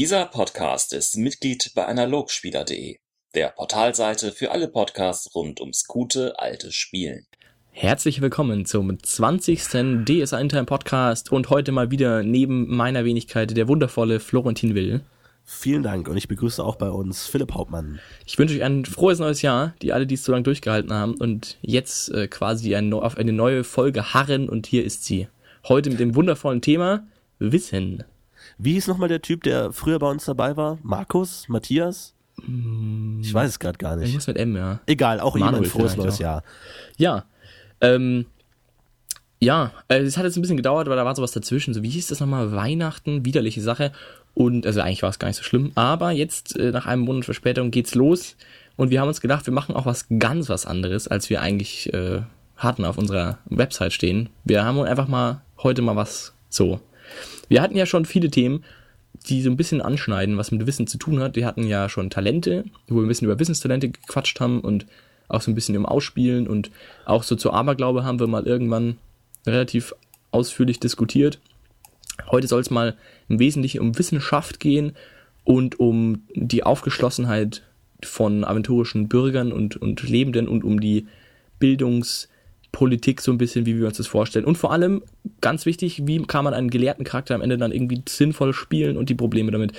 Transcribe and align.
Dieser 0.00 0.24
Podcast 0.24 0.94
ist 0.94 1.18
Mitglied 1.18 1.72
bei 1.74 1.84
analogspieler.de, 1.84 2.96
der 3.34 3.48
Portalseite 3.48 4.32
für 4.32 4.50
alle 4.50 4.66
Podcasts 4.66 5.34
rund 5.34 5.60
ums 5.60 5.84
gute 5.84 6.38
alte 6.38 6.72
Spielen. 6.72 7.26
Herzlich 7.70 8.22
willkommen 8.22 8.64
zum 8.64 8.98
20. 8.98 10.06
DS 10.06 10.30
Time 10.30 10.64
Podcast 10.64 11.30
und 11.30 11.50
heute 11.50 11.70
mal 11.72 11.90
wieder 11.90 12.22
neben 12.22 12.74
meiner 12.74 13.04
Wenigkeit 13.04 13.54
der 13.54 13.68
wundervolle 13.68 14.20
Florentin 14.20 14.74
Will. 14.74 15.02
Vielen 15.44 15.82
Dank 15.82 16.08
und 16.08 16.16
ich 16.16 16.28
begrüße 16.28 16.64
auch 16.64 16.76
bei 16.76 16.88
uns 16.88 17.26
Philipp 17.26 17.52
Hauptmann. 17.52 18.00
Ich 18.24 18.38
wünsche 18.38 18.54
euch 18.54 18.62
ein 18.62 18.86
frohes 18.86 19.18
neues 19.18 19.42
Jahr, 19.42 19.74
die 19.82 19.92
alle, 19.92 20.06
die 20.06 20.14
es 20.14 20.24
so 20.24 20.32
lange 20.32 20.44
durchgehalten 20.44 20.94
haben 20.94 21.14
und 21.16 21.58
jetzt 21.60 22.10
äh, 22.14 22.26
quasi 22.26 22.74
ein, 22.74 22.90
auf 22.94 23.18
eine 23.18 23.34
neue 23.34 23.64
Folge 23.64 24.14
harren 24.14 24.48
und 24.48 24.66
hier 24.66 24.82
ist 24.82 25.04
sie. 25.04 25.28
Heute 25.68 25.90
mit 25.90 26.00
dem 26.00 26.14
wundervollen 26.14 26.62
Thema 26.62 27.06
Wissen. 27.38 28.04
Wie 28.62 28.74
hieß 28.74 28.88
nochmal 28.88 29.08
der 29.08 29.22
Typ, 29.22 29.42
der 29.42 29.72
früher 29.72 29.98
bei 29.98 30.10
uns 30.10 30.26
dabei 30.26 30.54
war? 30.56 30.78
Markus? 30.82 31.48
Matthias? 31.48 32.14
Mm. 32.46 33.20
Ich 33.22 33.32
weiß 33.32 33.48
es 33.48 33.58
gerade 33.58 33.78
gar 33.78 33.96
nicht. 33.96 34.08
Irgendwas 34.08 34.26
mit 34.26 34.36
M, 34.36 34.54
ja. 34.54 34.80
Egal, 34.86 35.18
auch 35.20 35.34
Manuel 35.34 35.62
jemand 35.62 35.68
frohes 35.68 35.96
neues. 35.96 36.18
Jahr. 36.18 36.42
Ja. 36.98 37.24
Ähm, 37.80 38.26
ja, 39.40 39.72
äh, 39.88 40.00
es 40.00 40.18
hat 40.18 40.24
jetzt 40.24 40.36
ein 40.36 40.42
bisschen 40.42 40.58
gedauert, 40.58 40.88
weil 40.88 40.96
da 40.96 41.06
war 41.06 41.16
sowas 41.16 41.32
dazwischen. 41.32 41.72
So, 41.72 41.82
wie 41.82 41.88
hieß 41.88 42.08
das 42.08 42.20
nochmal? 42.20 42.52
Weihnachten, 42.52 43.24
widerliche 43.24 43.62
Sache. 43.62 43.92
Und, 44.34 44.66
also 44.66 44.82
eigentlich 44.82 45.02
war 45.02 45.08
es 45.08 45.18
gar 45.18 45.28
nicht 45.28 45.38
so 45.38 45.42
schlimm. 45.42 45.72
Aber 45.74 46.10
jetzt, 46.10 46.58
äh, 46.58 46.70
nach 46.70 46.84
einem 46.84 47.02
Monat 47.02 47.24
Verspätung, 47.24 47.70
geht's 47.70 47.94
los. 47.94 48.36
Und 48.76 48.90
wir 48.90 49.00
haben 49.00 49.08
uns 49.08 49.22
gedacht, 49.22 49.46
wir 49.46 49.54
machen 49.54 49.74
auch 49.74 49.86
was 49.86 50.06
ganz 50.18 50.50
was 50.50 50.66
anderes, 50.66 51.08
als 51.08 51.30
wir 51.30 51.40
eigentlich 51.40 51.92
äh, 51.94 52.20
hatten 52.56 52.84
auf 52.84 52.98
unserer 52.98 53.38
Website 53.46 53.94
stehen. 53.94 54.28
Wir 54.44 54.64
haben 54.64 54.78
einfach 54.80 55.08
mal 55.08 55.40
heute 55.62 55.80
mal 55.80 55.96
was 55.96 56.34
so. 56.50 56.80
Wir 57.50 57.60
hatten 57.62 57.76
ja 57.76 57.84
schon 57.84 58.04
viele 58.04 58.30
Themen, 58.30 58.64
die 59.28 59.42
so 59.42 59.50
ein 59.50 59.56
bisschen 59.56 59.82
anschneiden, 59.82 60.38
was 60.38 60.52
mit 60.52 60.66
Wissen 60.66 60.86
zu 60.86 60.98
tun 60.98 61.18
hat. 61.20 61.34
Wir 61.34 61.46
hatten 61.46 61.66
ja 61.66 61.88
schon 61.88 62.08
Talente, 62.08 62.64
wo 62.86 62.94
wir 62.94 63.02
ein 63.02 63.08
bisschen 63.08 63.26
über 63.26 63.40
Wissenstalente 63.40 63.90
gequatscht 63.90 64.38
haben 64.38 64.60
und 64.60 64.86
auch 65.28 65.42
so 65.42 65.50
ein 65.50 65.56
bisschen 65.56 65.74
im 65.74 65.84
Ausspielen 65.84 66.46
und 66.46 66.70
auch 67.04 67.24
so 67.24 67.34
zu 67.34 67.52
Aberglaube 67.52 68.04
haben 68.04 68.20
wir 68.20 68.28
mal 68.28 68.46
irgendwann 68.46 68.98
relativ 69.46 69.94
ausführlich 70.30 70.78
diskutiert. 70.78 71.40
Heute 72.30 72.46
soll 72.46 72.60
es 72.60 72.70
mal 72.70 72.96
im 73.28 73.40
Wesentlichen 73.40 73.80
um 73.80 73.98
Wissenschaft 73.98 74.60
gehen 74.60 74.92
und 75.42 75.80
um 75.80 76.22
die 76.34 76.62
Aufgeschlossenheit 76.62 77.62
von 78.04 78.44
aventurischen 78.44 79.08
Bürgern 79.08 79.52
und, 79.52 79.76
und 79.76 80.08
Lebenden 80.08 80.46
und 80.46 80.62
um 80.62 80.78
die 80.78 81.08
Bildungspolitik 82.70 83.20
so 83.20 83.32
ein 83.32 83.38
bisschen, 83.38 83.66
wie 83.66 83.78
wir 83.78 83.86
uns 83.86 83.96
das 83.96 84.06
vorstellen. 84.06 84.44
Und 84.44 84.56
vor 84.56 84.72
allem, 84.72 85.02
ganz 85.40 85.66
wichtig, 85.66 86.06
wie 86.06 86.22
kann 86.22 86.44
man 86.44 86.54
einen 86.54 86.70
gelehrten 86.70 87.04
Charakter 87.04 87.34
am 87.34 87.42
Ende 87.42 87.58
dann 87.58 87.72
irgendwie 87.72 88.02
sinnvoll 88.08 88.52
spielen 88.52 88.96
und 88.96 89.08
die 89.08 89.14
Probleme 89.14 89.50
damit. 89.50 89.72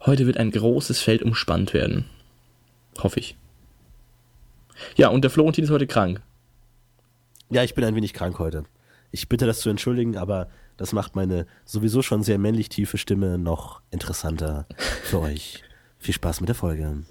Heute 0.00 0.26
wird 0.26 0.36
ein 0.36 0.50
großes 0.50 1.00
Feld 1.00 1.22
umspannt 1.22 1.74
werden. 1.74 2.04
Hoffe 2.98 3.20
ich. 3.20 3.36
Ja, 4.96 5.08
und 5.08 5.22
der 5.22 5.30
Florentin 5.30 5.64
ist 5.64 5.70
heute 5.70 5.86
krank. 5.86 6.20
Ja, 7.50 7.62
ich 7.62 7.74
bin 7.74 7.84
ein 7.84 7.94
wenig 7.94 8.12
krank 8.12 8.38
heute. 8.38 8.64
Ich 9.10 9.28
bitte 9.28 9.46
das 9.46 9.60
zu 9.60 9.70
entschuldigen, 9.70 10.16
aber 10.16 10.48
das 10.76 10.92
macht 10.92 11.14
meine 11.14 11.46
sowieso 11.64 12.02
schon 12.02 12.22
sehr 12.22 12.38
männlich 12.38 12.68
tiefe 12.68 12.98
Stimme 12.98 13.38
noch 13.38 13.82
interessanter 13.90 14.66
für 15.04 15.20
euch. 15.20 15.62
Viel 15.98 16.14
Spaß 16.14 16.40
mit 16.40 16.48
der 16.48 16.56
Folge. 16.56 17.04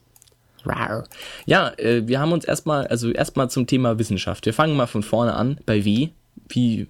Ja, 1.45 1.73
äh, 1.77 2.07
wir 2.07 2.19
haben 2.19 2.31
uns 2.31 2.45
erstmal, 2.45 2.87
also 2.87 3.11
erstmal 3.11 3.49
zum 3.49 3.67
Thema 3.67 3.99
Wissenschaft. 3.99 4.45
Wir 4.45 4.53
fangen 4.53 4.75
mal 4.75 4.87
von 4.87 5.03
vorne 5.03 5.33
an, 5.33 5.59
bei 5.65 5.85
W, 5.85 6.09
wie 6.49 6.87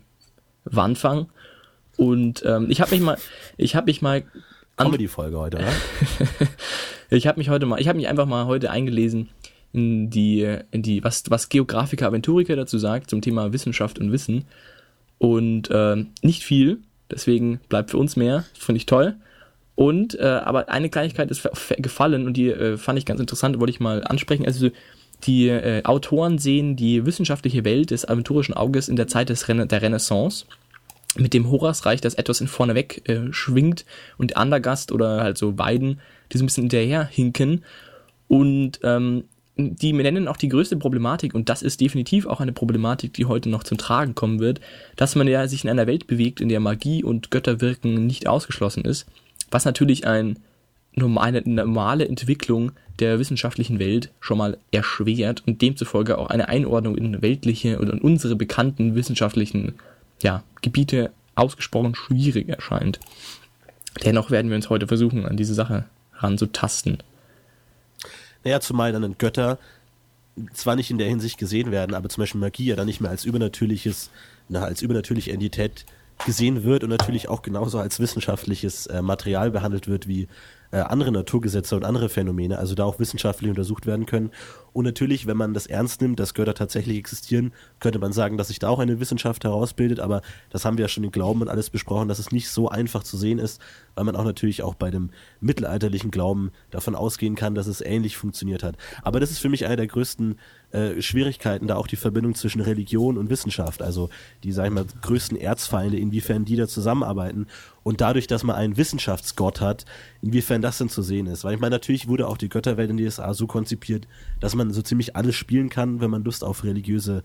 Wanfang. 0.65 1.27
Und 1.97 2.43
ähm, 2.45 2.67
ich 2.69 2.81
habe 2.81 2.91
mich 2.91 3.01
mal, 3.01 3.17
ich 3.57 3.75
habe 3.75 3.85
mich 3.85 4.01
mal, 4.01 4.23
Comedy-Folge 4.77 5.37
heute, 5.37 5.57
oder? 5.57 5.67
ich 7.09 7.27
habe 7.27 7.39
mich 7.39 7.49
heute 7.49 7.65
mal, 7.65 7.79
ich 7.79 7.87
habe 7.87 7.97
mich 7.97 8.07
einfach 8.07 8.25
mal 8.25 8.45
heute 8.45 8.71
eingelesen 8.71 9.29
in 9.73 10.09
die, 10.09 10.57
in 10.71 10.81
die, 10.81 11.03
was, 11.03 11.23
was 11.29 11.49
Geografiker 11.49 12.07
Aventuriker 12.07 12.55
dazu 12.55 12.77
sagt 12.77 13.09
zum 13.09 13.21
Thema 13.21 13.53
Wissenschaft 13.53 13.99
und 13.99 14.11
Wissen. 14.11 14.45
Und 15.17 15.69
ähm, 15.71 16.09
nicht 16.21 16.43
viel, 16.43 16.79
deswegen 17.09 17.59
bleibt 17.69 17.91
für 17.91 17.97
uns 17.97 18.15
mehr, 18.15 18.45
finde 18.57 18.77
ich 18.77 18.85
toll. 18.85 19.15
Und, 19.81 20.13
äh, 20.19 20.21
aber 20.21 20.69
eine 20.69 20.91
Kleinigkeit 20.91 21.31
ist 21.31 21.49
gefallen 21.79 22.27
und 22.27 22.37
die 22.37 22.49
äh, 22.49 22.77
fand 22.77 22.99
ich 22.99 23.05
ganz 23.07 23.19
interessant, 23.19 23.59
wollte 23.59 23.71
ich 23.71 23.79
mal 23.79 24.03
ansprechen. 24.03 24.45
Also 24.45 24.69
die 25.23 25.47
äh, 25.47 25.83
Autoren 25.85 26.37
sehen 26.37 26.75
die 26.75 27.03
wissenschaftliche 27.07 27.65
Welt 27.65 27.89
des 27.89 28.07
aventurischen 28.07 28.53
Auges 28.53 28.89
in 28.89 28.95
der 28.95 29.07
Zeit 29.07 29.29
des 29.29 29.47
Rena 29.47 29.65
der 29.65 29.81
Renaissance 29.81 30.45
mit 31.17 31.33
dem 31.33 31.49
Horasreich, 31.49 31.99
das 31.99 32.13
etwas 32.13 32.41
in 32.41 32.47
vorneweg 32.47 33.09
äh, 33.09 33.33
schwingt 33.33 33.85
und 34.19 34.37
Andergast 34.37 34.91
oder 34.91 35.23
halt 35.23 35.39
so 35.39 35.53
beiden, 35.53 35.99
die 36.31 36.37
so 36.37 36.43
ein 36.43 36.45
bisschen 36.45 36.65
hinterher 36.65 37.03
hinken. 37.03 37.63
Und 38.27 38.81
ähm, 38.83 39.23
die 39.57 39.93
nennen 39.93 40.27
auch 40.27 40.37
die 40.37 40.49
größte 40.49 40.77
Problematik, 40.77 41.33
und 41.33 41.49
das 41.49 41.63
ist 41.63 41.81
definitiv 41.81 42.27
auch 42.27 42.39
eine 42.39 42.53
Problematik, 42.53 43.15
die 43.15 43.25
heute 43.25 43.49
noch 43.49 43.63
zum 43.63 43.79
Tragen 43.79 44.13
kommen 44.13 44.39
wird, 44.39 44.61
dass 44.95 45.15
man 45.15 45.27
ja 45.27 45.47
sich 45.47 45.63
in 45.63 45.71
einer 45.71 45.87
Welt 45.87 46.05
bewegt, 46.05 46.39
in 46.39 46.49
der 46.49 46.59
Magie 46.59 47.03
und 47.03 47.31
Götterwirken 47.31 48.05
nicht 48.05 48.27
ausgeschlossen 48.27 48.85
ist, 48.85 49.07
was 49.51 49.65
natürlich 49.65 50.07
ein, 50.07 50.39
eine 50.95 51.41
normale 51.45 52.07
Entwicklung 52.07 52.71
der 52.99 53.19
wissenschaftlichen 53.19 53.79
Welt 53.79 54.11
schon 54.19 54.37
mal 54.37 54.57
erschwert 54.71 55.43
und 55.45 55.61
demzufolge 55.61 56.17
auch 56.17 56.29
eine 56.29 56.49
Einordnung 56.49 56.97
in 56.97 57.21
weltliche 57.21 57.79
oder 57.79 57.93
in 57.93 57.99
unsere 57.99 58.35
bekannten 58.35 58.95
wissenschaftlichen 58.95 59.75
ja, 60.21 60.43
Gebiete 60.61 61.11
ausgesprochen 61.35 61.95
schwierig 61.95 62.49
erscheint. 62.49 62.99
Dennoch 64.03 64.31
werden 64.31 64.49
wir 64.49 64.55
uns 64.55 64.69
heute 64.69 64.87
versuchen, 64.87 65.25
an 65.25 65.37
diese 65.37 65.53
Sache 65.53 65.85
ranzutasten. 66.15 66.99
Naja, 68.43 68.59
zumal 68.59 68.91
dann 68.91 69.17
Götter 69.17 69.57
zwar 70.53 70.75
nicht 70.75 70.91
in 70.91 70.97
der 70.97 71.09
Hinsicht 71.09 71.37
gesehen 71.37 71.71
werden, 71.71 71.93
aber 71.93 72.09
zum 72.09 72.21
Beispiel 72.21 72.39
Magie 72.39 72.65
ja 72.65 72.75
dann 72.75 72.87
nicht 72.87 73.01
mehr 73.01 73.11
als 73.11 73.25
übernatürliches, 73.25 74.09
na, 74.49 74.63
als 74.63 74.81
übernatürliche 74.81 75.31
Entität 75.31 75.85
gesehen 76.25 76.63
wird 76.63 76.83
und 76.83 76.89
natürlich 76.89 77.29
auch 77.29 77.41
genauso 77.41 77.79
als 77.79 77.99
wissenschaftliches 77.99 78.87
äh, 78.87 79.01
Material 79.01 79.51
behandelt 79.51 79.87
wird 79.87 80.07
wie 80.07 80.27
äh, 80.71 80.77
andere 80.77 81.11
Naturgesetze 81.11 81.75
und 81.75 81.83
andere 81.83 82.09
Phänomene, 82.09 82.57
also 82.57 82.75
da 82.75 82.85
auch 82.85 82.99
wissenschaftlich 82.99 83.49
untersucht 83.49 83.85
werden 83.85 84.05
können. 84.05 84.31
Und 84.73 84.85
natürlich, 84.85 85.27
wenn 85.27 85.35
man 85.35 85.53
das 85.53 85.67
ernst 85.67 86.01
nimmt, 86.01 86.19
dass 86.19 86.33
Götter 86.33 86.53
tatsächlich 86.53 86.97
existieren, 86.97 87.51
könnte 87.79 87.99
man 87.99 88.13
sagen, 88.13 88.37
dass 88.37 88.47
sich 88.47 88.59
da 88.59 88.69
auch 88.69 88.79
eine 88.79 88.99
Wissenschaft 88.99 89.43
herausbildet, 89.43 89.99
aber 89.99 90.21
das 90.49 90.63
haben 90.63 90.77
wir 90.77 90.85
ja 90.85 90.89
schon 90.89 91.03
im 91.03 91.11
Glauben 91.11 91.41
und 91.41 91.49
alles 91.49 91.69
besprochen, 91.69 92.07
dass 92.07 92.19
es 92.19 92.31
nicht 92.31 92.49
so 92.49 92.69
einfach 92.69 93.03
zu 93.03 93.17
sehen 93.17 93.37
ist, 93.37 93.61
weil 93.95 94.05
man 94.05 94.15
auch 94.15 94.23
natürlich 94.23 94.63
auch 94.63 94.75
bei 94.75 94.89
dem 94.91 95.09
mittelalterlichen 95.41 96.11
Glauben 96.11 96.51
davon 96.69 96.95
ausgehen 96.95 97.35
kann, 97.35 97.55
dass 97.55 97.67
es 97.67 97.81
ähnlich 97.81 98.15
funktioniert 98.15 98.63
hat. 98.63 98.77
Aber 99.01 99.19
das 99.19 99.31
ist 99.31 99.39
für 99.39 99.49
mich 99.49 99.65
eine 99.65 99.75
der 99.75 99.87
größten 99.87 100.33
äh, 100.33 100.35
Schwierigkeiten, 101.01 101.67
da 101.67 101.75
auch 101.75 101.87
die 101.87 101.95
Verbindung 101.97 102.33
zwischen 102.35 102.61
Religion 102.61 103.17
und 103.17 103.29
Wissenschaft, 103.29 103.81
also 103.81 104.09
die, 104.43 104.51
sag 104.51 104.65
ich 104.67 104.71
mal, 104.71 104.85
größten 105.01 105.37
Erzfeinde, 105.37 105.97
inwiefern 105.97 106.45
die 106.45 106.55
da 106.55 106.67
zusammenarbeiten 106.67 107.47
und 107.83 107.99
dadurch, 107.99 108.27
dass 108.27 108.43
man 108.43 108.55
einen 108.55 108.77
Wissenschaftsgott 108.77 109.59
hat, 109.59 109.85
inwiefern 110.21 110.61
das 110.61 110.77
denn 110.77 110.89
zu 110.89 111.01
sehen 111.01 111.27
ist. 111.27 111.43
Weil 111.43 111.55
ich 111.55 111.59
meine, 111.59 111.75
natürlich 111.75 112.07
wurde 112.07 112.27
auch 112.27 112.37
die 112.37 112.49
Götterwelt 112.49 112.89
in 112.89 112.97
DSA 112.97 113.33
so 113.33 113.47
konzipiert, 113.47 114.07
dass 114.39 114.55
man 114.55 114.71
so 114.71 114.81
ziemlich 114.81 115.15
alles 115.15 115.35
spielen 115.35 115.69
kann, 115.69 115.99
wenn 115.99 116.09
man 116.11 116.23
Lust 116.23 116.43
auf 116.43 116.63
religiöse 116.63 117.23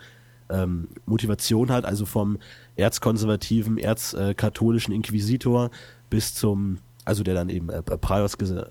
ähm, 0.49 0.89
Motivation 1.07 1.71
hat, 1.71 1.85
also 1.85 2.07
vom 2.07 2.39
erzkonservativen, 2.77 3.79
erzkatholischen 3.79 4.95
Inquisitor 4.95 5.71
bis 6.11 6.35
zum, 6.35 6.79
also 7.05 7.23
der 7.23 7.35
dann 7.35 7.49
eben 7.49 7.69
äh, 7.69 7.83
Praios 7.83 8.39
ges- 8.39 8.67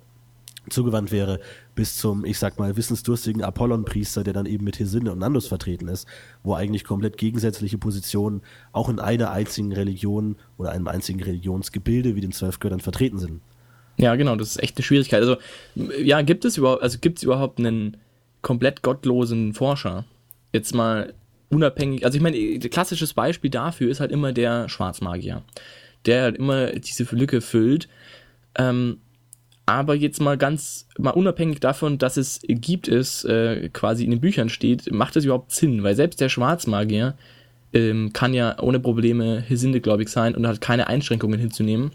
zugewandt 0.70 1.12
wäre, 1.12 1.40
bis 1.76 1.98
zum, 1.98 2.26
ich 2.26 2.40
sag 2.40 2.60
mal, 2.60 2.76
wissensdurstigen 2.78 3.44
Apollon-Priester, 3.44 4.24
der 4.24 4.34
dann 4.34 4.46
eben 4.46 4.64
mit 4.64 4.80
Hesinde 4.80 5.12
und 5.12 5.20
Nandus 5.20 5.48
vertreten 5.48 5.88
ist, 5.88 6.08
wo 6.44 6.54
eigentlich 6.54 6.84
komplett 6.84 7.18
gegensätzliche 7.18 7.78
Positionen 7.78 8.42
auch 8.72 8.90
in 8.90 9.00
einer 9.00 9.32
einzigen 9.32 9.72
Religion 9.74 10.36
oder 10.58 10.72
einem 10.72 10.88
einzigen 10.88 11.22
Religionsgebilde 11.22 12.16
wie 12.16 12.22
den 12.22 12.32
zwölf 12.32 12.60
Göttern 12.60 12.80
vertreten 12.80 13.20
sind. 13.20 13.42
Ja, 13.98 14.16
genau, 14.16 14.36
das 14.36 14.50
ist 14.50 14.64
echt 14.64 14.78
eine 14.78 14.84
Schwierigkeit. 14.84 15.22
Also, 15.22 15.38
ja, 15.76 16.22
gibt 16.22 16.46
es 16.46 16.58
überhaupt, 16.58 16.84
also 16.84 17.00
gibt 17.00 17.20
es 17.20 17.24
überhaupt 17.24 17.60
einen 17.60 17.98
komplett 18.42 18.82
gottlosen 18.82 19.54
Forscher? 19.54 20.06
Jetzt 20.52 20.74
mal 20.74 21.14
unabhängig, 21.50 22.06
also 22.06 22.18
ich 22.18 22.22
meine, 22.22 22.38
ein 22.38 22.60
klassisches 22.60 23.14
Beispiel 23.14 23.50
dafür 23.50 23.90
ist 23.90 24.00
halt 24.00 24.12
immer 24.12 24.34
der 24.34 24.68
Schwarzmagier, 24.68 25.44
der 26.06 26.24
halt 26.24 26.38
immer 26.38 26.68
diese 26.74 27.04
Lücke 27.16 27.42
füllt. 27.42 27.88
Ähm, 28.58 29.00
aber 29.66 29.96
jetzt 29.96 30.22
mal 30.22 30.38
ganz, 30.38 30.88
mal 30.98 31.12
unabhängig 31.12 31.60
davon, 31.60 31.98
dass 31.98 32.18
es 32.18 32.42
gibt 32.48 32.88
es 32.88 33.24
äh, 33.24 33.70
quasi 33.70 34.04
in 34.04 34.12
den 34.12 34.22
Büchern 34.22 34.50
steht, 34.50 34.92
macht 34.92 35.16
das 35.16 35.26
überhaupt 35.26 35.52
Sinn? 35.52 35.84
Weil 35.84 35.96
selbst 35.96 36.22
der 36.22 36.30
Schwarzmagier 36.30 37.16
ähm, 37.74 38.14
kann 38.14 38.34
ja 38.34 38.60
ohne 38.60 38.80
Probleme 38.80 39.42
Hesinde-gläubig 39.42 40.10
sein 40.10 40.36
und 40.36 40.46
hat 40.46 40.62
keine 40.62 40.88
Einschränkungen 40.88 41.40
hinzunehmen. 41.40 41.92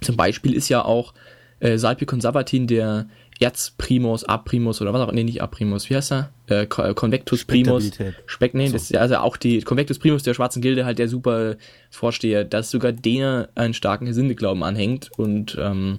Zum 0.00 0.16
Beispiel 0.16 0.54
ist 0.54 0.68
ja 0.68 0.84
auch 0.84 1.12
äh, 1.58 1.78
Salpicon 1.78 2.20
Sabatin 2.20 2.66
der 2.66 3.06
Erzprimus, 3.40 4.24
Aprimus 4.24 4.80
oder 4.82 4.92
was 4.92 5.00
auch, 5.00 5.12
nee, 5.12 5.24
nicht 5.24 5.42
Aprimus, 5.42 5.88
wie 5.88 5.96
heißt 5.96 6.12
er? 6.12 6.30
Äh, 6.48 6.62
äh, 6.64 6.94
Convectus 6.94 7.44
Primus. 7.44 7.90
Speck, 8.26 8.54
nee, 8.54 8.70
das 8.70 8.82
ist 8.82 8.90
ja 8.90 9.00
also 9.00 9.16
auch 9.16 9.36
die 9.36 9.62
Convectus 9.62 9.98
Primus 9.98 10.22
der 10.22 10.34
schwarzen 10.34 10.60
Gilde 10.60 10.84
halt 10.84 10.98
der 10.98 11.08
super 11.08 11.56
Vorsteher, 11.90 12.44
dass 12.44 12.70
sogar 12.70 12.92
der 12.92 13.48
einen 13.54 13.74
starken 13.74 14.06
Hesinde-Glauben 14.06 14.62
anhängt 14.62 15.10
und 15.16 15.56
ähm, 15.58 15.98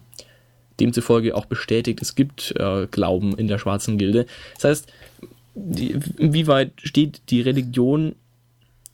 demzufolge 0.81 1.35
auch 1.35 1.45
bestätigt, 1.45 2.01
es 2.01 2.15
gibt 2.15 2.53
äh, 2.57 2.87
Glauben 2.87 3.37
in 3.37 3.47
der 3.47 3.59
schwarzen 3.59 3.97
Gilde. 3.97 4.25
Das 4.55 4.63
heißt, 4.65 4.93
inwieweit 6.17 6.73
steht 6.83 7.21
die 7.29 7.41
Religion 7.41 8.15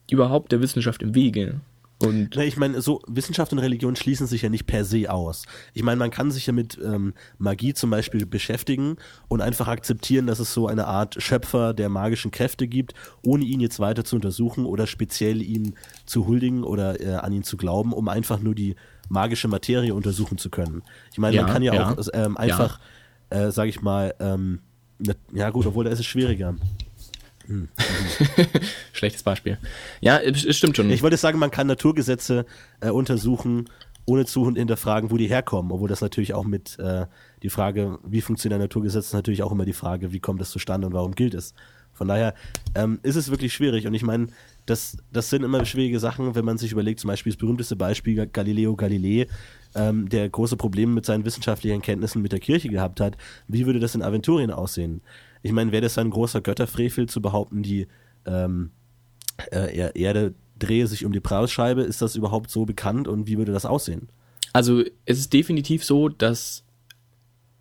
überhaupt 0.09 0.51
der 0.51 0.61
Wissenschaft 0.61 1.01
im 1.01 1.15
Wege? 1.15 1.61
Und 1.99 2.35
Na, 2.35 2.43
ich 2.43 2.57
meine, 2.57 2.79
so 2.81 3.01
Wissenschaft 3.07 3.51
und 3.53 3.59
Religion 3.59 3.95
schließen 3.95 4.27
sich 4.27 4.43
ja 4.43 4.49
nicht 4.49 4.67
per 4.67 4.85
se 4.85 5.11
aus. 5.11 5.45
Ich 5.73 5.81
meine, 5.81 5.97
man 5.97 6.11
kann 6.11 6.29
sich 6.29 6.45
ja 6.45 6.53
mit 6.53 6.77
ähm, 6.83 7.13
Magie 7.39 7.73
zum 7.73 7.89
Beispiel 7.89 8.27
beschäftigen 8.27 8.97
und 9.27 9.41
einfach 9.41 9.67
akzeptieren, 9.67 10.27
dass 10.27 10.39
es 10.39 10.53
so 10.53 10.67
eine 10.67 10.85
Art 10.85 11.15
Schöpfer 11.21 11.73
der 11.73 11.89
magischen 11.89 12.29
Kräfte 12.29 12.67
gibt, 12.67 12.93
ohne 13.25 13.45
ihn 13.45 13.61
jetzt 13.61 13.79
weiter 13.79 14.03
zu 14.03 14.15
untersuchen 14.15 14.65
oder 14.65 14.85
speziell 14.85 15.41
ihm 15.41 15.73
zu 16.05 16.27
huldigen 16.27 16.63
oder 16.63 17.01
äh, 17.01 17.15
an 17.15 17.33
ihn 17.33 17.43
zu 17.43 17.57
glauben, 17.57 17.93
um 17.93 18.09
einfach 18.09 18.39
nur 18.39 18.53
die 18.53 18.75
magische 19.09 19.47
Materie 19.47 19.93
untersuchen 19.93 20.37
zu 20.37 20.49
können. 20.49 20.83
Ich 21.11 21.17
meine, 21.17 21.35
ja, 21.35 21.43
man 21.43 21.51
kann 21.51 21.61
ja, 21.63 21.73
ja. 21.73 21.91
auch 21.91 22.07
ähm, 22.13 22.37
einfach, 22.37 22.79
ja. 23.31 23.47
äh, 23.47 23.51
sag 23.51 23.67
ich 23.67 23.81
mal, 23.81 24.13
ähm, 24.19 24.59
ne, 24.99 25.15
ja 25.33 25.49
gut, 25.49 25.65
obwohl 25.65 25.85
da 25.85 25.91
ist 25.91 25.99
es 25.99 26.05
schwieriger. 26.05 26.55
Hm. 27.45 27.69
Schlechtes 28.93 29.23
Beispiel. 29.23 29.57
Ja, 30.01 30.17
es 30.19 30.55
stimmt 30.55 30.75
schon. 30.75 30.89
Ich 30.89 31.01
wollte 31.01 31.17
sagen, 31.17 31.39
man 31.39 31.51
kann 31.51 31.67
Naturgesetze 31.67 32.45
äh, 32.81 32.89
untersuchen, 32.89 33.69
ohne 34.05 34.25
zu 34.25 34.49
hinterfragen, 34.53 35.11
wo 35.11 35.17
die 35.17 35.27
herkommen. 35.27 35.71
Obwohl 35.71 35.89
das 35.89 36.01
natürlich 36.01 36.33
auch 36.33 36.45
mit 36.45 36.77
äh, 36.79 37.05
die 37.43 37.49
Frage, 37.49 37.99
wie 38.05 38.21
funktioniert 38.21 38.57
ein 38.57 38.63
Naturgesetz, 38.63 39.07
ist 39.07 39.13
natürlich 39.13 39.43
auch 39.43 39.51
immer 39.51 39.65
die 39.65 39.73
Frage, 39.73 40.13
wie 40.13 40.19
kommt 40.19 40.41
es 40.41 40.49
zustande 40.49 40.87
und 40.87 40.93
warum 40.93 41.15
gilt 41.15 41.33
es. 41.33 41.53
Von 41.93 42.07
daher 42.07 42.33
ähm, 42.75 42.99
ist 43.03 43.15
es 43.15 43.31
wirklich 43.31 43.53
schwierig. 43.53 43.87
Und 43.87 43.93
ich 43.93 44.03
meine, 44.03 44.27
das, 44.67 44.97
das 45.11 45.29
sind 45.29 45.43
immer 45.43 45.65
schwierige 45.65 45.99
Sachen, 45.99 46.35
wenn 46.35 46.45
man 46.45 46.57
sich 46.57 46.71
überlegt, 46.71 46.99
zum 46.99 47.07
Beispiel 47.07 47.31
das 47.31 47.37
berühmteste 47.37 47.75
Beispiel 47.75 48.27
Galileo 48.27 48.75
Galilei, 48.75 49.27
ähm, 49.73 50.09
der 50.09 50.29
große 50.29 50.57
Probleme 50.57 50.93
mit 50.93 51.05
seinen 51.05 51.25
wissenschaftlichen 51.25 51.81
Kenntnissen 51.81 52.21
mit 52.21 52.33
der 52.33 52.39
Kirche 52.39 52.69
gehabt 52.69 52.99
hat. 52.99 53.17
Wie 53.47 53.65
würde 53.65 53.79
das 53.79 53.95
in 53.95 54.03
Aventurien 54.03 54.51
aussehen? 54.51 55.01
Ich 55.41 55.53
meine, 55.53 55.71
wäre 55.71 55.83
das 55.83 55.97
ein 55.97 56.09
großer 56.09 56.41
Götterfrevel 56.41 57.07
zu 57.07 57.21
behaupten, 57.21 57.63
die 57.63 57.87
ähm, 58.25 58.71
äh, 59.51 59.91
Erde 59.99 60.35
drehe 60.59 60.87
sich 60.87 61.05
um 61.05 61.13
die 61.13 61.21
Prahlscheibe? 61.21 61.81
Ist 61.83 62.01
das 62.01 62.15
überhaupt 62.15 62.51
so 62.51 62.65
bekannt 62.65 63.07
und 63.07 63.27
wie 63.27 63.37
würde 63.37 63.53
das 63.53 63.65
aussehen? 63.65 64.09
Also 64.51 64.83
es 65.05 65.19
ist 65.19 65.31
definitiv 65.31 65.85
so, 65.85 66.09
dass 66.09 66.63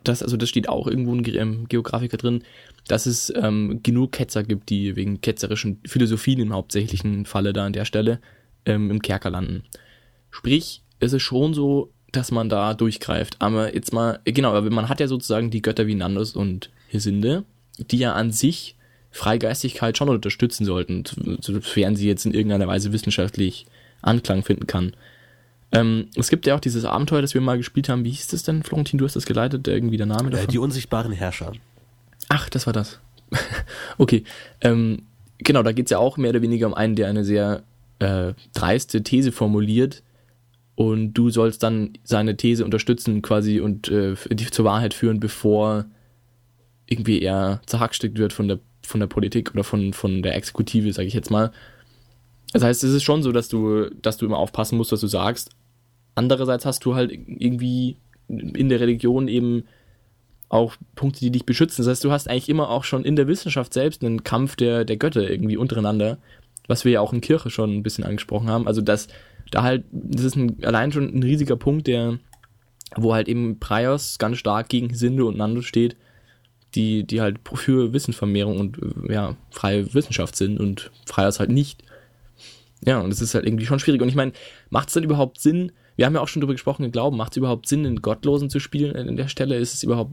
das, 0.08 0.22
also 0.22 0.36
das 0.36 0.48
steht 0.48 0.68
auch 0.68 0.86
irgendwo 0.86 1.14
im 1.14 1.68
Geografiker 1.68 2.16
drin, 2.16 2.42
dass 2.88 3.06
es 3.06 3.32
ähm, 3.36 3.80
genug 3.82 4.12
Ketzer 4.12 4.44
gibt, 4.44 4.70
die 4.70 4.96
wegen 4.96 5.20
ketzerischen 5.20 5.80
Philosophien 5.86 6.40
im 6.40 6.52
hauptsächlichen 6.52 7.26
Falle 7.26 7.52
da 7.52 7.66
an 7.66 7.72
der 7.72 7.84
Stelle 7.84 8.20
ähm, 8.64 8.90
im 8.90 9.02
Kerker 9.02 9.30
landen. 9.30 9.64
Sprich, 10.30 10.82
es 11.00 11.12
ist 11.12 11.22
schon 11.22 11.54
so, 11.54 11.90
dass 12.12 12.30
man 12.30 12.48
da 12.48 12.74
durchgreift. 12.74 13.36
Aber 13.40 13.74
jetzt 13.74 13.92
mal, 13.92 14.20
genau, 14.24 14.52
aber 14.52 14.70
man 14.70 14.88
hat 14.88 15.00
ja 15.00 15.08
sozusagen 15.08 15.50
die 15.50 15.62
Götter 15.62 15.86
wie 15.86 15.94
Nandos 15.94 16.36
und 16.36 16.70
Hesinde, 16.88 17.44
die 17.78 17.98
ja 17.98 18.14
an 18.14 18.32
sich 18.32 18.76
Freigeistigkeit 19.10 19.96
schon 19.96 20.08
unterstützen 20.08 20.64
sollten, 20.64 21.04
sofern 21.40 21.96
sie 21.96 22.06
jetzt 22.06 22.26
in 22.26 22.34
irgendeiner 22.34 22.66
Weise 22.66 22.92
wissenschaftlich 22.92 23.66
Anklang 24.02 24.44
finden 24.44 24.66
kann. 24.66 24.92
Ähm, 25.72 26.08
es 26.14 26.28
gibt 26.28 26.46
ja 26.46 26.54
auch 26.54 26.60
dieses 26.60 26.84
Abenteuer, 26.84 27.22
das 27.22 27.34
wir 27.34 27.40
mal 27.40 27.56
gespielt 27.56 27.88
haben. 27.88 28.04
Wie 28.04 28.10
hieß 28.10 28.28
das 28.28 28.42
denn, 28.42 28.62
Florentin? 28.62 28.98
Du 28.98 29.04
hast 29.04 29.16
das 29.16 29.26
geleitet, 29.26 29.66
irgendwie 29.68 29.96
der 29.96 30.06
Name 30.06 30.28
äh, 30.28 30.32
davon? 30.32 30.48
Die 30.48 30.58
unsichtbaren 30.58 31.12
Herrscher. 31.12 31.52
Ach, 32.28 32.48
das 32.48 32.66
war 32.66 32.72
das. 32.72 33.00
okay. 33.98 34.24
Ähm, 34.60 35.02
genau, 35.38 35.62
da 35.62 35.72
geht 35.72 35.86
es 35.86 35.90
ja 35.90 35.98
auch 35.98 36.16
mehr 36.16 36.30
oder 36.30 36.42
weniger 36.42 36.66
um 36.66 36.74
einen, 36.74 36.94
der 36.94 37.08
eine 37.08 37.24
sehr 37.24 37.62
äh, 37.98 38.32
dreiste 38.54 39.02
These 39.02 39.32
formuliert. 39.32 40.02
Und 40.76 41.14
du 41.14 41.30
sollst 41.30 41.62
dann 41.62 41.94
seine 42.04 42.36
These 42.36 42.64
unterstützen 42.64 43.22
quasi 43.22 43.60
und 43.60 43.88
äh, 43.88 44.14
die 44.30 44.50
zur 44.50 44.66
Wahrheit 44.66 44.92
führen, 44.92 45.20
bevor 45.20 45.86
irgendwie 46.86 47.22
er 47.22 47.60
zerhackstückt 47.66 48.18
wird 48.18 48.32
von 48.32 48.46
der, 48.46 48.58
von 48.82 49.00
der 49.00 49.06
Politik 49.06 49.52
oder 49.52 49.64
von, 49.64 49.94
von 49.94 50.22
der 50.22 50.36
Exekutive, 50.36 50.92
sage 50.92 51.08
ich 51.08 51.14
jetzt 51.14 51.30
mal. 51.30 51.50
Das 52.56 52.64
heißt, 52.64 52.84
es 52.84 52.92
ist 52.94 53.02
schon 53.02 53.22
so, 53.22 53.32
dass 53.32 53.48
du, 53.48 53.90
dass 54.00 54.16
du 54.16 54.24
immer 54.24 54.38
aufpassen 54.38 54.78
musst, 54.78 54.90
was 54.90 55.00
du 55.00 55.08
sagst. 55.08 55.50
Andererseits 56.14 56.64
hast 56.64 56.86
du 56.86 56.94
halt 56.94 57.12
irgendwie 57.12 57.98
in 58.28 58.70
der 58.70 58.80
Religion 58.80 59.28
eben 59.28 59.64
auch 60.48 60.74
Punkte, 60.94 61.20
die 61.20 61.30
dich 61.30 61.44
beschützen. 61.44 61.84
Das 61.84 61.90
heißt, 61.90 62.04
du 62.04 62.12
hast 62.12 62.30
eigentlich 62.30 62.48
immer 62.48 62.70
auch 62.70 62.84
schon 62.84 63.04
in 63.04 63.14
der 63.14 63.26
Wissenschaft 63.26 63.74
selbst 63.74 64.02
einen 64.02 64.24
Kampf 64.24 64.56
der, 64.56 64.86
der 64.86 64.96
Götter 64.96 65.28
irgendwie 65.28 65.58
untereinander, 65.58 66.16
was 66.66 66.86
wir 66.86 66.92
ja 66.92 67.00
auch 67.02 67.12
in 67.12 67.20
Kirche 67.20 67.50
schon 67.50 67.76
ein 67.76 67.82
bisschen 67.82 68.04
angesprochen 68.04 68.48
haben. 68.48 68.66
Also 68.66 68.80
das, 68.80 69.08
da 69.50 69.62
halt, 69.62 69.84
das 69.92 70.24
ist 70.24 70.36
ein, 70.36 70.64
allein 70.64 70.92
schon 70.92 71.14
ein 71.14 71.22
riesiger 71.22 71.56
Punkt, 71.56 71.86
der, 71.86 72.18
wo 72.96 73.12
halt 73.12 73.28
eben 73.28 73.58
Prios 73.58 74.18
ganz 74.18 74.38
stark 74.38 74.70
gegen 74.70 74.94
Sinde 74.94 75.26
und 75.26 75.36
Nando 75.36 75.60
steht, 75.60 75.94
die, 76.74 77.04
die 77.04 77.20
halt 77.20 77.38
für 77.52 77.92
Wissensvermehrung 77.92 78.58
und 78.58 78.78
ja, 79.10 79.36
freie 79.50 79.92
Wissenschaft 79.92 80.36
sind 80.36 80.58
und 80.58 80.90
Freiers 81.04 81.38
halt 81.38 81.50
nicht. 81.50 81.82
Ja, 82.84 83.00
und 83.00 83.10
das 83.10 83.20
ist 83.20 83.34
halt 83.34 83.46
irgendwie 83.46 83.66
schon 83.66 83.78
schwierig. 83.78 84.02
Und 84.02 84.08
ich 84.08 84.14
meine, 84.14 84.32
macht 84.70 84.88
es 84.88 84.94
denn 84.94 85.04
überhaupt 85.04 85.40
Sinn? 85.40 85.72
Wir 85.96 86.06
haben 86.06 86.14
ja 86.14 86.20
auch 86.20 86.28
schon 86.28 86.40
darüber 86.40 86.54
gesprochen, 86.54 86.90
Glauben, 86.92 87.16
macht 87.16 87.32
es 87.32 87.38
überhaupt 87.38 87.68
Sinn, 87.68 87.86
einen 87.86 88.02
Gottlosen 88.02 88.50
zu 88.50 88.60
spielen 88.60 88.94
an 88.96 89.16
der 89.16 89.28
Stelle? 89.28 89.56
Ist 89.56 89.74
es 89.74 89.82
überhaupt 89.82 90.12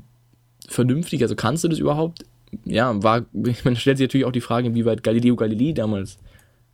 vernünftig? 0.67 1.21
Also 1.21 1.35
kannst 1.35 1.63
du 1.63 1.67
das 1.67 1.79
überhaupt? 1.79 2.25
Ja, 2.65 3.01
war, 3.03 3.25
man 3.33 3.75
stellt 3.75 3.97
sich 3.97 4.07
natürlich 4.07 4.25
auch 4.25 4.31
die 4.31 4.41
Frage, 4.41 4.67
inwieweit 4.67 5.03
Galileo 5.03 5.35
Galilei 5.35 5.73
damals 5.73 6.17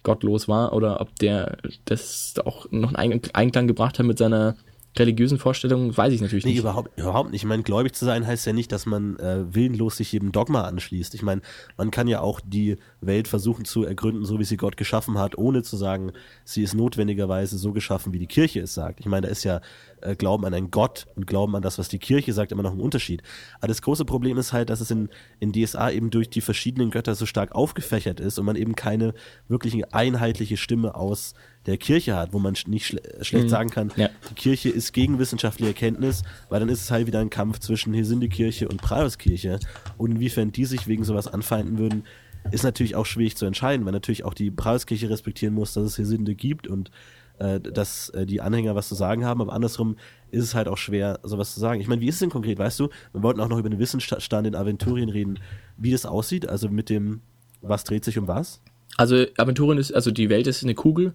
gottlos 0.03 0.47
war 0.47 0.73
oder 0.73 1.01
ob 1.01 1.15
der 1.17 1.57
das 1.85 2.35
auch 2.45 2.71
noch 2.71 2.93
einen 2.93 3.21
Einklang 3.33 3.67
gebracht 3.67 3.99
hat 3.99 4.05
mit 4.05 4.17
seiner 4.17 4.55
religiösen 4.97 5.37
Vorstellungen, 5.37 5.95
weiß 5.95 6.13
ich 6.13 6.21
natürlich 6.21 6.45
nee, 6.45 6.51
nicht. 6.51 6.59
Überhaupt, 6.59 6.97
überhaupt 6.99 7.31
nicht. 7.31 7.43
Ich 7.43 7.47
meine, 7.47 7.63
gläubig 7.63 7.93
zu 7.93 8.05
sein 8.05 8.25
heißt 8.25 8.45
ja 8.45 8.53
nicht, 8.53 8.71
dass 8.71 8.85
man 8.85 9.17
äh, 9.19 9.53
willenlos 9.53 9.97
sich 9.97 10.11
jedem 10.11 10.31
Dogma 10.31 10.63
anschließt. 10.63 11.13
Ich 11.13 11.21
meine, 11.21 11.41
man 11.77 11.91
kann 11.91 12.07
ja 12.07 12.21
auch 12.21 12.41
die 12.43 12.77
Welt 12.99 13.27
versuchen 13.27 13.65
zu 13.65 13.83
ergründen, 13.83 14.25
so 14.25 14.39
wie 14.39 14.45
sie 14.45 14.57
Gott 14.57 14.77
geschaffen 14.77 15.17
hat, 15.17 15.37
ohne 15.37 15.63
zu 15.63 15.77
sagen, 15.77 16.11
sie 16.43 16.63
ist 16.63 16.73
notwendigerweise 16.73 17.57
so 17.57 17.71
geschaffen, 17.71 18.13
wie 18.13 18.19
die 18.19 18.27
Kirche 18.27 18.61
es 18.61 18.73
sagt. 18.73 18.99
Ich 18.99 19.05
meine, 19.05 19.27
da 19.27 19.31
ist 19.31 19.43
ja 19.43 19.61
äh, 20.01 20.15
Glauben 20.15 20.45
an 20.45 20.53
einen 20.53 20.71
Gott 20.71 21.07
und 21.15 21.27
Glauben 21.27 21.55
an 21.55 21.61
das, 21.61 21.77
was 21.77 21.87
die 21.87 21.99
Kirche 21.99 22.33
sagt, 22.33 22.51
immer 22.51 22.63
noch 22.63 22.73
ein 22.73 22.81
Unterschied. 22.81 23.21
Aber 23.59 23.67
das 23.67 23.81
große 23.81 24.05
Problem 24.05 24.37
ist 24.37 24.53
halt, 24.53 24.69
dass 24.69 24.81
es 24.81 24.91
in, 24.91 25.09
in 25.39 25.53
DSA 25.53 25.91
eben 25.91 26.09
durch 26.09 26.29
die 26.29 26.41
verschiedenen 26.41 26.89
Götter 26.89 27.15
so 27.15 27.25
stark 27.25 27.53
aufgefächert 27.53 28.19
ist 28.19 28.39
und 28.39 28.45
man 28.45 28.55
eben 28.55 28.75
keine 28.75 29.13
wirkliche 29.47 29.93
einheitliche 29.93 30.57
Stimme 30.57 30.95
aus 30.95 31.35
der 31.69 31.77
Kirche 31.77 32.15
hat, 32.15 32.33
wo 32.33 32.39
man 32.39 32.55
nicht 32.67 32.85
schle 32.85 33.01
schlecht 33.21 33.45
mhm. 33.45 33.49
sagen 33.49 33.69
kann, 33.69 33.91
ja. 33.95 34.09
die 34.29 34.33
Kirche 34.33 34.69
ist 34.69 34.91
gegen 34.91 35.19
wissenschaftliche 35.19 35.69
Erkenntnis, 35.69 36.23
weil 36.49 36.59
dann 36.59 36.69
ist 36.69 36.81
es 36.81 36.91
halt 36.91 37.07
wieder 37.07 37.19
ein 37.19 37.29
Kampf 37.29 37.59
zwischen 37.59 37.93
Hesinde-Kirche 37.93 38.67
und 38.67 38.81
Praios-Kirche. 38.81 39.59
Und 39.97 40.11
inwiefern 40.11 40.51
die 40.51 40.65
sich 40.65 40.87
wegen 40.87 41.03
sowas 41.03 41.27
anfeinden 41.27 41.77
würden, 41.77 42.03
ist 42.51 42.63
natürlich 42.63 42.95
auch 42.95 43.05
schwierig 43.05 43.37
zu 43.37 43.45
entscheiden, 43.45 43.85
weil 43.85 43.91
natürlich 43.91 44.25
auch 44.25 44.33
die 44.33 44.51
Praios-Kirche 44.51 45.09
respektieren 45.09 45.53
muss, 45.53 45.73
dass 45.73 45.83
es 45.83 45.97
Hesinde 45.97 46.35
gibt 46.35 46.67
und 46.67 46.91
äh, 47.37 47.59
dass 47.59 48.09
äh, 48.09 48.25
die 48.25 48.41
Anhänger 48.41 48.75
was 48.75 48.89
zu 48.89 48.95
sagen 48.95 49.25
haben, 49.25 49.41
aber 49.41 49.53
andersrum 49.53 49.95
ist 50.31 50.43
es 50.43 50.55
halt 50.55 50.67
auch 50.67 50.77
schwer, 50.77 51.19
sowas 51.23 51.53
zu 51.53 51.59
sagen. 51.59 51.79
Ich 51.81 51.87
meine, 51.87 52.01
wie 52.01 52.07
ist 52.07 52.15
es 52.15 52.19
denn 52.19 52.29
konkret, 52.29 52.59
weißt 52.59 52.79
du? 52.79 52.89
Wir 53.13 53.23
wollten 53.23 53.39
auch 53.39 53.47
noch 53.47 53.59
über 53.59 53.69
den 53.69 53.79
Wissensstand 53.79 54.45
in 54.47 54.55
Aventurien 54.55 55.09
reden, 55.09 55.39
wie 55.77 55.91
das 55.91 56.05
aussieht, 56.05 56.47
also 56.47 56.69
mit 56.69 56.89
dem, 56.89 57.21
was 57.61 57.83
dreht 57.83 58.03
sich 58.03 58.17
um 58.17 58.27
was? 58.27 58.61
Also 58.97 59.25
Aventurien 59.37 59.79
ist, 59.79 59.93
also 59.93 60.11
die 60.11 60.29
Welt 60.29 60.47
ist 60.47 60.63
eine 60.63 60.75
Kugel 60.75 61.13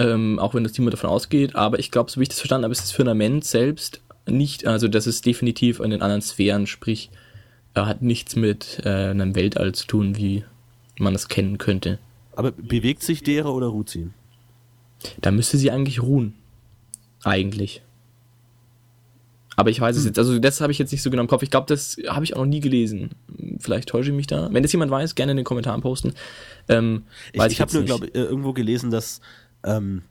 ähm, 0.00 0.38
auch 0.38 0.54
wenn 0.54 0.64
das 0.64 0.72
Team 0.72 0.88
davon 0.90 1.10
ausgeht. 1.10 1.54
Aber 1.54 1.78
ich 1.78 1.90
glaube, 1.90 2.10
so 2.10 2.18
wie 2.18 2.24
ich 2.24 2.30
das 2.30 2.40
verstanden 2.40 2.64
habe, 2.64 2.72
ist 2.72 2.82
das 2.82 2.90
Firmament 2.90 3.44
selbst 3.44 4.00
nicht, 4.26 4.66
also 4.66 4.88
das 4.88 5.06
ist 5.06 5.26
definitiv 5.26 5.80
in 5.80 5.90
den 5.90 6.02
anderen 6.02 6.22
Sphären, 6.22 6.66
sprich, 6.66 7.10
er 7.74 7.86
hat 7.86 8.02
nichts 8.02 8.34
mit 8.34 8.80
äh, 8.84 9.10
einem 9.10 9.34
Weltall 9.34 9.72
zu 9.72 9.86
tun, 9.86 10.16
wie 10.16 10.44
man 10.98 11.14
es 11.14 11.28
kennen 11.28 11.58
könnte. 11.58 11.98
Aber 12.34 12.52
bewegt 12.52 13.02
sich 13.02 13.22
derer 13.22 13.54
oder 13.54 13.66
ruht 13.66 13.90
sie? 13.90 14.08
Da 15.20 15.30
müsste 15.30 15.58
sie 15.58 15.70
eigentlich 15.70 16.02
ruhen. 16.02 16.34
Eigentlich. 17.22 17.82
Aber 19.56 19.68
ich 19.68 19.80
weiß 19.80 19.94
hm. 19.94 20.00
es 20.00 20.06
jetzt, 20.06 20.18
also 20.18 20.38
das 20.38 20.60
habe 20.60 20.72
ich 20.72 20.78
jetzt 20.78 20.90
nicht 20.90 21.02
so 21.02 21.10
genau 21.10 21.22
im 21.22 21.28
Kopf. 21.28 21.42
Ich 21.42 21.50
glaube, 21.50 21.66
das 21.66 21.98
habe 22.08 22.24
ich 22.24 22.34
auch 22.34 22.38
noch 22.38 22.46
nie 22.46 22.60
gelesen. 22.60 23.10
Vielleicht 23.58 23.90
täusche 23.90 24.10
ich 24.10 24.16
mich 24.16 24.26
da. 24.26 24.48
Wenn 24.52 24.62
das 24.62 24.72
jemand 24.72 24.90
weiß, 24.90 25.14
gerne 25.14 25.32
in 25.32 25.36
den 25.36 25.44
Kommentaren 25.44 25.82
posten. 25.82 26.14
Ähm, 26.68 27.02
ich 27.32 27.42
ich, 27.42 27.52
ich 27.52 27.60
habe 27.60 27.72
nur, 27.74 27.82
glaube 27.82 28.06
ich, 28.06 28.14
irgendwo 28.14 28.52
gelesen, 28.52 28.90
dass 28.90 29.20
ähm, 29.64 30.02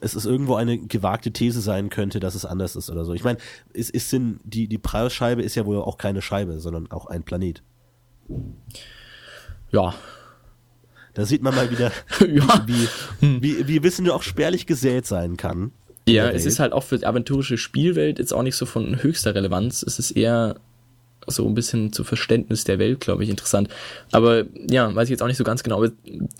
es 0.00 0.14
ist 0.14 0.26
irgendwo 0.26 0.54
eine 0.54 0.78
gewagte 0.78 1.32
These 1.32 1.60
sein 1.60 1.90
könnte, 1.90 2.20
dass 2.20 2.34
es 2.34 2.44
anders 2.44 2.76
ist 2.76 2.90
oder 2.90 3.04
so. 3.04 3.14
Ich 3.14 3.24
meine, 3.24 3.38
es 3.74 3.90
ist 3.90 4.10
Sinn, 4.10 4.40
die, 4.44 4.68
die 4.68 4.78
Preisscheibe 4.78 5.42
ist 5.42 5.54
ja 5.54 5.66
wohl 5.66 5.78
auch 5.78 5.98
keine 5.98 6.22
Scheibe, 6.22 6.60
sondern 6.60 6.90
auch 6.90 7.06
ein 7.06 7.24
Planet. 7.24 7.62
Ja. 9.72 9.94
Da 11.14 11.24
sieht 11.24 11.42
man 11.42 11.54
mal 11.54 11.70
wieder, 11.70 11.90
ja. 12.20 12.64
wie, 12.66 12.88
wie, 13.20 13.42
wie, 13.42 13.68
wie 13.68 13.82
Wissen 13.82 14.08
auch 14.10 14.22
spärlich 14.22 14.66
gesät 14.66 15.06
sein 15.06 15.36
kann. 15.36 15.72
Ja, 16.06 16.30
es 16.30 16.46
ist 16.46 16.58
halt 16.58 16.72
auch 16.72 16.84
für 16.84 16.98
die 16.98 17.06
aventurische 17.06 17.58
Spielwelt 17.58 18.18
jetzt 18.18 18.32
auch 18.32 18.42
nicht 18.42 18.56
so 18.56 18.66
von 18.66 19.02
höchster 19.02 19.34
Relevanz. 19.34 19.82
Es 19.82 19.98
ist 19.98 20.12
eher 20.12 20.56
so 21.30 21.46
ein 21.46 21.54
bisschen 21.54 21.92
zu 21.92 22.04
Verständnis 22.04 22.64
der 22.64 22.78
Welt, 22.78 23.00
glaube 23.00 23.24
ich, 23.24 23.30
interessant. 23.30 23.68
Aber 24.12 24.44
ja, 24.68 24.94
weiß 24.94 25.04
ich 25.04 25.10
jetzt 25.10 25.22
auch 25.22 25.26
nicht 25.26 25.36
so 25.36 25.44
ganz 25.44 25.62
genau. 25.62 25.84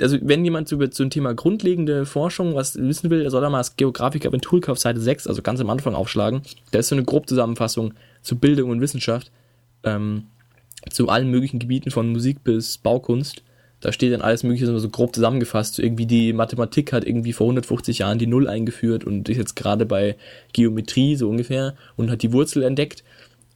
Also 0.01 0.19
wenn 0.21 0.45
jemand 0.45 0.71
über 0.73 0.89
so 0.91 1.03
ein 1.03 1.11
Thema 1.11 1.35
grundlegende 1.35 2.07
Forschung 2.07 2.55
was 2.55 2.77
wissen 2.77 3.11
will, 3.11 3.29
soll 3.31 3.43
er 3.43 3.51
mal 3.51 3.59
das 3.59 3.77
Geografik 3.77 4.27
Aventurika 4.27 4.73
auf 4.73 4.79
Seite 4.79 5.01
6, 5.01 5.27
also 5.27 5.43
ganz 5.43 5.61
am 5.61 5.71
Anfang 5.71 5.95
aufschlagen. 5.95 6.43
Da 6.71 6.79
ist 6.79 6.89
so 6.89 6.95
eine 6.95 7.05
Grobzusammenfassung 7.05 7.95
zu 8.23 8.37
Bildung 8.39 8.71
und 8.71 8.81
Wissenschaft, 8.81 9.31
ähm, 9.85 10.25
zu 10.91 11.09
allen 11.09 11.31
möglichen 11.31 11.59
Gebieten 11.59 11.91
von 11.91 12.09
Musik 12.11 12.45
bis 12.45 12.79
Baukunst. 12.79 13.43
Da 13.81 13.93
steht 13.93 14.13
dann 14.13 14.23
alles 14.23 14.43
Mögliche 14.43 14.67
so 14.79 14.89
grob 14.89 15.15
zusammengefasst. 15.15 15.79
Irgendwie 15.79 16.07
die 16.07 16.33
Mathematik 16.33 16.93
hat 16.93 17.05
irgendwie 17.05 17.33
vor 17.33 17.47
150 17.47 17.99
Jahren 17.99 18.19
die 18.19 18.27
Null 18.27 18.49
eingeführt 18.49 19.05
und 19.05 19.29
ist 19.29 19.37
jetzt 19.37 19.55
gerade 19.55 19.87
bei 19.87 20.17
Geometrie 20.53 21.15
so 21.15 21.29
ungefähr 21.29 21.75
und 21.97 22.11
hat 22.11 22.23
die 22.23 22.33
Wurzel 22.33 22.65
entdeckt. 22.65 23.05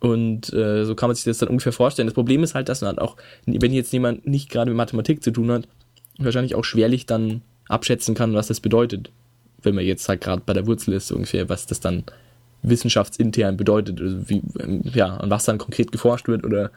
Und 0.02 0.52
äh, 0.52 0.84
so 0.84 0.96
kann 0.96 1.08
man 1.08 1.14
sich 1.14 1.24
das 1.24 1.38
dann 1.38 1.48
ungefähr 1.48 1.72
vorstellen. 1.72 2.08
Das 2.08 2.14
Problem 2.14 2.42
ist 2.42 2.56
halt, 2.56 2.68
dass 2.68 2.80
man 2.80 2.88
halt 2.88 2.98
auch, 2.98 3.16
wenn 3.46 3.72
jetzt 3.72 3.92
jemand 3.92 4.26
nicht 4.26 4.50
gerade 4.50 4.68
mit 4.68 4.76
Mathematik 4.76 5.22
zu 5.22 5.30
tun 5.30 5.48
hat, 5.52 5.68
wahrscheinlich 6.18 6.56
auch 6.56 6.64
schwerlich 6.64 7.06
dann 7.06 7.42
abschätzen 7.68 8.16
kann, 8.16 8.34
was 8.34 8.48
das 8.48 8.58
bedeutet. 8.58 9.12
Wenn 9.62 9.76
man 9.76 9.84
jetzt 9.84 10.08
halt 10.08 10.20
gerade 10.20 10.42
bei 10.44 10.54
der 10.54 10.66
Wurzel 10.66 10.92
ist, 10.92 11.12
ungefähr, 11.12 11.48
was 11.48 11.66
das 11.66 11.78
dann 11.78 12.02
wissenschaftsintern 12.62 13.56
bedeutet, 13.56 14.00
also 14.00 14.28
wie, 14.28 14.42
ja, 14.92 15.18
an 15.18 15.30
was 15.30 15.44
dann 15.44 15.58
konkret 15.58 15.92
geforscht 15.92 16.26
wird 16.26 16.44
oder 16.44 16.72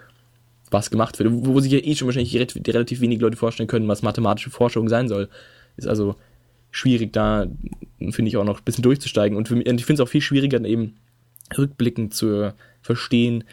was 0.69 0.91
gemacht 0.91 1.17
wird, 1.17 1.31
wo 1.31 1.59
sich 1.59 1.71
ja 1.71 1.79
eh 1.79 1.95
schon 1.95 2.07
wahrscheinlich 2.07 2.35
relativ 2.35 3.01
wenig 3.01 3.19
Leute 3.19 3.37
vorstellen 3.37 3.67
können, 3.67 3.87
was 3.87 4.03
mathematische 4.03 4.51
Forschung 4.51 4.87
sein 4.87 5.07
soll. 5.07 5.29
Ist 5.77 5.87
also 5.87 6.15
schwierig, 6.69 7.11
da 7.11 7.47
finde 7.97 8.29
ich 8.29 8.37
auch 8.37 8.43
noch 8.43 8.59
ein 8.59 8.65
bisschen 8.65 8.83
durchzusteigen. 8.83 9.35
Und, 9.35 9.49
mich, 9.49 9.67
und 9.67 9.79
ich 9.79 9.85
finde 9.87 10.03
es 10.03 10.07
auch 10.07 10.11
viel 10.11 10.21
schwieriger, 10.21 10.59
dann 10.59 10.65
eben 10.65 10.93
rückblickend 11.57 12.13
zu 12.13 12.53
verstehen, 12.85 13.43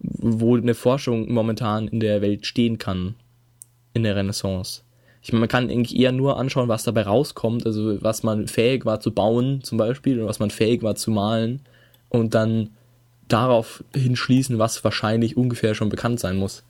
wo 0.00 0.56
eine 0.56 0.74
Forschung 0.74 1.30
momentan 1.30 1.88
in 1.88 2.00
der 2.00 2.22
Welt 2.22 2.46
stehen 2.46 2.78
kann, 2.78 3.16
in 3.92 4.02
der 4.02 4.16
Renaissance. 4.16 4.82
Ich 5.20 5.30
meine, 5.32 5.40
man 5.40 5.48
kann 5.48 5.68
eigentlich 5.68 5.98
eher 5.98 6.12
nur 6.12 6.38
anschauen, 6.38 6.68
was 6.68 6.84
dabei 6.84 7.02
rauskommt, 7.02 7.66
also 7.66 8.02
was 8.02 8.22
man 8.22 8.48
fähig 8.48 8.86
war 8.86 9.00
zu 9.00 9.12
bauen 9.12 9.62
zum 9.62 9.76
Beispiel 9.76 10.18
oder 10.18 10.28
was 10.28 10.38
man 10.38 10.50
fähig 10.50 10.82
war 10.82 10.94
zu 10.94 11.10
malen 11.10 11.60
und 12.08 12.34
dann 12.34 12.70
darauf 13.26 13.84
hinschließen, 13.94 14.58
was 14.58 14.82
wahrscheinlich 14.84 15.36
ungefähr 15.36 15.74
schon 15.74 15.90
bekannt 15.90 16.18
sein 16.18 16.36
muss. 16.36 16.64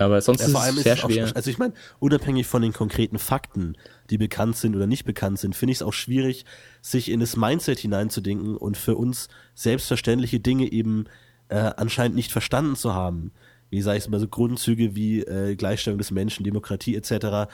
Aber 0.00 0.22
sonst 0.22 0.40
ja, 0.40 0.46
ist 0.46 0.76
es 0.78 0.82
sehr 0.82 0.96
schwer. 0.96 1.26
Auch, 1.26 1.34
also 1.34 1.50
ich 1.50 1.58
meine, 1.58 1.74
unabhängig 1.98 2.46
von 2.46 2.62
den 2.62 2.72
konkreten 2.72 3.18
Fakten, 3.18 3.76
die 4.08 4.16
bekannt 4.16 4.56
sind 4.56 4.74
oder 4.74 4.86
nicht 4.86 5.04
bekannt 5.04 5.38
sind, 5.38 5.54
finde 5.54 5.72
ich 5.72 5.78
es 5.78 5.82
auch 5.82 5.92
schwierig, 5.92 6.46
sich 6.80 7.10
in 7.10 7.20
das 7.20 7.36
Mindset 7.36 7.80
hineinzudenken 7.80 8.56
und 8.56 8.78
für 8.78 8.96
uns 8.96 9.28
selbstverständliche 9.54 10.40
Dinge 10.40 10.72
eben 10.72 11.04
äh, 11.48 11.56
anscheinend 11.76 12.16
nicht 12.16 12.32
verstanden 12.32 12.76
zu 12.76 12.94
haben. 12.94 13.32
Wie 13.68 13.82
sage 13.82 13.98
ich 13.98 14.04
es 14.04 14.10
mal, 14.10 14.18
so 14.18 14.26
Grundzüge 14.26 14.96
wie 14.96 15.20
äh, 15.20 15.54
Gleichstellung 15.54 15.98
des 15.98 16.10
Menschen, 16.10 16.44
Demokratie 16.44 16.96
etc 16.96 17.46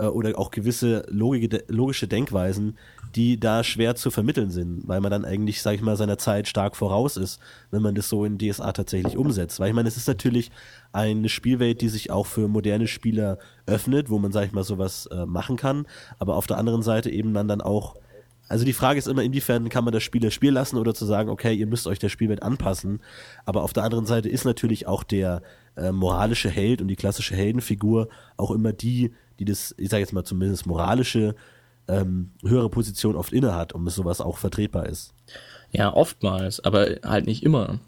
äh, 0.00 0.06
oder 0.06 0.38
auch 0.38 0.50
gewisse 0.50 1.04
logige, 1.08 1.64
logische 1.68 2.08
Denkweisen, 2.08 2.78
die 3.14 3.38
da 3.40 3.64
schwer 3.64 3.96
zu 3.96 4.10
vermitteln 4.10 4.50
sind, 4.50 4.86
weil 4.86 5.00
man 5.00 5.10
dann 5.10 5.24
eigentlich, 5.24 5.62
sag 5.62 5.74
ich 5.74 5.82
mal, 5.82 5.96
seiner 5.96 6.18
Zeit 6.18 6.48
stark 6.48 6.76
voraus 6.76 7.16
ist, 7.16 7.40
wenn 7.70 7.82
man 7.82 7.94
das 7.94 8.08
so 8.08 8.24
in 8.24 8.38
DSA 8.38 8.72
tatsächlich 8.72 9.16
umsetzt. 9.16 9.60
Weil 9.60 9.68
ich 9.68 9.74
meine, 9.74 9.88
es 9.88 9.96
ist 9.96 10.08
natürlich 10.08 10.50
eine 10.92 11.28
Spielwelt, 11.28 11.80
die 11.80 11.88
sich 11.88 12.10
auch 12.10 12.26
für 12.26 12.48
moderne 12.48 12.86
Spieler 12.86 13.38
öffnet, 13.66 14.10
wo 14.10 14.18
man, 14.18 14.32
sag 14.32 14.46
ich 14.46 14.52
mal, 14.52 14.64
sowas 14.64 15.06
äh, 15.06 15.26
machen 15.26 15.56
kann, 15.56 15.86
aber 16.18 16.36
auf 16.36 16.46
der 16.46 16.58
anderen 16.58 16.82
Seite 16.82 17.10
eben 17.10 17.34
dann 17.34 17.48
dann 17.48 17.60
auch 17.60 17.96
also 18.50 18.64
die 18.64 18.72
Frage 18.72 18.98
ist 18.98 19.06
immer, 19.06 19.22
inwiefern 19.22 19.68
kann 19.68 19.84
man 19.84 19.92
das 19.92 20.02
Spieler 20.02 20.32
spielen 20.32 20.54
lassen 20.54 20.76
oder 20.76 20.92
zu 20.92 21.06
sagen, 21.06 21.30
okay, 21.30 21.54
ihr 21.54 21.68
müsst 21.68 21.86
euch 21.86 22.00
der 22.00 22.08
Spielwelt 22.08 22.42
anpassen. 22.42 23.00
Aber 23.44 23.62
auf 23.62 23.72
der 23.72 23.84
anderen 23.84 24.06
Seite 24.06 24.28
ist 24.28 24.44
natürlich 24.44 24.88
auch 24.88 25.04
der 25.04 25.40
äh, 25.76 25.92
moralische 25.92 26.50
Held 26.50 26.82
und 26.82 26.88
die 26.88 26.96
klassische 26.96 27.36
Heldenfigur 27.36 28.08
auch 28.36 28.50
immer 28.50 28.72
die, 28.72 29.12
die 29.38 29.44
das, 29.44 29.72
ich 29.78 29.88
sage 29.88 30.00
jetzt 30.00 30.12
mal 30.12 30.24
zumindest 30.24 30.66
moralische, 30.66 31.36
ähm, 31.90 32.30
höhere 32.42 32.70
Position 32.70 33.16
oft 33.16 33.32
inne 33.32 33.54
hat 33.54 33.72
und 33.72 33.88
sowas 33.90 34.20
auch 34.20 34.38
vertretbar 34.38 34.86
ist. 34.86 35.12
Ja, 35.72 35.92
oftmals, 35.92 36.60
aber 36.60 36.96
halt 37.04 37.26
nicht 37.26 37.42
immer. 37.42 37.78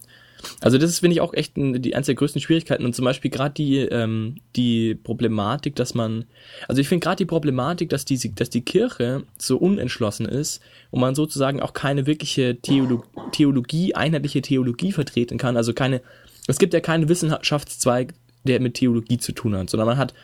Also 0.61 0.79
das 0.79 0.91
ist, 0.91 1.01
finde 1.01 1.15
ich, 1.15 1.21
auch 1.21 1.35
echt 1.35 1.57
ein, 1.57 1.81
die 1.83 1.95
eins 1.95 2.07
der 2.07 2.15
größten 2.15 2.41
Schwierigkeiten 2.41 2.85
und 2.85 2.95
zum 2.95 3.05
Beispiel 3.05 3.31
gerade 3.31 3.55
die, 3.55 3.79
ähm, 3.79 4.37
die 4.57 4.95
Problematik, 4.95 5.77
dass 5.77 5.95
man, 5.95 6.25
also 6.69 6.81
ich 6.81 6.89
finde 6.89 7.05
gerade 7.05 7.17
die 7.17 7.27
Problematik, 7.27 7.89
dass 7.91 8.05
die, 8.05 8.35
dass 8.35 8.51
die 8.51 8.63
Kirche 8.63 9.23
so 9.39 9.57
unentschlossen 9.57 10.27
ist 10.27 10.61
und 10.91 11.01
man 11.01 11.15
sozusagen 11.15 11.61
auch 11.61 11.75
keine 11.75 12.07
wirkliche 12.07 12.57
Theolo 12.61 13.05
Theologie, 13.33 13.95
einheitliche 13.95 14.43
Theologie 14.43 14.93
vertreten 14.93 15.39
kann, 15.39 15.57
also 15.57 15.73
keine, 15.73 16.01
es 16.49 16.59
gibt 16.59 16.75
ja 16.75 16.81
keinen 16.81 17.09
Wissenschaftszweig, 17.09 18.15
der 18.45 18.61
mit 18.61 18.75
Theologie 18.75 19.19
zu 19.19 19.33
tun 19.33 19.57
hat, 19.57 19.71
sondern 19.71 19.87
man 19.87 19.99
hat 19.99 20.15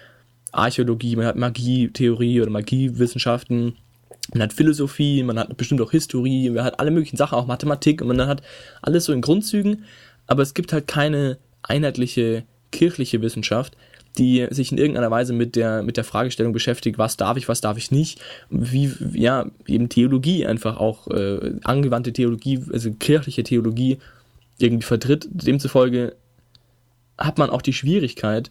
Archäologie, 0.53 1.17
man 1.17 1.27
hat 1.27 1.37
Magietheorie 1.37 2.41
oder 2.41 2.51
Magiewissenschaften, 2.51 3.77
man 4.33 4.43
hat 4.43 4.53
Philosophie, 4.53 5.23
man 5.23 5.39
hat 5.39 5.57
bestimmt 5.57 5.81
auch 5.81 5.91
Historie, 5.91 6.51
man 6.51 6.65
hat 6.65 6.81
alle 6.81 6.91
möglichen 6.91 7.17
Sachen, 7.17 7.37
auch 7.37 7.47
Mathematik 7.47 8.01
und 8.01 8.09
man 8.09 8.27
hat 8.27 8.43
alles 8.83 9.05
so 9.05 9.13
in 9.13 9.21
Grundzügen, 9.21 9.85
aber 10.27 10.43
es 10.43 10.55
gibt 10.55 10.73
halt 10.73 10.87
keine 10.87 11.39
einheitliche 11.63 12.45
kirchliche 12.71 13.23
Wissenschaft, 13.23 13.77
die 14.19 14.47
sich 14.51 14.73
in 14.73 14.79
irgendeiner 14.79 15.11
Weise 15.11 15.33
mit 15.33 15.57
der, 15.57 15.83
mit 15.83 15.97
der 15.97 16.05
Fragestellung 16.05 16.53
beschäftigt, 16.53 16.99
was 16.99 17.17
darf 17.17 17.37
ich, 17.37 17.49
was 17.49 17.61
darf 17.61 17.79
ich 17.79 17.91
nicht, 17.91 18.21
wie, 18.51 18.93
ja, 19.13 19.47
eben 19.67 19.89
Theologie 19.89 20.47
einfach 20.47 20.77
auch, 20.79 21.09
äh, 21.09 21.55
angewandte 21.63 22.13
Theologie, 22.13 22.63
also 22.73 22.93
kirchliche 22.93 23.45
Theologie 23.45 23.99
irgendwie 24.59 24.85
vertritt. 24.85 25.29
Demzufolge 25.31 26.17
hat 27.17 27.39
man 27.39 27.51
auch 27.51 27.63
die 27.63 27.73
Schwierigkeit, 27.73 28.51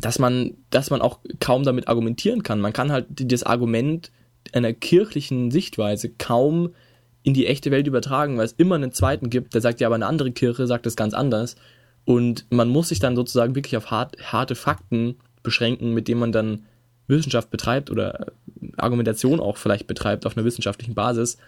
dass 0.00 0.18
man, 0.18 0.54
dass 0.70 0.90
man 0.90 1.00
auch 1.00 1.18
kaum 1.40 1.64
damit 1.64 1.88
argumentieren 1.88 2.42
kann. 2.42 2.60
Man 2.60 2.72
kann 2.72 2.92
halt 2.92 3.06
das 3.10 3.42
Argument 3.42 4.10
einer 4.52 4.72
kirchlichen 4.72 5.50
Sichtweise 5.50 6.08
kaum 6.10 6.70
in 7.22 7.34
die 7.34 7.46
echte 7.46 7.70
Welt 7.70 7.86
übertragen, 7.86 8.38
weil 8.38 8.46
es 8.46 8.52
immer 8.52 8.76
einen 8.76 8.92
zweiten 8.92 9.28
gibt, 9.28 9.54
der 9.54 9.60
sagt 9.60 9.80
ja, 9.80 9.88
aber 9.88 9.96
eine 9.96 10.06
andere 10.06 10.30
Kirche 10.30 10.66
sagt 10.66 10.86
das 10.86 10.96
ganz 10.96 11.14
anders. 11.14 11.56
Und 12.04 12.46
man 12.50 12.68
muss 12.68 12.88
sich 12.88 13.00
dann 13.00 13.16
sozusagen 13.16 13.54
wirklich 13.54 13.76
auf 13.76 13.90
hart, 13.90 14.16
harte 14.32 14.54
Fakten 14.54 15.16
beschränken, 15.42 15.92
mit 15.92 16.08
denen 16.08 16.20
man 16.20 16.32
dann 16.32 16.64
Wissenschaft 17.06 17.50
betreibt 17.50 17.90
oder 17.90 18.32
Argumentation 18.76 19.40
auch 19.40 19.56
vielleicht 19.56 19.86
betreibt 19.86 20.26
auf 20.26 20.36
einer 20.36 20.46
wissenschaftlichen 20.46 20.94
Basis. 20.94 21.38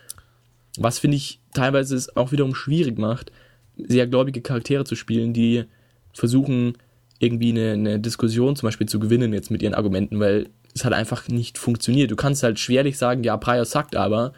Was 0.78 0.98
finde 0.98 1.16
ich 1.16 1.40
teilweise 1.54 1.96
es 1.96 2.16
auch 2.16 2.32
wiederum 2.32 2.54
schwierig 2.54 2.98
macht, 2.98 3.32
sehr 3.76 4.06
gläubige 4.06 4.42
Charaktere 4.42 4.84
zu 4.84 4.96
spielen, 4.96 5.32
die 5.32 5.64
versuchen, 6.12 6.74
irgendwie 7.20 7.50
eine, 7.50 7.72
eine 7.72 8.00
Diskussion 8.00 8.56
zum 8.56 8.66
Beispiel 8.66 8.88
zu 8.88 8.98
gewinnen 8.98 9.32
jetzt 9.32 9.50
mit 9.50 9.62
ihren 9.62 9.74
Argumenten, 9.74 10.18
weil 10.18 10.48
es 10.74 10.84
hat 10.84 10.92
einfach 10.92 11.28
nicht 11.28 11.58
funktioniert. 11.58 12.10
Du 12.10 12.16
kannst 12.16 12.42
halt 12.42 12.58
schwerlich 12.58 12.98
sagen, 12.98 13.22
ja, 13.22 13.36
Prior 13.36 13.64
sagt 13.64 13.94
aber, 13.94 14.32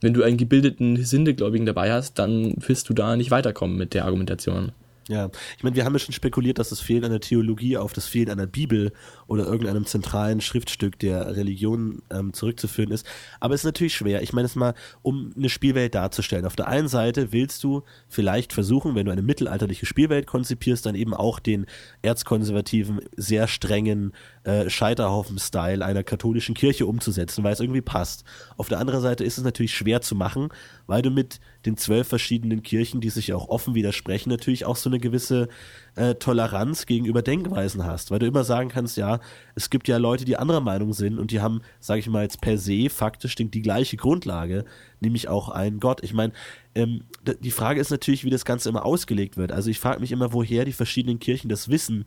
wenn 0.00 0.12
du 0.12 0.22
einen 0.22 0.36
gebildeten 0.36 1.02
Sindegläubigen 1.02 1.64
dabei 1.64 1.92
hast, 1.92 2.18
dann 2.18 2.54
wirst 2.58 2.88
du 2.88 2.94
da 2.94 3.16
nicht 3.16 3.30
weiterkommen 3.30 3.78
mit 3.78 3.94
der 3.94 4.04
Argumentation. 4.04 4.72
Ja, 5.08 5.30
ich 5.58 5.62
meine, 5.62 5.76
wir 5.76 5.84
haben 5.84 5.92
ja 5.92 5.98
schon 5.98 6.14
spekuliert, 6.14 6.58
dass 6.58 6.70
das 6.70 6.80
Fehlen 6.80 7.04
einer 7.04 7.20
Theologie 7.20 7.76
auf 7.76 7.92
das 7.92 8.06
Fehlen 8.06 8.30
einer 8.30 8.46
Bibel 8.46 8.92
oder 9.26 9.44
irgendeinem 9.44 9.84
zentralen 9.84 10.40
Schriftstück 10.40 10.98
der 10.98 11.36
Religion 11.36 12.02
ähm, 12.10 12.32
zurückzuführen 12.32 12.90
ist. 12.90 13.06
Aber 13.38 13.54
es 13.54 13.60
ist 13.60 13.66
natürlich 13.66 13.94
schwer. 13.94 14.22
Ich 14.22 14.32
meine 14.32 14.46
es 14.46 14.56
mal, 14.56 14.74
um 15.02 15.32
eine 15.36 15.50
Spielwelt 15.50 15.94
darzustellen. 15.94 16.46
Auf 16.46 16.56
der 16.56 16.68
einen 16.68 16.88
Seite 16.88 17.32
willst 17.32 17.62
du 17.64 17.82
vielleicht 18.08 18.54
versuchen, 18.54 18.94
wenn 18.94 19.04
du 19.04 19.12
eine 19.12 19.22
mittelalterliche 19.22 19.84
Spielwelt 19.84 20.26
konzipierst, 20.26 20.86
dann 20.86 20.94
eben 20.94 21.12
auch 21.12 21.38
den 21.38 21.66
erzkonservativen, 22.00 23.00
sehr 23.16 23.46
strengen 23.46 24.12
äh, 24.44 24.68
Scheiterhaufen-Style 24.68 25.84
einer 25.84 26.02
katholischen 26.02 26.54
Kirche 26.54 26.86
umzusetzen, 26.86 27.44
weil 27.44 27.54
es 27.54 27.60
irgendwie 27.60 27.80
passt. 27.80 28.24
Auf 28.56 28.68
der 28.68 28.78
anderen 28.78 29.00
Seite 29.00 29.24
ist 29.24 29.38
es 29.38 29.44
natürlich 29.44 29.74
schwer 29.74 30.02
zu 30.02 30.14
machen, 30.14 30.50
weil 30.86 31.02
du 31.02 31.10
mit 31.10 31.40
den 31.64 31.76
zwölf 31.76 32.08
verschiedenen 32.08 32.62
Kirchen, 32.62 33.00
die 33.00 33.08
sich 33.08 33.32
auch 33.32 33.48
offen 33.48 33.74
widersprechen, 33.74 34.28
natürlich 34.28 34.66
auch 34.66 34.76
so 34.76 34.90
eine 34.90 34.98
gewisse 34.98 35.48
äh, 35.96 36.14
Toleranz 36.16 36.86
gegenüber 36.86 37.22
Denkweisen 37.22 37.86
hast, 37.86 38.10
weil 38.10 38.18
du 38.18 38.26
immer 38.26 38.44
sagen 38.44 38.68
kannst, 38.68 38.96
ja, 38.96 39.20
es 39.54 39.70
gibt 39.70 39.88
ja 39.88 39.96
Leute, 39.96 40.24
die 40.24 40.36
anderer 40.36 40.60
Meinung 40.60 40.92
sind 40.92 41.18
und 41.18 41.30
die 41.30 41.40
haben, 41.40 41.62
sage 41.80 42.00
ich 42.00 42.08
mal 42.08 42.22
jetzt 42.22 42.40
per 42.40 42.58
se, 42.58 42.90
faktisch 42.90 43.34
die 43.36 43.62
gleiche 43.62 43.96
Grundlage, 43.96 44.64
nämlich 45.00 45.28
auch 45.28 45.48
einen 45.48 45.80
Gott. 45.80 46.02
Ich 46.02 46.12
meine, 46.12 46.32
ähm, 46.74 47.04
die 47.40 47.50
Frage 47.50 47.80
ist 47.80 47.90
natürlich, 47.90 48.24
wie 48.24 48.30
das 48.30 48.44
Ganze 48.44 48.68
immer 48.68 48.84
ausgelegt 48.84 49.36
wird. 49.36 49.52
Also 49.52 49.70
ich 49.70 49.80
frage 49.80 50.00
mich 50.00 50.12
immer, 50.12 50.32
woher 50.32 50.64
die 50.64 50.72
verschiedenen 50.72 51.18
Kirchen 51.18 51.48
das 51.48 51.68
wissen, 51.68 52.04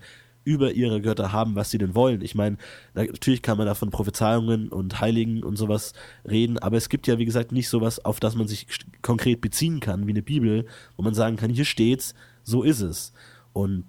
über 0.48 0.72
ihre 0.72 1.02
Götter 1.02 1.34
haben, 1.34 1.56
was 1.56 1.70
sie 1.70 1.78
denn 1.78 1.94
wollen. 1.94 2.22
Ich 2.22 2.34
meine, 2.34 2.56
natürlich 2.94 3.42
kann 3.42 3.58
man 3.58 3.68
da 3.68 3.76
von 3.76 3.90
Prophezeiungen 3.90 4.70
und 4.70 5.02
Heiligen 5.02 5.44
und 5.44 5.58
sowas 5.58 5.92
reden, 6.24 6.58
aber 6.58 6.78
es 6.78 6.88
gibt 6.88 7.06
ja, 7.06 7.18
wie 7.18 7.26
gesagt, 7.26 7.52
nicht 7.52 7.68
sowas, 7.68 8.04
auf 8.04 8.22
das 8.22 8.36
man 8.36 8.48
sich 8.48 8.66
konkret 9.02 9.42
beziehen 9.42 9.82
kann, 9.82 10.08
wie 10.08 10.12
eine 10.12 10.22
Bibel, 10.22 10.66
wo 10.96 11.04
man 11.04 11.14
sagen 11.14 11.36
kann, 11.36 11.50
hier 11.50 11.66
steht's, 11.66 12.16
so 12.46 12.64
ist 12.64 12.80
es. 12.80 13.12
Und 13.52 13.84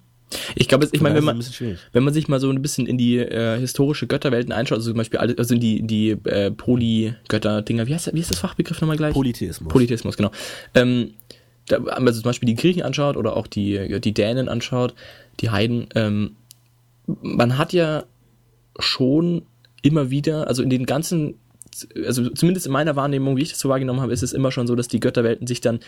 ich 0.57 0.67
glaube, 0.67 0.89
ich 0.91 1.01
meine, 1.01 1.15
wenn 1.15 1.25
man, 1.25 1.45
wenn 1.93 2.03
man 2.03 2.13
sich 2.13 2.27
mal 2.27 2.41
so 2.41 2.51
ein 2.51 2.61
bisschen 2.61 2.87
in 2.87 2.99
die 2.99 3.19
äh, 3.19 3.59
historische 3.61 4.09
Götterwelten 4.09 4.53
einschaut, 4.53 4.79
also 4.79 4.91
zum 4.91 4.99
Beispiel 4.99 5.21
also 5.21 5.55
in 5.55 5.61
die, 5.61 5.87
die 5.87 6.11
äh, 6.11 6.51
Polygötter-Dinger, 6.51 7.87
wie 7.87 7.95
heißt, 7.95 8.13
wie 8.13 8.21
ist 8.21 8.33
das 8.33 8.41
Fachbegriff 8.41 8.81
nochmal 8.81 8.97
gleich? 8.97 9.15
Polytheismus. 9.15 9.73
Polytheismus, 9.73 10.17
genau. 10.17 10.33
Ähm, 10.75 11.13
da, 11.67 11.79
also 11.85 12.21
zum 12.21 12.29
Beispiel 12.29 12.49
die 12.49 12.57
Griechen 12.57 12.83
anschaut 12.83 13.17
oder 13.17 13.37
auch 13.37 13.47
die, 13.47 14.01
die 14.01 14.13
Dänen 14.13 14.49
anschaut, 14.49 14.95
die 15.41 15.51
Heiden, 15.51 15.87
ähm, 15.95 16.37
man 17.23 17.59
hat 17.59 17.73
ja 17.73 18.05
schon 18.79 19.43
immer 19.83 20.11
wieder, 20.11 20.47
also 20.49 20.63
in 20.63 20.71
den 20.71 20.87
ganzen, 20.87 21.35
also 22.07 22.29
zumindest 22.31 22.67
in 22.67 22.73
meiner 22.73 22.97
Wahrnehmung, 22.97 23.37
wie 23.37 23.43
ich 23.43 23.51
das 23.51 23.59
so 23.59 23.69
wahrgenommen 23.69 24.01
habe, 24.01 24.13
ist 24.13 24.23
es 24.23 24.33
immer 24.33 24.53
schon 24.53 24.67
so, 24.67 24.75
dass 24.75 24.89
die 24.89 25.01
Götterwelten 25.01 25.47
sich 25.47 25.61
dann 25.61 25.81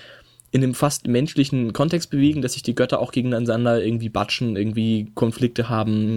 in 0.52 0.62
einem 0.62 0.74
fast 0.74 1.06
menschlichen 1.06 1.72
Kontext 1.72 2.10
bewegen, 2.10 2.42
dass 2.42 2.54
sich 2.54 2.62
die 2.62 2.74
Götter 2.74 3.00
auch 3.00 3.12
gegeneinander 3.12 3.82
irgendwie 3.84 4.08
batschen, 4.08 4.56
irgendwie 4.56 5.10
Konflikte 5.14 5.68
haben, 5.68 6.16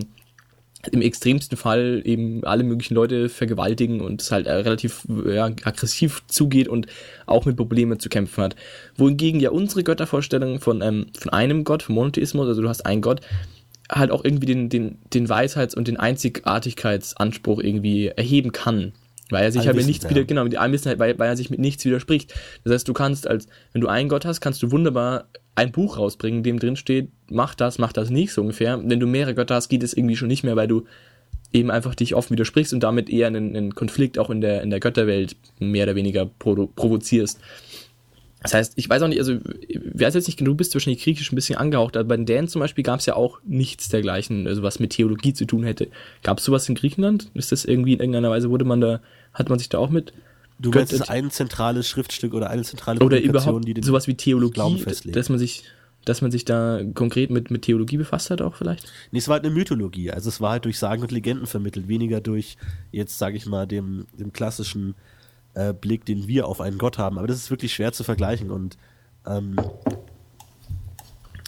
im 0.91 1.01
extremsten 1.01 1.57
Fall 1.57 2.01
eben 2.03 2.43
alle 2.43 2.63
möglichen 2.63 2.95
Leute 2.95 3.29
vergewaltigen 3.29 4.01
und 4.01 4.22
es 4.22 4.31
halt 4.31 4.48
äh, 4.48 4.53
relativ 4.53 5.07
ja, 5.25 5.45
aggressiv 5.45 6.24
zugeht 6.27 6.67
und 6.67 6.88
auch 7.25 7.45
mit 7.45 7.55
Problemen 7.55 8.00
zu 8.00 8.10
kämpfen 8.10 8.43
hat. 8.43 8.55
Wohingegen 8.98 9.39
ja 9.39 9.51
unsere 9.51 9.83
Göttervorstellung 9.83 10.60
von, 10.60 10.81
ähm, 10.81 11.05
von 11.17 11.31
einem 11.31 11.63
Gott, 11.63 11.83
von 11.83 11.95
Monotheismus, 11.95 12.48
also 12.48 12.62
du 12.62 12.67
hast 12.67 12.86
einen 12.86 13.01
Gott, 13.01 13.22
halt 13.93 14.12
auch 14.12 14.23
irgendwie 14.23 14.45
den, 14.45 14.69
den, 14.69 14.97
den 15.13 15.29
Weisheits- 15.29 15.75
und 15.75 15.88
den 15.88 15.97
Einzigartigkeitsanspruch 15.97 17.59
irgendwie 17.59 18.07
erheben 18.07 18.51
kann. 18.51 18.93
Weil 19.29 19.45
er 19.45 19.51
sich 19.51 19.65
halt 19.65 19.75
mit 19.75 19.88
nichts 19.88 20.03
ja. 20.03 20.09
wieder, 20.09 20.25
genau, 20.25 20.43
mit 20.43 20.57
Allwissenheit, 20.57 21.00
weil, 21.00 21.17
weil 21.17 21.29
er 21.29 21.38
sich 21.38 21.50
mit 21.50 21.59
nichts 21.59 21.83
widerspricht. 21.85 22.33
Das 22.63 22.73
heißt, 22.73 22.88
du 22.88 22.93
kannst 22.93 23.27
als, 23.27 23.47
wenn 23.71 23.81
du 23.81 23.88
einen 23.88 24.09
Gott 24.09 24.25
hast, 24.25 24.41
kannst 24.41 24.62
du 24.62 24.71
wunderbar 24.71 25.25
ein 25.55 25.71
Buch 25.71 25.97
rausbringen, 25.97 26.39
in 26.39 26.43
dem 26.43 26.59
drin 26.59 26.75
steht, 26.75 27.09
mach 27.29 27.55
das, 27.55 27.79
mach 27.79 27.93
das 27.93 28.09
nicht, 28.09 28.33
so 28.33 28.41
ungefähr. 28.41 28.79
Wenn 28.83 29.00
du 29.00 29.07
mehrere 29.07 29.33
Götter 29.33 29.55
hast, 29.55 29.69
geht 29.69 29.83
es 29.83 29.93
irgendwie 29.93 30.15
schon 30.15 30.27
nicht 30.27 30.43
mehr, 30.43 30.55
weil 30.55 30.67
du 30.67 30.85
eben 31.51 31.71
einfach 31.71 31.95
dich 31.95 32.15
oft 32.15 32.31
widersprichst 32.31 32.73
und 32.73 32.81
damit 32.81 33.09
eher 33.09 33.27
einen, 33.27 33.55
einen 33.55 33.75
Konflikt 33.75 34.17
auch 34.17 34.29
in 34.29 34.41
der, 34.41 34.62
in 34.62 34.71
der 34.71 34.79
Götterwelt 34.79 35.35
mehr 35.59 35.85
oder 35.85 35.95
weniger 35.95 36.25
provo 36.25 36.67
provozierst. 36.67 37.39
Das 38.43 38.53
heißt, 38.53 38.73
ich 38.75 38.89
weiß 38.89 39.01
auch 39.01 39.07
nicht, 39.07 39.19
also, 39.19 39.38
wer 39.69 40.07
weiß 40.07 40.13
jetzt 40.13 40.27
nicht, 40.27 40.39
du 40.39 40.53
bist 40.53 40.73
wahrscheinlich 40.75 41.01
griechisch 41.01 41.31
ein 41.31 41.35
bisschen 41.35 41.57
angehaucht, 41.57 41.95
aber 41.95 42.09
bei 42.09 42.17
den 42.17 42.25
Dänen 42.25 42.47
zum 42.50 42.59
Beispiel 42.59 42.83
gab 42.83 43.00
es 43.00 43.05
ja 43.05 43.15
auch 43.15 43.39
nichts 43.45 43.89
dergleichen, 43.89 44.47
also 44.47 44.62
was 44.63 44.79
mit 44.79 44.91
Theologie 44.91 45.33
zu 45.33 45.45
tun 45.45 45.63
hätte. 45.63 45.88
Gab 46.23 46.39
es 46.39 46.43
sowas 46.43 46.67
in 46.67 46.75
Griechenland? 46.75 47.31
Ist 47.33 47.53
das 47.53 47.63
irgendwie 47.63 47.93
in 47.93 48.00
irgendeiner 48.00 48.29
Weise, 48.29 48.50
wurde 48.50 48.65
man 48.65 48.81
da, 48.81 49.00
hat 49.33 49.50
man 49.50 49.59
sich 49.59 49.69
da 49.69 49.77
auch 49.77 49.89
mit 49.89 50.13
Du 50.59 50.69
meinst, 50.69 50.93
es 50.93 51.01
ein 51.09 51.31
zentrales 51.31 51.88
Schriftstück 51.88 52.33
oder 52.33 52.50
eine 52.50 52.63
zentrale 52.63 53.00
oder 53.00 53.19
überhaupt 53.19 53.67
die 53.67 53.73
den 53.73 53.83
sowas 53.83 54.07
wie 54.07 54.15
Theologie, 54.15 54.85
dass 55.07 55.29
man 55.29 55.39
sich, 55.39 55.63
dass 56.05 56.21
man 56.21 56.31
sich 56.31 56.45
da 56.45 56.81
konkret 56.93 57.31
mit, 57.31 57.50
mit 57.50 57.63
Theologie 57.63 57.97
befasst 57.97 58.29
hat 58.29 58.41
auch 58.41 58.55
vielleicht? 58.55 58.91
Nee, 59.12 59.19
es 59.19 59.27
war 59.27 59.35
halt 59.35 59.45
eine 59.45 59.53
Mythologie. 59.53 60.12
Also 60.12 60.29
es 60.29 60.41
war 60.41 60.51
halt 60.51 60.65
durch 60.65 60.77
Sagen 60.77 61.01
und 61.01 61.12
Legenden 61.12 61.47
vermittelt, 61.47 61.88
weniger 61.88 62.21
durch 62.21 62.57
jetzt, 62.91 63.17
sage 63.17 63.35
ich 63.35 63.45
mal, 63.45 63.65
dem, 63.65 64.05
dem 64.17 64.31
klassischen 64.31 64.95
äh, 65.53 65.74
Blick, 65.74 66.05
den 66.05 66.27
wir 66.27 66.48
auf 66.48 66.62
einen 66.62 66.77
Gott 66.77 66.98
haben. 66.98 67.17
Aber 67.17 67.27
das 67.27 67.38
ist 67.38 67.50
wirklich 67.50 67.74
schwer 67.74 67.93
zu 67.93 68.03
vergleichen 68.03 68.51
und 68.51 68.77
ähm, 69.25 69.55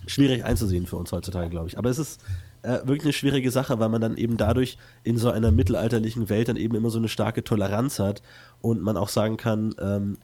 schwierig 0.08 0.46
einzusehen 0.46 0.86
für 0.86 0.98
uns 0.98 1.12
heutzutage, 1.12 1.50
glaube 1.50 1.68
ich. 1.68 1.78
Aber 1.78 1.90
es 1.90 1.98
ist 1.98 2.22
äh, 2.62 2.80
wirklich 2.86 3.04
eine 3.04 3.14
schwierige 3.14 3.52
Sache, 3.52 3.80
weil 3.80 3.90
man 3.90 4.02
dann 4.02 4.18
eben 4.18 4.38
dadurch 4.38 4.78
in 5.04 5.18
so 5.18 5.30
einer 5.30 5.52
mittelalterlichen 5.52 6.30
Welt 6.30 6.48
dann 6.48 6.58
eben 6.58 6.76
immer 6.76 6.90
so 6.90 6.98
eine 6.98 7.10
starke 7.10 7.44
Toleranz 7.44 8.00
hat 8.00 8.22
und 8.62 8.82
man 8.82 8.98
auch 8.98 9.10
sagen 9.10 9.38
kann, 9.38 9.76
ähm, 9.80 10.18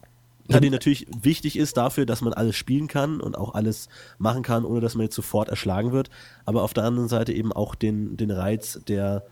ja, 0.48 0.58
die 0.58 0.70
natürlich 0.70 1.06
wichtig 1.20 1.56
ist 1.56 1.76
dafür, 1.76 2.04
dass 2.04 2.20
man 2.20 2.32
alles 2.32 2.56
spielen 2.56 2.88
kann 2.88 3.20
und 3.20 3.38
auch 3.38 3.54
alles 3.54 3.88
machen 4.18 4.42
kann, 4.42 4.64
ohne 4.64 4.80
dass 4.80 4.96
man 4.96 5.04
jetzt 5.04 5.14
sofort 5.14 5.48
erschlagen 5.48 5.92
wird, 5.92 6.10
aber 6.44 6.62
auf 6.62 6.74
der 6.74 6.84
anderen 6.84 7.08
Seite 7.08 7.32
eben 7.32 7.52
auch 7.52 7.76
den, 7.76 8.16
den 8.16 8.32
Reiz 8.32 8.80
der, 8.88 9.24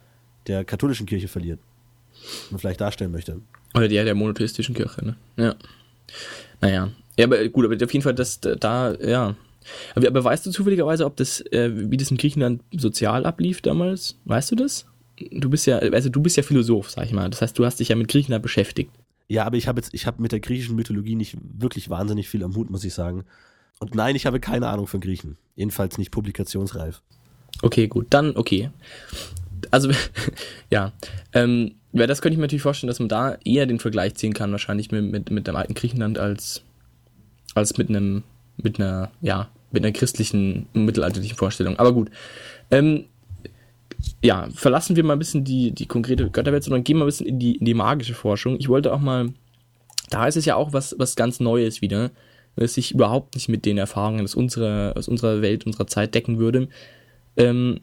der 0.47 0.64
katholischen 0.64 1.07
Kirche 1.07 1.26
verliert 1.26 1.59
und 2.50 2.61
vielleicht 2.61 2.80
darstellen 2.80 3.11
möchte. 3.11 3.40
Oder 3.75 3.89
der 3.89 4.05
der 4.05 4.15
monotheistischen 4.15 4.75
Kirche, 4.75 5.05
ne? 5.05 5.17
Ja. 5.37 5.55
Naja. 6.61 6.91
Ja, 7.19 7.27
aber 7.27 7.47
gut, 7.49 7.65
aber 7.65 7.75
auf 7.75 7.93
jeden 7.93 8.03
Fall, 8.03 8.15
dass 8.15 8.41
da, 8.41 8.95
ja, 8.95 9.37
aber, 9.95 10.07
aber 10.09 10.25
weißt 10.25 10.47
du 10.47 10.50
zufälligerweise, 10.50 11.05
ob 11.05 11.17
das, 11.17 11.41
äh, 11.53 11.71
wie 11.73 11.97
das 11.97 12.11
in 12.11 12.17
Griechenland 12.17 12.62
sozial 12.73 13.27
ablief 13.27 13.61
damals? 13.61 14.17
Weißt 14.25 14.50
du 14.50 14.57
das? 14.57 14.87
Du 15.31 15.50
bist 15.50 15.67
ja, 15.67 15.79
also 15.79 16.09
du 16.09 16.21
bist 16.21 16.37
ja 16.37 16.43
Philosoph, 16.43 16.91
sag 16.91 17.07
ich 17.07 17.12
mal. 17.12 17.29
Das 17.29 17.43
heißt, 17.43 17.59
du 17.59 17.65
hast 17.65 17.81
dich 17.81 17.89
ja 17.89 17.97
mit 17.97 18.09
Griechenland 18.09 18.43
beschäftigt. 18.43 18.91
Ja, 19.29 19.45
aber 19.45 19.57
ich 19.57 19.69
habe 19.69 19.81
jetzt, 19.81 19.95
ich 19.95 20.07
habe 20.07 20.23
mit 20.23 20.33
der 20.33 20.41
griechischen 20.41 20.77
Mythologie 20.77 21.15
nicht 21.15 21.37
wirklich 21.41 21.91
wahnsinnig 21.91 22.29
viel 22.29 22.43
am 22.43 22.57
Hut, 22.57 22.71
muss 22.71 22.85
ich 22.85 22.95
sagen. 22.95 23.25
Und 23.79 23.95
nein, 23.95 24.17
ich 24.17 24.27
habe 24.27 24.41
keine 24.41 24.69
Ahnung 24.69 24.87
von 24.87 25.00
Griechen. 25.00 25.37
Jedenfalls 25.57 25.99
nicht 25.99 26.11
publikationsreif. 26.11 27.03
Okay, 27.62 27.87
gut, 27.89 28.07
dann 28.11 28.37
okay. 28.37 28.71
Also, 29.70 29.90
ja. 30.70 30.92
Ähm, 31.33 31.76
das 31.92 32.22
könnte 32.22 32.35
ich 32.35 32.38
mir 32.38 32.44
natürlich 32.44 32.62
vorstellen, 32.62 32.88
dass 32.88 33.00
man 33.00 33.09
da 33.09 33.37
eher 33.44 33.66
den 33.66 33.80
Vergleich 33.80 34.14
ziehen 34.14 34.33
kann, 34.33 34.52
wahrscheinlich 34.52 34.90
mit, 34.92 35.11
mit, 35.11 35.30
mit 35.30 35.46
dem 35.46 35.56
alten 35.56 35.74
Griechenland 35.74 36.18
als, 36.18 36.62
als 37.54 37.76
mit 37.78 37.88
einem 37.88 38.22
mit 38.62 38.78
einer, 38.78 39.11
ja, 39.20 39.48
mit 39.70 39.85
einer 39.85 39.92
christlichen, 39.92 40.66
mittelalterlichen 40.72 41.37
Vorstellung. 41.37 41.78
Aber 41.78 41.92
gut. 41.92 42.11
Ähm, 42.70 43.04
ja, 44.22 44.48
verlassen 44.54 44.96
wir 44.96 45.04
mal 45.04 45.14
ein 45.14 45.18
bisschen 45.18 45.44
die, 45.44 45.72
die 45.72 45.87
konkrete 45.87 46.30
Götterwelt, 46.30 46.64
sondern 46.64 46.85
gehen 46.85 46.96
mal 46.96 47.04
ein 47.04 47.09
bisschen 47.09 47.26
in 47.26 47.38
die, 47.38 47.56
in 47.56 47.64
die 47.64 47.74
magische 47.74 48.14
Forschung. 48.14 48.56
Ich 48.59 48.68
wollte 48.68 48.92
auch 48.92 49.00
mal, 49.00 49.33
da 50.09 50.26
ist 50.26 50.37
es 50.37 50.46
ja 50.46 50.56
auch 50.56 50.72
was, 50.72 50.94
was 50.98 51.16
ganz 51.16 51.40
Neues 51.40 51.83
wieder, 51.83 52.11
das 52.56 52.74
sich 52.74 52.92
überhaupt 52.92 53.35
nicht 53.35 53.48
mit 53.48 53.64
den 53.64 53.78
Erfahrungen 53.78 54.24
aus 54.24 54.35
unserer, 54.35 54.94
aus 54.96 55.09
unserer 55.09 55.42
Welt, 55.42 55.66
unserer 55.66 55.87
Zeit 55.87 56.14
decken 56.14 56.38
würde. 56.38 56.68
Ähm, 57.37 57.80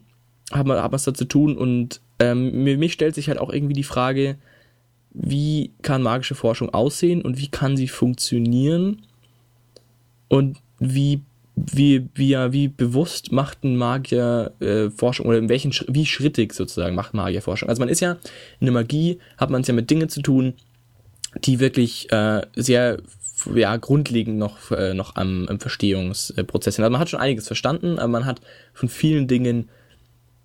haben 0.52 0.68
wir, 0.68 0.82
haben 0.82 0.92
was 0.92 1.04
da 1.04 1.14
zu 1.14 1.24
tun 1.24 1.56
und 1.56 2.00
ähm, 2.18 2.64
mir, 2.64 2.78
mich 2.78 2.92
stellt 2.92 3.14
sich 3.14 3.28
halt 3.28 3.38
auch 3.38 3.52
irgendwie 3.52 3.74
die 3.74 3.84
Frage, 3.84 4.36
wie 5.10 5.72
kann 5.82 6.02
magische 6.02 6.34
Forschung 6.34 6.72
aussehen 6.72 7.22
und 7.22 7.38
wie 7.38 7.48
kann 7.48 7.76
sie 7.76 7.88
funktionieren 7.88 9.02
und 10.28 10.58
wie 10.78 11.22
wie, 11.72 12.08
wie, 12.14 12.28
ja, 12.28 12.52
wie 12.52 12.68
bewusst 12.68 13.32
macht 13.32 13.64
ein 13.64 13.76
Magier 13.76 14.52
äh, 14.60 14.90
Forschung 14.90 15.26
oder 15.26 15.38
in 15.38 15.48
welchen, 15.48 15.72
wie 15.88 16.06
schrittig 16.06 16.52
sozusagen 16.52 16.94
macht 16.94 17.14
Magier 17.14 17.42
Forschung? 17.42 17.68
Also 17.68 17.80
man 17.80 17.88
ist 17.88 18.00
ja, 18.00 18.12
in 18.60 18.66
der 18.66 18.72
Magie 18.72 19.18
hat 19.36 19.50
man 19.50 19.62
es 19.62 19.68
ja 19.68 19.74
mit 19.74 19.90
Dingen 19.90 20.08
zu 20.08 20.22
tun, 20.22 20.54
die 21.44 21.60
wirklich 21.60 22.10
äh, 22.12 22.42
sehr 22.54 22.98
ja, 23.54 23.76
grundlegend 23.76 24.38
noch, 24.38 24.70
äh, 24.70 24.94
noch 24.94 25.16
am, 25.16 25.46
am 25.48 25.60
Verstehungsprozess 25.60 26.76
sind. 26.76 26.84
Also 26.84 26.92
man 26.92 27.00
hat 27.00 27.10
schon 27.10 27.20
einiges 27.20 27.46
verstanden, 27.46 27.98
aber 27.98 28.08
man 28.08 28.26
hat 28.26 28.40
von 28.72 28.88
vielen 28.88 29.28
Dingen 29.28 29.68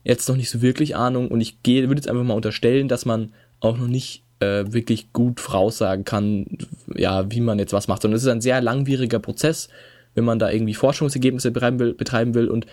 jetzt 0.04 0.28
noch 0.30 0.36
nicht 0.36 0.50
so 0.50 0.62
wirklich 0.62 0.96
Ahnung 0.96 1.30
und 1.30 1.42
ich 1.42 1.63
gehe, 1.63 1.88
würde 1.88 2.00
jetzt 2.00 2.10
einfach 2.10 2.24
mal 2.24 2.34
unterstellen, 2.34 2.88
dass 2.88 3.06
man 3.06 3.34
auch 3.60 3.78
noch 3.78 3.88
nicht 3.88 4.24
äh, 4.39 4.66
wirklich 4.68 5.13
gut 5.13 5.39
voraussagen 5.39 6.04
kann, 6.04 6.46
ja, 6.94 7.32
wie 7.32 7.39
man 7.39 7.60
jetzt 7.60 7.74
was 7.74 7.88
macht. 7.88 8.04
Und 8.06 8.13
es 8.13 8.24
ist 8.24 8.30
ein 8.30 8.42
sehr 8.42 8.62
langwieriger 8.62 9.20
Prozess, 9.20 9.70
wenn 10.16 10.26
man 10.26 10.39
da 10.39 10.52
irgendwie 10.52 10.74
Forschungsergebnisse 10.74 11.52
betreiben 11.52 11.80
will, 11.80 11.94
betreiben 11.94 12.34
will 12.34 12.50
und 12.50 12.68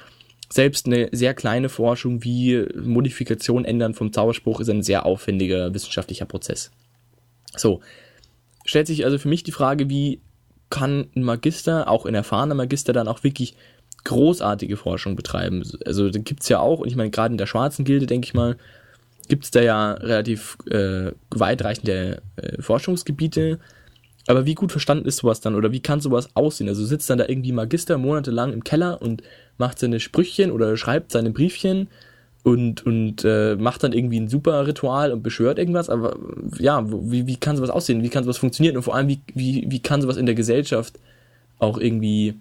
selbst 0.53 0.87
eine 0.87 1.09
sehr 1.13 1.33
kleine 1.33 1.69
Forschung 1.69 2.25
wie 2.25 2.67
Modifikation 2.75 3.65
ändern 3.65 3.95
vom 3.95 4.13
Zauberspruch 4.13 4.61
ist 4.61 4.69
ein 4.69 4.83
sehr 4.83 5.07
aufwendiger 5.07 5.73
wissenschaftlicher 5.73 6.25
Prozess. 6.25 6.73
So, 7.57 7.81
stellt 8.65 8.89
sich 8.89 9.05
also 9.05 9.19
für 9.19 9.29
mich 9.29 9.45
die 9.45 9.53
Frage, 9.53 9.89
wie 9.89 10.21
kann 10.69 11.09
ein 11.15 11.23
Magister, 11.23 11.89
auch 11.89 12.05
ein 12.05 12.15
erfahrener 12.15 12.55
Magister, 12.55 12.93
dann 12.93 13.09
auch 13.09 13.23
wirklich 13.23 13.55
großartige 14.05 14.77
Forschung 14.77 15.17
betreiben? 15.17 15.63
Also 15.85 16.11
da 16.11 16.19
gibt's 16.19 16.49
ja 16.49 16.61
auch, 16.61 16.81
und 16.81 16.89
ich 16.89 16.97
meine, 16.97 17.11
gerade 17.11 17.33
in 17.33 17.39
der 17.39 17.47
schwarzen 17.47 17.85
Gilde, 17.85 18.07
denke 18.07 18.27
ich 18.27 18.35
mal, 18.35 18.57
gibt's 19.29 19.51
da 19.51 19.61
ja 19.61 19.93
relativ 19.93 20.59
äh, 20.71 21.13
weitreichende 21.31 22.23
äh, 22.37 22.61
Forschungsgebiete, 22.61 23.59
aber 24.27 24.47
wie 24.47 24.55
gut 24.55 24.71
verstanden 24.71 25.07
ist 25.07 25.19
sowas 25.19 25.41
dann 25.41 25.55
oder 25.55 25.73
wie 25.73 25.81
kann 25.81 26.01
sowas 26.01 26.29
aussehen? 26.35 26.69
Also 26.69 26.85
sitzt 26.85 27.09
dann 27.11 27.19
da 27.19 27.27
irgendwie 27.27 27.53
Magister 27.53 27.99
monatelang 27.99 28.53
im 28.53 28.65
Keller 28.65 29.01
und 29.01 29.23
macht 29.59 29.79
seine 29.79 29.99
Sprüchchen 29.99 30.51
oder 30.53 30.77
schreibt 30.77 31.11
seine 31.13 31.31
Briefchen 31.31 31.89
und, 32.43 32.85
und 32.87 33.25
äh, 33.25 33.57
macht 33.57 33.83
dann 33.83 33.93
irgendwie 33.93 34.21
ein 34.21 34.29
super 34.29 34.67
Ritual 34.67 35.13
und 35.13 35.23
beschwört 35.23 35.59
irgendwas. 35.59 35.91
Aber 35.91 36.17
ja, 36.59 36.85
wie, 36.89 37.27
wie 37.27 37.37
kann 37.37 37.57
sowas 37.57 37.71
aussehen? 37.71 38.03
Wie 38.03 38.09
kann 38.09 38.25
sowas 38.25 38.39
funktionieren? 38.39 38.77
Und 38.77 38.83
vor 38.83 38.95
allem, 38.95 39.09
wie, 39.09 39.21
wie, 39.35 39.67
wie 39.69 39.81
kann 39.81 40.03
sowas 40.03 40.17
in 40.17 40.27
der 40.27 40.35
Gesellschaft 40.35 40.99
auch 41.59 41.79
irgendwie 41.79 42.35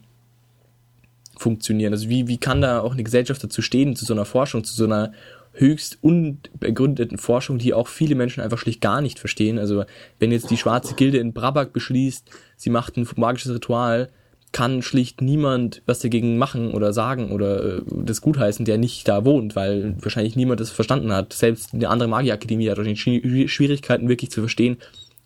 funktionieren? 1.40 1.94
Also 1.94 2.10
wie, 2.10 2.28
wie 2.28 2.38
kann 2.38 2.62
da 2.62 2.82
auch 2.82 2.94
eine 2.94 3.04
Gesellschaft 3.04 3.44
dazu 3.44 3.62
stehen, 3.62 3.96
zu 3.96 4.06
so 4.06 4.14
einer 4.14 4.26
Forschung, 4.26 4.64
zu 4.64 4.74
so 4.74 4.86
einer 4.86 5.12
höchst 5.54 5.98
unbegründeten 6.02 7.18
Forschung, 7.18 7.58
die 7.58 7.74
auch 7.74 7.88
viele 7.88 8.16
Menschen 8.16 8.42
einfach 8.42 8.58
schlicht 8.58 8.82
gar 8.82 9.02
nicht 9.02 9.20
verstehen. 9.20 9.60
Also 9.60 9.84
wenn 10.20 10.32
jetzt 10.32 10.50
die 10.52 10.58
schwarze 10.58 10.94
Gilde 10.94 11.18
in 11.18 11.34
Brabak 11.34 11.74
beschließt, 11.74 12.30
sie 12.56 12.70
macht 12.70 12.98
ein 12.98 13.08
magisches 13.16 13.54
Ritual, 13.54 14.10
kann 14.52 14.82
schlicht 14.82 15.22
niemand 15.22 15.84
was 15.86 16.00
dagegen 16.00 16.38
machen 16.38 16.72
oder 16.72 16.92
sagen 16.92 17.32
oder 17.32 17.78
äh, 17.78 17.82
das 18.04 18.22
gutheißen, 18.22 18.66
der 18.66 18.78
nicht 18.78 19.08
da 19.08 19.26
wohnt, 19.26 19.56
weil 19.56 19.96
wahrscheinlich 20.02 20.36
niemand 20.36 20.60
das 20.60 20.72
verstanden 20.72 21.14
hat. 21.14 21.34
Selbst 21.34 21.74
eine 21.74 21.90
andere 21.90 22.10
Magierakademie 22.10 22.70
hat 22.70 22.78
wahrscheinlich 22.78 23.52
Schwierigkeiten 23.52 24.10
wirklich 24.10 24.32
zu 24.32 24.42
verstehen, 24.42 24.78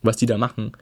was 0.01 0.17
die 0.17 0.25
da 0.25 0.37
machen. 0.37 0.73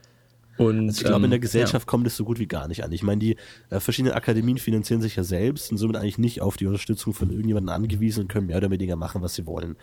Und, 0.58 0.88
also 0.88 1.00
ich 1.00 1.04
glaube, 1.04 1.18
ähm, 1.18 1.24
in 1.24 1.30
der 1.30 1.38
ähm, 1.38 1.42
Gesellschaft 1.42 1.86
ja. 1.86 1.90
kommt 1.90 2.06
es 2.06 2.16
so 2.16 2.24
gut 2.24 2.38
wie 2.38 2.46
gar 2.46 2.68
nicht 2.68 2.84
an. 2.84 2.92
Ich 2.92 3.02
meine, 3.02 3.18
die 3.18 3.36
äh, 3.70 3.80
verschiedenen 3.80 4.14
Akademien 4.14 4.58
finanzieren 4.58 5.00
sich 5.00 5.16
ja 5.16 5.24
selbst 5.24 5.70
und 5.70 5.78
somit 5.78 5.96
eigentlich 5.96 6.18
nicht 6.18 6.40
auf 6.40 6.56
die 6.56 6.66
Unterstützung 6.66 7.14
von 7.14 7.30
irgendjemandem 7.30 7.74
angewiesen 7.74 8.22
und 8.22 8.28
können 8.28 8.46
mehr 8.48 8.58
oder 8.58 8.70
weniger 8.70 8.96
machen, 8.96 9.22
was 9.22 9.34
sie 9.34 9.46
wollen. 9.46 9.76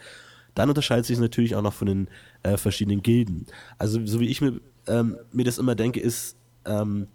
Dann 0.56 0.70
unterscheidet 0.70 1.06
sich 1.06 1.16
es 1.16 1.22
natürlich 1.22 1.56
auch 1.56 1.62
noch 1.62 1.74
von 1.74 1.88
den 1.88 2.08
äh, 2.44 2.58
verschiedenen 2.58 3.02
Gilden. 3.02 3.46
Also 3.78 4.06
so 4.06 4.20
wie 4.20 4.28
ich 4.28 4.42
mir, 4.42 4.60
ähm, 4.88 5.18
mir 5.32 5.46
das 5.46 5.58
immer 5.58 5.76
denke, 5.76 6.00
ist 6.00 6.38
ähm, 6.66 7.08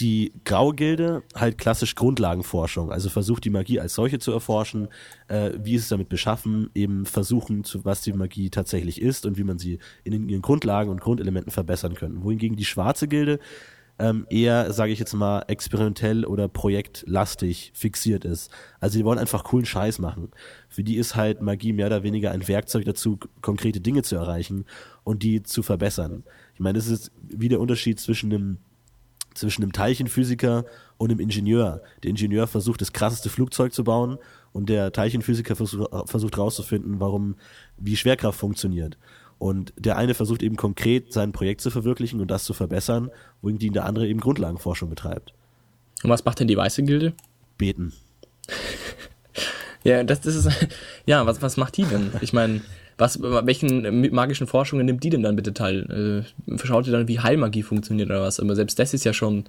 die 0.00 0.32
Graue 0.44 0.74
Gilde 0.74 1.22
halt 1.34 1.58
klassisch 1.58 1.94
Grundlagenforschung, 1.94 2.90
also 2.90 3.10
versucht 3.10 3.44
die 3.44 3.50
Magie 3.50 3.80
als 3.80 3.94
solche 3.94 4.18
zu 4.18 4.32
erforschen, 4.32 4.88
äh, 5.28 5.50
wie 5.62 5.74
ist 5.74 5.82
es 5.82 5.88
damit 5.88 6.08
beschaffen, 6.08 6.70
eben 6.74 7.06
versuchen, 7.06 7.64
zu, 7.64 7.84
was 7.84 8.00
die 8.02 8.12
Magie 8.12 8.50
tatsächlich 8.50 9.00
ist 9.00 9.26
und 9.26 9.36
wie 9.36 9.44
man 9.44 9.58
sie 9.58 9.78
in 10.04 10.28
ihren 10.28 10.42
Grundlagen 10.42 10.90
und 10.90 11.00
Grundelementen 11.00 11.52
verbessern 11.52 11.94
kann. 11.94 12.22
Wohingegen 12.24 12.56
die 12.56 12.64
Schwarze 12.64 13.08
Gilde 13.08 13.38
ähm, 13.98 14.26
eher, 14.30 14.72
sage 14.72 14.92
ich 14.92 14.98
jetzt 14.98 15.12
mal, 15.12 15.44
experimentell 15.48 16.24
oder 16.24 16.48
projektlastig 16.48 17.72
fixiert 17.74 18.24
ist. 18.24 18.50
Also 18.80 18.98
die 18.98 19.04
wollen 19.04 19.18
einfach 19.18 19.44
coolen 19.44 19.66
Scheiß 19.66 19.98
machen. 19.98 20.30
Für 20.70 20.82
die 20.82 20.96
ist 20.96 21.16
halt 21.16 21.42
Magie 21.42 21.74
mehr 21.74 21.86
oder 21.86 22.02
weniger 22.02 22.30
ein 22.30 22.48
Werkzeug 22.48 22.86
dazu, 22.86 23.18
konkrete 23.42 23.80
Dinge 23.80 24.02
zu 24.02 24.16
erreichen 24.16 24.64
und 25.04 25.22
die 25.22 25.42
zu 25.42 25.62
verbessern. 25.62 26.24
Ich 26.54 26.60
meine, 26.60 26.78
das 26.78 26.86
ist 26.86 27.12
wie 27.22 27.50
der 27.50 27.60
Unterschied 27.60 28.00
zwischen 28.00 28.32
einem 28.32 28.58
zwischen 29.34 29.62
einem 29.62 29.72
Teilchenphysiker 29.72 30.64
und 30.98 31.10
einem 31.10 31.20
Ingenieur. 31.20 31.82
Der 32.02 32.10
Ingenieur 32.10 32.46
versucht, 32.46 32.80
das 32.80 32.92
krasseste 32.92 33.28
Flugzeug 33.28 33.72
zu 33.72 33.84
bauen 33.84 34.18
und 34.52 34.68
der 34.68 34.92
Teilchenphysiker 34.92 35.56
versucht, 35.56 35.90
versucht 36.08 36.38
rauszufinden, 36.38 37.00
warum, 37.00 37.36
wie 37.76 37.96
Schwerkraft 37.96 38.38
funktioniert. 38.38 38.98
Und 39.38 39.72
der 39.78 39.96
eine 39.96 40.12
versucht 40.12 40.42
eben 40.42 40.56
konkret 40.56 41.12
sein 41.12 41.32
Projekt 41.32 41.62
zu 41.62 41.70
verwirklichen 41.70 42.20
und 42.20 42.30
das 42.30 42.44
zu 42.44 42.52
verbessern, 42.52 43.10
wohingegen 43.40 43.72
der 43.72 43.86
andere 43.86 44.06
eben 44.06 44.20
Grundlagenforschung 44.20 44.90
betreibt. 44.90 45.32
Und 46.02 46.10
was 46.10 46.24
macht 46.24 46.40
denn 46.40 46.48
die 46.48 46.56
Weiße 46.56 46.82
Gilde? 46.82 47.14
Beten. 47.56 47.94
ja, 49.84 50.04
das, 50.04 50.20
das 50.20 50.34
ist, 50.34 50.48
ja, 51.06 51.24
was, 51.24 51.40
was 51.40 51.56
macht 51.56 51.76
die 51.78 51.84
denn? 51.84 52.12
Ich 52.20 52.32
meine, 52.32 52.60
was, 53.00 53.20
welchen 53.22 54.12
magischen 54.12 54.46
Forschungen 54.46 54.86
nimmt 54.86 55.02
die 55.02 55.10
denn 55.10 55.22
dann 55.22 55.36
bitte 55.36 55.54
teil? 55.54 56.24
Äh, 56.48 56.58
schaut 56.58 56.86
ihr 56.86 56.92
dann, 56.92 57.08
wie 57.08 57.20
Heilmagie 57.20 57.62
funktioniert 57.62 58.10
oder 58.10 58.22
was? 58.22 58.38
Aber 58.38 58.54
selbst 58.54 58.78
das 58.78 58.94
ist 58.94 59.04
ja 59.04 59.12
schon 59.12 59.44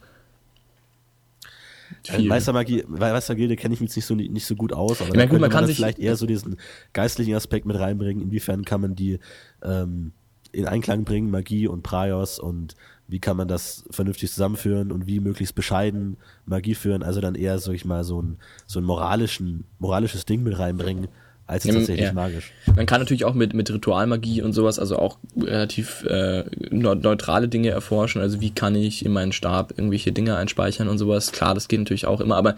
viel. 2.04 2.28
Meistermagie, 2.28 2.84
Meistergilde 2.88 3.56
kenne 3.56 3.74
ich 3.74 3.82
mich 3.82 3.96
nicht 3.96 4.06
so, 4.06 4.16
nicht 4.16 4.46
so 4.46 4.56
gut 4.56 4.74
aus, 4.74 5.02
aber 5.02 5.10
ich 5.10 5.16
meine, 5.16 5.30
gut, 5.30 5.42
man 5.42 5.50
kann 5.50 5.62
man 5.62 5.68
sich 5.68 5.76
vielleicht 5.76 6.00
eher 6.00 6.16
so 6.16 6.26
diesen 6.26 6.58
geistlichen 6.94 7.36
Aspekt 7.36 7.66
mit 7.66 7.78
reinbringen. 7.78 8.24
Inwiefern 8.24 8.66
kann 8.66 8.82
man 8.82 8.96
die 8.96 9.20
ähm, 9.62 10.14
in 10.52 10.68
Einklang 10.68 11.04
bringen, 11.04 11.30
Magie 11.30 11.68
und 11.68 11.84
Praios 11.84 12.40
und 12.40 12.76
wie 13.08 13.20
kann 13.20 13.36
man 13.36 13.48
das 13.50 13.84
vernünftig 13.92 14.32
zusammenführen 14.32 14.92
und 14.92 15.06
wie 15.06 15.20
möglichst 15.20 15.54
bescheiden 15.54 16.16
Magie 16.46 16.76
führen, 16.76 17.04
also 17.04 17.20
dann 17.20 17.36
eher, 17.36 17.60
sag 17.60 17.74
ich 17.74 17.84
mal, 17.84 18.06
so 18.06 18.22
ein, 18.22 18.38
so 18.66 18.80
ein 18.80 18.86
moralischen, 18.86 19.66
moralisches 19.80 20.26
Ding 20.26 20.44
mit 20.44 20.58
reinbringen, 20.58 21.10
als 21.52 21.66
tatsächlich 21.66 22.00
ja. 22.00 22.14
magisch. 22.14 22.54
Man 22.78 22.86
kann 22.86 23.02
natürlich 23.02 23.26
auch 23.26 23.34
mit, 23.34 23.54
mit 23.54 23.70
Ritualmagie 23.70 24.42
und 24.42 24.54
sowas, 24.54 24.80
also 24.80 24.98
auch 24.98 25.18
relativ 25.38 26.06
äh, 26.06 26.46
neutrale 26.72 27.50
Dinge 27.50 27.72
erforschen. 27.72 28.22
Also 28.22 28.40
wie 28.40 28.52
kann 28.52 28.74
ich 28.74 29.06
in 29.06 29.12
meinen 29.12 29.34
Stab 29.34 29.74
irgendwelche 29.78 30.14
Dinge 30.14 30.38
einspeichern 30.38 30.88
und 30.88 30.98
sowas. 30.98 31.34
Klar, 31.34 31.54
das 31.54 31.68
geht 31.68 31.80
natürlich 31.80 32.08
auch 32.08 32.22
immer, 32.22 32.38
aber 32.38 32.56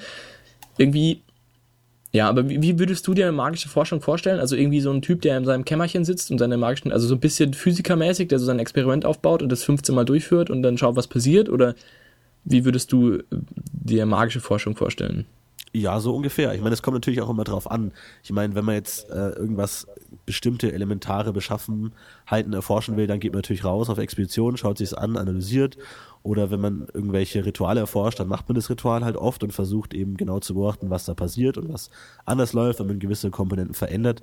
irgendwie, 0.77 1.23
ja, 2.11 2.29
aber 2.29 2.47
wie, 2.47 2.61
wie 2.61 2.77
würdest 2.77 3.07
du 3.07 3.15
dir 3.15 3.25
eine 3.25 3.31
magische 3.31 3.67
Forschung 3.67 3.99
vorstellen? 3.99 4.39
Also 4.39 4.55
irgendwie 4.55 4.81
so 4.81 4.91
ein 4.91 5.01
Typ, 5.01 5.23
der 5.23 5.37
in 5.39 5.45
seinem 5.45 5.65
Kämmerchen 5.65 6.05
sitzt 6.05 6.29
und 6.29 6.37
seine 6.37 6.57
magischen, 6.57 6.91
also 6.91 7.07
so 7.07 7.15
ein 7.15 7.19
bisschen 7.19 7.55
physikermäßig, 7.55 8.27
der 8.27 8.37
so 8.37 8.45
sein 8.45 8.59
Experiment 8.59 9.05
aufbaut 9.05 9.41
und 9.41 9.51
das 9.51 9.63
15 9.63 9.95
Mal 9.95 10.05
durchführt 10.05 10.51
und 10.51 10.61
dann 10.61 10.77
schaut, 10.77 10.95
was 10.95 11.07
passiert? 11.07 11.49
Oder 11.49 11.73
wie 12.43 12.63
würdest 12.63 12.91
du 12.91 13.23
dir 13.71 14.05
magische 14.05 14.39
Forschung 14.39 14.75
vorstellen? 14.75 15.25
Ja, 15.75 15.99
so 15.99 16.15
ungefähr. 16.15 16.53
Ich 16.53 16.61
meine, 16.61 16.73
es 16.73 16.83
kommt 16.83 16.93
natürlich 16.93 17.21
auch 17.21 17.31
immer 17.31 17.43
drauf 17.43 17.69
an. 17.69 17.93
Ich 18.23 18.31
meine, 18.31 18.53
wenn 18.53 18.63
man 18.63 18.75
jetzt 18.75 19.09
äh, 19.09 19.29
irgendwas 19.29 19.87
bestimmte 20.27 20.71
elementare 20.71 21.33
Beschaffenheiten 21.33 22.53
erforschen 22.53 22.95
will, 22.95 23.07
dann 23.07 23.19
geht 23.19 23.33
man 23.33 23.39
natürlich 23.39 23.65
raus 23.65 23.89
auf 23.89 23.97
Expeditionen, 23.97 24.55
schaut 24.55 24.77
sich 24.77 24.89
es 24.89 24.93
an, 24.93 25.17
analysiert. 25.17 25.77
Oder 26.21 26.51
wenn 26.51 26.61
man 26.61 26.87
irgendwelche 26.93 27.43
Rituale 27.43 27.79
erforscht, 27.79 28.19
dann 28.19 28.27
macht 28.27 28.47
man 28.47 28.55
das 28.55 28.69
Ritual 28.69 29.03
halt 29.03 29.17
oft 29.17 29.43
und 29.43 29.51
versucht 29.51 29.95
eben 29.95 30.15
genau 30.15 30.39
zu 30.39 30.53
beobachten, 30.53 30.91
was 30.91 31.05
da 31.05 31.15
passiert 31.15 31.57
und 31.57 31.73
was 31.73 31.89
anders 32.23 32.53
läuft, 32.53 32.79
wenn 32.79 32.87
man 32.87 32.99
gewisse 32.99 33.31
Komponenten 33.31 33.73
verändert. 33.73 34.21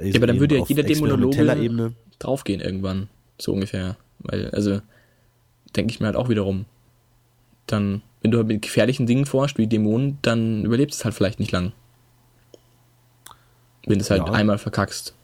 Ja, 0.00 0.14
aber 0.16 0.28
dann 0.28 0.38
würde 0.38 0.58
ja 0.58 0.64
jeder 0.66 0.84
Dämonologe 0.84 1.94
draufgehen 2.20 2.60
irgendwann, 2.60 3.08
so 3.38 3.52
ungefähr. 3.52 3.96
Weil, 4.20 4.50
also, 4.50 4.80
denke 5.74 5.92
ich 5.92 5.98
mir 5.98 6.06
halt 6.06 6.16
auch 6.16 6.28
wiederum. 6.28 6.64
Dann 7.66 8.02
wenn 8.22 8.30
du 8.30 8.42
mit 8.44 8.62
gefährlichen 8.62 9.06
Dingen 9.06 9.26
forschst, 9.26 9.58
wie 9.58 9.66
Dämonen, 9.66 10.18
dann 10.22 10.64
überlebst 10.64 10.98
du 10.98 11.00
es 11.00 11.04
halt 11.04 11.14
vielleicht 11.14 11.40
nicht 11.40 11.52
lang. 11.52 11.72
Wenn 13.84 13.98
du 13.98 14.02
es 14.02 14.10
halt 14.10 14.26
ja. 14.26 14.32
einmal 14.32 14.58
verkackst. 14.58 15.14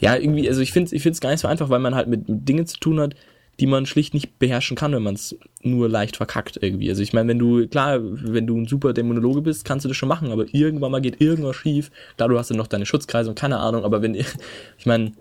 Ja, 0.00 0.16
irgendwie, 0.16 0.48
also 0.48 0.60
ich 0.60 0.72
finde 0.72 0.86
es 0.86 0.92
ich 0.92 1.02
find's 1.02 1.20
gar 1.20 1.30
nicht 1.30 1.40
so 1.40 1.48
einfach, 1.48 1.68
weil 1.68 1.80
man 1.80 1.94
halt 1.94 2.06
mit, 2.06 2.24
Dingen 2.26 2.66
zu 2.66 2.78
tun 2.78 3.00
hat, 3.00 3.14
die 3.58 3.66
man 3.66 3.86
schlicht 3.86 4.14
nicht 4.14 4.38
beherrschen 4.38 4.76
kann, 4.76 4.92
wenn 4.92 5.02
man 5.02 5.14
es 5.14 5.36
nur 5.62 5.88
leicht 5.88 6.16
verkackt 6.16 6.58
irgendwie. 6.62 6.88
Also 6.88 7.02
ich 7.02 7.12
meine, 7.12 7.28
wenn 7.28 7.38
du, 7.38 7.66
klar, 7.66 7.98
wenn 8.00 8.46
du 8.46 8.56
ein 8.56 8.66
super 8.66 8.92
Dämonologe 8.92 9.42
bist, 9.42 9.64
kannst 9.64 9.84
du 9.84 9.88
das 9.88 9.96
schon 9.96 10.08
machen, 10.08 10.30
aber 10.30 10.44
irgendwann 10.52 10.92
mal 10.92 11.00
geht 11.00 11.20
irgendwas 11.20 11.56
schief. 11.56 11.90
Klar, 12.16 12.28
du 12.28 12.38
hast 12.38 12.50
dann 12.50 12.58
noch 12.58 12.66
deine 12.68 12.86
Schutzkreise 12.86 13.30
und 13.30 13.38
keine 13.38 13.58
Ahnung, 13.58 13.84
aber 13.84 14.00
wenn, 14.00 14.14
ich 14.14 14.86
meine, 14.86 15.12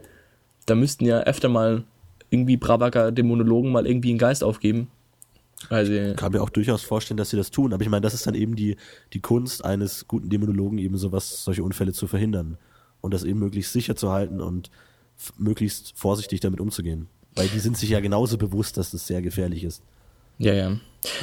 da 0.67 0.75
müssten 0.75 1.05
ja 1.05 1.21
öfter 1.21 1.49
mal 1.49 1.83
irgendwie 2.29 2.57
Bravaker 2.57 3.11
Dämonologen 3.11 3.71
mal 3.71 3.87
irgendwie 3.87 4.09
einen 4.09 4.19
Geist 4.19 4.43
aufgeben 4.43 4.89
also, 5.69 5.91
ich 5.91 6.15
kann 6.15 6.31
mir 6.31 6.41
auch 6.41 6.49
durchaus 6.49 6.83
vorstellen, 6.83 7.17
dass 7.17 7.29
sie 7.29 7.37
das 7.37 7.51
tun. 7.51 7.73
Aber 7.73 7.83
ich 7.83 7.89
meine, 7.89 8.01
das 8.01 8.13
ist 8.13 8.27
dann 8.27 8.35
eben 8.35 8.55
die, 8.55 8.77
die 9.13 9.21
Kunst 9.21 9.63
eines 9.63 10.07
guten 10.07 10.29
Dämonologen, 10.29 10.77
eben 10.77 10.97
sowas, 10.97 11.43
solche 11.43 11.63
Unfälle 11.63 11.93
zu 11.93 12.07
verhindern. 12.07 12.57
Und 13.01 13.13
das 13.13 13.23
eben 13.23 13.39
möglichst 13.39 13.73
sicher 13.73 13.95
zu 13.95 14.11
halten 14.11 14.41
und 14.41 14.71
möglichst 15.37 15.93
vorsichtig 15.95 16.39
damit 16.39 16.59
umzugehen. 16.59 17.07
Weil 17.35 17.47
die 17.47 17.59
sind 17.59 17.77
sich 17.77 17.89
ja 17.89 17.99
genauso 17.99 18.37
bewusst, 18.37 18.77
dass 18.77 18.91
das 18.91 19.07
sehr 19.07 19.21
gefährlich 19.21 19.63
ist. 19.63 19.83
Ja, 20.37 20.53
ja. 20.53 20.77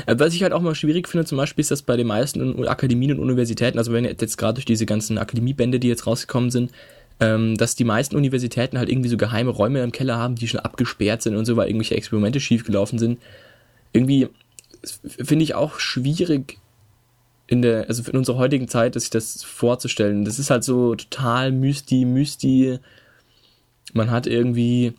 Äh, 0.07 0.17
was 0.19 0.35
ich 0.35 0.43
halt 0.43 0.53
auch 0.53 0.63
mal 0.63 0.75
schwierig 0.75 1.09
finde, 1.09 1.25
zum 1.27 1.39
Beispiel, 1.39 1.63
ist, 1.63 1.71
dass 1.71 1.83
bei 1.83 1.97
den 1.97 2.07
meisten 2.07 2.67
Akademien 2.67 3.13
und 3.13 3.19
Universitäten, 3.19 3.79
also 3.79 3.93
wenn 3.93 4.05
jetzt 4.05 4.39
gerade 4.39 4.55
durch 4.55 4.65
diese 4.65 4.87
ganzen 4.87 5.19
Akademiebände, 5.19 5.81
die 5.81 5.89
jetzt 5.89 6.07
rausgekommen 6.07 6.51
sind, 6.51 6.71
ähm, 7.21 7.57
dass 7.57 7.75
die 7.75 7.85
meisten 7.85 8.17
Universitäten 8.17 8.79
halt 8.79 8.89
irgendwie 8.89 9.09
so 9.09 9.17
geheime 9.17 9.51
Räume 9.51 9.83
im 9.83 9.93
Keller 9.93 10.17
haben, 10.17 10.35
die 10.35 10.49
schon 10.49 10.61
abgesperrt 10.61 11.23
sind 11.23 11.37
und 11.37 11.45
so, 11.45 11.57
weil 11.57 11.69
irgendwelche 11.69 11.95
Experimente 11.95 12.41
schiefgelaufen 12.41 12.99
sind 12.99 13.19
irgendwie 13.93 14.29
finde 15.05 15.45
ich 15.45 15.55
auch 15.55 15.79
schwierig 15.79 16.59
in 17.47 17.63
der, 17.63 17.89
also 17.89 18.11
in 18.11 18.17
unserer 18.17 18.39
heutigen 18.39 18.69
Zeit, 18.69 18.95
sich 18.95 19.11
das 19.11 19.43
vorzustellen. 19.43 20.25
Das 20.25 20.39
ist 20.39 20.51
halt 20.51 20.65
so 20.65 20.95
total 20.95 21.53
mysti, 21.53 22.05
mysti. 22.05 22.79
Man 23.93 24.11
hat 24.11 24.27
irgendwie 24.27 24.95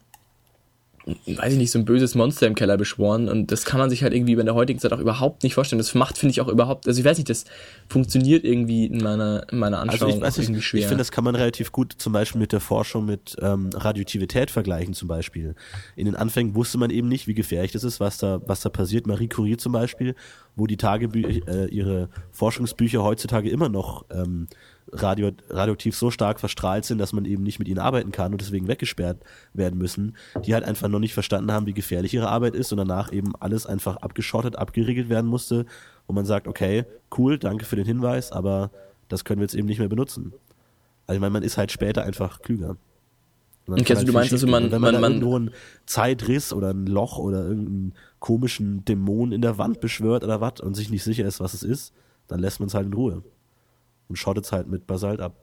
weiß 1.05 1.53
ich 1.53 1.59
nicht, 1.59 1.71
so 1.71 1.79
ein 1.79 1.85
böses 1.85 2.15
Monster 2.15 2.47
im 2.47 2.55
Keller 2.55 2.77
beschworen 2.77 3.27
und 3.27 3.51
das 3.51 3.65
kann 3.65 3.79
man 3.79 3.89
sich 3.89 4.03
halt 4.03 4.13
irgendwie 4.13 4.33
in 4.33 4.45
der 4.45 4.55
heutigen 4.55 4.79
Zeit 4.79 4.93
auch 4.93 4.99
überhaupt 4.99 5.43
nicht 5.43 5.53
vorstellen. 5.53 5.77
Das 5.77 5.93
macht, 5.95 6.17
finde 6.17 6.31
ich, 6.31 6.41
auch 6.41 6.47
überhaupt, 6.47 6.87
also 6.87 6.99
ich 6.99 7.05
weiß 7.05 7.17
nicht, 7.17 7.29
das 7.29 7.43
funktioniert 7.89 8.45
irgendwie 8.45 8.85
in 8.85 9.03
meiner, 9.03 9.45
in 9.51 9.59
meiner 9.59 9.79
Anschauung 9.79 10.13
also 10.13 10.17
ich 10.17 10.23
weiß 10.23 10.37
irgendwie 10.37 10.61
schwer. 10.61 10.79
Ich 10.79 10.87
finde, 10.87 11.01
das 11.01 11.11
kann 11.11 11.23
man 11.23 11.35
relativ 11.35 11.71
gut 11.71 11.93
zum 11.97 12.13
Beispiel 12.13 12.39
mit 12.39 12.53
der 12.53 12.61
Forschung 12.61 13.05
mit 13.05 13.35
ähm, 13.41 13.69
Radioaktivität 13.73 14.49
vergleichen 14.49 14.93
zum 14.93 15.07
Beispiel. 15.09 15.55
In 15.95 16.05
den 16.05 16.15
Anfängen 16.15 16.55
wusste 16.55 16.77
man 16.77 16.89
eben 16.89 17.09
nicht, 17.09 17.27
wie 17.27 17.33
gefährlich 17.33 17.73
das 17.73 17.83
ist, 17.83 17.99
was 17.99 18.17
da, 18.17 18.41
was 18.45 18.61
da 18.61 18.69
passiert. 18.69 19.05
Marie 19.05 19.27
Curie 19.27 19.57
zum 19.57 19.73
Beispiel, 19.73 20.15
wo 20.55 20.67
die 20.67 20.77
Tagebücher, 20.77 21.47
äh, 21.47 21.67
ihre 21.67 22.09
Forschungsbücher 22.31 23.03
heutzutage 23.03 23.49
immer 23.49 23.67
noch 23.67 24.05
ähm, 24.09 24.47
radio, 24.91 25.31
radioaktiv 25.49 25.95
so 25.95 26.11
stark 26.11 26.39
verstrahlt 26.39 26.85
sind, 26.85 26.97
dass 26.97 27.13
man 27.13 27.25
eben 27.25 27.43
nicht 27.43 27.59
mit 27.59 27.67
ihnen 27.67 27.79
arbeiten 27.79 28.11
kann 28.11 28.31
und 28.31 28.41
deswegen 28.41 28.67
weggesperrt 28.67 29.21
werden 29.53 29.77
müssen, 29.77 30.15
die 30.45 30.53
halt 30.53 30.63
einfach 30.63 30.87
noch 30.87 30.99
nicht 30.99 31.13
verstanden 31.13 31.51
haben, 31.51 31.65
wie 31.65 31.73
gefährlich 31.73 32.13
ihre 32.13 32.29
Arbeit 32.29 32.55
ist 32.55 32.71
und 32.71 32.77
danach 32.77 33.11
eben 33.11 33.33
alles 33.39 33.65
einfach 33.65 33.97
abgeschottet, 33.97 34.57
abgeriegelt 34.57 35.09
werden 35.09 35.29
musste, 35.29 35.65
wo 36.07 36.13
man 36.13 36.25
sagt, 36.25 36.47
okay, 36.47 36.85
cool, 37.17 37.37
danke 37.37 37.65
für 37.65 37.75
den 37.75 37.85
Hinweis, 37.85 38.31
aber 38.31 38.71
das 39.09 39.25
können 39.25 39.39
wir 39.39 39.45
jetzt 39.45 39.55
eben 39.55 39.67
nicht 39.67 39.79
mehr 39.79 39.89
benutzen. 39.89 40.33
Also 41.07 41.17
ich 41.17 41.21
meine, 41.21 41.33
man 41.33 41.43
ist 41.43 41.57
halt 41.57 41.71
später 41.71 42.03
einfach 42.03 42.41
klüger. 42.41 42.77
Okay, 43.65 43.79
also 43.79 43.95
halt 43.95 44.07
du 44.07 44.13
meinst, 44.13 44.33
also 44.33 44.47
man, 44.47 44.71
wenn 44.71 44.81
man, 44.81 44.93
man, 44.93 45.01
man 45.01 45.19
nur 45.19 45.37
einen 45.37 45.51
Zeitriss 45.85 46.51
oder 46.51 46.71
ein 46.71 46.85
Loch 46.85 47.17
oder 47.17 47.45
irgendeinen 47.45 47.93
komischen 48.19 48.83
Dämon 48.83 49.31
in 49.31 49.41
der 49.41 49.57
Wand 49.57 49.79
beschwört 49.79 50.23
oder 50.23 50.41
was 50.41 50.59
und 50.59 50.75
sich 50.75 50.89
nicht 50.89 51.03
sicher 51.03 51.25
ist, 51.25 51.39
was 51.39 51.53
es 51.53 51.63
ist, 51.63 51.93
dann 52.27 52.39
lässt 52.39 52.59
man 52.59 52.67
es 52.67 52.73
halt 52.73 52.87
in 52.87 52.93
Ruhe 52.93 53.23
und 54.09 54.15
schottet 54.17 54.45
es 54.45 54.51
halt 54.51 54.67
mit 54.67 54.87
Basalt 54.87 55.19
ab. 55.19 55.35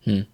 Hm. 0.00 0.26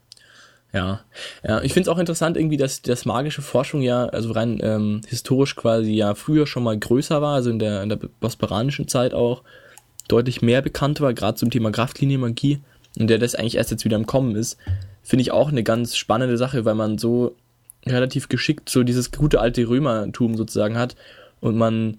Ja, 0.72 1.00
ja, 1.46 1.60
ich 1.62 1.74
finde 1.74 1.90
es 1.90 1.94
auch 1.94 1.98
interessant 1.98 2.38
irgendwie, 2.38 2.56
dass 2.56 2.80
das 2.80 3.04
magische 3.04 3.42
Forschung 3.42 3.82
ja, 3.82 4.06
also 4.06 4.32
rein 4.32 4.58
ähm, 4.62 5.02
historisch 5.06 5.54
quasi 5.54 5.92
ja 5.92 6.14
früher 6.14 6.46
schon 6.46 6.62
mal 6.62 6.78
größer 6.78 7.20
war, 7.20 7.34
also 7.34 7.50
in 7.50 7.58
der, 7.58 7.82
in 7.82 7.90
der 7.90 7.96
bosporanischen 7.96 8.88
Zeit 8.88 9.12
auch 9.12 9.42
deutlich 10.08 10.40
mehr 10.40 10.62
bekannt 10.62 11.02
war, 11.02 11.12
gerade 11.12 11.36
zum 11.36 11.50
Thema 11.50 11.70
Kraftlinienmagie 11.70 12.60
und 12.98 13.08
der 13.08 13.18
das 13.18 13.34
eigentlich 13.34 13.56
erst 13.56 13.70
jetzt 13.70 13.84
wieder 13.84 13.96
im 13.96 14.06
Kommen 14.06 14.34
ist, 14.34 14.56
finde 15.02 15.22
ich 15.22 15.30
auch 15.30 15.48
eine 15.48 15.62
ganz 15.62 15.96
spannende 15.96 16.38
Sache, 16.38 16.64
weil 16.64 16.74
man 16.74 16.96
so 16.96 17.36
relativ 17.84 18.28
geschickt 18.28 18.70
so 18.70 18.82
dieses 18.82 19.10
gute 19.10 19.40
alte 19.40 19.68
Römertum 19.68 20.36
sozusagen 20.36 20.78
hat 20.78 20.96
und 21.40 21.58
man 21.58 21.98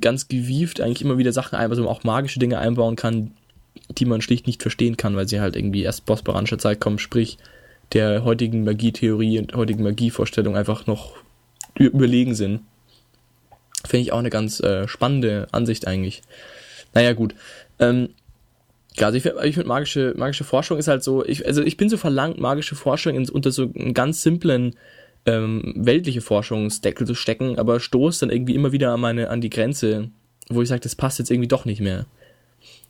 ganz 0.00 0.28
gewieft 0.28 0.80
eigentlich 0.80 1.02
immer 1.02 1.18
wieder 1.18 1.32
Sachen 1.32 1.56
ein, 1.56 1.70
also 1.70 1.88
auch 1.88 2.04
magische 2.04 2.38
Dinge 2.38 2.58
einbauen 2.58 2.94
kann, 2.94 3.32
die 3.90 4.04
man 4.04 4.20
schlicht 4.20 4.46
nicht 4.46 4.62
verstehen 4.62 4.96
kann, 4.96 5.16
weil 5.16 5.28
sie 5.28 5.40
halt 5.40 5.56
irgendwie 5.56 5.82
erst 5.82 6.06
bosporanischer 6.06 6.58
Zeit 6.58 6.80
kommen, 6.80 6.98
sprich 6.98 7.38
der 7.92 8.24
heutigen 8.24 8.64
Magietheorie 8.64 9.38
und 9.38 9.54
heutigen 9.54 9.82
Magievorstellung 9.82 10.56
einfach 10.56 10.86
noch 10.86 11.14
überlegen 11.74 12.34
sind. 12.34 12.60
Finde 13.84 14.02
ich 14.02 14.12
auch 14.12 14.18
eine 14.18 14.30
ganz 14.30 14.60
äh, 14.60 14.88
spannende 14.88 15.46
Ansicht 15.52 15.86
eigentlich. 15.86 16.22
Naja, 16.94 17.12
gut. 17.12 17.34
Ähm, 17.78 18.10
ja, 18.96 19.06
also 19.06 19.18
ich, 19.18 19.26
ich 19.26 19.54
finde 19.54 19.68
magische, 19.68 20.14
magische 20.16 20.44
Forschung 20.44 20.78
ist 20.78 20.88
halt 20.88 21.02
so, 21.02 21.24
ich, 21.24 21.46
also 21.46 21.62
ich 21.62 21.76
bin 21.76 21.88
so 21.88 21.96
verlangt, 21.96 22.40
magische 22.40 22.74
Forschung 22.74 23.14
in, 23.14 23.28
unter 23.28 23.50
so 23.50 23.70
einem 23.74 23.94
ganz 23.94 24.22
simplen 24.22 24.74
ähm, 25.26 25.74
weltliche 25.76 26.22
Forschungsdeckel 26.22 27.06
zu 27.06 27.14
stecken, 27.14 27.58
aber 27.58 27.80
stoßt 27.80 28.22
dann 28.22 28.30
irgendwie 28.30 28.54
immer 28.54 28.72
wieder 28.72 28.92
an, 28.92 29.00
meine, 29.00 29.28
an 29.28 29.40
die 29.40 29.50
Grenze, 29.50 30.10
wo 30.48 30.62
ich 30.62 30.68
sage, 30.68 30.80
das 30.80 30.94
passt 30.94 31.18
jetzt 31.18 31.30
irgendwie 31.30 31.48
doch 31.48 31.64
nicht 31.64 31.80
mehr. 31.80 32.06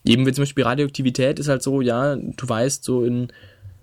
Eben 0.06 0.24
wie 0.26 0.32
zum 0.32 0.42
Beispiel 0.42 0.64
Radioaktivität 0.64 1.38
ist 1.38 1.48
halt 1.48 1.62
so, 1.62 1.80
ja, 1.80 2.16
du 2.16 2.48
weißt, 2.48 2.84
so 2.84 3.04
in 3.04 3.28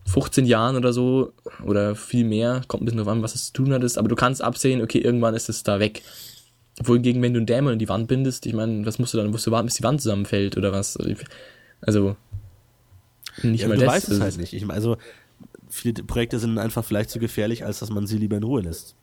15 0.05 0.45
Jahren 0.45 0.75
oder 0.75 0.93
so, 0.93 1.33
oder 1.65 1.95
viel 1.95 2.25
mehr, 2.25 2.62
kommt 2.67 2.83
ein 2.83 2.86
bisschen 2.86 2.99
drauf 2.99 3.07
an, 3.09 3.21
was 3.21 3.36
es 3.36 3.47
zu 3.47 3.53
tun 3.53 3.73
hat, 3.73 3.97
aber 3.97 4.07
du 4.07 4.15
kannst 4.15 4.41
absehen, 4.41 4.81
okay, 4.81 4.99
irgendwann 4.99 5.36
ist 5.36 5.49
es 5.49 5.63
da 5.63 5.79
weg. 5.79 6.01
Wohingegen, 6.83 7.21
wenn 7.21 7.33
du 7.33 7.39
einen 7.39 7.45
Dämon 7.45 7.73
in 7.73 7.79
die 7.79 7.89
Wand 7.89 8.07
bindest, 8.07 8.45
ich 8.45 8.53
meine, 8.53 8.86
was 8.86 8.99
musst 8.99 9.13
du 9.13 9.17
dann, 9.17 9.29
musst 9.29 9.45
du 9.45 9.51
warten, 9.51 9.67
bis 9.67 9.75
die 9.75 9.83
Wand 9.83 10.01
zusammenfällt 10.01 10.57
oder 10.57 10.71
was? 10.71 10.97
Also, 11.81 12.15
nicht 13.43 13.62
ja, 13.62 13.67
mal 13.67 13.75
du 13.75 13.86
das. 13.86 13.93
weißt 13.93 14.09
es 14.09 14.19
halt 14.19 14.38
nicht. 14.38 14.53
Ich 14.53 14.65
meine, 14.65 14.73
also, 14.73 14.97
viele 15.69 16.03
Projekte 16.03 16.39
sind 16.39 16.57
einfach 16.57 16.83
vielleicht 16.83 17.09
zu 17.09 17.19
gefährlich, 17.19 17.65
als 17.65 17.79
dass 17.79 17.89
man 17.89 18.07
sie 18.07 18.17
lieber 18.17 18.38
in 18.38 18.43
Ruhe 18.43 18.62
lässt. 18.62 18.95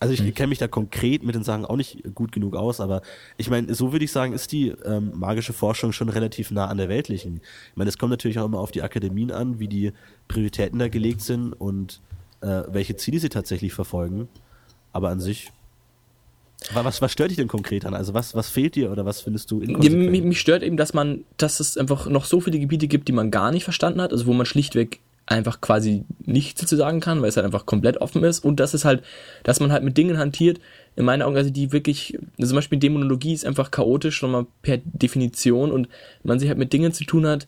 Also 0.00 0.14
ich 0.14 0.22
mhm. 0.22 0.34
kenne 0.34 0.48
mich 0.48 0.58
da 0.58 0.66
konkret 0.66 1.22
mit 1.22 1.34
den 1.34 1.44
Sachen 1.44 1.66
auch 1.66 1.76
nicht 1.76 2.14
gut 2.14 2.32
genug 2.32 2.56
aus, 2.56 2.80
aber 2.80 3.02
ich 3.36 3.50
meine, 3.50 3.74
so 3.74 3.92
würde 3.92 4.06
ich 4.06 4.10
sagen, 4.12 4.32
ist 4.32 4.50
die 4.50 4.68
ähm, 4.84 5.12
magische 5.14 5.52
Forschung 5.52 5.92
schon 5.92 6.08
relativ 6.08 6.50
nah 6.50 6.66
an 6.66 6.78
der 6.78 6.88
weltlichen. 6.88 7.42
Ich 7.70 7.76
meine, 7.76 7.90
es 7.90 7.98
kommt 7.98 8.10
natürlich 8.10 8.38
auch 8.38 8.46
immer 8.46 8.60
auf 8.60 8.70
die 8.70 8.82
Akademien 8.82 9.30
an, 9.30 9.60
wie 9.60 9.68
die 9.68 9.92
Prioritäten 10.26 10.78
da 10.78 10.88
gelegt 10.88 11.20
sind 11.20 11.52
und 11.52 12.00
äh, 12.40 12.62
welche 12.68 12.96
Ziele 12.96 13.20
sie 13.20 13.28
tatsächlich 13.28 13.74
verfolgen. 13.74 14.28
Aber 14.92 15.10
an 15.10 15.20
sich 15.20 15.52
was, 16.72 17.00
was 17.00 17.12
stört 17.12 17.30
dich 17.30 17.36
denn 17.36 17.48
konkret 17.48 17.84
an? 17.84 17.94
Also 17.94 18.12
was, 18.12 18.34
was 18.34 18.50
fehlt 18.50 18.74
dir 18.74 18.92
oder 18.92 19.06
was 19.06 19.20
findest 19.20 19.50
du 19.50 19.62
ja, 19.62 19.78
mich, 19.78 20.22
mich 20.22 20.40
stört 20.40 20.62
eben, 20.62 20.76
dass 20.76 20.92
man, 20.92 21.24
dass 21.36 21.60
es 21.60 21.76
einfach 21.76 22.06
noch 22.06 22.24
so 22.24 22.40
viele 22.40 22.58
Gebiete 22.58 22.86
gibt, 22.86 23.08
die 23.08 23.12
man 23.12 23.30
gar 23.30 23.50
nicht 23.50 23.64
verstanden 23.64 24.00
hat, 24.00 24.12
also 24.12 24.26
wo 24.26 24.32
man 24.32 24.46
schlichtweg 24.46 25.00
einfach 25.30 25.60
quasi 25.60 26.04
nichts 26.24 26.60
dazu 26.60 26.76
sagen 26.76 27.00
kann, 27.00 27.22
weil 27.22 27.28
es 27.28 27.36
halt 27.36 27.46
einfach 27.46 27.64
komplett 27.64 27.98
offen 28.00 28.24
ist. 28.24 28.44
Und 28.44 28.58
dass 28.58 28.74
es 28.74 28.84
halt, 28.84 29.02
dass 29.44 29.60
man 29.60 29.72
halt 29.72 29.84
mit 29.84 29.96
Dingen 29.96 30.18
hantiert, 30.18 30.60
in 30.96 31.04
meinen 31.04 31.22
Augen, 31.22 31.36
also 31.36 31.50
die 31.50 31.72
wirklich, 31.72 32.18
also 32.38 32.50
zum 32.50 32.56
Beispiel 32.56 32.78
Dämonologie 32.78 33.32
ist 33.32 33.46
einfach 33.46 33.70
chaotisch, 33.70 34.16
schon 34.16 34.32
mal 34.32 34.46
per 34.62 34.78
Definition. 34.84 35.70
Und 35.70 35.88
man 36.24 36.40
sich 36.40 36.48
halt 36.48 36.58
mit 36.58 36.72
Dingen 36.72 36.92
zu 36.92 37.04
tun 37.04 37.26
hat, 37.26 37.46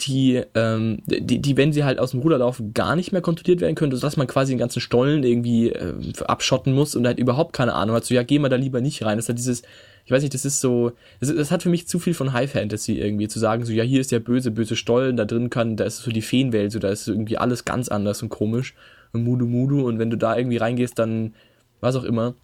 die, 0.00 0.42
ähm, 0.54 1.02
die, 1.06 1.40
die, 1.40 1.56
wenn 1.56 1.72
sie 1.72 1.84
halt 1.84 1.98
aus 1.98 2.12
dem 2.12 2.20
Ruder 2.20 2.38
laufen, 2.38 2.72
gar 2.72 2.96
nicht 2.96 3.12
mehr 3.12 3.20
kontrolliert 3.20 3.60
werden 3.60 3.74
können, 3.74 3.98
dass 3.98 4.16
man 4.16 4.26
quasi 4.26 4.52
den 4.52 4.58
ganzen 4.58 4.80
Stollen 4.80 5.24
irgendwie 5.24 5.70
äh, 5.70 5.94
abschotten 6.24 6.72
muss 6.72 6.94
und 6.94 7.06
halt 7.06 7.18
überhaupt 7.18 7.52
keine 7.52 7.74
Ahnung 7.74 7.96
hat, 7.96 8.04
so 8.04 8.14
ja, 8.14 8.22
geh 8.22 8.38
mal 8.38 8.48
da 8.48 8.56
lieber 8.56 8.80
nicht 8.80 9.04
rein. 9.04 9.18
Das 9.18 9.24
ist 9.24 9.28
halt 9.28 9.38
dieses, 9.38 9.62
ich 10.04 10.10
weiß 10.10 10.22
nicht, 10.22 10.34
das 10.34 10.44
ist 10.44 10.60
so, 10.60 10.92
das, 11.20 11.34
das 11.34 11.50
hat 11.50 11.62
für 11.62 11.68
mich 11.68 11.86
zu 11.86 11.98
viel 11.98 12.14
von 12.14 12.32
High 12.32 12.50
Fantasy 12.50 12.94
irgendwie, 12.94 13.28
zu 13.28 13.38
sagen, 13.38 13.64
so 13.64 13.72
ja, 13.72 13.84
hier 13.84 14.00
ist 14.00 14.12
der 14.12 14.20
böse, 14.20 14.50
böse 14.50 14.76
Stollen, 14.76 15.16
da 15.16 15.24
drin 15.24 15.50
kann, 15.50 15.76
da 15.76 15.84
ist 15.84 15.98
so 15.98 16.10
die 16.10 16.22
Feenwelt, 16.22 16.72
so 16.72 16.78
da 16.78 16.88
ist 16.88 17.08
irgendwie 17.08 17.38
alles 17.38 17.64
ganz 17.64 17.88
anders 17.88 18.22
und 18.22 18.28
komisch 18.28 18.74
und 19.12 19.24
Mudu 19.24 19.46
Mudu 19.46 19.86
und 19.86 19.98
wenn 19.98 20.10
du 20.10 20.16
da 20.16 20.36
irgendwie 20.36 20.56
reingehst, 20.56 20.98
dann 20.98 21.34
was 21.80 21.96
auch 21.96 22.04
immer. 22.04 22.34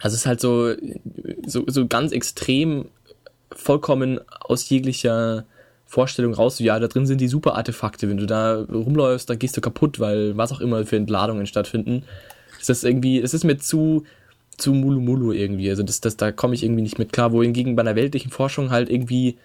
Also 0.00 0.14
es 0.14 0.22
ist 0.22 0.26
halt 0.26 0.40
so, 0.40 0.74
so, 1.46 1.64
so 1.66 1.86
ganz 1.86 2.12
extrem 2.12 2.86
vollkommen 3.52 4.20
aus 4.28 4.68
jeglicher 4.68 5.44
Vorstellung 5.86 6.34
raus, 6.34 6.56
so, 6.56 6.64
ja, 6.64 6.78
da 6.78 6.86
drin 6.86 7.06
sind 7.06 7.20
die 7.20 7.28
super 7.28 7.56
Artefakte, 7.56 8.08
wenn 8.08 8.16
du 8.16 8.26
da 8.26 8.62
rumläufst, 8.62 9.28
da 9.28 9.34
gehst 9.34 9.56
du 9.56 9.60
kaputt, 9.60 9.98
weil 9.98 10.36
was 10.36 10.52
auch 10.52 10.60
immer 10.60 10.86
für 10.86 10.96
Entladungen 10.96 11.46
stattfinden. 11.46 12.04
Das 12.58 12.68
ist 12.68 12.84
irgendwie, 12.84 13.20
es 13.20 13.34
ist 13.34 13.44
mir 13.44 13.58
zu, 13.58 14.04
zu 14.60 14.72
Mulu 14.72 15.00
Mulu 15.00 15.32
irgendwie, 15.32 15.70
also 15.70 15.82
das, 15.82 16.00
das, 16.00 16.16
da 16.16 16.32
komme 16.32 16.54
ich 16.54 16.62
irgendwie 16.62 16.82
nicht 16.82 16.98
mit 16.98 17.12
klar, 17.12 17.32
wohingegen 17.32 17.76
bei 17.76 17.82
einer 17.82 17.96
weltlichen 17.96 18.30
Forschung 18.30 18.70
halt 18.70 18.90
irgendwie 18.90 19.38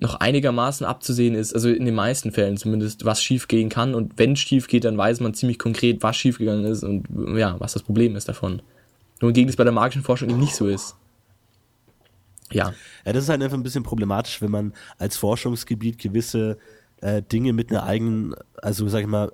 noch 0.00 0.16
einigermaßen 0.16 0.84
abzusehen 0.84 1.34
ist, 1.34 1.54
also 1.54 1.68
in 1.68 1.84
den 1.84 1.94
meisten 1.94 2.32
Fällen 2.32 2.56
zumindest, 2.56 3.04
was 3.04 3.22
schief 3.22 3.46
gehen 3.46 3.68
kann 3.68 3.94
und 3.94 4.18
wenn 4.18 4.34
schief 4.36 4.66
geht, 4.66 4.84
dann 4.84 4.98
weiß 4.98 5.20
man 5.20 5.32
ziemlich 5.34 5.58
konkret, 5.58 6.02
was 6.02 6.16
schief 6.16 6.38
gegangen 6.38 6.64
ist 6.64 6.82
und 6.82 7.06
ja, 7.38 7.58
was 7.60 7.72
das 7.72 7.82
Problem 7.82 8.16
ist 8.16 8.28
davon. 8.28 8.62
Wohingegen 9.20 9.48
es 9.48 9.56
bei 9.56 9.64
der 9.64 9.72
magischen 9.72 10.02
Forschung 10.02 10.28
eben 10.28 10.40
nicht 10.40 10.56
so 10.56 10.66
ist. 10.66 10.96
Ja. 12.50 12.74
Ja, 13.04 13.12
das 13.12 13.24
ist 13.24 13.30
halt 13.30 13.42
einfach 13.42 13.56
ein 13.56 13.62
bisschen 13.62 13.84
problematisch, 13.84 14.42
wenn 14.42 14.50
man 14.50 14.72
als 14.98 15.16
Forschungsgebiet 15.16 15.98
gewisse 15.98 16.58
äh, 17.00 17.22
Dinge 17.22 17.52
mit 17.52 17.70
einer 17.70 17.84
eigenen, 17.84 18.34
also 18.60 18.88
sag 18.88 19.02
ich 19.02 19.06
mal, 19.06 19.30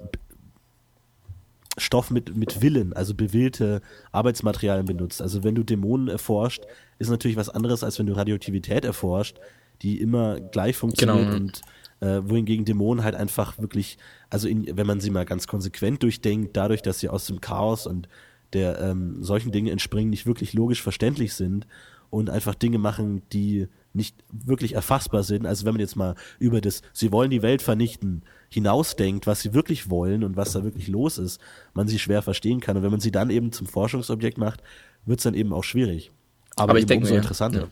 Stoff 1.79 2.11
mit, 2.11 2.37
mit 2.37 2.62
Willen, 2.62 2.93
also 2.93 3.14
bewillte 3.14 3.81
Arbeitsmaterialien 4.12 4.87
benutzt. 4.87 5.23
Also 5.23 5.45
wenn 5.45 5.55
du 5.55 5.62
Dämonen 5.62 6.09
erforscht, 6.09 6.64
ist 6.99 7.11
natürlich 7.11 7.37
was 7.37 7.49
anderes, 7.49 7.85
als 7.85 7.99
wenn 7.99 8.07
du 8.07 8.14
Radioaktivität 8.14 8.85
erforscht, 8.85 9.38
die 9.83 10.01
immer 10.01 10.41
gleich 10.41 10.77
funktioniert 10.77 11.27
genau. 11.27 11.37
und 11.37 11.62
äh, 12.01 12.21
wohingegen 12.29 12.64
Dämonen 12.64 13.05
halt 13.05 13.14
einfach 13.14 13.59
wirklich, 13.59 13.99
also 14.31 14.49
in, 14.49 14.77
wenn 14.77 14.87
man 14.87 15.01
sie 15.01 15.11
mal 15.11 15.25
ganz 15.25 15.47
konsequent 15.47 16.03
durchdenkt, 16.03 16.57
dadurch, 16.57 16.83
dass 16.83 17.01
sie 17.01 17.09
aus 17.09 17.27
dem 17.27 17.41
Chaos 17.41 17.87
und 17.87 18.09
der 18.53 18.81
ähm, 18.81 19.23
solchen 19.23 19.53
Dinge 19.53 19.71
entspringen, 19.71 20.11
nicht 20.11 20.27
wirklich 20.27 20.53
logisch 20.55 20.83
verständlich 20.83 21.35
sind 21.35 21.67
und 22.11 22.31
einfach 22.31 22.55
Dinge 22.55 22.79
machen, 22.79 23.23
die 23.33 23.69
nicht 23.93 24.17
wirklich 24.31 24.75
erfassbar 24.75 25.23
sind. 25.23 25.47
Also 25.47 25.67
wenn 25.67 25.75
man 25.75 25.81
jetzt 25.81 25.97
mal 25.97 26.14
über 26.38 26.61
das, 26.61 26.83
sie 26.93 27.12
wollen 27.12 27.31
die 27.31 27.43
Welt 27.43 27.62
vernichten, 27.62 28.23
hinausdenkt, 28.48 29.26
was 29.26 29.40
sie 29.40 29.54
wirklich 29.54 29.90
wollen 29.90 30.24
und 30.24 30.37
was 30.37 30.52
da 30.52 30.64
wirklich 30.64 30.88
los 30.88 31.18
ist, 31.18 31.40
man 31.74 31.88
sie 31.88 31.98
schwer 31.98 32.22
verstehen 32.22 32.61
kann. 32.61 32.76
Und 32.76 32.82
wenn 32.82 32.90
man 32.90 33.00
sie 33.00 33.11
dann 33.11 33.30
eben 33.30 33.52
zum 33.52 33.66
Forschungsobjekt 33.66 34.38
macht, 34.38 34.62
wird 35.04 35.20
es 35.20 35.24
dann 35.24 35.34
eben 35.34 35.52
auch 35.52 35.64
schwierig. 35.64 36.11
Aber, 36.56 36.70
Aber 36.70 36.78
ich 36.78 36.87
denke 36.87 37.06
so 37.06 37.12
ja, 37.12 37.20
interessanter. 37.20 37.68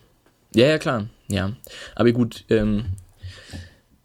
Ja. 0.53 0.61
ja. 0.61 0.67
ja, 0.69 0.77
klar, 0.77 1.07
ja. 1.27 1.51
Aber 1.95 2.11
gut, 2.11 2.45
ähm, 2.49 2.85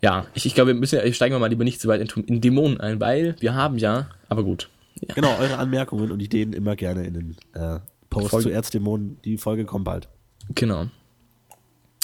ja, 0.00 0.26
ich, 0.34 0.46
ich 0.46 0.54
glaube, 0.54 0.68
wir 0.68 0.74
müssen, 0.74 1.00
steigen 1.14 1.34
wir 1.34 1.38
mal 1.38 1.48
lieber 1.48 1.64
nicht 1.64 1.80
zu 1.80 1.88
weit 1.88 2.00
in, 2.00 2.24
in 2.24 2.40
Dämonen 2.40 2.80
ein, 2.80 3.00
weil 3.00 3.36
wir 3.40 3.54
haben 3.54 3.78
ja, 3.78 4.10
aber 4.28 4.42
gut. 4.42 4.68
Ja. 5.00 5.14
Genau, 5.14 5.36
eure 5.38 5.58
Anmerkungen 5.58 6.10
und 6.10 6.20
Ideen 6.20 6.52
immer 6.52 6.76
gerne 6.76 7.04
in 7.04 7.14
den 7.14 7.36
äh, 7.54 7.80
Post 8.10 8.30
Folge. 8.30 8.48
zu 8.48 8.50
Erzdämonen. 8.50 9.18
Die 9.24 9.38
Folge 9.38 9.64
kommt 9.64 9.84
bald. 9.84 10.08
Genau. 10.54 10.86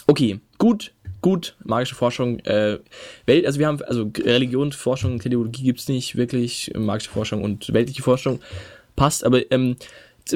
Okay, 0.07 0.41
gut, 0.57 0.93
gut, 1.21 1.57
magische 1.65 1.95
Forschung, 1.95 2.39
äh, 2.41 2.79
Welt, 3.27 3.47
also 3.47 3.59
wir 3.59 3.67
haben, 3.67 3.83
also 3.83 4.11
Religionsforschung, 4.17 5.19
Theologie 5.19 5.65
gibt 5.65 5.81
es 5.81 5.89
nicht 5.89 6.17
wirklich, 6.17 6.73
magische 6.77 7.11
Forschung 7.11 7.43
und 7.43 7.73
weltliche 7.73 8.03
Forschung 8.03 8.41
passt, 8.97 9.25
aber 9.25 9.51
ähm, 9.51 9.77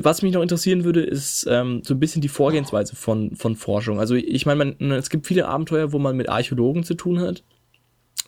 was 0.00 0.22
mich 0.22 0.32
noch 0.32 0.42
interessieren 0.42 0.84
würde, 0.84 1.02
ist 1.02 1.46
ähm, 1.50 1.82
so 1.84 1.94
ein 1.94 2.00
bisschen 2.00 2.22
die 2.22 2.28
Vorgehensweise 2.28 2.96
von, 2.96 3.36
von 3.36 3.56
Forschung. 3.56 4.00
Also 4.00 4.14
ich 4.14 4.46
meine, 4.46 4.74
es 4.96 5.10
gibt 5.10 5.26
viele 5.26 5.46
Abenteuer, 5.46 5.92
wo 5.92 5.98
man 5.98 6.16
mit 6.16 6.28
Archäologen 6.28 6.84
zu 6.84 6.94
tun 6.94 7.20
hat, 7.20 7.42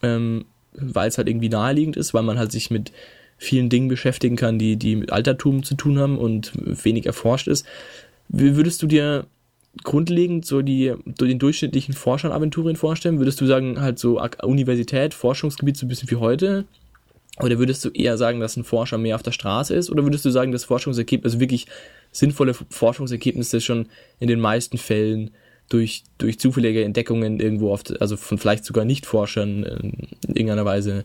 ähm, 0.03 0.45
weil 0.75 1.09
es 1.09 1.17
halt 1.17 1.29
irgendwie 1.29 1.49
naheliegend 1.49 1.97
ist, 1.97 2.13
weil 2.13 2.23
man 2.23 2.39
halt 2.39 2.53
sich 2.53 2.71
mit 2.71 2.93
vielen 3.39 3.69
Dingen 3.69 3.89
beschäftigen 3.89 4.37
kann, 4.37 4.59
die, 4.59 4.77
die 4.77 4.97
mit 4.97 5.13
Altertum 5.13 5.63
zu 5.63 5.75
tun 5.75 5.99
haben 5.99 6.19
und 6.19 6.53
wenig 6.55 7.07
erforscht 7.07 7.49
ist. 7.49 7.67
Wie 8.29 8.57
würdest 8.57 8.83
du 8.83 8.87
dir 8.87 9.27
grundlegend 9.83 10.47
so 10.47 10.63
die, 10.63 10.95
so 11.19 11.27
den 11.27 11.39
durchschnittlichen 11.39 11.95
Forscher 11.95 12.29
an 12.29 12.37
Aventurien 12.37 12.77
vorstellen? 12.77 13.19
Würdest 13.19 13.41
du 13.41 13.47
sagen, 13.47 13.81
halt 13.81 13.99
so 13.99 14.21
Universität, 14.43 15.15
Forschungsgebiet 15.15 15.77
so 15.77 15.87
ein 15.87 15.89
bisschen 15.89 16.11
wie 16.11 16.17
heute? 16.17 16.65
Oder 17.41 17.59
würdest 17.59 17.85
du 17.85 17.89
eher 17.89 18.17
sagen, 18.17 18.39
dass 18.39 18.57
ein 18.57 18.65
Forscher 18.65 18.97
mehr 18.97 19.17
auf 19.17 19.23
der 19.23 19.33
Straße 19.33 19.75
ist? 19.75 19.91
Oder 19.91 20.05
würdest 20.05 20.25
du 20.25 20.31
sagen, 20.31 20.53
dass 20.53 20.65
Forschungsergebnisse, 20.65 21.35
also 21.35 21.41
wirklich 21.41 21.67
sinnvolle 22.13 22.55
Forschungsergebnisse 22.55 23.61
schon 23.61 23.87
in 24.21 24.29
den 24.29 24.39
meisten 24.39 24.79
Fällen 24.79 25.33
durch, 25.69 26.05
durch 26.19 26.39
zufällige 26.39 26.85
Entdeckungen 26.85 27.41
irgendwo 27.41 27.73
oft, 27.73 28.01
also 28.01 28.17
von 28.17 28.39
vielleicht 28.39 28.65
sogar 28.65 28.85
Nicht-Forschern 28.85 29.65
in 29.65 30.09
irgendeiner 30.29 30.65
Weise 30.65 31.05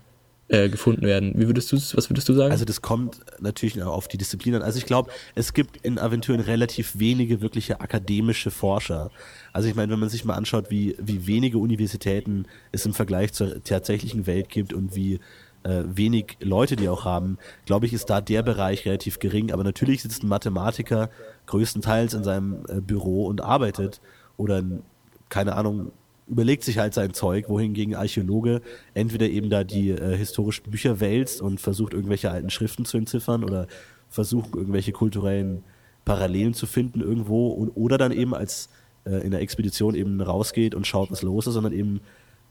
äh, 0.49 0.67
gefunden 0.67 1.03
werden. 1.03 1.33
Wie 1.35 1.45
würdest 1.45 1.71
du 1.71 1.75
was 1.77 2.09
würdest 2.09 2.27
du 2.27 2.33
sagen? 2.33 2.51
Also 2.51 2.65
das 2.65 2.81
kommt 2.81 3.19
natürlich 3.39 3.81
auf 3.83 4.07
die 4.07 4.17
Disziplin 4.17 4.55
an. 4.55 4.63
Also 4.63 4.79
ich 4.79 4.85
glaube, 4.85 5.11
es 5.35 5.53
gibt 5.53 5.77
in 5.77 5.99
Aventuren 5.99 6.39
relativ 6.39 6.97
wenige 6.97 7.41
wirkliche 7.41 7.81
akademische 7.81 8.49
Forscher. 8.49 9.11
Also 9.53 9.69
ich 9.69 9.75
meine, 9.75 9.91
wenn 9.91 9.99
man 9.99 10.09
sich 10.09 10.25
mal 10.25 10.33
anschaut, 10.33 10.71
wie, 10.71 10.95
wie 10.99 11.27
wenige 11.27 11.59
Universitäten 11.59 12.45
es 12.71 12.85
im 12.85 12.95
Vergleich 12.95 13.31
zur 13.31 13.63
tatsächlichen 13.63 14.25
Welt 14.25 14.49
gibt 14.49 14.73
und 14.73 14.95
wie 14.95 15.19
äh, 15.61 15.83
wenig 15.85 16.37
Leute 16.39 16.75
die 16.75 16.89
auch 16.89 17.05
haben, 17.05 17.37
glaube 17.65 17.85
ich, 17.85 17.93
ist 17.93 18.09
da 18.09 18.19
der 18.19 18.41
Bereich 18.41 18.85
relativ 18.85 19.19
gering. 19.19 19.51
Aber 19.51 19.63
natürlich 19.63 20.01
sitzt 20.01 20.23
ein 20.23 20.29
Mathematiker 20.29 21.11
größtenteils 21.45 22.15
in 22.15 22.23
seinem 22.23 22.65
äh, 22.67 22.81
Büro 22.81 23.27
und 23.27 23.41
arbeitet 23.41 24.01
oder 24.35 24.57
ein, 24.57 24.81
keine 25.29 25.55
Ahnung, 25.55 25.91
überlegt 26.29 26.63
sich 26.63 26.77
halt 26.77 26.93
sein 26.93 27.13
Zeug, 27.13 27.49
wohingegen 27.49 27.95
Archäologe 27.95 28.61
entweder 28.93 29.27
eben 29.27 29.49
da 29.49 29.63
die 29.63 29.89
äh, 29.89 30.15
historischen 30.15 30.69
Bücher 30.69 30.99
wälzt 30.99 31.41
und 31.41 31.59
versucht 31.59 31.93
irgendwelche 31.93 32.29
alten 32.31 32.49
Schriften 32.49 32.85
zu 32.85 32.97
entziffern 32.97 33.43
oder 33.43 33.67
versucht 34.09 34.55
irgendwelche 34.55 34.91
kulturellen 34.91 35.63
Parallelen 36.05 36.53
zu 36.53 36.65
finden 36.65 37.01
irgendwo 37.01 37.49
und, 37.49 37.69
oder 37.69 37.97
dann 37.97 38.11
eben 38.11 38.33
als 38.33 38.69
äh, 39.05 39.23
in 39.23 39.31
der 39.31 39.41
Expedition 39.41 39.95
eben 39.95 40.21
rausgeht 40.21 40.75
und 40.75 40.87
schaut, 40.87 41.11
was 41.11 41.21
los 41.21 41.47
ist, 41.47 41.53
sondern 41.53 41.73
eben 41.73 42.01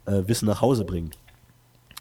äh, 0.06 0.22
Wissen 0.26 0.46
nach 0.46 0.60
Hause 0.60 0.84
bringt. 0.84 1.16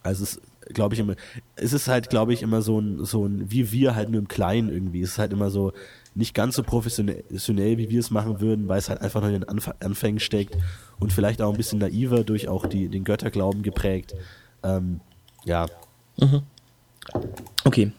Also 0.04 0.24
es 0.24 0.42
glaube 0.74 0.96
ich 0.96 1.00
immer, 1.00 1.16
es 1.56 1.74
ist 1.74 1.88
halt, 1.88 2.10
glaube 2.10 2.34
ich, 2.34 2.42
immer 2.42 2.62
so 2.62 2.80
ein, 2.80 3.06
so 3.06 3.26
ein, 3.26 3.50
wie 3.50 3.72
wir 3.72 3.96
halt 3.96 4.10
nur 4.10 4.20
im 4.20 4.28
Kleinen 4.28 4.70
irgendwie. 4.70 5.02
Es 5.02 5.12
ist 5.12 5.20
halt 5.20 5.32
immer 5.32 5.50
so, 5.50 5.74
nicht 6.14 6.34
ganz 6.34 6.56
so 6.56 6.64
professionell, 6.64 7.78
wie 7.78 7.90
wir 7.90 8.00
es 8.00 8.12
machen 8.12 8.42
würden, 8.42 8.68
weil 8.68 8.80
es 8.80 8.90
halt 8.90 9.02
einfach 9.02 9.22
noch 9.22 9.28
in 9.28 9.36
den 9.36 9.50
Anf 9.50 9.72
Anfängen 9.80 10.20
steckt 10.20 10.58
und 11.00 11.14
vielleicht 11.14 11.42
auch 11.42 11.52
ein 11.52 11.58
bisschen 11.58 11.80
naiver 11.80 12.24
durch 12.24 12.48
auch 12.48 12.66
die, 12.66 12.90
den 12.90 13.04
Götterglauben 13.04 13.64
geprägt. 13.64 14.16
Ähm, 14.64 15.00
ja. 15.46 15.68
Mhm. 16.20 16.42
Okay, 17.64 17.92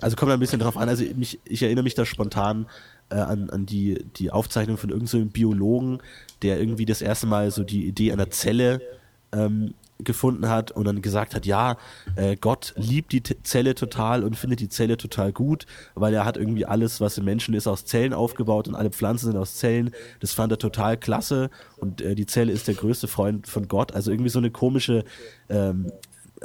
Also 0.00 0.16
kommt 0.16 0.32
ein 0.32 0.40
bisschen 0.40 0.60
drauf 0.60 0.76
an. 0.76 0.88
Also 0.88 1.04
mich, 1.16 1.40
ich 1.44 1.62
erinnere 1.62 1.84
mich 1.84 1.94
da 1.94 2.04
spontan 2.04 2.66
äh, 3.10 3.16
an, 3.16 3.50
an 3.50 3.66
die, 3.66 4.04
die 4.16 4.30
Aufzeichnung 4.30 4.76
von 4.76 4.90
irgendeinem 4.90 5.24
so 5.24 5.30
Biologen, 5.30 5.98
der 6.42 6.58
irgendwie 6.58 6.86
das 6.86 7.02
erste 7.02 7.26
Mal 7.26 7.50
so 7.50 7.64
die 7.64 7.86
Idee 7.86 8.12
einer 8.12 8.30
Zelle 8.30 8.80
ähm, 9.32 9.74
gefunden 9.98 10.48
hat 10.48 10.72
und 10.72 10.84
dann 10.86 11.02
gesagt 11.02 11.34
hat, 11.34 11.46
ja, 11.46 11.76
äh, 12.16 12.36
Gott 12.36 12.74
liebt 12.76 13.12
die 13.12 13.20
T 13.20 13.36
Zelle 13.42 13.74
total 13.74 14.24
und 14.24 14.36
findet 14.36 14.60
die 14.60 14.68
Zelle 14.68 14.96
total 14.96 15.32
gut, 15.32 15.66
weil 15.94 16.14
er 16.14 16.24
hat 16.24 16.36
irgendwie 16.36 16.66
alles, 16.66 17.00
was 17.00 17.18
im 17.18 17.24
Menschen 17.24 17.54
ist, 17.54 17.66
aus 17.66 17.84
Zellen 17.84 18.12
aufgebaut 18.12 18.66
und 18.68 18.74
alle 18.74 18.90
Pflanzen 18.90 19.26
sind 19.26 19.36
aus 19.36 19.56
Zellen. 19.56 19.90
Das 20.20 20.32
fand 20.32 20.52
er 20.52 20.58
total 20.58 20.96
klasse 20.96 21.50
und 21.76 22.00
äh, 22.00 22.14
die 22.14 22.26
Zelle 22.26 22.52
ist 22.52 22.66
der 22.66 22.74
größte 22.74 23.06
Freund 23.08 23.46
von 23.46 23.68
Gott. 23.68 23.92
Also 23.92 24.10
irgendwie 24.10 24.30
so 24.30 24.38
eine 24.38 24.50
komische 24.50 25.04
ähm, 25.48 25.92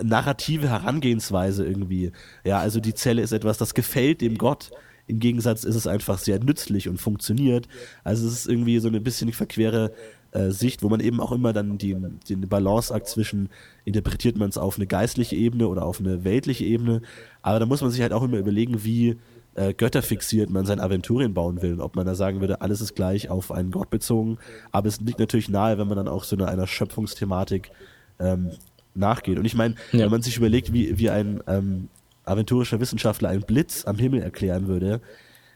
narrative 0.02 0.70
Herangehensweise 0.70 1.66
irgendwie. 1.66 2.12
Ja, 2.44 2.60
also 2.60 2.80
die 2.80 2.94
Zelle 2.94 3.22
ist 3.22 3.32
etwas, 3.32 3.58
das 3.58 3.74
gefällt 3.74 4.22
dem 4.22 4.38
Gott. 4.38 4.72
Im 5.08 5.20
Gegensatz 5.20 5.64
ist 5.64 5.76
es 5.76 5.88
einfach 5.88 6.20
sehr 6.20 6.40
nützlich 6.40 6.88
und 6.88 7.02
funktioniert. 7.02 7.68
Also 8.04 8.28
es 8.28 8.34
ist 8.34 8.48
irgendwie 8.48 8.78
so 8.78 8.90
eine 8.90 9.02
bisschen 9.02 9.34
verquere 9.34 9.92
äh, 10.32 10.52
Sicht, 10.52 10.84
wo 10.84 10.90
man 10.90 11.00
eben 11.00 11.20
auch 11.20 11.32
immer 11.32 11.54
dann 11.54 11.78
die, 11.78 11.96
den 12.30 12.42
Balanceakt 12.42 13.08
zwischen 13.08 13.50
interpretiert 13.86 14.38
man 14.38 14.50
es 14.50 14.58
auf 14.58 14.78
eine 14.78 14.88
geistliche 14.88 15.36
Ebene 15.36 15.68
oder 15.68 15.86
auf 15.86 16.00
eine 16.00 16.24
weltliche 16.24 16.66
Ebene. 16.66 17.02
Aber 17.42 17.60
da 17.60 17.66
muss 17.66 17.82
man 17.82 17.90
sich 17.92 18.02
halt 18.02 18.14
auch 18.14 18.24
immer 18.24 18.38
überlegen, 18.38 18.84
wie 18.84 19.18
äh, 19.56 19.74
Götter 19.74 20.02
fixiert 20.02 20.50
man 20.50 20.66
sein 20.66 20.80
Aventurien 20.80 21.34
bauen 21.34 21.62
will. 21.62 21.82
ob 21.82 21.96
man 21.96 22.06
da 22.06 22.16
sagen 22.16 22.40
würde, 22.42 22.62
alles 22.62 22.82
ist 22.82 22.96
gleich 22.96 23.30
auf 23.30 23.52
einen 23.52 23.72
Gott 23.72 23.90
bezogen. 23.90 24.38
Aber 24.72 24.88
es 24.88 25.02
liegt 25.02 25.20
natürlich 25.20 25.50
nahe, 25.50 25.78
wenn 25.78 25.88
man 25.88 25.98
dann 25.98 26.08
auch 26.08 26.24
so 26.24 26.36
eine, 26.36 26.48
einer 26.48 26.68
Schöpfungsthematik 26.68 27.72
ähm, 28.20 28.52
nachgeht. 28.94 29.38
Und 29.38 29.46
ich 29.46 29.56
meine, 29.56 29.76
ja. 29.92 30.00
wenn 30.02 30.12
man 30.12 30.22
sich 30.22 30.38
überlegt, 30.38 30.74
wie, 30.74 30.98
wie 30.98 31.10
ein 31.10 31.42
ähm, 31.48 31.88
aventurischer 32.26 32.80
Wissenschaftler 32.80 33.30
einen 33.30 33.44
Blitz 33.44 33.86
am 33.86 33.98
Himmel 33.98 34.22
erklären 34.22 34.68
würde, 34.68 35.02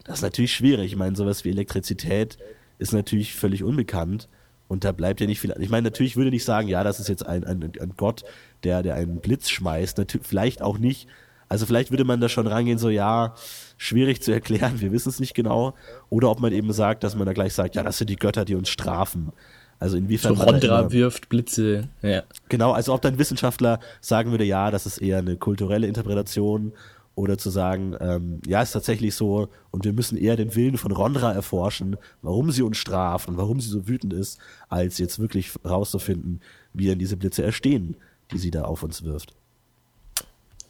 das 0.04 0.16
ist 0.16 0.24
natürlich 0.24 0.54
schwierig. 0.54 0.92
Ich 0.92 0.98
meine, 0.98 1.16
sowas 1.16 1.46
wie 1.46 1.50
Elektrizität 1.50 2.38
ist 2.80 2.94
natürlich 2.94 3.34
völlig 3.34 3.64
unbekannt. 3.64 4.28
Und 4.74 4.84
da 4.84 4.92
bleibt 4.92 5.22
ja 5.22 5.28
nicht 5.28 5.40
viel. 5.40 5.54
Ich 5.60 5.70
meine, 5.70 5.84
natürlich 5.84 6.18
würde 6.18 6.36
ich 6.36 6.44
sagen, 6.44 6.68
ja, 6.68 6.84
das 6.84 7.00
ist 7.00 7.08
jetzt 7.08 7.24
ein, 7.24 7.44
ein, 7.44 7.62
ein 7.80 7.94
Gott, 7.96 8.24
der, 8.64 8.82
der 8.82 8.96
einen 8.96 9.22
Blitz 9.22 9.52
schmeißt. 9.52 10.00
Natürlich, 10.00 10.26
vielleicht 10.26 10.64
auch 10.64 10.80
nicht. 10.80 11.08
Also 11.48 11.68
vielleicht 11.68 11.92
würde 11.92 12.06
man 12.06 12.20
da 12.20 12.28
schon 12.28 12.48
rangehen, 12.48 12.80
so 12.80 12.90
ja, 12.90 13.36
schwierig 13.78 14.24
zu 14.24 14.32
erklären, 14.32 14.82
wir 14.82 14.92
wissen 14.92 15.10
es 15.10 15.20
nicht 15.20 15.36
genau. 15.36 15.76
Oder 16.10 16.32
ob 16.32 16.40
man 16.40 16.54
eben 16.54 16.74
sagt, 16.74 17.04
dass 17.04 17.16
man 17.16 17.28
da 17.28 17.34
gleich 17.34 17.54
sagt, 17.54 17.76
ja, 17.76 17.84
das 17.84 18.00
sind 18.00 18.10
die 18.10 18.16
Götter, 18.16 18.46
die 18.46 18.56
uns 18.56 18.70
strafen. 18.70 19.32
Also 19.78 19.96
inwiefern. 19.96 20.36
So 20.36 20.44
Rondra 20.44 20.92
wirft 20.92 21.30
Blitze, 21.30 21.90
ja. 22.02 22.24
Genau, 22.50 22.72
also 22.72 22.96
ob 22.96 23.04
dann 23.04 23.20
Wissenschaftler 23.20 23.80
sagen 24.02 24.32
würde, 24.32 24.44
ja, 24.44 24.72
das 24.72 24.88
ist 24.88 24.98
eher 24.98 25.20
eine 25.20 25.36
kulturelle 25.36 25.86
Interpretation 25.86 26.74
oder 27.16 27.38
zu 27.38 27.50
sagen, 27.50 27.96
ähm, 28.00 28.42
ja, 28.46 28.62
ist 28.62 28.72
tatsächlich 28.72 29.14
so 29.16 29.50
und 29.72 29.86
wir 29.86 29.94
müssen 29.94 30.18
eher 30.18 30.36
den 30.36 30.56
Willen 30.56 30.78
von 30.78 30.92
Rondra 30.92 31.32
erforschen, 31.32 31.98
warum 32.22 32.52
sie 32.52 32.64
uns 32.64 32.78
straft 32.78 33.28
und 33.28 33.38
warum 33.38 33.60
sie 33.60 33.70
so 33.70 33.88
wütend 33.88 34.14
ist, 34.14 34.40
als 34.70 34.98
jetzt 34.98 35.20
wirklich 35.20 35.52
rauszufinden, 35.64 36.42
wie 36.74 36.88
denn 36.88 37.00
diese 37.00 37.18
Blitze 37.18 37.44
erstehen, 37.44 37.96
die 38.32 38.40
sie 38.40 38.52
da 38.52 38.64
auf 38.64 38.84
uns 38.84 39.04
wirft. 39.04 39.34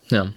Ja, 0.09 0.33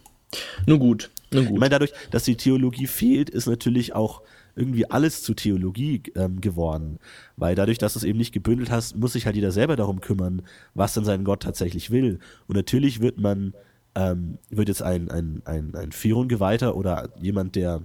nun 0.66 0.78
gut, 0.78 1.10
nun 1.32 1.46
gut. 1.46 1.54
Ich 1.54 1.60
meine, 1.60 1.70
dadurch, 1.70 1.92
dass 2.10 2.24
die 2.24 2.36
Theologie 2.36 2.86
fehlt, 2.86 3.28
ist 3.30 3.46
natürlich 3.46 3.94
auch 3.94 4.22
irgendwie 4.54 4.90
alles 4.90 5.22
zu 5.22 5.34
Theologie 5.34 6.02
ähm, 6.14 6.40
geworden. 6.40 6.98
Weil 7.36 7.54
dadurch, 7.54 7.78
dass 7.78 7.92
du 7.92 7.98
es 7.98 8.04
eben 8.04 8.18
nicht 8.18 8.32
gebündelt 8.32 8.70
hast, 8.70 8.96
muss 8.96 9.12
sich 9.12 9.26
halt 9.26 9.36
jeder 9.36 9.52
selber 9.52 9.76
darum 9.76 10.00
kümmern, 10.00 10.42
was 10.74 10.94
denn 10.94 11.04
sein 11.04 11.24
Gott 11.24 11.42
tatsächlich 11.42 11.90
will. 11.90 12.18
Und 12.46 12.56
natürlich 12.56 13.00
wird 13.00 13.20
man 13.20 13.52
ähm, 13.96 14.38
wird 14.50 14.68
jetzt 14.68 14.82
ein, 14.82 15.10
ein, 15.10 15.42
ein, 15.46 15.74
ein 15.74 15.90
Firun-Geweihter 15.90 16.76
oder 16.76 17.08
jemand, 17.18 17.56
der 17.56 17.82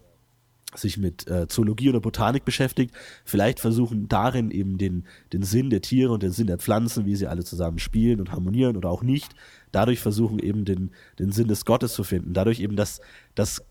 sich 0.76 0.98
mit 0.98 1.28
äh, 1.28 1.48
Zoologie 1.48 1.90
oder 1.90 2.00
Botanik 2.00 2.46
beschäftigt, 2.46 2.94
vielleicht 3.26 3.60
versuchen 3.60 4.08
darin 4.08 4.52
eben 4.52 4.78
den, 4.78 5.06
den 5.34 5.44
Sinn 5.44 5.70
der 5.70 5.82
Tiere 5.82 6.14
und 6.14 6.24
den 6.24 6.32
Sinn 6.32 6.48
der 6.48 6.60
Pflanzen, 6.60 7.06
wie 7.06 7.16
sie 7.16 7.28
alle 7.28 7.44
zusammen 7.44 7.80
spielen 7.80 8.20
und 8.20 8.32
harmonieren 8.32 8.78
oder 8.78 8.90
auch 8.90 9.04
nicht, 9.04 9.34
dadurch 9.72 10.00
versuchen 10.00 10.40
eben 10.40 10.64
den, 10.64 10.92
den 11.20 11.32
Sinn 11.32 11.48
des 11.48 11.66
Gottes 11.66 11.94
zu 11.94 12.04
finden. 12.04 12.34
Dadurch 12.34 12.60
eben, 12.60 12.76
dass, 12.76 13.02
dass 13.36 13.64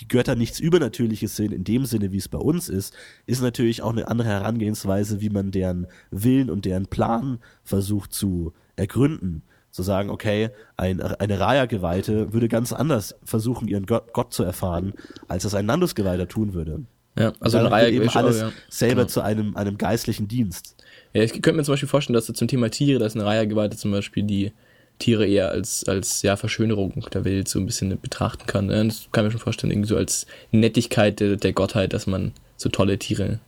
die 0.00 0.08
Götter 0.08 0.34
nichts 0.34 0.58
Übernatürliches 0.58 1.36
sind, 1.36 1.52
in 1.52 1.62
dem 1.62 1.86
Sinne, 1.86 2.10
wie 2.10 2.16
es 2.16 2.28
bei 2.28 2.38
uns 2.38 2.68
ist, 2.68 2.94
ist 3.26 3.42
natürlich 3.42 3.82
auch 3.82 3.92
eine 3.92 4.08
andere 4.08 4.28
Herangehensweise, 4.28 5.20
wie 5.20 5.30
man 5.30 5.52
deren 5.52 5.86
Willen 6.10 6.50
und 6.50 6.64
deren 6.64 6.86
Plan 6.86 7.38
versucht 7.62 8.12
zu 8.12 8.52
ergründen 8.76 9.42
zu 9.70 9.82
sagen, 9.82 10.10
okay, 10.10 10.50
ein, 10.76 11.00
eine 11.00 11.40
Raya-Geweihte 11.40 12.32
würde 12.32 12.48
ganz 12.48 12.72
anders 12.72 13.14
versuchen, 13.24 13.68
ihren 13.68 13.86
Gott, 13.86 14.12
Gott 14.12 14.32
zu 14.32 14.42
erfahren, 14.42 14.94
als 15.28 15.44
das 15.44 15.54
ein 15.54 15.66
Nandus-Geweihter 15.66 16.28
tun 16.28 16.54
würde. 16.54 16.80
Ja, 17.18 17.32
also 17.40 17.58
ein 17.58 17.66
Raya 17.66 17.88
eben 17.88 18.08
alles 18.08 18.40
ja. 18.40 18.52
selber 18.68 19.02
genau. 19.02 19.08
zu 19.08 19.20
einem, 19.20 19.56
einem 19.56 19.78
geistlichen 19.78 20.28
Dienst. 20.28 20.76
Ja, 21.12 21.22
ich 21.22 21.32
könnte 21.32 21.54
mir 21.54 21.64
zum 21.64 21.72
Beispiel 21.72 21.88
vorstellen, 21.88 22.14
dass 22.14 22.26
zum 22.26 22.48
Thema 22.48 22.70
Tiere, 22.70 22.98
dass 22.98 23.14
eine 23.14 23.24
Raya-Geweihte 23.24 23.76
zum 23.76 23.90
Beispiel 23.90 24.22
die 24.22 24.52
Tiere 24.98 25.26
eher 25.26 25.50
als, 25.50 25.84
als 25.88 26.22
ja, 26.22 26.36
Verschönerung 26.36 27.04
der 27.12 27.24
Welt 27.24 27.48
so 27.48 27.58
ein 27.58 27.66
bisschen 27.66 27.98
betrachten 28.00 28.46
kann. 28.46 28.68
Das 28.68 29.08
kann 29.12 29.24
man 29.24 29.30
schon 29.30 29.40
vorstellen, 29.40 29.72
irgendwie 29.72 29.88
so 29.88 29.96
als 29.96 30.26
Nettigkeit 30.52 31.20
der, 31.20 31.36
der 31.36 31.52
Gottheit, 31.52 31.92
dass 31.92 32.06
man 32.06 32.32
so 32.56 32.68
tolle 32.68 32.98
Tiere 32.98 33.40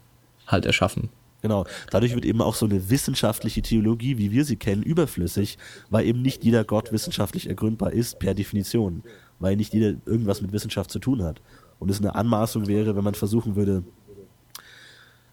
halt 0.47 0.67
erschaffen 0.67 1.11
Genau. 1.43 1.67
Dadurch 1.91 2.15
wird 2.15 2.25
eben 2.25 2.41
auch 2.41 2.55
so 2.55 2.67
eine 2.67 2.89
wissenschaftliche 2.89 3.63
Theologie, 3.63 4.17
wie 4.17 4.31
wir 4.31 4.45
sie 4.45 4.57
kennen, 4.57 4.83
überflüssig, 4.83 5.59
weil 5.91 6.07
eben 6.07 6.23
nicht 6.23 6.45
jeder 6.45 6.65
Gott 6.65 6.93
wissenschaftlich 6.93 7.49
ergründbar 7.49 7.93
ist, 7.93 8.21
per 8.21 8.35
Definition. 8.35 9.03
Weil 9.41 9.57
nicht 9.57 9.75
jeder 9.75 9.99
irgendwas 10.07 10.41
mit 10.41 10.53
Wissenschaft 10.53 10.91
zu 10.91 11.01
tun 11.01 11.23
hat. 11.25 11.43
Und 11.81 11.91
es 11.91 11.99
eine 11.99 12.15
Anmaßung 12.15 12.69
wäre, 12.69 12.95
wenn 12.97 13.03
man 13.03 13.15
versuchen 13.15 13.57
würde, 13.57 13.83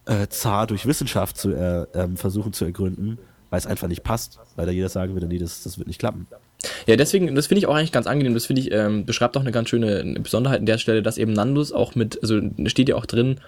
äh, 0.05 0.27
Zar 0.29 0.65
durch 0.65 0.87
Wissenschaft 0.87 1.37
zu 1.37 1.51
äh, 1.53 1.85
ähm, 1.93 2.17
versuchen 2.17 2.51
zu 2.53 2.65
ergründen, 2.65 3.19
weil 3.51 3.59
es 3.59 3.67
einfach 3.67 3.87
nicht 3.87 4.03
passt, 4.03 4.39
weil 4.55 4.65
da 4.65 4.71
jeder 4.71 4.89
sagen 4.89 5.13
würde, 5.13 5.27
nee, 5.27 5.37
das, 5.37 5.61
das 5.61 5.77
wird 5.77 5.87
nicht 5.87 5.99
klappen. 5.99 6.25
Ja, 6.87 6.95
deswegen, 6.95 7.35
das 7.35 7.47
finde 7.47 7.59
ich 7.59 7.67
auch 7.67 7.75
eigentlich 7.75 7.91
ganz 7.91 8.07
angenehm. 8.07 8.33
Das 8.33 8.47
finde 8.47 8.63
ich, 8.63 8.71
ähm, 8.71 9.05
beschreibt 9.05 9.37
auch 9.37 9.41
eine 9.41 9.51
ganz 9.51 9.69
schöne 9.69 10.19
Besonderheit 10.19 10.59
an 10.59 10.65
der 10.65 10.79
Stelle, 10.79 11.03
dass 11.03 11.19
eben 11.19 11.33
Nandus 11.33 11.71
auch 11.71 11.93
mit, 11.93 12.19
also 12.23 12.41
steht 12.65 12.89
ja 12.89 12.95
auch 12.95 13.05
drin, 13.05 13.39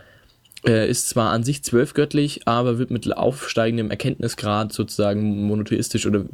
er 0.64 0.88
ist 0.88 1.10
zwar 1.10 1.32
an 1.32 1.44
sich 1.44 1.64
zwölfgöttlich, 1.64 2.48
aber 2.48 2.78
wird 2.78 2.92
mit 2.92 3.12
aufsteigendem 3.16 3.90
Erkenntnisgrad 3.90 4.72
sozusagen 4.72 5.44
monotheistisch 5.44 6.06
oder 6.06 6.26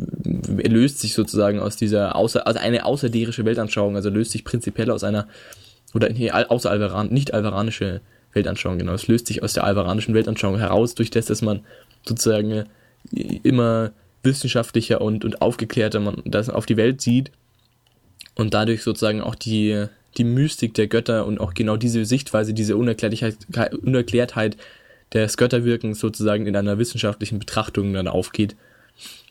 er 0.57 0.69
löst 0.69 0.99
sich 0.99 1.13
sozusagen 1.13 1.59
aus 1.59 1.77
dieser 1.77 2.15
außer, 2.15 2.45
also 2.45 2.59
eine 2.59 2.85
außerderische 2.85 3.45
Weltanschauung, 3.45 3.95
also 3.95 4.09
löst 4.09 4.31
sich 4.31 4.43
prinzipiell 4.43 4.91
aus 4.91 5.03
einer 5.03 5.27
oder 5.93 6.09
nee, 6.09 6.29
außer 6.29 6.69
Alvaran, 6.69 7.07
nicht 7.07 7.33
alvaranische 7.33 8.01
Weltanschauung, 8.33 8.77
genau. 8.77 8.93
Es 8.93 9.07
löst 9.07 9.27
sich 9.27 9.43
aus 9.43 9.53
der 9.53 9.63
alvaranischen 9.63 10.13
Weltanschauung 10.13 10.57
heraus, 10.57 10.95
durch 10.95 11.09
das, 11.09 11.27
dass 11.27 11.41
man 11.41 11.61
sozusagen 12.05 12.65
immer 13.43 13.91
wissenschaftlicher 14.23 14.99
und, 14.99 15.23
und 15.23 15.41
aufgeklärter 15.41 16.01
man 16.01 16.21
das 16.25 16.49
auf 16.49 16.65
die 16.65 16.77
Welt 16.77 16.99
sieht 16.99 17.31
und 18.35 18.53
dadurch 18.53 18.83
sozusagen 18.83 19.21
auch 19.21 19.35
die 19.35 19.87
die 20.17 20.23
Mystik 20.23 20.73
der 20.73 20.87
Götter 20.87 21.25
und 21.25 21.39
auch 21.39 21.53
genau 21.53 21.77
diese 21.77 22.05
Sichtweise, 22.05 22.53
diese 22.53 22.77
Unerklärtheit, 22.77 23.37
Unerklärtheit 23.83 24.57
des 25.13 25.37
Götterwirkens 25.37 25.99
sozusagen 25.99 26.47
in 26.47 26.55
einer 26.55 26.77
wissenschaftlichen 26.77 27.39
Betrachtung 27.39 27.93
dann 27.93 28.07
aufgeht. 28.07 28.55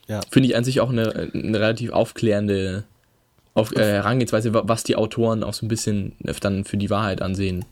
Ja. 0.07 0.21
Finde 0.31 0.49
ich 0.49 0.55
an 0.55 0.63
sich 0.63 0.79
auch 0.79 0.89
eine, 0.89 1.29
eine 1.33 1.59
relativ 1.59 1.91
aufklärende 1.91 2.83
auf, 3.53 3.75
äh, 3.75 3.83
Herangehensweise, 3.83 4.53
was 4.53 4.83
die 4.83 4.95
Autoren 4.95 5.43
auch 5.43 5.53
so 5.53 5.65
ein 5.65 5.69
bisschen 5.69 6.13
dann 6.41 6.63
für 6.63 6.77
die 6.77 6.89
Wahrheit 6.89 7.21
ansehen. 7.21 7.65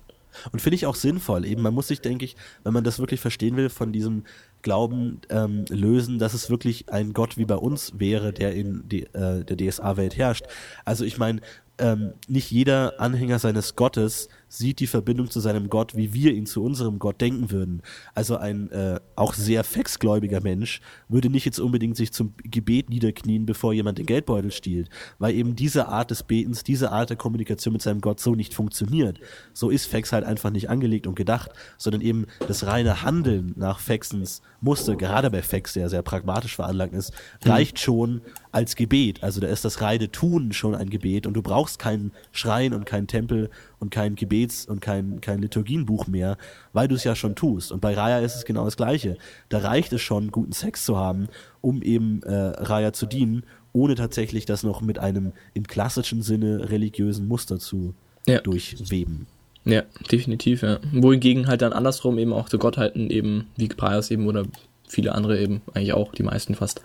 Und 0.52 0.62
finde 0.62 0.76
ich 0.76 0.86
auch 0.86 0.96
sinnvoll. 0.96 1.46
Eben, 1.46 1.62
man 1.62 1.74
muss 1.74 1.88
sich, 1.88 2.02
denke 2.02 2.26
ich, 2.26 2.36
wenn 2.64 2.74
man 2.74 2.84
das 2.84 3.00
wirklich 3.00 3.22
verstehen 3.22 3.56
will, 3.56 3.70
von 3.70 3.94
diesem 3.94 4.24
Glauben 4.64 5.22
ähm, 5.30 5.66
lösen, 5.70 6.20
dass 6.20 6.34
es 6.34 6.50
wirklich 6.50 6.90
ein 6.90 7.14
Gott 7.14 7.38
wie 7.38 7.46
bei 7.46 7.56
uns 7.56 7.94
wäre, 8.00 8.34
der 8.34 8.54
in 8.54 8.84
die, 8.90 9.04
äh, 9.14 9.44
der 9.46 9.58
DSA-Welt 9.58 10.18
herrscht. 10.18 10.46
Also 10.84 11.06
ich 11.06 11.18
meine, 11.18 11.40
ähm, 11.78 12.14
nicht 12.28 12.52
jeder 12.52 13.00
Anhänger 13.00 13.40
seines 13.40 13.76
Gottes 13.76 14.30
sieht 14.48 14.80
die 14.80 14.88
Verbindung 14.88 15.30
zu 15.30 15.40
seinem 15.40 15.70
Gott, 15.70 15.96
wie 15.96 16.14
wir 16.14 16.34
ihn 16.34 16.46
zu 16.46 16.64
unserem 16.64 17.00
Gott 17.00 17.20
denken 17.22 17.52
würden. 17.52 17.82
Also 18.14 18.38
ein 18.38 18.72
äh, 18.72 19.00
auch 19.16 19.34
sehr 19.34 19.64
fexgläubiger 19.64 20.42
Mensch 20.42 20.82
würde 21.10 21.30
nicht 21.30 21.46
jetzt 21.46 21.60
unbedingt 21.60 21.98
sich 21.98 22.12
zum 22.12 22.34
Gebet 22.44 22.90
niederknien, 22.90 23.46
bevor 23.46 23.74
jemand 23.74 23.98
den 23.98 24.06
Geldbeutel 24.06 24.52
stiehlt, 24.52 24.90
weil 25.20 25.36
eben 25.36 25.56
diese 25.56 25.88
Art 25.88 26.12
des 26.12 26.24
Betens, 26.24 26.64
diese 26.64 26.92
Art 26.92 27.10
der 27.10 27.18
Kommunikation 27.18 27.74
mit 27.74 27.82
seinem 27.82 28.02
Gott 28.02 28.20
so 28.20 28.36
nicht 28.36 28.54
funktioniert. 28.54 29.20
So 29.54 29.70
ist 29.70 29.86
Fex 29.86 30.12
halt 30.12 30.24
einfach 30.24 30.52
nicht 30.52 30.70
angelegt 30.70 31.08
und 31.08 31.16
gedacht, 31.16 31.52
sondern 31.78 32.02
eben 32.02 32.26
das 32.48 32.66
reine 32.66 33.04
Handeln 33.04 33.54
nach 33.56 33.80
Fexens 33.80 34.42
Muster, 34.62 34.96
gerade 34.96 35.30
bei 35.30 35.42
Fex, 35.42 35.74
der 35.74 35.90
sehr 35.90 36.02
pragmatisch 36.02 36.56
veranlagt 36.56 36.94
ist, 36.94 37.14
mhm. 37.44 37.52
reicht 37.52 37.80
schon 37.80 38.22
als 38.52 38.76
Gebet. 38.76 39.24
Also 39.24 39.40
da 39.40 39.48
ist 39.48 39.64
das 39.64 39.82
reine 39.82 40.12
Tun 40.12 40.54
schon 40.54 40.76
ein 40.76 40.90
Gebet 40.90 41.28
und 41.28 41.34
du 41.34 41.42
brauchst 41.42 41.78
keinen 41.80 42.12
Schrein 42.32 42.74
und 42.74 42.86
keinen 42.86 43.08
Tempel 43.08 43.50
und 43.86 43.92
kein 43.92 44.16
Gebets- 44.16 44.66
und 44.66 44.82
kein, 44.82 45.22
kein 45.22 45.42
Liturgienbuch 45.42 46.08
mehr, 46.08 46.38
weil 46.74 46.88
du 46.88 46.96
es 46.96 47.04
ja 47.04 47.16
schon 47.16 47.36
tust. 47.36 47.72
Und 47.72 47.82
bei 47.82 47.94
Raya 47.94 48.20
ist 48.20 48.36
es 48.36 48.44
genau 48.44 48.66
das 48.66 48.78
Gleiche. 48.78 49.16
Da 49.50 49.60
reicht 49.60 49.94
es 49.94 50.02
schon, 50.02 50.32
guten 50.32 50.54
Sex 50.54 50.86
zu 50.86 50.98
haben, 50.98 51.28
um 51.62 51.84
eben 51.84 52.24
äh, 52.24 52.34
Raya 52.34 52.94
zu 52.94 53.06
dienen, 53.06 53.44
ohne 53.74 53.94
tatsächlich 53.94 54.46
das 54.46 54.64
noch 54.64 54.82
mit 54.82 54.98
einem 54.98 55.34
im 55.54 55.68
klassischen 55.68 56.24
Sinne 56.24 56.72
religiösen 56.72 57.28
Muster 57.28 57.60
zu 57.60 57.94
ja. 58.26 58.40
durchweben. 58.40 59.28
Ja, 59.66 59.84
definitiv, 60.12 60.64
ja. 60.64 60.80
Wohingegen 60.92 61.48
halt 61.48 61.62
dann 61.62 61.74
andersrum 61.74 62.18
eben 62.18 62.34
auch 62.34 62.48
so 62.50 62.58
Gottheiten 62.58 63.12
eben, 63.12 63.48
wie 63.56 63.68
Pius 63.68 64.10
eben 64.10 64.26
oder 64.26 64.46
viele 64.88 65.14
andere 65.14 65.40
eben, 65.40 65.62
eigentlich 65.74 65.94
auch, 65.94 66.12
die 66.12 66.24
meisten 66.24 66.56
fast, 66.56 66.82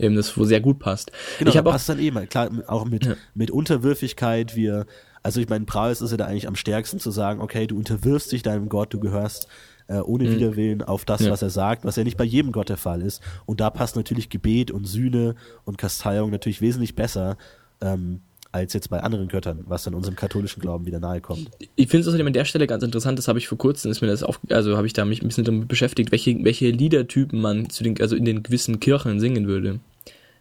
eben 0.00 0.16
das 0.16 0.36
wo 0.36 0.44
sehr 0.44 0.60
gut 0.60 0.80
passt. 0.80 1.12
Genau, 1.38 1.50
ich 1.50 1.62
passt 1.62 1.90
auch, 1.90 1.94
dann 1.94 2.02
eben, 2.02 2.28
klar, 2.28 2.50
auch 2.66 2.86
mit, 2.86 3.06
ja. 3.06 3.14
mit 3.34 3.50
Unterwürfigkeit, 3.50 4.56
wir, 4.56 4.86
also 5.22 5.40
ich 5.40 5.48
meine, 5.48 5.64
Pius 5.64 6.00
ist 6.00 6.10
ja 6.10 6.16
da 6.16 6.26
eigentlich 6.26 6.48
am 6.48 6.56
stärksten 6.56 6.98
zu 6.98 7.10
sagen, 7.10 7.40
okay, 7.40 7.66
du 7.66 7.76
unterwirfst 7.76 8.32
dich 8.32 8.42
deinem 8.42 8.68
Gott, 8.68 8.92
du 8.94 9.00
gehörst 9.00 9.48
äh, 9.88 9.98
ohne 9.98 10.24
mhm. 10.24 10.36
Widerwillen 10.36 10.82
auf 10.82 11.04
das, 11.04 11.22
ja. 11.22 11.30
was 11.30 11.42
er 11.42 11.50
sagt, 11.50 11.84
was 11.84 11.96
ja 11.96 12.04
nicht 12.04 12.16
bei 12.16 12.24
jedem 12.24 12.52
Gott 12.52 12.68
der 12.68 12.76
Fall 12.76 13.02
ist. 13.02 13.22
Und 13.44 13.60
da 13.60 13.70
passt 13.70 13.96
natürlich 13.96 14.28
Gebet 14.28 14.70
und 14.70 14.86
Sühne 14.86 15.34
und 15.64 15.78
Kasteiung 15.78 16.30
natürlich 16.30 16.60
wesentlich 16.60 16.94
besser. 16.94 17.36
Ähm, 17.80 18.20
als 18.52 18.72
jetzt 18.72 18.90
bei 18.90 19.00
anderen 19.00 19.28
Göttern, 19.28 19.64
was 19.66 19.84
dann 19.84 19.94
unserem 19.94 20.16
katholischen 20.16 20.60
Glauben 20.60 20.84
wieder 20.84 20.98
nahe 20.98 21.20
kommt. 21.20 21.50
Ich 21.76 21.88
finde 21.88 22.00
es 22.00 22.08
außerdem 22.08 22.26
an 22.26 22.32
der 22.32 22.44
Stelle 22.44 22.66
ganz 22.66 22.82
interessant, 22.82 23.16
das 23.16 23.28
habe 23.28 23.38
ich 23.38 23.46
vor 23.46 23.58
kurzem, 23.58 23.90
ist 23.90 24.00
mir 24.00 24.08
das 24.08 24.22
auf, 24.22 24.40
also 24.50 24.76
habe 24.76 24.86
ich 24.86 24.92
da 24.92 25.04
mich 25.04 25.22
ein 25.22 25.28
bisschen 25.28 25.44
damit 25.44 25.68
beschäftigt, 25.68 26.10
welche, 26.10 26.42
welche 26.42 26.70
Liedertypen 26.70 27.40
man 27.40 27.70
zu 27.70 27.84
den, 27.84 28.00
also 28.00 28.16
in 28.16 28.24
den 28.24 28.42
gewissen 28.42 28.80
Kirchen 28.80 29.20
singen 29.20 29.46
würde. 29.46 29.78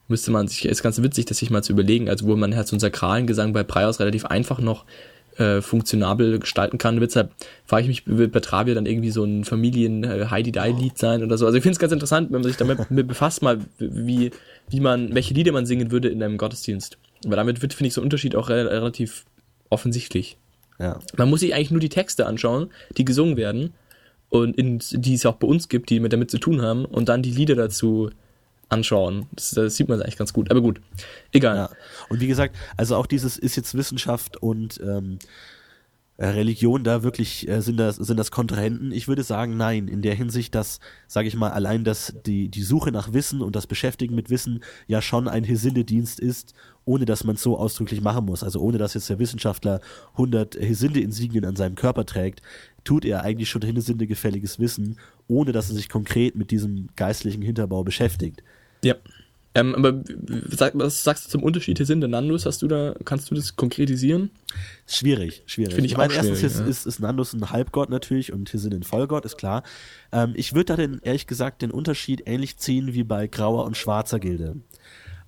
Müsste 0.09 0.31
man 0.31 0.47
sich, 0.47 0.65
ist 0.65 0.83
ganz 0.83 1.01
witzig, 1.01 1.25
das 1.25 1.37
sich 1.37 1.49
mal 1.49 1.63
zu 1.63 1.71
überlegen, 1.71 2.09
also 2.09 2.27
wo 2.27 2.35
man 2.35 2.55
halt 2.55 2.67
so 2.67 2.75
einen 2.75 2.81
sakralen 2.81 3.27
Gesang 3.27 3.53
bei 3.53 3.63
Prios 3.63 3.99
relativ 3.99 4.25
einfach 4.25 4.59
noch 4.59 4.85
äh, 5.37 5.61
funktionabel 5.61 6.39
gestalten 6.39 6.77
kann. 6.77 6.99
Deshalb 6.99 7.31
frage 7.65 7.83
ich 7.83 7.87
mich, 7.87 8.03
wird 8.05 8.33
bei 8.33 8.41
Travia 8.41 8.73
dann 8.73 8.85
irgendwie 8.85 9.11
so 9.11 9.23
ein 9.23 9.45
Familien-Heidi-Dai-Lied 9.45 10.93
äh, 10.93 10.97
sein 10.97 11.23
oder 11.23 11.37
so. 11.37 11.45
Also 11.45 11.57
ich 11.57 11.63
finde 11.63 11.73
es 11.73 11.79
ganz 11.79 11.93
interessant, 11.93 12.31
wenn 12.31 12.41
man 12.41 12.51
sich 12.51 12.57
damit 12.57 12.79
befasst, 13.07 13.41
mal 13.41 13.59
wie, 13.77 14.31
wie 14.69 14.79
man, 14.81 15.15
welche 15.15 15.33
Lieder 15.33 15.53
man 15.53 15.65
singen 15.65 15.91
würde 15.91 16.09
in 16.09 16.21
einem 16.21 16.37
Gottesdienst. 16.37 16.97
Aber 17.25 17.35
damit 17.35 17.61
wird, 17.61 17.73
finde 17.73 17.87
ich, 17.87 17.93
so 17.93 18.01
ein 18.01 18.05
Unterschied 18.05 18.35
auch 18.35 18.49
re 18.49 18.69
relativ 18.69 19.25
offensichtlich. 19.69 20.37
Ja. 20.79 20.99
Man 21.17 21.29
muss 21.29 21.41
sich 21.41 21.53
eigentlich 21.53 21.71
nur 21.71 21.79
die 21.79 21.89
Texte 21.89 22.25
anschauen, 22.25 22.71
die 22.97 23.05
gesungen 23.05 23.37
werden 23.37 23.73
und 24.29 24.57
in, 24.57 24.79
die 24.91 25.13
es 25.13 25.25
auch 25.25 25.35
bei 25.35 25.47
uns 25.47 25.69
gibt, 25.69 25.89
die 25.89 25.99
mit 25.99 26.13
damit 26.13 26.31
zu 26.31 26.37
tun 26.37 26.61
haben 26.61 26.85
und 26.85 27.09
dann 27.09 27.21
die 27.21 27.31
Lieder 27.31 27.55
dazu 27.55 28.09
anschauen. 28.69 29.25
Das, 29.33 29.51
das 29.51 29.75
sieht 29.75 29.89
man 29.89 30.01
eigentlich 30.01 30.17
ganz 30.17 30.33
gut. 30.33 30.49
Aber 30.51 30.61
gut, 30.61 30.79
egal. 31.31 31.55
Ja. 31.55 31.69
Und 32.09 32.21
wie 32.21 32.27
gesagt, 32.27 32.55
also 32.77 32.95
auch 32.95 33.07
dieses 33.07 33.37
ist 33.37 33.55
jetzt 33.55 33.75
Wissenschaft 33.75 34.37
und 34.37 34.79
ähm, 34.83 35.19
äh, 36.19 36.27
Religion 36.27 36.83
da 36.83 37.01
wirklich 37.01 37.47
äh, 37.47 37.61
sind 37.61 37.77
das 37.77 37.95
sind 37.95 38.17
das 38.17 38.29
Kontrahenten? 38.29 38.91
Ich 38.91 39.07
würde 39.07 39.23
sagen, 39.23 39.55
nein. 39.55 39.87
In 39.87 40.01
der 40.01 40.15
Hinsicht, 40.15 40.53
dass 40.53 40.81
sage 41.07 41.29
ich 41.29 41.35
mal 41.35 41.51
allein, 41.51 41.85
dass 41.85 42.13
die 42.25 42.49
die 42.49 42.63
Suche 42.63 42.91
nach 42.91 43.13
Wissen 43.13 43.41
und 43.41 43.55
das 43.55 43.67
Beschäftigen 43.67 44.15
mit 44.15 44.29
Wissen 44.29 44.61
ja 44.87 45.01
schon 45.01 45.29
ein 45.29 45.45
Hesinde-Dienst 45.45 46.19
ist, 46.19 46.53
ohne 46.83 47.05
dass 47.05 47.23
man 47.23 47.35
es 47.35 47.41
so 47.41 47.57
ausdrücklich 47.57 48.01
machen 48.01 48.25
muss. 48.25 48.43
Also 48.43 48.59
ohne 48.59 48.77
dass 48.77 48.95
jetzt 48.95 49.09
der 49.09 49.17
Wissenschaftler 49.17 49.79
100 50.11 50.55
Hesinde-Insignien 50.55 51.45
an 51.45 51.55
seinem 51.55 51.75
Körper 51.75 52.05
trägt, 52.05 52.41
tut 52.83 53.05
er 53.05 53.23
eigentlich 53.23 53.49
schon 53.49 53.61
Hesinde 53.61 54.05
gefälliges 54.05 54.59
Wissen, 54.59 54.99
ohne 55.27 55.53
dass 55.53 55.69
er 55.69 55.75
sich 55.75 55.87
konkret 55.87 56.35
mit 56.35 56.51
diesem 56.51 56.89
geistlichen 56.97 57.41
Hinterbau 57.41 57.85
beschäftigt. 57.85 58.43
Ja. 58.83 58.95
Ähm, 59.55 59.73
aber 59.73 60.03
was 60.73 61.03
sagst 61.03 61.25
du 61.25 61.29
zum 61.29 61.43
Unterschied 61.43 61.79
Hesinde 61.79 62.07
Nandus? 62.07 62.45
Hast 62.45 62.61
du 62.61 62.67
da, 62.67 62.93
kannst 63.03 63.31
du 63.31 63.35
das 63.35 63.55
konkretisieren? 63.55 64.29
Schwierig, 64.85 65.41
schwierig. 65.47 65.73
Finde 65.73 65.87
ich, 65.87 65.93
ich 65.93 65.97
meine, 65.97 66.13
erstens 66.13 66.43
ist, 66.43 66.59
ja. 66.59 66.65
ist, 66.65 66.85
ist 66.85 66.99
Nandus 66.99 67.33
ein 67.33 67.49
Halbgott 67.49 67.89
natürlich 67.89 68.31
und 68.31 68.53
Hesinde 68.53 68.77
ein 68.77 68.83
Vollgott, 68.83 69.25
ist 69.25 69.37
klar. 69.37 69.63
Ähm, 70.11 70.33
ich 70.35 70.53
würde 70.53 70.65
da 70.65 70.75
den, 70.75 70.99
ehrlich 71.01 71.25
gesagt, 71.25 71.63
den 71.63 71.71
Unterschied 71.71 72.23
ähnlich 72.27 72.57
ziehen 72.57 72.93
wie 72.93 73.03
bei 73.03 73.25
Grauer 73.25 73.65
und 73.65 73.75
Schwarzer 73.75 74.19
Gilde. 74.19 74.57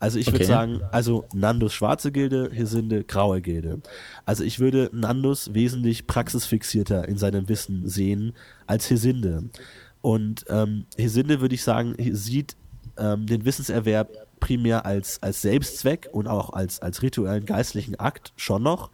Also 0.02 0.18
ich 0.18 0.28
würde 0.28 0.38
okay. 0.38 0.45
sagen, 0.45 0.82
also 0.91 1.26
Nandus 1.32 1.74
schwarze 1.74 2.12
Gilde, 2.12 2.49
Hesinde 2.52 3.04
graue 3.04 3.39
Gilde. 3.39 3.82
Also 4.26 4.43
ich 4.43 4.60
würde 4.60 4.89
Nandus 4.91 5.54
wesentlich 5.54 6.08
praxisfixierter 6.08 7.08
in 7.08 7.18
seinem 7.18 7.47
Wissen 7.47 7.88
sehen 7.88 8.34
als 8.66 8.89
Hesinde. 8.89 9.43
Und 10.02 10.43
ähm, 10.49 10.88
Hesinde 10.97 11.39
würde 11.39 11.54
ich 11.54 11.64
sagen, 11.64 11.95
sieht 12.14 12.56
ähm, 13.02 13.26
den 13.26 13.43
Wissenserwerb 13.43 14.10
primär 14.39 14.86
als, 14.86 15.22
als 15.22 15.41
Selbstzweck 15.41 16.08
und 16.12 16.28
auch 16.28 16.54
als, 16.54 16.82
als 16.82 17.02
rituellen 17.02 17.45
geistlichen 17.45 17.99
Akt 17.99 18.32
schon 18.36 18.64
noch. 18.64 18.91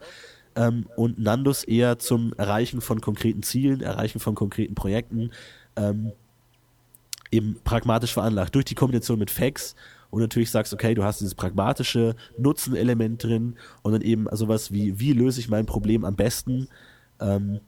Ähm, 0.56 0.86
und 0.96 1.18
Nandus 1.18 1.62
eher 1.62 1.98
zum 1.98 2.32
Erreichen 2.36 2.80
von 2.80 3.00
konkreten 3.00 3.42
Zielen, 3.42 3.80
Erreichen 3.80 4.18
von 4.18 4.34
konkreten 4.34 4.74
Projekten, 4.74 5.30
ähm, 5.76 6.12
eben 7.30 7.58
pragmatisch 7.62 8.12
veranlagt. 8.12 8.54
Durch 8.54 8.64
die 8.64 8.74
Kombination 8.74 9.18
mit 9.18 9.30
Facts 9.30 9.76
und 10.10 10.20
natürlich 10.20 10.50
sagst, 10.50 10.72
okay, 10.72 10.94
du 10.94 11.04
hast 11.04 11.20
dieses 11.20 11.34
pragmatische 11.34 12.16
Nutzenelement 12.38 13.22
drin 13.22 13.56
und 13.82 13.92
dann 13.92 14.02
eben 14.02 14.26
sowas 14.32 14.72
wie, 14.72 14.98
wie 14.98 15.12
löse 15.12 15.40
ich 15.40 15.48
mein 15.48 15.66
Problem 15.66 16.04
am 16.04 16.16
besten, 16.16 16.68
ähm, 17.20 17.60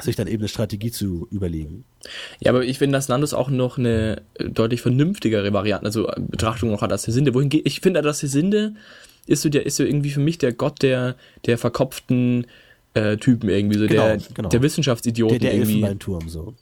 sich 0.00 0.16
dann 0.16 0.26
eben 0.26 0.42
eine 0.42 0.48
Strategie 0.48 0.90
zu 0.90 1.26
überlegen. 1.30 1.84
Ja, 2.40 2.52
aber 2.52 2.64
ich 2.64 2.78
finde, 2.78 2.96
dass 2.96 3.08
Nandus 3.08 3.34
auch 3.34 3.48
noch 3.48 3.78
eine 3.78 4.22
äh, 4.34 4.48
deutlich 4.48 4.82
vernünftigere 4.82 5.52
Variante, 5.52 5.86
also 5.86 6.10
Betrachtung 6.18 6.70
noch 6.70 6.82
hat 6.82 6.92
als 6.92 7.06
Hesinde. 7.06 7.34
Wohin 7.34 7.50
ich 7.52 7.80
finde, 7.80 8.02
dass 8.02 8.22
Hesinde 8.22 8.74
ist 9.26 9.42
so 9.42 9.48
der, 9.48 9.66
ist 9.66 9.76
so 9.76 9.84
irgendwie 9.84 10.10
für 10.10 10.20
mich 10.20 10.38
der 10.38 10.52
Gott 10.52 10.82
der, 10.82 11.16
der 11.46 11.58
verkopften 11.58 12.46
äh, 12.94 13.16
Typen 13.16 13.48
irgendwie, 13.48 13.78
so 13.78 13.86
genau, 13.86 14.06
der, 14.06 14.18
genau. 14.34 14.48
der 14.48 14.62
Wissenschaftsidioten 14.62 15.38
der, 15.38 15.50
der 15.50 15.58
irgendwie. 15.58 15.98
Turm, 15.98 16.28
so. 16.28 16.54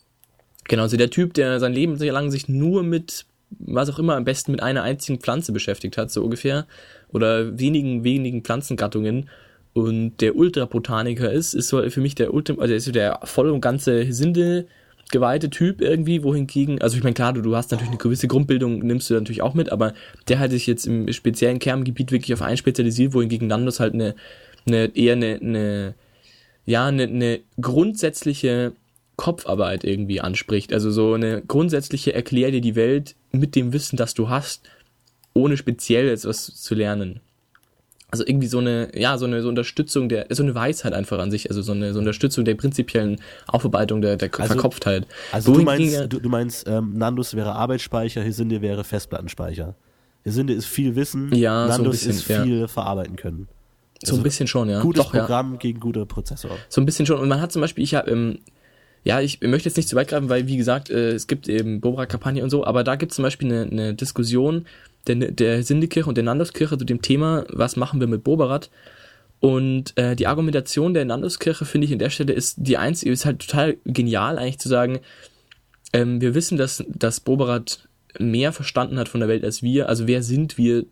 Genau, 0.64 0.86
so 0.86 0.96
der 0.96 1.10
Typ, 1.10 1.34
der 1.34 1.60
sein 1.60 1.72
Leben 1.72 1.96
lang 1.96 2.30
sich 2.30 2.48
nur 2.48 2.82
mit, 2.82 3.26
was 3.50 3.90
auch 3.90 3.98
immer, 3.98 4.16
am 4.16 4.24
besten 4.24 4.52
mit 4.52 4.62
einer 4.62 4.82
einzigen 4.82 5.20
Pflanze 5.20 5.52
beschäftigt 5.52 5.98
hat, 5.98 6.10
so 6.10 6.24
ungefähr. 6.24 6.66
Oder 7.12 7.58
wenigen, 7.58 8.02
wenigen 8.02 8.42
Pflanzengattungen 8.42 9.28
und 9.74 10.18
der 10.20 10.36
Ultrabotaniker 10.36 11.30
ist, 11.30 11.52
ist 11.52 11.68
so 11.68 11.82
für 11.90 12.00
mich 12.00 12.14
der 12.14 12.32
Ultra, 12.32 12.54
also 12.58 12.72
ist 12.72 12.84
so 12.84 12.92
der 12.92 13.20
voll 13.24 13.50
und 13.50 13.60
ganze 13.60 14.12
Sinde 14.12 14.66
geweihte 15.10 15.50
Typ 15.50 15.80
irgendwie, 15.80 16.22
wohingegen, 16.22 16.80
also 16.80 16.96
ich 16.96 17.02
meine, 17.02 17.14
klar, 17.14 17.32
du, 17.32 17.42
du 17.42 17.54
hast 17.54 17.70
natürlich 17.70 17.90
eine 17.90 17.98
gewisse 17.98 18.26
Grundbildung, 18.26 18.78
nimmst 18.78 19.10
du 19.10 19.14
natürlich 19.14 19.42
auch 19.42 19.54
mit, 19.54 19.70
aber 19.70 19.92
der 20.28 20.38
hat 20.38 20.52
sich 20.52 20.66
jetzt 20.66 20.86
im 20.86 21.12
speziellen 21.12 21.58
Kerngebiet 21.58 22.10
wirklich 22.10 22.32
auf 22.32 22.42
einen 22.42 22.56
spezialisiert, 22.56 23.12
wohingegen 23.12 23.48
Nandos 23.48 23.80
halt 23.80 23.94
eine, 23.94 24.14
eine 24.66 24.96
eher 24.96 25.12
eine, 25.12 25.38
eine 25.40 25.94
ja, 26.66 26.86
eine, 26.86 27.02
eine 27.04 27.40
grundsätzliche 27.60 28.72
Kopfarbeit 29.16 29.84
irgendwie 29.84 30.20
anspricht. 30.20 30.72
Also 30.72 30.90
so 30.90 31.12
eine 31.12 31.42
grundsätzliche 31.42 32.14
Erklär 32.14 32.50
dir 32.50 32.60
die 32.60 32.74
Welt 32.74 33.14
mit 33.32 33.54
dem 33.54 33.72
Wissen, 33.72 33.96
das 33.96 34.14
du 34.14 34.28
hast, 34.28 34.62
ohne 35.34 35.56
speziell 35.56 36.08
etwas 36.08 36.54
zu 36.54 36.74
lernen 36.74 37.20
also 38.14 38.24
irgendwie 38.24 38.46
so 38.46 38.58
eine, 38.58 38.96
ja, 38.96 39.18
so 39.18 39.26
eine 39.26 39.42
so 39.42 39.48
Unterstützung 39.48 40.08
der, 40.08 40.26
so 40.30 40.44
eine 40.44 40.54
Weisheit 40.54 40.92
einfach 40.92 41.18
an 41.18 41.32
sich, 41.32 41.50
also 41.50 41.62
so 41.62 41.72
eine 41.72 41.92
so 41.92 41.98
Unterstützung 41.98 42.44
der 42.44 42.54
prinzipiellen 42.54 43.20
Aufarbeitung 43.48 44.00
der, 44.02 44.16
der 44.16 44.30
also, 44.32 44.52
Verkopftheit. 44.52 45.08
Also 45.32 45.52
du 45.52 45.62
meinst, 45.62 46.12
du, 46.12 46.20
du, 46.20 46.28
meinst, 46.28 46.68
ähm, 46.68 46.92
Nandus 46.94 47.34
wäre 47.34 47.54
Arbeitsspeicher, 47.54 48.22
Hesinde 48.22 48.62
wäre 48.62 48.84
Festplattenspeicher. 48.84 49.74
Hesinde 50.22 50.52
ist 50.52 50.66
viel 50.66 50.94
Wissen, 50.94 51.34
ja, 51.34 51.66
Nandus 51.66 52.02
so 52.02 52.08
bisschen, 52.08 52.10
ist 52.12 52.22
viel 52.22 52.60
ja. 52.60 52.68
verarbeiten 52.68 53.16
können. 53.16 53.48
Also 54.00 54.12
so 54.12 54.12
ein 54.12 54.18
also 54.18 54.22
bisschen 54.22 54.46
schon, 54.46 54.68
ja. 54.70 54.80
Gutes 54.80 55.02
Doch, 55.02 55.10
Programm 55.10 55.54
ja. 55.54 55.58
gegen 55.58 55.80
guter 55.80 56.06
Prozessor. 56.06 56.52
So 56.68 56.80
ein 56.80 56.86
bisschen 56.86 57.06
schon. 57.06 57.18
Und 57.18 57.28
man 57.28 57.40
hat 57.40 57.50
zum 57.50 57.62
Beispiel, 57.62 57.82
ich 57.82 57.96
habe, 57.96 58.10
ähm, 58.12 58.38
ja, 59.02 59.20
ich 59.20 59.40
möchte 59.40 59.68
jetzt 59.68 59.76
nicht 59.76 59.88
zu 59.88 59.96
weit 59.96 60.08
greifen, 60.08 60.28
weil 60.28 60.46
wie 60.46 60.56
gesagt, 60.56 60.88
äh, 60.88 61.10
es 61.10 61.26
gibt 61.26 61.48
eben 61.48 61.80
Bobra-Kampagne 61.80 62.44
und 62.44 62.50
so, 62.50 62.64
aber 62.64 62.84
da 62.84 62.94
gibt 62.94 63.10
es 63.10 63.16
zum 63.16 63.24
Beispiel 63.24 63.52
eine, 63.52 63.70
eine 63.70 63.94
Diskussion, 63.94 64.66
der, 65.06 65.30
der 65.32 65.62
Sindekirche 65.62 66.08
und 66.08 66.16
der 66.16 66.24
Nanduskirche 66.24 66.78
zu 66.78 66.84
dem 66.84 67.02
Thema, 67.02 67.44
was 67.48 67.76
machen 67.76 68.00
wir 68.00 68.06
mit 68.06 68.24
Boberat. 68.24 68.70
Und 69.40 69.96
äh, 69.98 70.16
die 70.16 70.26
Argumentation 70.26 70.94
der 70.94 71.04
Nanduskirche, 71.04 71.64
finde 71.64 71.84
ich, 71.86 71.92
in 71.92 71.98
der 71.98 72.10
Stelle 72.10 72.32
ist 72.32 72.56
die 72.58 72.78
einzige, 72.78 73.12
ist 73.12 73.26
halt 73.26 73.40
total 73.40 73.76
genial, 73.84 74.38
eigentlich 74.38 74.58
zu 74.58 74.68
sagen, 74.68 75.00
ähm, 75.92 76.20
wir 76.20 76.34
wissen, 76.34 76.56
dass, 76.56 76.82
dass 76.88 77.20
Boberat 77.20 77.88
mehr 78.18 78.52
verstanden 78.52 78.98
hat 78.98 79.08
von 79.08 79.20
der 79.20 79.28
Welt 79.28 79.44
als 79.44 79.62
wir. 79.62 79.88
Also 79.88 80.06
wer 80.06 80.22
sind 80.22 80.56
wir, 80.56 80.86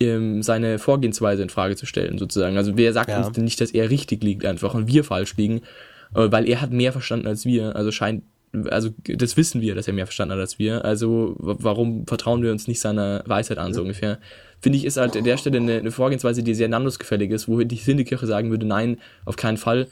ähm, 0.00 0.42
seine 0.42 0.78
Vorgehensweise 0.78 1.42
in 1.42 1.50
Frage 1.50 1.76
zu 1.76 1.86
stellen, 1.86 2.18
sozusagen. 2.18 2.56
Also 2.56 2.76
wer 2.76 2.92
sagt 2.92 3.10
ja. 3.10 3.18
uns 3.18 3.32
denn 3.32 3.44
nicht, 3.44 3.60
dass 3.60 3.70
er 3.70 3.90
richtig 3.90 4.24
liegt 4.24 4.44
einfach 4.44 4.74
und 4.74 4.88
wir 4.88 5.04
falsch 5.04 5.36
liegen, 5.36 5.60
äh, 6.14 6.30
weil 6.30 6.48
er 6.48 6.60
hat 6.60 6.72
mehr 6.72 6.92
verstanden 6.92 7.26
als 7.26 7.44
wir. 7.44 7.76
Also 7.76 7.92
scheint 7.92 8.24
also 8.68 8.90
das 9.04 9.36
wissen 9.36 9.60
wir, 9.60 9.74
dass 9.74 9.86
er 9.86 9.94
mehr 9.94 10.06
verstanden 10.06 10.34
hat 10.34 10.40
als 10.40 10.58
wir. 10.58 10.84
Also 10.84 11.36
warum 11.38 12.06
vertrauen 12.06 12.42
wir 12.42 12.50
uns 12.50 12.68
nicht 12.68 12.80
seiner 12.80 13.22
Weisheit 13.26 13.58
an, 13.58 13.74
so 13.74 13.82
ungefähr. 13.82 14.18
Finde 14.60 14.76
ich, 14.78 14.84
ist 14.84 14.96
halt 14.96 15.16
an 15.16 15.24
der 15.24 15.36
Stelle 15.36 15.58
eine, 15.58 15.78
eine 15.78 15.90
Vorgehensweise, 15.90 16.42
die 16.42 16.54
sehr 16.54 16.68
nandusgefällig 16.68 17.30
ist, 17.30 17.48
wo 17.48 17.60
die 17.60 17.76
Sindekirche 17.76 18.26
sagen 18.26 18.50
würde, 18.50 18.66
nein, 18.66 18.98
auf 19.24 19.36
keinen 19.36 19.56
Fall. 19.56 19.86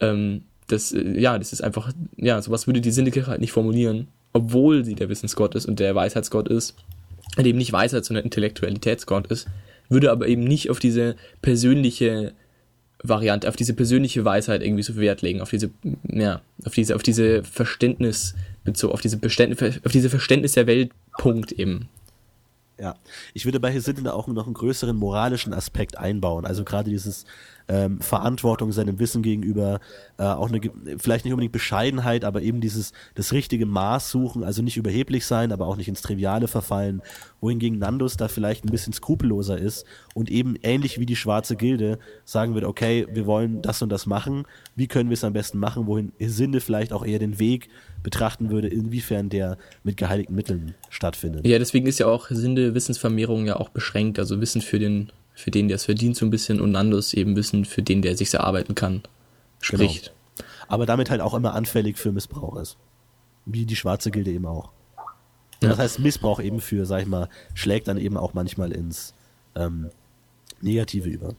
Ähm, 0.00 0.42
das, 0.66 0.92
äh, 0.92 1.18
ja, 1.18 1.38
das 1.38 1.52
ist 1.52 1.62
einfach, 1.62 1.92
ja, 2.16 2.40
sowas 2.42 2.66
würde 2.66 2.80
die 2.80 2.90
Sindekirche 2.90 3.28
halt 3.28 3.40
nicht 3.40 3.52
formulieren, 3.52 4.08
obwohl 4.32 4.84
sie 4.84 4.94
der 4.94 5.08
Wissensgott 5.08 5.54
ist 5.54 5.66
und 5.66 5.80
der 5.80 5.94
Weisheitsgott 5.94 6.48
ist, 6.48 6.74
der 7.36 7.46
eben 7.46 7.58
nicht 7.58 7.72
Weisheit, 7.72 8.04
sondern 8.04 8.24
Intellektualitätsgott 8.24 9.28
ist, 9.28 9.48
würde 9.88 10.10
aber 10.10 10.28
eben 10.28 10.44
nicht 10.44 10.70
auf 10.70 10.78
diese 10.78 11.16
persönliche 11.42 12.32
Variante, 13.02 13.48
auf 13.48 13.56
diese 13.56 13.74
persönliche 13.74 14.24
Weisheit 14.24 14.62
irgendwie 14.62 14.82
so 14.82 14.96
Wert 14.96 15.22
legen, 15.22 15.40
auf 15.40 15.50
diese, 15.50 15.70
ja, 16.08 16.42
auf 16.64 16.74
diese, 16.74 16.94
auf 16.94 17.02
diese 17.02 17.42
Verständnis, 17.44 18.34
auf 18.66 19.00
diese 19.00 19.16
Beständnis, 19.16 19.80
auf 19.84 19.92
diese 19.92 20.10
Verständnis 20.10 20.52
der 20.52 20.66
Welt, 20.66 20.90
Punkt 21.18 21.52
eben. 21.52 21.88
Ja, 22.78 22.96
ich 23.34 23.44
würde 23.44 23.60
bei 23.60 23.70
Hesinde 23.70 24.14
auch 24.14 24.26
noch 24.26 24.46
einen 24.46 24.54
größeren 24.54 24.96
moralischen 24.96 25.52
Aspekt 25.52 25.98
einbauen. 25.98 26.46
Also 26.46 26.64
gerade 26.64 26.88
dieses 26.88 27.26
ähm, 27.70 28.00
Verantwortung 28.00 28.72
seinem 28.72 28.98
Wissen 28.98 29.22
gegenüber, 29.22 29.78
äh, 30.18 30.24
auch 30.24 30.48
eine, 30.48 30.60
vielleicht 30.98 31.24
nicht 31.24 31.32
unbedingt 31.32 31.52
Bescheidenheit, 31.52 32.24
aber 32.24 32.42
eben 32.42 32.60
dieses, 32.60 32.92
das 33.14 33.32
richtige 33.32 33.64
Maß 33.64 34.10
suchen, 34.10 34.42
also 34.42 34.60
nicht 34.60 34.76
überheblich 34.76 35.24
sein, 35.24 35.52
aber 35.52 35.66
auch 35.66 35.76
nicht 35.76 35.86
ins 35.86 36.02
Triviale 36.02 36.48
verfallen, 36.48 37.00
wohingegen 37.40 37.78
Nandos 37.78 38.16
da 38.16 38.26
vielleicht 38.26 38.64
ein 38.64 38.72
bisschen 38.72 38.92
skrupelloser 38.92 39.56
ist 39.56 39.86
und 40.14 40.30
eben 40.30 40.56
ähnlich 40.62 40.98
wie 40.98 41.06
die 41.06 41.14
schwarze 41.14 41.54
Gilde 41.54 42.00
sagen 42.24 42.54
wird, 42.54 42.64
okay, 42.64 43.06
wir 43.12 43.26
wollen 43.26 43.62
das 43.62 43.80
und 43.82 43.90
das 43.90 44.04
machen, 44.04 44.46
wie 44.74 44.88
können 44.88 45.08
wir 45.08 45.14
es 45.14 45.22
am 45.22 45.32
besten 45.32 45.58
machen, 45.58 45.86
wohin 45.86 46.10
Hesinde 46.18 46.60
vielleicht 46.60 46.92
auch 46.92 47.06
eher 47.06 47.20
den 47.20 47.38
Weg 47.38 47.68
betrachten 48.02 48.50
würde, 48.50 48.66
inwiefern 48.66 49.28
der 49.28 49.58
mit 49.84 49.96
geheiligten 49.96 50.34
Mitteln 50.34 50.74
stattfindet. 50.88 51.46
Ja, 51.46 51.58
deswegen 51.58 51.86
ist 51.86 52.00
ja 52.00 52.06
auch 52.06 52.28
Sinde 52.30 52.74
Wissensvermehrung 52.74 53.46
ja 53.46 53.56
auch 53.56 53.68
beschränkt, 53.68 54.18
also 54.18 54.40
Wissen 54.40 54.60
für 54.60 54.80
den, 54.80 55.12
für 55.40 55.50
den, 55.50 55.68
der 55.68 55.76
es 55.76 55.84
verdient, 55.84 56.16
so 56.16 56.26
ein 56.26 56.30
bisschen 56.30 56.60
und 56.60 56.72
Nandos 56.72 57.14
eben 57.14 57.36
Wissen 57.36 57.64
für 57.64 57.82
den, 57.82 58.02
der 58.02 58.16
sich 58.16 58.32
erarbeiten 58.32 58.74
kann, 58.74 59.02
spricht. 59.60 60.12
Genau. 60.36 60.48
Aber 60.68 60.86
damit 60.86 61.10
halt 61.10 61.20
auch 61.20 61.34
immer 61.34 61.54
anfällig 61.54 61.98
für 61.98 62.12
Missbrauch 62.12 62.56
ist. 62.56 62.76
Wie 63.46 63.66
die 63.66 63.76
schwarze 63.76 64.10
Gilde 64.10 64.30
eben 64.30 64.46
auch. 64.46 64.70
Ja. 65.62 65.70
Das 65.70 65.78
heißt, 65.78 65.98
Missbrauch 65.98 66.40
eben 66.40 66.60
für, 66.60 66.86
sag 66.86 67.02
ich 67.02 67.08
mal, 67.08 67.28
schlägt 67.54 67.88
dann 67.88 67.98
eben 67.98 68.16
auch 68.16 68.34
manchmal 68.34 68.72
ins 68.72 69.14
ähm, 69.56 69.90
Negative 70.60 71.08
über. 71.08 71.34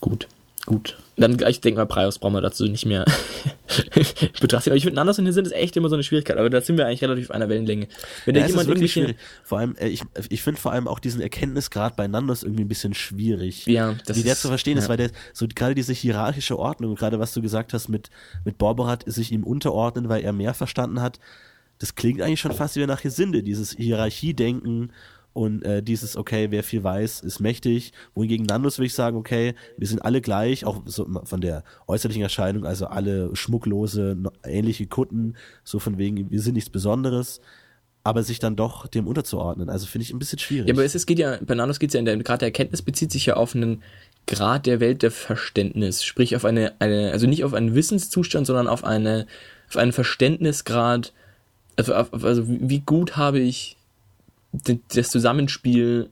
Gut. 0.00 0.28
Gut. 0.66 0.98
Dann, 1.16 1.38
ich 1.46 1.60
denke 1.60 1.78
mal, 1.78 1.86
Prios 1.86 2.18
brauchen 2.18 2.34
wir 2.34 2.40
dazu 2.40 2.64
nicht 2.64 2.86
mehr 2.86 3.04
betrachten. 4.40 4.70
Aber 4.70 4.76
ich 4.76 4.84
finde, 4.84 5.00
anders 5.00 5.18
in 5.18 5.24
den 5.24 5.32
Sinn 5.32 5.44
ist 5.44 5.52
echt 5.52 5.76
immer 5.76 5.88
so 5.88 5.94
eine 5.94 6.02
Schwierigkeit. 6.02 6.36
Aber 6.36 6.50
da 6.50 6.60
sind 6.60 6.76
wir 6.76 6.86
eigentlich 6.86 7.02
relativ 7.02 7.30
auf 7.30 7.34
einer 7.34 7.48
Wellenlänge. 7.48 7.88
Wenn 8.24 8.34
ja, 8.34 8.46
jemand 8.46 8.68
wirklich 8.68 8.92
schwierig. 8.92 9.16
Vor 9.42 9.58
allem, 9.58 9.76
äh, 9.76 9.88
ich, 9.88 10.02
ich 10.28 10.42
finde 10.42 10.60
vor 10.60 10.72
allem 10.72 10.88
auch 10.88 10.98
diesen 10.98 11.20
Erkenntnisgrad 11.20 11.96
bei 11.96 12.06
Nandos 12.06 12.42
irgendwie 12.42 12.64
ein 12.64 12.68
bisschen 12.68 12.94
schwierig. 12.94 13.66
Ja, 13.66 13.94
das 14.06 14.16
Wie 14.16 14.22
der 14.22 14.32
ist, 14.32 14.42
zu 14.42 14.48
verstehen 14.48 14.76
ja. 14.76 14.82
ist, 14.82 14.88
weil 14.88 14.96
der, 14.96 15.10
so 15.32 15.46
gerade 15.48 15.74
diese 15.74 15.92
hierarchische 15.92 16.58
Ordnung, 16.58 16.94
gerade 16.94 17.18
was 17.18 17.32
du 17.32 17.42
gesagt 17.42 17.72
hast 17.72 17.88
mit, 17.88 18.10
mit 18.44 18.58
Borborat, 18.58 19.04
sich 19.06 19.32
ihm 19.32 19.44
unterordnen, 19.44 20.08
weil 20.08 20.22
er 20.22 20.32
mehr 20.32 20.54
verstanden 20.54 21.00
hat, 21.00 21.18
das 21.78 21.94
klingt 21.94 22.22
eigentlich 22.22 22.40
schon 22.40 22.52
fast 22.52 22.76
wie 22.76 22.86
nach 22.86 23.02
Gesinde, 23.02 23.42
dieses 23.42 23.72
Hierarchiedenken 23.72 24.92
und 25.34 25.62
äh, 25.64 25.82
dieses, 25.82 26.16
okay, 26.16 26.50
wer 26.50 26.62
viel 26.62 26.82
weiß, 26.82 27.20
ist 27.20 27.40
mächtig. 27.40 27.92
Wohingegen 28.14 28.46
Nandos 28.46 28.78
würde 28.78 28.86
ich 28.86 28.94
sagen, 28.94 29.16
okay, 29.16 29.54
wir 29.76 29.86
sind 29.86 30.02
alle 30.02 30.22
gleich, 30.22 30.64
auch 30.64 30.82
so 30.86 31.06
von 31.24 31.40
der 31.40 31.64
äußerlichen 31.86 32.22
Erscheinung, 32.22 32.64
also 32.64 32.86
alle 32.86 33.34
schmucklose, 33.36 34.16
ähnliche 34.44 34.86
Kutten, 34.86 35.36
so 35.64 35.78
von 35.78 35.98
wegen, 35.98 36.30
wir 36.30 36.40
sind 36.40 36.54
nichts 36.54 36.70
Besonderes 36.70 37.40
aber 38.06 38.22
sich 38.22 38.38
dann 38.38 38.54
doch 38.54 38.86
dem 38.86 39.08
unterzuordnen. 39.08 39.70
Also 39.70 39.86
finde 39.86 40.04
ich 40.04 40.12
ein 40.12 40.18
bisschen 40.18 40.38
schwierig. 40.38 40.68
Ja, 40.68 40.74
aber 40.74 40.84
es, 40.84 40.94
es 40.94 41.06
geht 41.06 41.18
ja, 41.18 41.38
bei 41.40 41.54
Nanos 41.54 41.78
geht 41.78 41.88
es 41.88 41.94
ja 41.94 42.00
in 42.00 42.04
der 42.04 42.18
Grad 42.18 42.42
der 42.42 42.48
Erkenntnis 42.48 42.82
bezieht 42.82 43.10
sich 43.10 43.24
ja 43.24 43.34
auf 43.34 43.54
einen 43.54 43.82
Grad 44.26 44.66
der 44.66 44.78
Welt 44.80 45.02
der 45.02 45.10
Verständnis, 45.10 46.04
sprich 46.04 46.36
auf 46.36 46.44
eine, 46.44 46.74
eine 46.80 47.12
also 47.12 47.26
nicht 47.26 47.44
auf 47.44 47.54
einen 47.54 47.74
Wissenszustand, 47.74 48.46
sondern 48.46 48.68
auf 48.68 48.84
eine, 48.84 49.26
auf 49.68 49.78
einen 49.78 49.92
Verständnisgrad, 49.92 51.14
also, 51.76 51.94
auf, 51.94 52.24
also 52.24 52.44
wie 52.46 52.80
gut 52.80 53.16
habe 53.16 53.40
ich 53.40 53.73
das 54.88 55.10
Zusammenspiel 55.10 56.10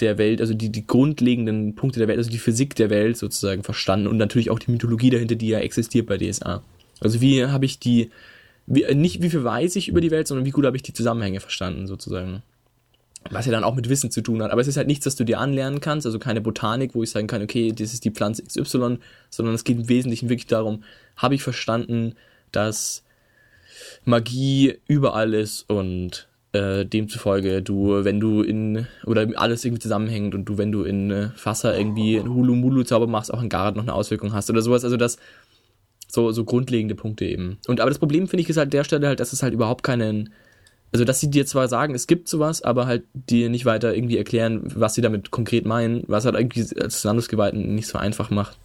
der 0.00 0.18
Welt, 0.18 0.40
also 0.40 0.54
die, 0.54 0.70
die 0.70 0.86
grundlegenden 0.86 1.74
Punkte 1.74 1.98
der 1.98 2.08
Welt, 2.08 2.18
also 2.18 2.30
die 2.30 2.38
Physik 2.38 2.74
der 2.76 2.90
Welt 2.90 3.16
sozusagen 3.16 3.62
verstanden 3.62 4.06
und 4.06 4.16
natürlich 4.16 4.50
auch 4.50 4.58
die 4.58 4.70
Mythologie 4.70 5.10
dahinter, 5.10 5.34
die 5.34 5.48
ja 5.48 5.58
existiert 5.58 6.06
bei 6.06 6.18
DSA. 6.18 6.62
Also 7.00 7.20
wie 7.20 7.44
habe 7.46 7.64
ich 7.64 7.78
die, 7.78 8.10
wie, 8.66 8.94
nicht 8.94 9.22
wie 9.22 9.30
viel 9.30 9.44
weiß 9.44 9.76
ich 9.76 9.88
über 9.88 10.00
die 10.00 10.10
Welt, 10.10 10.28
sondern 10.28 10.46
wie 10.46 10.50
gut 10.50 10.66
habe 10.66 10.76
ich 10.76 10.82
die 10.82 10.92
Zusammenhänge 10.92 11.40
verstanden 11.40 11.86
sozusagen. 11.86 12.42
Was 13.30 13.46
ja 13.46 13.52
dann 13.52 13.64
auch 13.64 13.74
mit 13.74 13.88
Wissen 13.88 14.10
zu 14.10 14.22
tun 14.22 14.42
hat. 14.42 14.52
Aber 14.52 14.60
es 14.60 14.68
ist 14.68 14.76
halt 14.76 14.86
nichts, 14.86 15.04
das 15.04 15.16
du 15.16 15.24
dir 15.24 15.40
anlernen 15.40 15.80
kannst, 15.80 16.06
also 16.06 16.18
keine 16.18 16.40
Botanik, 16.40 16.94
wo 16.94 17.02
ich 17.02 17.10
sagen 17.10 17.26
kann, 17.26 17.42
okay, 17.42 17.72
das 17.72 17.92
ist 17.92 18.04
die 18.04 18.10
Pflanze 18.10 18.44
XY, 18.44 18.98
sondern 19.28 19.54
es 19.54 19.64
geht 19.64 19.76
im 19.76 19.88
Wesentlichen 19.88 20.28
wirklich 20.28 20.46
darum, 20.46 20.84
habe 21.16 21.34
ich 21.34 21.42
verstanden, 21.42 22.14
dass 22.52 23.04
Magie 24.04 24.78
überall 24.86 25.34
ist 25.34 25.68
und 25.68 26.27
äh, 26.52 26.84
demzufolge 26.84 27.62
du, 27.62 28.04
wenn 28.04 28.20
du 28.20 28.42
in, 28.42 28.86
oder 29.04 29.26
alles 29.36 29.64
irgendwie 29.64 29.82
zusammenhängt 29.82 30.34
und 30.34 30.46
du, 30.46 30.58
wenn 30.58 30.72
du 30.72 30.82
in 30.82 31.10
äh, 31.10 31.28
Wasser 31.42 31.78
irgendwie 31.78 32.18
einen 32.18 32.32
Hulu-Mulu-Zauber 32.32 33.06
machst, 33.06 33.32
auch 33.32 33.42
in 33.42 33.48
Garad 33.48 33.76
noch 33.76 33.82
eine 33.82 33.92
Auswirkung 33.92 34.32
hast 34.32 34.48
oder 34.50 34.62
sowas, 34.62 34.84
also 34.84 34.96
das, 34.96 35.18
so, 36.10 36.32
so 36.32 36.44
grundlegende 36.44 36.94
Punkte 36.94 37.26
eben. 37.26 37.58
Und 37.66 37.80
aber 37.80 37.90
das 37.90 37.98
Problem 37.98 38.28
finde 38.28 38.42
ich 38.42 38.48
ist 38.48 38.56
halt 38.56 38.72
der 38.72 38.84
Stelle 38.84 39.08
halt, 39.08 39.20
dass 39.20 39.32
es 39.32 39.42
halt 39.42 39.52
überhaupt 39.52 39.82
keinen, 39.82 40.32
also 40.90 41.04
dass 41.04 41.20
sie 41.20 41.30
dir 41.30 41.44
zwar 41.44 41.68
sagen, 41.68 41.94
es 41.94 42.06
gibt 42.06 42.28
sowas, 42.28 42.62
aber 42.62 42.86
halt 42.86 43.04
dir 43.12 43.50
nicht 43.50 43.66
weiter 43.66 43.94
irgendwie 43.94 44.16
erklären, 44.16 44.62
was 44.74 44.94
sie 44.94 45.02
damit 45.02 45.30
konkret 45.30 45.66
meinen, 45.66 46.04
was 46.06 46.24
halt 46.24 46.34
irgendwie 46.34 46.64
als 46.80 47.04
Landesgeweihten 47.04 47.74
nicht 47.74 47.88
so 47.88 47.98
einfach 47.98 48.30
macht 48.30 48.56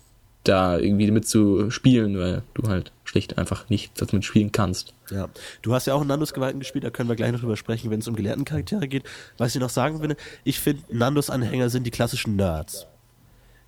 da 0.44 0.78
irgendwie 0.78 1.10
mit 1.12 1.28
zu 1.28 1.70
spielen, 1.72 2.18
weil 2.18 2.44
du 2.54 2.68
halt 2.68 2.92
schlicht 3.06 3.38
einfach 3.38 3.70
nicht 3.70 4.02
damit 4.02 4.26
spielen 4.26 4.52
kannst. 4.52 4.94
Ja, 5.10 5.30
du 5.62 5.74
hast 5.74 5.88
ja 5.88 5.94
auch 5.94 6.02
in 6.02 6.08
Nandos 6.08 6.34
Gewalten 6.34 6.60
gespielt, 6.60 6.84
da 6.84 6.90
können 6.90 7.10
wir 7.10 7.16
gleich 7.16 7.32
noch 7.32 7.40
drüber 7.40 7.58
sprechen, 7.58 7.92
wenn 7.92 8.00
es 8.00 8.08
um 8.08 8.16
gelehrten 8.16 8.46
Charaktere 8.46 8.88
geht. 8.88 9.04
Was 9.38 9.56
ich 9.56 9.62
noch 9.62 9.70
sagen 9.70 10.02
will, 10.02 10.16
ich 10.44 10.60
finde, 10.60 10.84
Nandos 10.92 11.30
Anhänger 11.30 11.70
sind 11.70 11.86
die 11.86 11.92
klassischen 11.92 12.36
Nerds. 12.36 12.88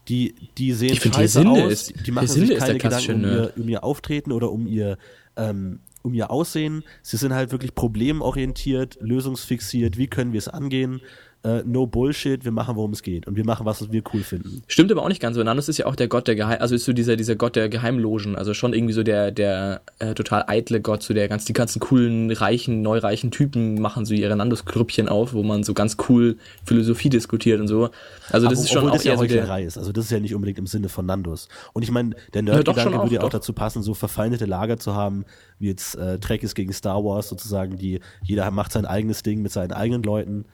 Die, 0.07 0.35
die 0.57 0.73
sehen 0.73 0.93
ich 0.93 0.99
find, 0.99 1.15
scheiße 1.15 1.47
aus, 1.47 1.71
ist, 1.71 2.05
die 2.05 2.11
machen 2.11 2.27
sich 2.27 2.57
keine 2.57 2.77
Gedanken 2.77 3.25
um 3.25 3.31
ihr, 3.31 3.53
um 3.55 3.69
ihr 3.69 3.83
Auftreten 3.83 4.31
oder 4.31 4.51
um 4.51 4.67
ihr, 4.67 4.97
ähm, 5.35 5.79
um 6.03 6.13
ihr 6.13 6.29
Aussehen. 6.29 6.83
Sie 7.01 7.17
sind 7.17 7.33
halt 7.33 7.51
wirklich 7.51 7.73
problemorientiert, 7.73 8.97
lösungsfixiert, 9.01 9.97
wie 9.97 10.07
können 10.07 10.31
wir 10.31 10.37
es 10.37 10.47
angehen 10.47 11.01
äh, 11.45 11.63
no 11.63 11.85
Bullshit, 11.85 12.43
wir 12.43 12.51
machen, 12.51 12.75
worum 12.75 12.91
es 12.91 13.03
geht. 13.03 13.27
Und 13.27 13.35
wir 13.35 13.45
machen, 13.45 13.65
was 13.65 13.91
wir 13.91 14.01
cool 14.13 14.21
finden. 14.21 14.63
Stimmt 14.67 14.91
aber 14.91 15.03
auch 15.03 15.09
nicht 15.09 15.21
ganz. 15.21 15.37
Vananus 15.37 15.69
ist 15.69 15.77
ja 15.77 15.85
auch 15.85 15.95
der 15.95 16.07
Gott 16.07 16.27
der 16.27 16.35
Geheim, 16.35 16.57
also 16.59 16.73
ist 16.73 16.85
so 16.85 16.93
dieser, 16.93 17.15
dieser 17.15 17.35
Gott 17.35 17.55
der 17.55 17.69
Geheimlogen, 17.69 18.35
also 18.35 18.53
schon 18.53 18.73
irgendwie 18.73 18.93
so 18.93 19.03
der, 19.03 19.31
der 19.31 19.81
äh, 19.99 20.15
total 20.15 20.45
eitle 20.47 20.81
Gott, 20.81 21.03
so 21.03 21.13
der 21.13 21.27
ganz, 21.27 21.45
die 21.45 21.53
ganzen 21.53 21.79
coolen, 21.79 22.31
reichen, 22.31 22.81
neureichen 22.81 23.29
Typen 23.29 23.79
machen 23.79 24.05
so 24.05 24.15
ihre 24.15 24.35
Nandos-Grüppchen 24.35 25.07
auf, 25.07 25.33
wo 25.33 25.43
man 25.43 25.63
so 25.63 25.75
ganz 25.75 25.97
cool 26.09 26.37
Philosophie 26.65 27.09
diskutiert 27.09 27.61
und 27.61 27.67
so. 27.67 27.91
Also 28.31 28.47
das 28.47 28.57
aber, 28.57 28.65
ist 28.65 28.71
schon 28.71 28.89
auch 28.89 28.93
das 28.93 29.05
eher 29.05 29.13
ja 29.13 29.17
so 29.19 29.25
der 29.25 29.59
ist. 29.59 29.77
Also 29.77 29.91
das 29.91 30.05
ist 30.05 30.11
ja 30.11 30.19
nicht 30.19 30.33
unbedingt 30.33 30.57
im 30.57 30.67
Sinne 30.67 30.89
von 30.89 31.05
Nandos. 31.05 31.47
Und 31.73 31.83
ich 31.83 31.91
meine, 31.91 32.15
der 32.33 32.41
Nerd-Gedanke 32.41 32.91
ja, 32.91 33.03
würde 33.03 33.15
ja 33.15 33.21
auch 33.21 33.29
dazu 33.29 33.53
passen, 33.53 33.83
so 33.83 33.93
verfeindete 33.93 34.45
Lager 34.45 34.77
zu 34.77 34.95
haben, 34.95 35.25
wie 35.59 35.67
jetzt 35.67 35.95
äh, 35.95 36.17
Trek 36.17 36.41
ist 36.41 36.55
gegen 36.55 36.73
Star 36.73 37.03
Wars 37.03 37.29
sozusagen, 37.29 37.77
die 37.77 37.99
jeder 38.23 38.49
macht 38.49 38.71
sein 38.71 38.85
eigenes 38.85 39.21
Ding 39.21 39.43
mit 39.43 39.51
seinen 39.51 39.71
eigenen 39.71 40.01
Leuten 40.01 40.45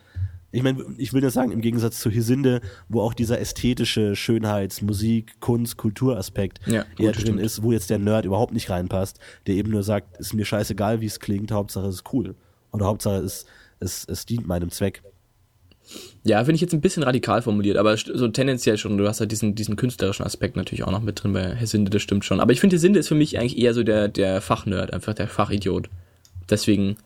ich 0.52 0.64
meine, 0.64 0.84
ich 0.98 1.14
will 1.14 1.22
nur 1.22 1.32
sagen, 1.32 1.52
im 1.52 1.62
Gegensatz 1.62 2.00
zu 2.00 2.10
Hisinde, 2.10 2.62
wo 2.90 3.02
auch 3.02 3.14
dieser 3.14 3.40
ästhetische 3.40 4.16
Schönheits-, 4.16 4.82
Musik-, 4.82 5.40
Kunst-, 5.40 5.78
Kulturaspekt 5.78 6.60
ja, 6.66 6.86
eher 6.98 7.12
drin 7.14 7.22
stimmt. 7.22 7.42
ist, 7.42 7.64
wo 7.64 7.72
jetzt 7.72 7.90
der 7.90 8.00
Nerd 8.00 8.26
überhaupt 8.26 8.54
nicht 8.54 8.70
reinpasst, 8.70 9.20
der 9.48 9.56
eben 9.56 9.72
nur 9.72 9.84
sagt, 9.84 10.18
ist 10.18 10.34
mir 10.34 10.46
scheißegal, 10.46 11.02
wie 11.02 11.06
es 11.06 11.20
klingt, 11.20 11.52
Hauptsache 11.52 11.88
es 11.88 11.96
ist 11.96 12.14
cool. 12.14 12.36
Oder 12.72 12.86
Hauptsache 12.86 13.18
es, 13.18 13.46
es, 13.80 14.06
es 14.06 14.26
dient 14.26 14.48
meinem 14.48 14.72
Zweck. 14.72 15.02
Ja, 16.24 16.40
finde 16.40 16.56
ich 16.56 16.62
jetzt 16.62 16.74
ein 16.74 16.82
bisschen 16.82 17.04
radikal 17.04 17.42
formuliert, 17.42 17.78
aber 17.78 17.98
so 17.98 18.28
tendenziell 18.28 18.78
schon. 18.78 18.98
Du 18.98 19.08
hast 19.08 19.20
halt 19.20 19.32
diesen, 19.32 19.56
diesen 19.56 19.76
künstlerischen 19.76 20.26
Aspekt 20.26 20.56
natürlich 20.56 20.84
auch 20.84 20.92
noch 20.92 21.02
mit 21.02 21.22
drin 21.24 21.34
bei 21.34 21.56
Hesinde, 21.56 21.90
das 21.90 22.02
stimmt 22.02 22.24
schon. 22.24 22.40
Aber 22.40 22.54
ich 22.54 22.60
finde, 22.60 22.76
Hesinde 22.76 23.00
ist 23.00 23.08
für 23.08 23.16
mich 23.16 23.40
eigentlich 23.40 23.58
eher 23.58 23.74
so 23.74 23.84
der, 23.84 24.08
der 24.08 24.42
Fachnerd, 24.42 24.94
einfach 24.94 25.14
der 25.14 25.28
Fachidiot. 25.28 25.90
Deswegen 26.50 26.98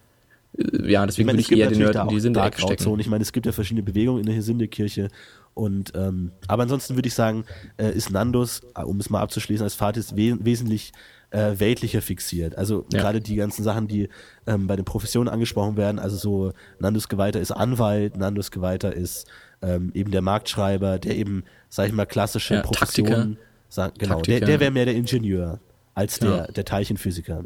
ja, 0.57 1.05
deswegen 1.05 1.27
ich 1.29 1.33
meine, 1.33 1.37
würde 1.39 1.53
ich 1.53 1.59
eher 1.59 1.69
den 1.69 1.79
Nerd 1.79 1.95
in 1.95 2.07
die 2.07 2.19
Sinde-Ecke 2.19 2.61
stecken. 2.61 2.99
Ich 2.99 3.07
meine, 3.07 3.21
es 3.21 3.31
gibt 3.31 3.45
ja 3.45 3.51
verschiedene 3.51 3.83
Bewegungen 3.83 4.19
in 4.19 4.25
der 4.25 4.41
Sinde-Kirche. 4.41 5.09
Und, 5.53 5.93
ähm, 5.95 6.31
aber 6.47 6.63
ansonsten 6.63 6.95
würde 6.95 7.07
ich 7.07 7.13
sagen, 7.13 7.45
äh, 7.77 7.91
ist 7.91 8.11
Nandos, 8.11 8.61
äh, 8.75 8.81
um 8.81 8.99
es 8.99 9.09
mal 9.09 9.21
abzuschließen, 9.21 9.63
als 9.63 9.73
Fatis 9.73 10.15
we 10.15 10.37
wesentlich 10.41 10.91
äh, 11.31 11.53
weltlicher 11.57 12.01
fixiert. 12.01 12.57
Also 12.57 12.85
ja. 12.91 12.99
gerade 12.99 13.21
die 13.21 13.35
ganzen 13.35 13.63
Sachen, 13.63 13.87
die 13.87 14.09
ähm, 14.47 14.67
bei 14.67 14.75
den 14.75 14.85
Professionen 14.85 15.29
angesprochen 15.29 15.77
werden, 15.77 15.99
also 15.99 16.17
so 16.17 16.51
Nandos 16.79 17.09
Geweihter 17.09 17.39
ist 17.39 17.51
Anwalt, 17.51 18.17
Nandos 18.17 18.51
Geweihter 18.51 18.93
ist 18.93 19.27
ähm, 19.61 19.91
eben 19.93 20.11
der 20.11 20.21
Marktschreiber, 20.21 20.99
der 20.99 21.15
eben, 21.15 21.43
sag 21.69 21.87
ich 21.87 21.93
mal, 21.93 22.05
klassische 22.05 22.55
ja, 22.55 22.61
Professionen, 22.61 23.37
sag, 23.69 23.97
genau, 23.97 24.15
Taktiker. 24.15 24.39
der, 24.39 24.47
der 24.47 24.59
wäre 24.59 24.71
mehr 24.71 24.85
der 24.85 24.95
Ingenieur 24.95 25.59
als 25.93 26.19
der, 26.19 26.29
ja. 26.29 26.47
der 26.47 26.65
Teilchenphysiker. 26.65 27.45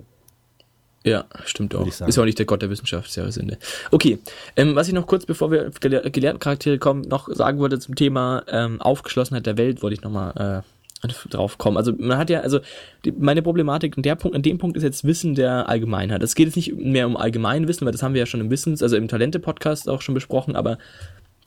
Ja, 1.04 1.26
stimmt 1.46 1.76
auch. 1.76 1.88
Ist 1.88 2.02
auch 2.20 2.26
nicht 2.26 2.40
der 2.40 2.46
Gott 2.46 2.62
der 2.62 2.70
Wissenschaft, 2.70 3.12
sehr 3.12 3.32
Sünde. 3.32 3.58
Okay, 3.92 4.20
ähm, 4.58 4.76
was 4.76 4.88
ich 4.88 4.94
noch 4.94 5.08
kurz, 5.08 5.26
bevor 5.26 5.50
wir 5.50 5.70
auf 5.70 5.80
gelehr 5.80 6.02
gelehrten 6.10 6.40
Charaktere 6.40 6.78
kommen, 6.78 7.02
noch 7.02 7.30
sagen 7.34 7.60
wollte 7.60 7.80
zum 7.80 7.96
Thema 7.96 8.44
ähm, 8.48 8.82
Aufgeschlossenheit 8.82 9.46
der 9.46 9.58
Welt, 9.58 9.82
wollte 9.82 9.94
ich 9.94 10.02
nochmal 10.02 10.64
äh, 10.64 11.08
drauf 11.30 11.58
kommen. 11.58 11.78
Also 11.78 11.94
man 11.98 12.18
hat 12.18 12.30
ja, 12.30 12.42
also 12.42 12.60
die, 13.06 13.14
meine 13.14 13.42
Problematik 13.42 13.96
an 13.96 14.04
der 14.04 14.16
Punkt, 14.16 14.36
an 14.36 14.42
dem 14.42 14.58
Punkt 14.58 14.76
ist 14.76 14.84
jetzt 14.84 15.06
Wissen 15.06 15.36
der 15.36 15.70
Allgemeinheit. 15.70 16.22
Es 16.22 16.36
geht 16.36 16.48
jetzt 16.48 16.58
nicht 16.58 16.76
mehr 16.76 17.08
um 17.08 17.16
Allgemeinwissen, 17.16 17.86
weil 17.86 17.94
das 17.94 18.04
haben 18.04 18.14
wir 18.14 18.20
ja 18.20 18.26
schon 18.26 18.42
im 18.42 18.50
Wissens, 18.50 18.84
also 18.84 18.98
im 18.98 19.08
Talente-Podcast 19.08 19.88
auch 19.88 20.02
schon 20.02 20.16
besprochen, 20.16 20.58
aber 20.58 20.78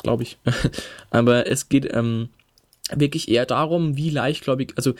glaube 0.02 0.22
ich. 0.22 0.38
aber 1.10 1.46
es 1.46 1.68
geht 1.68 1.94
ähm, 1.94 2.30
wirklich 2.94 3.28
eher 3.28 3.44
darum, 3.44 3.98
wie 3.98 4.08
leicht, 4.08 4.42
glaube 4.42 4.62
ich, 4.62 4.72
also 4.76 4.94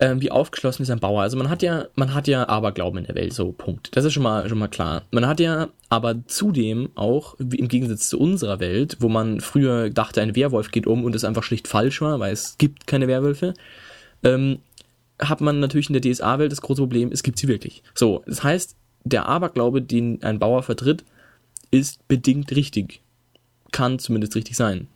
ähm, 0.00 0.20
wie 0.20 0.30
aufgeschlossen 0.30 0.82
ist 0.82 0.90
ein 0.90 1.00
Bauer. 1.00 1.22
Also 1.22 1.36
man 1.36 1.48
hat 1.48 1.62
ja, 1.62 1.86
man 1.94 2.14
hat 2.14 2.26
ja 2.26 2.48
Aberglauben 2.48 2.98
in 2.98 3.06
der 3.06 3.14
Welt, 3.14 3.32
so 3.32 3.52
Punkt. 3.52 3.96
Das 3.96 4.04
ist 4.04 4.12
schon 4.12 4.22
mal, 4.22 4.48
schon 4.48 4.58
mal 4.58 4.68
klar. 4.68 5.02
Man 5.12 5.26
hat 5.26 5.40
ja 5.40 5.68
aber 5.88 6.26
zudem 6.26 6.90
auch, 6.96 7.34
im 7.38 7.68
Gegensatz 7.68 8.08
zu 8.08 8.18
unserer 8.18 8.58
Welt, 8.60 8.96
wo 9.00 9.08
man 9.08 9.40
früher 9.40 9.90
dachte, 9.90 10.20
ein 10.20 10.34
Werwolf 10.34 10.72
geht 10.72 10.86
um 10.86 11.04
und 11.04 11.14
es 11.14 11.24
einfach 11.24 11.44
schlicht 11.44 11.68
falsch 11.68 12.00
war, 12.00 12.18
weil 12.18 12.32
es 12.32 12.58
gibt 12.58 12.86
keine 12.86 13.06
Werwölfe, 13.06 13.54
ähm, 14.24 14.58
hat 15.20 15.40
man 15.40 15.60
natürlich 15.60 15.88
in 15.88 16.00
der 16.00 16.02
DSA-Welt 16.02 16.50
das 16.50 16.60
große 16.60 16.82
Problem, 16.82 17.10
es 17.12 17.22
gibt 17.22 17.38
sie 17.38 17.46
wirklich. 17.46 17.84
So, 17.94 18.24
das 18.26 18.42
heißt, 18.42 18.76
der 19.04 19.26
Aberglaube, 19.26 19.80
den 19.80 20.22
ein 20.24 20.40
Bauer 20.40 20.62
vertritt, 20.64 21.04
ist 21.70 22.06
bedingt 22.08 22.50
richtig. 22.56 23.00
Kann 23.70 23.98
zumindest 23.98 24.34
richtig 24.34 24.56
sein. 24.56 24.88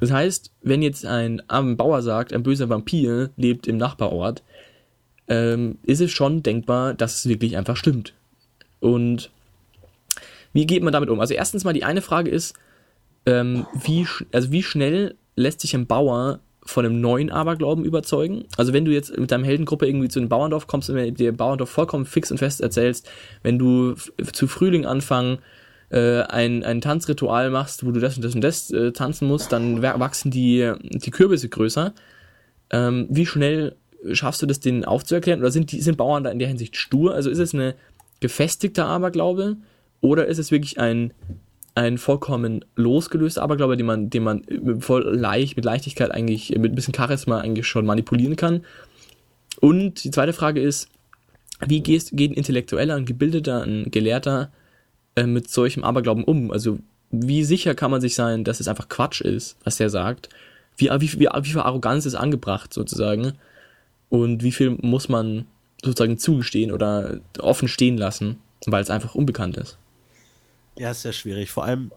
Das 0.00 0.10
heißt, 0.10 0.52
wenn 0.62 0.82
jetzt 0.82 1.06
ein, 1.06 1.42
ein 1.48 1.76
Bauer 1.76 2.02
sagt, 2.02 2.32
ein 2.32 2.42
böser 2.42 2.68
Vampir 2.68 3.30
lebt 3.36 3.66
im 3.66 3.76
Nachbarort, 3.76 4.42
ähm, 5.28 5.78
ist 5.82 6.00
es 6.00 6.12
schon 6.12 6.42
denkbar, 6.42 6.94
dass 6.94 7.16
es 7.16 7.28
wirklich 7.28 7.56
einfach 7.56 7.76
stimmt. 7.76 8.12
Und 8.80 9.30
wie 10.52 10.66
geht 10.66 10.82
man 10.82 10.92
damit 10.92 11.10
um? 11.10 11.20
Also 11.20 11.34
erstens 11.34 11.64
mal 11.64 11.72
die 11.72 11.84
eine 11.84 12.02
Frage 12.02 12.30
ist, 12.30 12.54
ähm, 13.24 13.66
wie, 13.74 14.06
also 14.32 14.52
wie 14.52 14.62
schnell 14.62 15.16
lässt 15.34 15.60
sich 15.60 15.74
ein 15.74 15.86
Bauer 15.86 16.40
von 16.62 16.84
einem 16.84 17.00
neuen 17.00 17.30
Aberglauben 17.30 17.84
überzeugen? 17.84 18.44
Also 18.56 18.72
wenn 18.72 18.84
du 18.84 18.92
jetzt 18.92 19.16
mit 19.18 19.30
deinem 19.30 19.44
Heldengruppe 19.44 19.86
irgendwie 19.86 20.08
zu 20.08 20.18
einem 20.18 20.28
Bauerndorf 20.28 20.66
kommst 20.66 20.90
und 20.90 21.14
dir 21.18 21.32
Bauerndorf 21.32 21.70
vollkommen 21.70 22.06
fix 22.06 22.30
und 22.30 22.38
fest 22.38 22.60
erzählst, 22.60 23.08
wenn 23.42 23.58
du 23.58 23.94
zu 24.32 24.46
Frühling 24.46 24.86
anfangen 24.86 25.38
äh, 25.90 26.22
ein, 26.22 26.64
ein 26.64 26.80
Tanzritual 26.80 27.50
machst, 27.50 27.84
wo 27.86 27.90
du 27.90 28.00
das 28.00 28.16
und 28.16 28.24
das 28.24 28.34
und 28.34 28.40
das 28.42 28.70
äh, 28.70 28.92
tanzen 28.92 29.28
musst, 29.28 29.52
dann 29.52 29.82
wachsen 29.82 30.30
die, 30.30 30.72
die 30.82 31.10
Kürbisse 31.10 31.48
größer. 31.48 31.94
Ähm, 32.70 33.06
wie 33.10 33.26
schnell 33.26 33.76
schaffst 34.12 34.42
du 34.42 34.46
das, 34.46 34.60
denen 34.60 34.84
aufzuerklären? 34.84 35.40
Oder 35.40 35.50
sind, 35.50 35.72
die, 35.72 35.80
sind 35.80 35.96
Bauern 35.96 36.24
da 36.24 36.30
in 36.30 36.38
der 36.38 36.48
Hinsicht 36.48 36.76
stur? 36.76 37.14
Also 37.14 37.30
ist 37.30 37.38
es 37.38 37.54
eine 37.54 37.74
gefestigter 38.20 38.86
Aberglaube 38.86 39.56
oder 40.00 40.26
ist 40.26 40.38
es 40.38 40.50
wirklich 40.50 40.78
ein, 40.80 41.12
ein 41.74 41.98
vollkommen 41.98 42.64
losgelöster 42.74 43.42
Aberglaube, 43.42 43.76
den 43.76 43.86
man, 43.86 44.10
den 44.10 44.22
man 44.22 44.42
voll 44.80 45.14
leicht, 45.14 45.56
mit 45.56 45.64
Leichtigkeit 45.64 46.10
eigentlich, 46.10 46.50
mit 46.56 46.72
ein 46.72 46.74
bisschen 46.74 46.94
Charisma 46.94 47.40
eigentlich 47.40 47.66
schon 47.66 47.86
manipulieren 47.86 48.36
kann? 48.36 48.64
Und 49.60 50.04
die 50.04 50.10
zweite 50.10 50.32
Frage 50.32 50.60
ist, 50.60 50.88
wie 51.66 51.80
gehst, 51.80 52.10
geht 52.12 52.32
ein 52.32 52.34
Intellektueller, 52.34 52.94
ein 52.94 53.06
Gebildeter, 53.06 53.62
ein 53.62 53.90
Gelehrter 53.90 54.50
äh, 55.16 55.26
mit 55.26 55.50
solchem 55.50 55.84
Aberglauben 55.84 56.24
um? 56.24 56.50
Also 56.50 56.78
wie 57.10 57.44
sicher 57.44 57.74
kann 57.74 57.90
man 57.90 58.00
sich 58.00 58.14
sein, 58.14 58.44
dass 58.44 58.60
es 58.60 58.68
einfach 58.68 58.88
Quatsch 58.88 59.20
ist, 59.20 59.56
was 59.64 59.80
er 59.80 59.90
sagt? 59.90 60.28
Wie, 60.76 60.90
wie, 60.90 61.20
wie, 61.20 61.28
wie 61.28 61.48
viel 61.48 61.60
Arroganz 61.60 62.06
ist 62.06 62.14
angebracht 62.14 62.72
sozusagen? 62.72 63.32
Und 64.08 64.42
wie 64.42 64.52
viel 64.52 64.70
muss 64.80 65.08
man 65.08 65.46
sozusagen 65.82 66.18
zugestehen 66.18 66.72
oder 66.72 67.20
offen 67.38 67.68
stehen 67.68 67.96
lassen, 67.96 68.38
weil 68.66 68.82
es 68.82 68.90
einfach 68.90 69.14
unbekannt 69.14 69.56
ist? 69.56 69.78
Ja, 70.78 70.90
ist 70.90 71.02
sehr 71.02 71.12
schwierig. 71.12 71.50
Vor 71.50 71.64
allem, 71.64 71.90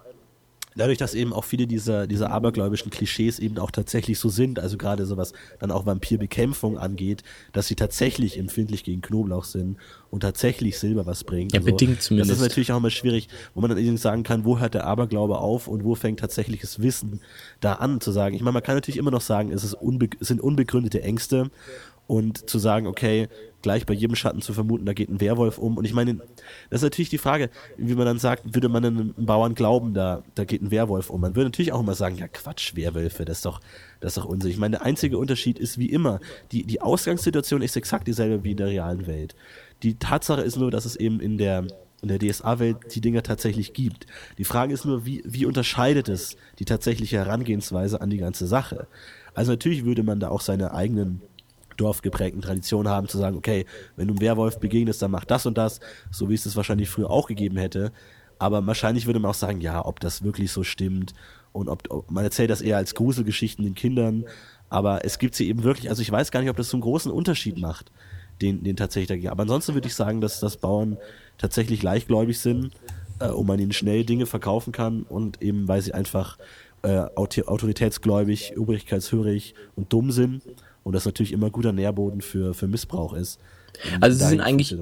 dadurch, 0.75 0.97
dass 0.97 1.13
eben 1.13 1.33
auch 1.33 1.43
viele 1.43 1.67
dieser, 1.67 2.07
dieser 2.07 2.31
abergläubischen 2.31 2.91
Klischees 2.91 3.39
eben 3.39 3.57
auch 3.57 3.71
tatsächlich 3.71 4.19
so 4.19 4.29
sind, 4.29 4.59
also 4.59 4.77
gerade 4.77 5.05
so 5.05 5.17
was 5.17 5.33
dann 5.59 5.71
auch 5.71 5.85
Vampirbekämpfung 5.85 6.77
angeht, 6.77 7.23
dass 7.53 7.67
sie 7.67 7.75
tatsächlich 7.75 8.37
empfindlich 8.37 8.83
gegen 8.83 9.01
Knoblauch 9.01 9.43
sind 9.43 9.77
und 10.09 10.21
tatsächlich 10.21 10.79
Silber 10.79 11.05
was 11.05 11.23
bringt. 11.23 11.53
Ja, 11.53 11.59
bedingt 11.59 12.01
zumindest. 12.01 12.31
Das 12.31 12.37
ist 12.37 12.43
natürlich 12.43 12.71
auch 12.71 12.77
immer 12.77 12.89
schwierig, 12.89 13.27
wo 13.53 13.61
man 13.61 13.69
dann 13.69 13.77
irgendwie 13.77 13.97
sagen 13.97 14.23
kann, 14.23 14.45
wo 14.45 14.59
hört 14.59 14.73
der 14.73 14.85
Aberglaube 14.85 15.39
auf 15.39 15.67
und 15.67 15.83
wo 15.83 15.95
fängt 15.95 16.19
tatsächliches 16.19 16.81
Wissen 16.81 17.21
da 17.59 17.73
an 17.73 18.01
zu 18.01 18.11
sagen. 18.11 18.35
Ich 18.35 18.41
meine, 18.41 18.53
man 18.53 18.63
kann 18.63 18.75
natürlich 18.75 18.97
immer 18.97 19.11
noch 19.11 19.21
sagen, 19.21 19.51
es, 19.51 19.63
ist 19.63 19.73
unbe 19.73 20.09
es 20.19 20.27
sind 20.27 20.41
unbegründete 20.41 21.01
Ängste 21.01 21.51
und 22.07 22.49
zu 22.49 22.57
sagen, 22.57 22.87
okay, 22.87 23.27
gleich 23.61 23.85
bei 23.85 23.93
jedem 23.93 24.15
Schatten 24.15 24.41
zu 24.41 24.53
vermuten, 24.53 24.85
da 24.85 24.93
geht 24.93 25.09
ein 25.09 25.19
Werwolf 25.19 25.57
um. 25.57 25.77
Und 25.77 25.85
ich 25.85 25.93
meine, 25.93 26.15
das 26.69 26.79
ist 26.79 26.83
natürlich 26.83 27.09
die 27.09 27.17
Frage, 27.17 27.49
wie 27.77 27.95
man 27.95 28.05
dann 28.05 28.19
sagt, 28.19 28.55
würde 28.55 28.69
man 28.69 28.85
einem 28.85 29.13
Bauern 29.17 29.55
glauben, 29.55 29.93
da, 29.93 30.23
da 30.35 30.45
geht 30.45 30.61
ein 30.61 30.71
Werwolf 30.71 31.09
um. 31.09 31.21
Man 31.21 31.35
würde 31.35 31.49
natürlich 31.49 31.71
auch 31.71 31.81
immer 31.81 31.95
sagen, 31.95 32.17
ja 32.17 32.27
Quatsch, 32.27 32.75
Werwölfe, 32.75 33.25
das 33.25 33.37
ist 33.37 33.45
doch, 33.45 33.59
das 33.99 34.11
ist 34.11 34.17
doch 34.17 34.25
Unsinn. 34.25 34.51
Ich 34.51 34.57
meine, 34.57 34.77
der 34.77 34.85
einzige 34.85 35.17
Unterschied 35.17 35.59
ist 35.59 35.77
wie 35.77 35.89
immer, 35.89 36.19
die, 36.51 36.63
die 36.63 36.81
Ausgangssituation 36.81 37.61
ist 37.61 37.75
exakt 37.75 38.07
dieselbe 38.07 38.43
wie 38.43 38.51
in 38.51 38.57
der 38.57 38.67
realen 38.67 39.07
Welt. 39.07 39.35
Die 39.83 39.95
Tatsache 39.95 40.41
ist 40.41 40.57
nur, 40.57 40.71
dass 40.71 40.85
es 40.85 40.95
eben 40.95 41.19
in 41.19 41.37
der, 41.37 41.67
in 42.01 42.07
der 42.07 42.19
DSA-Welt 42.19 42.95
die 42.95 43.01
Dinger 43.01 43.23
tatsächlich 43.23 43.73
gibt. 43.73 44.05
Die 44.37 44.43
Frage 44.43 44.73
ist 44.73 44.85
nur, 44.85 45.05
wie, 45.05 45.21
wie 45.25 45.45
unterscheidet 45.45 46.09
es 46.09 46.37
die 46.59 46.65
tatsächliche 46.65 47.17
Herangehensweise 47.17 48.01
an 48.01 48.09
die 48.09 48.17
ganze 48.17 48.47
Sache? 48.47 48.87
Also 49.33 49.51
natürlich 49.51 49.85
würde 49.85 50.03
man 50.03 50.19
da 50.19 50.29
auch 50.29 50.41
seine 50.41 50.73
eigenen 50.73 51.21
dorfgeprägten 51.79 52.41
Tradition 52.41 52.87
haben, 52.87 53.07
zu 53.07 53.17
sagen, 53.17 53.37
okay, 53.37 53.65
wenn 53.95 54.07
du 54.07 54.13
einem 54.13 54.21
Werwolf 54.21 54.59
begegnest, 54.59 55.01
dann 55.01 55.11
mach 55.11 55.25
das 55.25 55.45
und 55.45 55.57
das, 55.57 55.79
so 56.11 56.29
wie 56.29 56.33
es 56.33 56.43
das 56.43 56.55
wahrscheinlich 56.55 56.89
früher 56.89 57.09
auch 57.09 57.27
gegeben 57.27 57.57
hätte. 57.57 57.91
Aber 58.37 58.65
wahrscheinlich 58.65 59.05
würde 59.05 59.19
man 59.19 59.31
auch 59.31 59.35
sagen, 59.35 59.61
ja, 59.61 59.85
ob 59.85 59.99
das 59.99 60.23
wirklich 60.23 60.51
so 60.51 60.63
stimmt 60.63 61.13
und 61.51 61.67
ob, 61.67 61.83
ob 61.89 62.09
man 62.09 62.23
erzählt 62.23 62.49
das 62.49 62.61
eher 62.61 62.77
als 62.77 62.95
Gruselgeschichten 62.95 63.65
den 63.65 63.75
Kindern, 63.75 64.25
aber 64.69 65.03
es 65.03 65.19
gibt 65.19 65.35
sie 65.35 65.47
eben 65.47 65.63
wirklich, 65.63 65.89
also 65.89 66.01
ich 66.01 66.11
weiß 66.11 66.31
gar 66.31 66.41
nicht, 66.41 66.49
ob 66.49 66.57
das 66.57 66.69
so 66.69 66.77
einen 66.77 66.81
großen 66.81 67.11
Unterschied 67.11 67.57
macht, 67.57 67.91
den, 68.41 68.63
den 68.63 68.75
tatsächlich 68.75 69.07
da 69.07 69.15
gibt. 69.15 69.29
Aber 69.29 69.41
ansonsten 69.41 69.73
würde 69.73 69.87
ich 69.87 69.95
sagen, 69.95 70.21
dass, 70.21 70.39
dass 70.39 70.57
Bauern 70.57 70.97
tatsächlich 71.37 71.83
leichtgläubig 71.83 72.39
sind 72.39 72.71
äh, 73.19 73.29
und 73.29 73.47
man 73.47 73.59
ihnen 73.59 73.73
schnell 73.73 74.05
Dinge 74.05 74.25
verkaufen 74.25 74.71
kann 74.71 75.03
und 75.03 75.41
eben 75.41 75.67
weil 75.67 75.81
sie 75.81 75.93
einfach 75.93 76.37
äh, 76.83 76.99
autoritätsgläubig, 77.15 78.57
obrigkeitshörig 78.57 79.53
und 79.75 79.91
dumm 79.91 80.11
sind 80.11 80.43
und 80.83 80.93
das 80.93 81.05
natürlich 81.05 81.31
immer 81.31 81.49
guter 81.49 81.71
Nährboden 81.71 82.21
für, 82.21 82.53
für 82.53 82.67
Missbrauch 82.67 83.13
ist. 83.13 83.39
Und 83.93 84.03
also 84.03 84.17
sie 84.17 84.25
sind 84.25 84.41
eigentlich, 84.41 84.75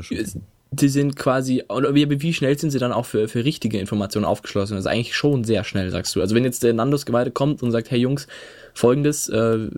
sie 0.76 0.90
sind 0.90 1.16
quasi, 1.16 1.64
oder 1.70 1.94
wie, 1.94 2.22
wie 2.22 2.34
schnell 2.34 2.58
sind 2.58 2.72
sie 2.72 2.80
dann 2.80 2.92
auch 2.92 3.06
für, 3.06 3.28
für 3.28 3.44
richtige 3.46 3.80
Informationen 3.80 4.26
aufgeschlossen? 4.26 4.76
Das 4.76 4.86
ist 4.86 4.92
eigentlich 4.92 5.16
schon 5.16 5.44
sehr 5.44 5.64
schnell, 5.64 5.90
sagst 5.92 6.16
du. 6.16 6.22
Also 6.22 6.36
wenn 6.36 6.44
jetzt 6.44 6.64
der 6.64 6.74
Nandos 6.74 7.06
Geweihte 7.06 7.32
kommt 7.32 7.64
und 7.64 7.72
sagt, 7.72 7.92
hey 7.92 8.00
Jungs, 8.00 8.28
folgendes, 8.74 9.30
äh, 9.30 9.70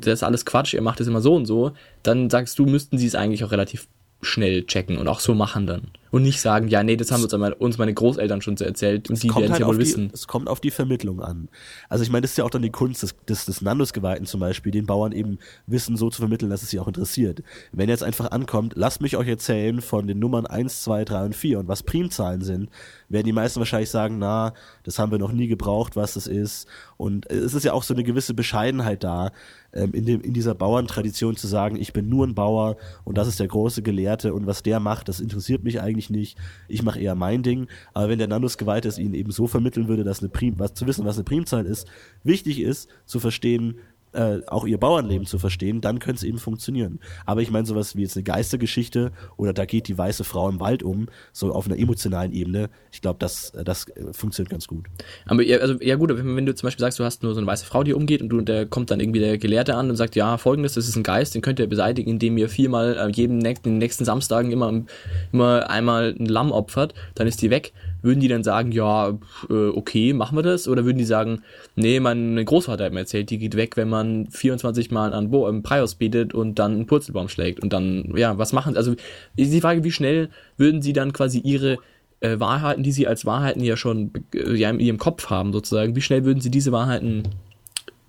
das 0.00 0.14
ist 0.14 0.22
alles 0.22 0.44
Quatsch, 0.44 0.74
ihr 0.74 0.82
macht 0.82 1.00
es 1.00 1.06
immer 1.06 1.20
so 1.20 1.34
und 1.34 1.46
so, 1.46 1.72
dann 2.02 2.30
sagst 2.30 2.58
du, 2.58 2.66
müssten 2.66 2.98
sie 2.98 3.06
es 3.06 3.14
eigentlich 3.14 3.44
auch 3.44 3.52
relativ 3.52 3.86
schnell 4.24 4.64
checken 4.64 4.98
und 4.98 5.08
auch 5.08 5.20
so 5.20 5.34
machen 5.34 5.66
dann. 5.66 5.88
Und 6.10 6.22
nicht 6.22 6.40
sagen, 6.40 6.68
ja, 6.68 6.84
nee, 6.84 6.96
das 6.96 7.10
haben 7.10 7.24
uns, 7.24 7.32
uns 7.32 7.78
meine 7.78 7.92
Großeltern 7.92 8.40
schon 8.40 8.56
so 8.56 8.64
erzählt 8.64 9.10
und 9.10 9.20
die 9.20 9.34
werden 9.34 9.50
halt 9.50 9.60
ja 9.60 9.66
wohl 9.66 9.78
wissen. 9.78 10.10
Es 10.12 10.28
kommt 10.28 10.48
auf 10.48 10.60
die 10.60 10.70
Vermittlung 10.70 11.20
an. 11.20 11.48
Also 11.88 12.04
ich 12.04 12.10
meine, 12.10 12.22
das 12.22 12.32
ist 12.32 12.36
ja 12.36 12.44
auch 12.44 12.50
dann 12.50 12.62
die 12.62 12.70
Kunst 12.70 13.02
des, 13.02 13.16
des, 13.28 13.46
des 13.46 13.62
Nandos-Geweihten 13.62 14.24
zum 14.24 14.38
Beispiel, 14.38 14.70
den 14.70 14.86
Bauern 14.86 15.10
eben 15.10 15.38
Wissen 15.66 15.96
so 15.96 16.10
zu 16.10 16.20
vermitteln, 16.22 16.50
dass 16.50 16.62
es 16.62 16.70
sie 16.70 16.78
auch 16.78 16.86
interessiert. 16.86 17.42
Wenn 17.72 17.88
jetzt 17.88 18.04
einfach 18.04 18.30
ankommt, 18.30 18.74
lasst 18.76 19.00
mich 19.00 19.16
euch 19.16 19.26
erzählen 19.26 19.80
von 19.80 20.06
den 20.06 20.20
Nummern 20.20 20.46
1, 20.46 20.82
2, 20.84 21.04
3 21.04 21.24
und 21.24 21.34
4 21.34 21.58
und 21.58 21.68
was 21.68 21.82
Primzahlen 21.82 22.42
sind, 22.42 22.70
werden 23.08 23.26
die 23.26 23.32
meisten 23.32 23.60
wahrscheinlich 23.60 23.90
sagen, 23.90 24.18
na, 24.18 24.54
das 24.82 24.98
haben 24.98 25.12
wir 25.12 25.18
noch 25.18 25.32
nie 25.32 25.46
gebraucht, 25.46 25.96
was 25.96 26.14
das 26.14 26.26
ist. 26.26 26.66
Und 26.96 27.30
es 27.30 27.54
ist 27.54 27.64
ja 27.64 27.72
auch 27.72 27.82
so 27.82 27.94
eine 27.94 28.04
gewisse 28.04 28.34
Bescheidenheit 28.34 29.04
da, 29.04 29.30
ähm, 29.72 29.92
in, 29.92 30.06
dem, 30.06 30.20
in 30.20 30.32
dieser 30.32 30.54
Bauerntradition 30.54 31.36
zu 31.36 31.46
sagen, 31.46 31.76
ich 31.76 31.92
bin 31.92 32.08
nur 32.08 32.26
ein 32.26 32.34
Bauer 32.34 32.76
und 33.04 33.18
das 33.18 33.28
ist 33.28 33.40
der 33.40 33.48
große 33.48 33.82
Gelehrte 33.82 34.32
und 34.32 34.46
was 34.46 34.62
der 34.62 34.80
macht, 34.80 35.08
das 35.08 35.20
interessiert 35.20 35.64
mich 35.64 35.80
eigentlich 35.80 36.10
nicht. 36.10 36.38
Ich 36.68 36.82
mache 36.82 37.00
eher 37.00 37.14
mein 37.14 37.42
Ding. 37.42 37.66
Aber 37.92 38.08
wenn 38.08 38.18
der 38.18 38.28
Nandus 38.28 38.58
geweiht 38.58 38.84
ist, 38.84 38.98
ihnen 38.98 39.14
eben 39.14 39.32
so 39.32 39.46
vermitteln 39.46 39.88
würde, 39.88 40.04
dass 40.04 40.20
eine 40.20 40.28
Prim, 40.28 40.58
was 40.58 40.74
zu 40.74 40.86
wissen, 40.86 41.04
was 41.04 41.16
eine 41.16 41.24
Primzahl 41.24 41.66
ist, 41.66 41.88
wichtig 42.22 42.60
ist, 42.60 42.88
zu 43.04 43.20
verstehen, 43.20 43.78
äh, 44.14 44.40
auch 44.46 44.66
ihr 44.66 44.78
Bauernleben 44.78 45.26
zu 45.26 45.38
verstehen, 45.38 45.80
dann 45.80 45.98
könnte 45.98 46.18
es 46.18 46.22
eben 46.22 46.38
funktionieren. 46.38 47.00
Aber 47.26 47.42
ich 47.42 47.50
meine, 47.50 47.66
sowas 47.66 47.96
wie 47.96 48.02
jetzt 48.02 48.16
eine 48.16 48.24
Geistergeschichte 48.24 49.12
oder 49.36 49.52
da 49.52 49.64
geht 49.64 49.88
die 49.88 49.96
weiße 49.96 50.24
Frau 50.24 50.48
im 50.48 50.60
Wald 50.60 50.82
um, 50.82 51.08
so 51.32 51.52
auf 51.52 51.66
einer 51.66 51.78
emotionalen 51.78 52.32
Ebene, 52.32 52.70
ich 52.92 53.00
glaube, 53.00 53.18
das, 53.18 53.52
das 53.64 53.88
äh, 53.88 54.12
funktioniert 54.12 54.50
ganz 54.50 54.66
gut. 54.66 54.86
Aber 55.26 55.42
ja, 55.42 55.58
also, 55.58 55.74
ja 55.80 55.96
gut, 55.96 56.10
wenn, 56.14 56.46
du 56.46 56.54
zum 56.54 56.66
Beispiel 56.66 56.82
sagst, 56.82 56.98
du 56.98 57.04
hast 57.04 57.22
nur 57.22 57.34
so 57.34 57.40
eine 57.40 57.46
weiße 57.46 57.66
Frau, 57.66 57.82
die 57.82 57.92
umgeht 57.92 58.22
und 58.22 58.28
du, 58.28 58.40
der 58.40 58.66
kommt 58.66 58.90
dann 58.90 59.00
irgendwie 59.00 59.20
der 59.20 59.38
Gelehrte 59.38 59.74
an 59.74 59.90
und 59.90 59.96
sagt, 59.96 60.16
ja, 60.16 60.38
folgendes, 60.38 60.74
das 60.74 60.88
ist 60.88 60.96
ein 60.96 61.02
Geist, 61.02 61.34
den 61.34 61.42
könnt 61.42 61.58
ihr 61.58 61.66
beseitigen, 61.66 62.10
indem 62.10 62.38
ihr 62.38 62.48
viermal 62.48 62.96
äh, 62.96 63.10
jedem 63.10 63.40
in 63.44 63.54
den 63.62 63.78
nächsten 63.78 64.04
Samstagen 64.04 64.50
immer, 64.50 64.84
immer 65.32 65.70
einmal 65.70 66.14
ein 66.18 66.26
Lamm 66.26 66.52
opfert, 66.52 66.94
dann 67.14 67.26
ist 67.26 67.42
die 67.42 67.50
weg 67.50 67.72
würden 68.04 68.20
die 68.20 68.28
dann 68.28 68.44
sagen, 68.44 68.70
ja, 68.70 69.08
äh, 69.48 69.68
okay, 69.68 70.12
machen 70.12 70.36
wir 70.36 70.42
das? 70.42 70.68
Oder 70.68 70.84
würden 70.84 70.98
die 70.98 71.04
sagen, 71.04 71.42
nee, 71.74 71.98
mein 72.00 72.44
Großvater 72.44 72.84
hat 72.84 72.92
mir 72.92 73.00
erzählt, 73.00 73.30
die 73.30 73.38
geht 73.38 73.56
weg, 73.56 73.76
wenn 73.76 73.88
man 73.88 74.28
24 74.30 74.90
Mal 74.90 75.14
an 75.14 75.30
Bo 75.30 75.48
im 75.48 75.62
Prius 75.62 75.94
betet 75.94 76.34
und 76.34 76.58
dann 76.58 76.72
einen 76.72 76.86
Purzelbaum 76.86 77.28
schlägt. 77.28 77.60
Und 77.60 77.72
dann, 77.72 78.12
ja, 78.14 78.36
was 78.36 78.52
machen 78.52 78.74
sie? 78.74 78.78
Also 78.78 78.94
ist 79.36 79.52
die 79.52 79.60
Frage, 79.62 79.84
wie 79.84 79.90
schnell 79.90 80.28
würden 80.58 80.82
sie 80.82 80.92
dann 80.92 81.14
quasi 81.14 81.38
ihre 81.38 81.78
äh, 82.20 82.38
Wahrheiten, 82.38 82.82
die 82.82 82.92
sie 82.92 83.06
als 83.06 83.24
Wahrheiten 83.24 83.64
ja 83.64 83.76
schon 83.76 84.12
äh, 84.34 84.54
ja, 84.54 84.68
in 84.68 84.80
ihrem 84.80 84.98
Kopf 84.98 85.30
haben, 85.30 85.52
sozusagen, 85.52 85.96
wie 85.96 86.02
schnell 86.02 86.24
würden 86.24 86.42
sie 86.42 86.50
diese 86.50 86.72
Wahrheiten 86.72 87.22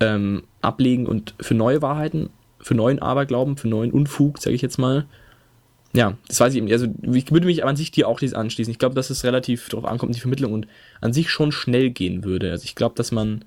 ähm, 0.02 0.44
ablegen 0.62 1.06
und 1.08 1.36
für 1.40 1.54
neue 1.54 1.82
Wahrheiten, 1.82 2.30
für 2.60 2.76
neuen 2.76 3.00
Aberglauben, 3.00 3.56
für 3.56 3.70
neuen 3.70 3.92
Unfug, 3.92 4.40
sage 4.40 4.56
ich 4.56 4.62
jetzt 4.62 4.78
mal, 4.78 5.06
ja, 5.96 6.18
das 6.28 6.40
weiß 6.40 6.54
ich 6.54 6.58
eben. 6.58 6.72
Also 6.72 6.88
ich 7.14 7.32
würde 7.32 7.46
mich 7.46 7.64
an 7.64 7.76
sich 7.76 7.92
dir 7.92 8.08
auch 8.08 8.20
dies 8.20 8.34
anschließen. 8.34 8.72
Ich 8.72 8.80
glaube, 8.80 8.96
dass 8.96 9.10
es 9.10 9.24
relativ 9.24 9.70
darauf 9.70 9.86
ankommt, 9.86 10.16
die 10.16 10.20
Vermittlung 10.20 10.54
und 10.54 10.68
an 11.02 11.14
sich 11.14 11.30
schon 11.30 11.52
schnell 11.52 11.90
gehen 11.90 12.24
würde. 12.24 12.52
Also 12.52 12.66
ich 12.66 12.76
glaube, 12.76 12.96
dass 12.96 13.12
man 13.12 13.46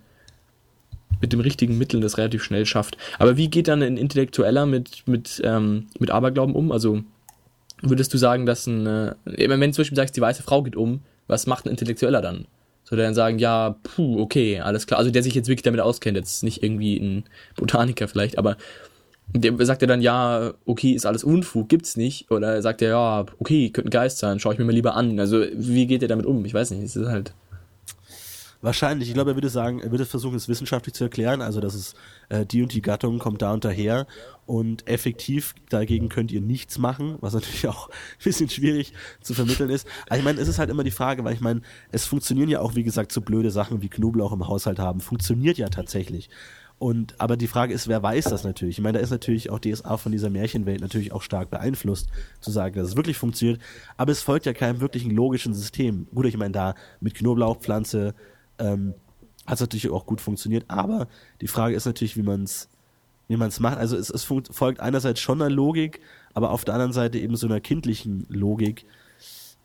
mit 1.21 1.33
dem 1.33 1.41
richtigen 1.41 1.77
Mitteln 1.77 2.01
das 2.01 2.17
relativ 2.17 2.43
schnell 2.43 2.65
schafft. 2.65 2.97
Aber 3.19 3.37
wie 3.37 3.49
geht 3.49 3.69
dann 3.69 3.83
ein 3.83 3.97
Intellektueller 3.97 4.67
mit, 4.67 5.03
mit, 5.07 5.43
ähm, 5.45 5.89
mit 5.99 6.11
Aberglauben 6.11 6.55
um? 6.55 6.73
Also 6.73 7.03
würdest 7.83 8.15
du 8.15 8.19
sagen, 8.19 8.47
dass 8.47 8.67
ein, 8.67 8.87
äh, 8.87 9.15
wenn 9.25 9.61
du 9.61 9.71
zum 9.73 9.83
Beispiel 9.83 9.97
sagst, 9.97 10.17
die 10.17 10.21
weiße 10.21 10.43
Frau 10.43 10.63
geht 10.63 10.77
um, 10.77 11.01
was 11.27 11.47
macht 11.47 11.67
ein 11.67 11.71
Intellektueller 11.71 12.23
dann? 12.23 12.47
Soll 12.85 12.97
der 12.97 13.07
dann 13.07 13.15
sagen, 13.15 13.39
ja, 13.39 13.77
puh, 13.83 14.19
okay, 14.21 14.61
alles 14.61 14.87
klar. 14.87 14.99
Also 14.99 15.11
der 15.11 15.23
sich 15.23 15.35
jetzt 15.35 15.49
wirklich 15.49 15.63
damit 15.63 15.81
auskennt, 15.81 16.17
jetzt 16.17 16.43
nicht 16.43 16.63
irgendwie 16.63 16.97
ein 16.97 17.25
Botaniker 17.57 18.09
vielleicht, 18.09 18.39
aber 18.39 18.57
der 19.35 19.67
sagt 19.67 19.83
er 19.83 19.89
dann, 19.89 20.01
ja, 20.01 20.55
okay, 20.65 20.93
ist 20.93 21.07
alles 21.07 21.25
Unfug, 21.25 21.69
gibt's 21.69 21.97
nicht. 21.97 22.31
Oder 22.31 22.63
sagt 22.63 22.83
er, 22.83 22.91
ja, 22.91 23.27
okay, 23.39 23.71
könnte 23.71 23.89
ein 23.89 23.91
Geist 23.91 24.19
sein, 24.19 24.41
schaue 24.41 24.55
ich 24.55 24.59
mir 24.59 24.65
mal 24.65 24.73
lieber 24.73 24.95
an. 24.95 25.19
Also 25.21 25.45
wie 25.53 25.87
geht 25.87 26.03
er 26.03 26.09
damit 26.09 26.27
um? 26.27 26.45
Ich 26.45 26.55
weiß 26.55 26.71
nicht, 26.71 26.83
es 26.83 26.97
ist 26.97 27.09
halt. 27.09 27.35
Wahrscheinlich, 28.61 29.09
ich 29.09 29.15
glaube, 29.15 29.33
er 29.33 29.37
würde 29.37 29.51
sagen, 29.51 29.81
er 29.81 29.93
würde 29.93 30.05
versuchen, 30.05 30.35
es 30.35 30.49
wissenschaftlich 30.49 30.93
zu 30.93 31.05
erklären, 31.05 31.43
also 31.43 31.61
dass 31.61 31.75
es 31.75 31.95
äh, 32.29 32.45
die 32.45 32.61
und 32.61 32.73
die 32.73 32.83
Gattung 32.83 33.21
kommt 33.21 33.41
da 33.41 33.53
und 33.53 33.65
daher 33.65 34.09
und 34.47 34.89
effektiv 34.89 35.55
dagegen 35.69 36.09
könnt 36.09 36.33
ihr 36.33 36.41
nichts 36.41 36.77
machen, 36.77 37.19
was 37.21 37.35
natürlich 37.35 37.69
auch 37.69 37.89
ein 37.89 38.25
bisschen 38.25 38.49
schwierig 38.49 38.95
zu 39.21 39.35
vermitteln 39.35 39.71
ist. 39.71 39.87
Aber 40.09 40.19
ich 40.19 40.25
meine, 40.25 40.41
es 40.41 40.49
ist 40.49 40.59
halt 40.59 40.71
immer 40.71 40.83
die 40.83 40.91
Frage, 40.91 41.23
weil 41.23 41.35
ich 41.35 41.41
meine, 41.41 41.61
es 41.93 42.07
funktionieren 42.07 42.49
ja 42.49 42.61
auch, 42.61 42.75
wie 42.75 42.83
gesagt, 42.83 43.13
so 43.13 43.21
blöde 43.21 43.53
Sachen 43.53 43.81
wie 43.81 43.89
Knoblauch 43.89 44.33
im 44.33 44.49
Haushalt 44.49 44.81
haben, 44.81 45.01
funktioniert 45.01 45.57
ja 45.59 45.69
tatsächlich. 45.69 46.29
Und 46.79 47.21
aber 47.21 47.37
die 47.37 47.49
Frage 47.49 47.75
ist, 47.75 47.89
wer 47.89 48.03
weiß 48.03 48.27
das 48.27 48.45
natürlich? 48.45 48.79
Ich 48.79 48.83
meine, 48.83 48.99
da 48.99 49.03
ist 49.05 49.11
natürlich 49.11 49.51
auch 49.51 49.59
DSA 49.59 49.97
von 49.97 50.13
dieser 50.13 50.31
Märchenwelt 50.31 50.81
natürlich 50.81 51.13
auch 51.13 51.23
stark 51.23 51.51
beeinflusst, 51.51 52.09
zu 52.41 52.51
sagen, 52.53 52.77
dass 52.77 52.89
es 52.89 52.97
wirklich 52.97 53.17
funktioniert. 53.17 53.61
Aber 53.97 54.13
es 54.13 54.23
folgt 54.23 54.47
ja 54.47 54.53
keinem 54.53 54.81
wirklichen 54.81 55.11
logischen 55.11 55.55
System. 55.55 56.07
Gut, 56.15 56.27
ich 56.27 56.37
meine, 56.37 56.53
da 56.53 56.75
mit 57.01 57.15
Knoblauchpflanze 57.15 58.15
ähm, 58.59 58.95
hat 59.47 59.55
es 59.55 59.61
natürlich 59.61 59.91
auch 59.91 60.07
gut 60.07 60.21
funktioniert. 60.21 60.67
Aber 60.69 61.09
die 61.41 61.49
Frage 61.49 61.75
ist 61.75 61.87
natürlich, 61.87 62.17
wie 62.17 62.23
man 62.23 62.45
es 62.45 62.69
wie 63.29 63.37
man 63.37 63.49
es 63.49 63.61
macht. 63.61 63.79
Also 63.79 63.97
es, 63.97 64.11
es 64.11 64.25
folgt 64.25 64.81
einerseits 64.81 65.21
schon 65.21 65.41
einer 65.41 65.51
Logik, 65.51 66.01
aber 66.35 66.51
auf 66.51 66.65
der 66.65 66.75
anderen 66.75 66.93
Seite 66.93 67.19
eben 67.19 67.37
so 67.37 67.47
einer 67.47 67.61
kindlichen 67.61 68.27
Logik. 68.29 68.87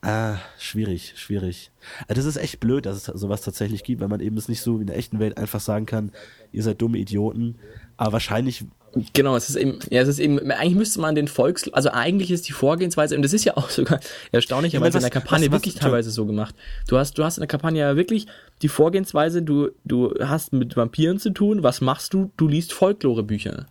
Ah, 0.04 0.38
schwierig, 0.60 1.14
schwierig. 1.16 1.72
Also 2.10 2.20
das 2.20 2.26
ist 2.26 2.36
echt 2.36 2.60
blöd, 2.60 2.86
dass 2.86 2.98
es 2.98 3.06
sowas 3.06 3.42
tatsächlich 3.42 3.84
gibt, 3.86 4.02
weil 4.02 4.10
man 4.10 4.20
eben 4.20 4.36
es 4.36 4.50
nicht 4.50 4.62
so 4.62 4.78
wie 4.78 4.82
in 4.82 4.88
der 4.88 4.98
echten 4.98 5.20
Welt 5.20 5.38
einfach 5.38 5.62
sagen 5.62 5.86
kann, 5.86 6.12
ihr 6.52 6.62
seid 6.62 6.82
dumme 6.82 6.98
Idioten. 6.98 7.56
Aber 7.96 8.14
wahrscheinlich 8.14 8.66
Genau, 9.14 9.36
es 9.36 9.50
ist 9.50 9.56
eben, 9.56 9.80
ja, 9.90 10.02
es 10.02 10.08
ist 10.08 10.20
eben, 10.20 10.40
eigentlich 10.52 10.76
müsste 10.76 11.02
man 11.02 11.16
den 11.16 11.28
Volks, 11.28 11.68
also 11.74 11.90
eigentlich 11.90 12.30
ist 12.30 12.48
die 12.48 12.52
Vorgehensweise, 12.52 13.16
und 13.16 13.24
das 13.24 13.34
ist 13.34 13.44
ja 13.44 13.58
auch 13.58 13.70
sogar 13.72 14.00
erstaunlicherweise 14.32 15.00
in 15.00 15.02
der 15.02 15.10
Kampagne 15.10 15.48
was, 15.48 15.52
was, 15.52 15.62
wirklich 15.62 15.76
teilweise 15.76 16.12
so 16.12 16.28
gemacht. 16.28 16.54
Du 16.88 16.98
hast, 16.98 17.18
du 17.18 17.24
hast 17.24 17.38
in 17.38 17.42
der 17.42 17.48
Kampagne 17.48 17.80
ja 17.80 17.96
wirklich 17.96 18.28
die 18.62 18.68
Vorgehensweise, 18.68 19.42
du, 19.42 19.72
du 19.84 20.14
hast 20.20 20.54
mit 20.54 20.76
Vampiren 20.76 21.18
zu 21.18 21.32
tun, 21.32 21.64
was 21.64 21.82
machst 21.82 22.14
du? 22.14 22.32
Du 22.38 22.48
liest 22.48 22.72
Folklore-Bücher. 22.74 23.66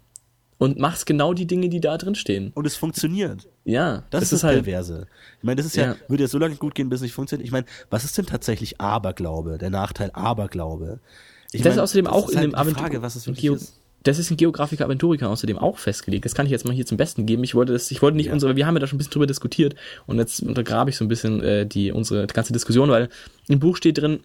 Und 0.59 0.78
machst 0.78 1.07
genau 1.07 1.35
die 1.35 1.47
Dinge, 1.47 1.68
die 1.68 1.80
da 1.80 1.99
drin 1.99 2.14
stehen. 2.14 2.51
Und 2.55 2.66
es 2.66 2.76
funktioniert. 2.76 3.49
Ja. 3.64 4.04
Das, 4.10 4.20
das 4.20 4.22
ist, 4.24 4.32
ist 4.32 4.44
halt, 4.44 4.64
perverse. 4.64 5.06
Ich 5.38 5.44
meine, 5.44 5.56
das 5.56 5.66
ist 5.66 5.76
ja, 5.76 5.92
ja, 5.92 5.96
würde 6.08 6.24
ja 6.24 6.28
so 6.28 6.38
lange 6.38 6.56
gut 6.56 6.74
gehen, 6.74 6.88
bis 6.88 6.98
es 6.98 7.02
nicht 7.02 7.14
funktioniert. 7.14 7.46
Ich 7.46 7.52
meine, 7.52 7.66
was 7.90 8.04
ist 8.04 8.18
denn 8.18 8.26
tatsächlich 8.26 8.80
Aberglaube? 8.80 9.58
Der 9.58 9.70
Nachteil 9.70 10.10
Aberglaube? 10.12 11.00
Ich 11.52 11.60
das 11.60 11.70
meine, 11.70 11.74
ist 11.74 11.80
außerdem 11.80 12.06
auch 12.06 12.28
in 12.28 12.38
halt 12.38 12.46
dem 12.46 12.54
Aventur. 12.54 12.82
Frage, 12.82 13.02
was 13.02 13.16
es 13.16 13.26
wirklich 13.26 13.44
ist 13.44 13.74
das 14.02 14.18
ist 14.18 14.30
in 14.30 14.36
Geographica 14.36 14.84
Aventurica 14.84 15.26
außerdem 15.26 15.58
auch 15.58 15.78
festgelegt. 15.78 16.24
Das 16.24 16.34
kann 16.34 16.46
ich 16.46 16.52
jetzt 16.52 16.64
mal 16.64 16.74
hier 16.74 16.86
zum 16.86 16.96
Besten 16.96 17.26
geben. 17.26 17.44
Ich 17.44 17.54
wollte 17.54 17.72
das, 17.72 17.90
ich 17.90 18.02
wollte 18.02 18.16
nicht 18.16 18.26
ja. 18.26 18.32
unsere, 18.32 18.56
wir 18.56 18.66
haben 18.66 18.74
ja 18.74 18.80
da 18.80 18.86
schon 18.86 18.96
ein 18.96 18.98
bisschen 18.98 19.12
drüber 19.12 19.26
diskutiert 19.26 19.74
und 20.06 20.18
jetzt 20.18 20.42
untergrabe 20.42 20.90
ich 20.90 20.96
so 20.96 21.04
ein 21.04 21.08
bisschen 21.08 21.42
äh, 21.42 21.66
die 21.66 21.92
unsere 21.92 22.26
ganze 22.26 22.52
Diskussion, 22.52 22.90
weil 22.90 23.08
im 23.48 23.60
Buch 23.60 23.76
steht 23.76 23.98
drin, 23.98 24.20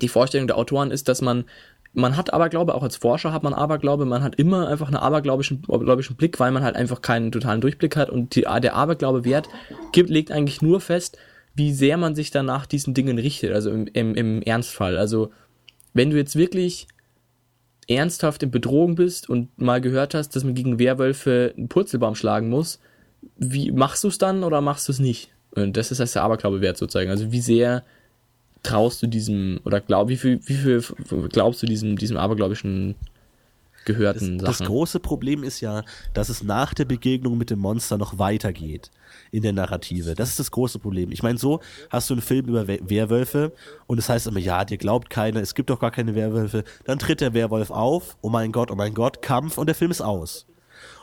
die 0.00 0.08
Vorstellung 0.08 0.46
der 0.46 0.56
Autoren 0.56 0.90
ist, 0.90 1.08
dass 1.08 1.20
man 1.20 1.44
man 1.92 2.16
hat 2.16 2.32
Aberglaube, 2.32 2.74
auch 2.74 2.82
als 2.82 2.96
Forscher 2.96 3.32
hat 3.32 3.42
man 3.42 3.52
Aberglaube, 3.52 4.04
man 4.04 4.22
hat 4.22 4.36
immer 4.36 4.68
einfach 4.68 4.86
einen 4.86 4.96
aberglaubischen, 4.96 5.62
aberglaubischen 5.68 6.16
Blick, 6.16 6.38
weil 6.38 6.52
man 6.52 6.62
halt 6.62 6.76
einfach 6.76 7.02
keinen 7.02 7.32
totalen 7.32 7.60
Durchblick 7.60 7.96
hat 7.96 8.10
und 8.10 8.34
die, 8.36 8.42
der 8.42 8.74
Aberglaube-Wert 8.74 9.48
gibt, 9.92 10.10
legt 10.10 10.30
eigentlich 10.30 10.62
nur 10.62 10.80
fest, 10.80 11.18
wie 11.54 11.72
sehr 11.72 11.96
man 11.96 12.14
sich 12.14 12.30
dann 12.30 12.46
nach 12.46 12.66
diesen 12.66 12.94
Dingen 12.94 13.18
richtet, 13.18 13.52
also 13.52 13.70
im, 13.70 13.86
im, 13.88 14.14
im 14.14 14.42
Ernstfall. 14.42 14.96
Also 14.96 15.30
wenn 15.92 16.10
du 16.10 16.16
jetzt 16.16 16.36
wirklich 16.36 16.86
ernsthaft 17.88 18.44
in 18.44 18.52
Bedrohung 18.52 18.94
bist 18.94 19.28
und 19.28 19.58
mal 19.58 19.80
gehört 19.80 20.14
hast, 20.14 20.36
dass 20.36 20.44
man 20.44 20.54
gegen 20.54 20.78
Werwölfe 20.78 21.52
einen 21.56 21.68
Purzelbaum 21.68 22.14
schlagen 22.14 22.48
muss, 22.48 22.78
wie 23.36 23.72
machst 23.72 24.04
du 24.04 24.08
es 24.08 24.18
dann 24.18 24.44
oder 24.44 24.60
machst 24.60 24.86
du 24.86 24.92
es 24.92 25.00
nicht? 25.00 25.32
Und 25.50 25.76
das 25.76 25.90
ist 25.90 25.98
das 25.98 26.12
der 26.12 26.22
Aberglaube 26.22 26.60
wert 26.60 26.76
sozusagen. 26.76 27.10
Also 27.10 27.32
wie 27.32 27.40
sehr 27.40 27.82
traust 28.62 29.02
du 29.02 29.06
diesem 29.06 29.60
oder 29.64 29.80
glaub, 29.80 30.08
wie 30.08 30.16
viel, 30.16 30.40
wie 30.44 30.54
viel 30.54 30.82
glaubst 31.28 31.62
du 31.62 31.66
diesem, 31.66 31.96
diesem 31.96 32.16
abergläubischen 32.16 32.94
gehörten 33.84 34.38
das, 34.38 34.58
Sachen? 34.58 34.64
Das 34.64 34.68
große 34.68 35.00
Problem 35.00 35.42
ist 35.42 35.60
ja, 35.60 35.82
dass 36.14 36.28
es 36.28 36.42
nach 36.42 36.74
der 36.74 36.84
Begegnung 36.84 37.38
mit 37.38 37.50
dem 37.50 37.58
Monster 37.58 37.98
noch 37.98 38.18
weitergeht 38.18 38.90
in 39.32 39.42
der 39.42 39.52
Narrative. 39.52 40.14
Das 40.14 40.28
ist 40.30 40.38
das 40.38 40.50
große 40.50 40.78
Problem. 40.78 41.12
Ich 41.12 41.22
meine, 41.22 41.38
so 41.38 41.60
hast 41.88 42.10
du 42.10 42.14
einen 42.14 42.22
Film 42.22 42.46
über 42.46 42.66
Werwölfe 42.66 43.52
und 43.86 43.98
es 43.98 44.06
das 44.06 44.14
heißt 44.14 44.26
immer, 44.28 44.40
ja, 44.40 44.64
dir 44.64 44.78
glaubt 44.78 45.10
keiner, 45.10 45.40
es 45.40 45.54
gibt 45.54 45.70
doch 45.70 45.80
gar 45.80 45.90
keine 45.90 46.14
Werwölfe. 46.14 46.64
Dann 46.84 46.98
tritt 46.98 47.20
der 47.20 47.34
Werwolf 47.34 47.70
auf, 47.70 48.16
oh 48.20 48.28
mein 48.28 48.52
Gott, 48.52 48.70
oh 48.70 48.76
mein 48.76 48.94
Gott, 48.94 49.22
Kampf 49.22 49.58
und 49.58 49.66
der 49.66 49.74
Film 49.74 49.90
ist 49.90 50.02
aus. 50.02 50.46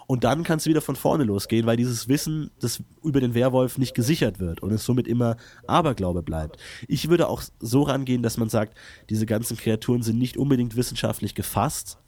Und 0.07 0.23
dann 0.23 0.43
kannst 0.43 0.65
du 0.65 0.69
wieder 0.69 0.81
von 0.81 0.95
vorne 0.95 1.25
losgehen, 1.25 1.65
weil 1.65 1.75
dieses 1.75 2.07
Wissen 2.07 2.49
das 2.59 2.81
über 3.03 3.19
den 3.19 3.33
Werwolf 3.33 3.77
nicht 3.77 3.93
gesichert 3.93 4.39
wird 4.39 4.63
und 4.63 4.71
es 4.71 4.85
somit 4.85 5.07
immer 5.07 5.35
Aberglaube 5.67 6.23
bleibt. 6.23 6.57
Ich 6.87 7.09
würde 7.09 7.27
auch 7.27 7.43
so 7.59 7.83
rangehen, 7.83 8.23
dass 8.23 8.37
man 8.37 8.47
sagt, 8.47 8.77
diese 9.09 9.25
ganzen 9.25 9.57
Kreaturen 9.57 10.01
sind 10.03 10.17
nicht 10.17 10.37
unbedingt 10.37 10.75
wissenschaftlich 10.75 11.35
gefasst, 11.35 11.99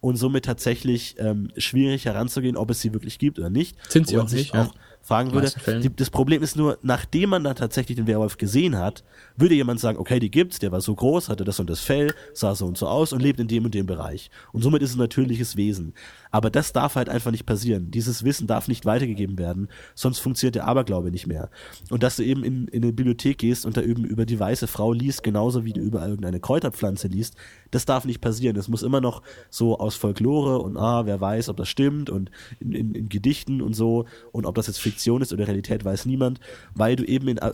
und 0.00 0.16
somit 0.16 0.46
tatsächlich 0.46 1.16
ähm, 1.18 1.50
schwierig 1.56 2.06
heranzugehen, 2.06 2.56
ob 2.56 2.70
es 2.70 2.80
sie 2.80 2.92
wirklich 2.94 3.18
gibt 3.18 3.38
oder 3.38 3.50
nicht. 3.50 3.76
Sind 3.90 4.08
sie 4.08 4.18
auch 4.18 4.28
sich 4.28 4.52
nicht, 4.52 4.54
auch 4.54 4.74
ja 4.74 4.80
fragen 5.02 5.32
würde. 5.32 5.50
Die, 5.80 5.94
das 5.94 6.10
Problem 6.10 6.42
ist 6.42 6.56
nur, 6.56 6.78
nachdem 6.82 7.30
man 7.30 7.44
dann 7.44 7.56
tatsächlich 7.56 7.96
den 7.96 8.06
Werwolf 8.06 8.36
gesehen 8.36 8.76
hat, 8.76 9.04
würde 9.36 9.54
jemand 9.54 9.80
sagen, 9.80 9.98
okay, 9.98 10.20
die 10.20 10.30
gibt's, 10.30 10.58
der 10.58 10.72
war 10.72 10.80
so 10.80 10.94
groß, 10.94 11.28
hatte 11.28 11.44
das 11.44 11.58
und 11.58 11.70
das 11.70 11.80
Fell, 11.80 12.12
sah 12.34 12.54
so 12.54 12.66
und 12.66 12.76
so 12.76 12.86
aus 12.86 13.12
und 13.12 13.20
lebt 13.20 13.40
in 13.40 13.48
dem 13.48 13.64
und 13.64 13.74
dem 13.74 13.86
Bereich. 13.86 14.30
Und 14.52 14.62
somit 14.62 14.82
ist 14.82 14.90
es 14.90 14.96
ein 14.96 15.00
natürliches 15.00 15.56
Wesen. 15.56 15.94
Aber 16.30 16.50
das 16.50 16.72
darf 16.72 16.94
halt 16.94 17.08
einfach 17.08 17.30
nicht 17.30 17.46
passieren. 17.46 17.90
Dieses 17.90 18.24
Wissen 18.24 18.46
darf 18.46 18.68
nicht 18.68 18.86
weitergegeben 18.86 19.38
werden, 19.38 19.68
sonst 19.94 20.20
funktioniert 20.20 20.54
der 20.54 20.66
Aberglaube 20.66 21.10
nicht 21.10 21.26
mehr. 21.26 21.50
Und 21.90 22.02
dass 22.02 22.16
du 22.16 22.24
eben 22.24 22.44
in, 22.44 22.68
in 22.68 22.82
eine 22.82 22.92
Bibliothek 22.92 23.38
gehst 23.38 23.66
und 23.66 23.76
da 23.76 23.82
eben 23.82 24.04
über 24.04 24.26
die 24.26 24.38
weiße 24.38 24.66
Frau 24.66 24.92
liest, 24.92 25.22
genauso 25.22 25.64
wie 25.64 25.72
du 25.72 25.80
über 25.80 26.06
irgendeine 26.06 26.40
Kräuterpflanze 26.40 27.08
liest, 27.08 27.36
das 27.70 27.84
darf 27.84 28.04
nicht 28.04 28.20
passieren. 28.20 28.56
Es 28.56 28.68
muss 28.68 28.82
immer 28.82 29.00
noch 29.00 29.22
so 29.48 29.78
aus 29.78 29.96
Folklore 29.96 30.60
und 30.60 30.76
ah, 30.76 31.06
wer 31.06 31.20
weiß, 31.20 31.48
ob 31.48 31.56
das 31.56 31.68
stimmt 31.68 32.10
und 32.10 32.30
in, 32.60 32.72
in, 32.72 32.94
in 32.94 33.08
Gedichten 33.08 33.60
und 33.60 33.74
so 33.74 34.06
und 34.32 34.46
ob 34.46 34.54
das 34.54 34.66
jetzt 34.66 34.78
Fiktion 34.78 35.22
ist 35.22 35.32
oder 35.32 35.46
Realität, 35.46 35.84
weiß 35.84 36.06
niemand, 36.06 36.40
weil 36.74 36.96
du 36.96 37.04
eben 37.04 37.28
in 37.28 37.38
äh, 37.38 37.52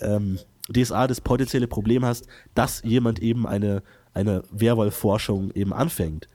ähm, 0.00 0.38
DSA 0.68 1.06
das 1.06 1.20
potenzielle 1.20 1.66
Problem 1.66 2.04
hast, 2.04 2.26
dass 2.54 2.82
jemand 2.84 3.20
eben 3.20 3.46
eine, 3.46 3.82
eine 4.12 4.42
Werwolf-Forschung 4.50 5.50
eben 5.52 5.72
anfängt. 5.72 6.28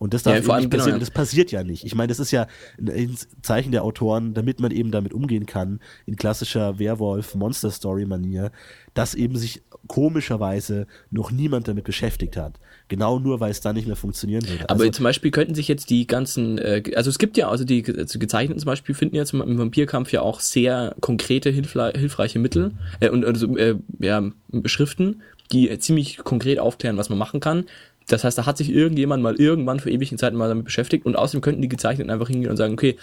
Und 0.00 0.14
das 0.14 0.22
darf 0.22 0.34
ja, 0.34 0.42
vor 0.42 0.54
allem, 0.54 0.62
nicht 0.62 0.70
passieren. 0.70 0.92
Genau. 0.92 1.00
Das 1.00 1.10
passiert 1.10 1.52
ja 1.52 1.62
nicht. 1.62 1.84
Ich 1.84 1.94
meine, 1.94 2.08
das 2.08 2.18
ist 2.20 2.30
ja 2.30 2.46
ein 2.78 3.14
Zeichen 3.42 3.70
der 3.70 3.84
Autoren, 3.84 4.32
damit 4.32 4.58
man 4.58 4.70
eben 4.70 4.90
damit 4.90 5.12
umgehen 5.12 5.44
kann, 5.44 5.78
in 6.06 6.16
klassischer 6.16 6.78
Werwolf-Monster-Story-Manier, 6.78 8.50
dass 8.94 9.14
eben 9.14 9.36
sich 9.36 9.60
komischerweise 9.88 10.86
noch 11.10 11.30
niemand 11.30 11.68
damit 11.68 11.84
beschäftigt 11.84 12.38
hat. 12.38 12.58
Genau 12.88 13.18
nur, 13.18 13.40
weil 13.40 13.50
es 13.50 13.60
dann 13.60 13.76
nicht 13.76 13.86
mehr 13.86 13.94
funktionieren 13.94 14.48
würde. 14.48 14.70
Aber 14.70 14.80
also, 14.80 14.90
zum 14.90 15.04
Beispiel 15.04 15.30
könnten 15.30 15.54
sich 15.54 15.68
jetzt 15.68 15.90
die 15.90 16.06
ganzen, 16.06 16.56
äh, 16.56 16.82
also 16.96 17.10
es 17.10 17.18
gibt 17.18 17.36
ja, 17.36 17.50
also 17.50 17.64
die 17.64 17.84
also 17.94 18.18
gezeichneten 18.18 18.58
zum 18.58 18.68
Beispiel 18.68 18.94
finden 18.94 19.16
ja 19.16 19.26
zum, 19.26 19.42
im 19.42 19.58
Vampirkampf 19.58 20.12
ja 20.12 20.22
auch 20.22 20.40
sehr 20.40 20.96
konkrete, 21.00 21.50
hilfreiche 21.50 22.38
Mittel 22.38 22.72
äh, 23.00 23.10
und 23.10 23.26
also, 23.26 23.54
äh, 23.58 23.76
ja, 23.98 24.30
Beschriften, 24.48 25.20
die 25.52 25.76
ziemlich 25.78 26.18
konkret 26.18 26.58
aufklären, 26.58 26.96
was 26.96 27.08
man 27.08 27.18
machen 27.18 27.40
kann. 27.40 27.66
Das 28.12 28.24
heißt, 28.24 28.36
da 28.36 28.46
hat 28.46 28.56
sich 28.56 28.70
irgendjemand 28.70 29.22
mal 29.22 29.36
irgendwann 29.36 29.78
für 29.78 29.90
ewigen 29.90 30.18
Zeiten 30.18 30.36
mal 30.36 30.48
damit 30.48 30.64
beschäftigt 30.64 31.06
und 31.06 31.16
außerdem 31.16 31.40
könnten 31.40 31.62
die 31.62 31.68
Gezeichneten 31.68 32.10
einfach 32.10 32.28
hingehen 32.28 32.50
und 32.50 32.56
sagen, 32.56 32.74
okay, 32.74 32.96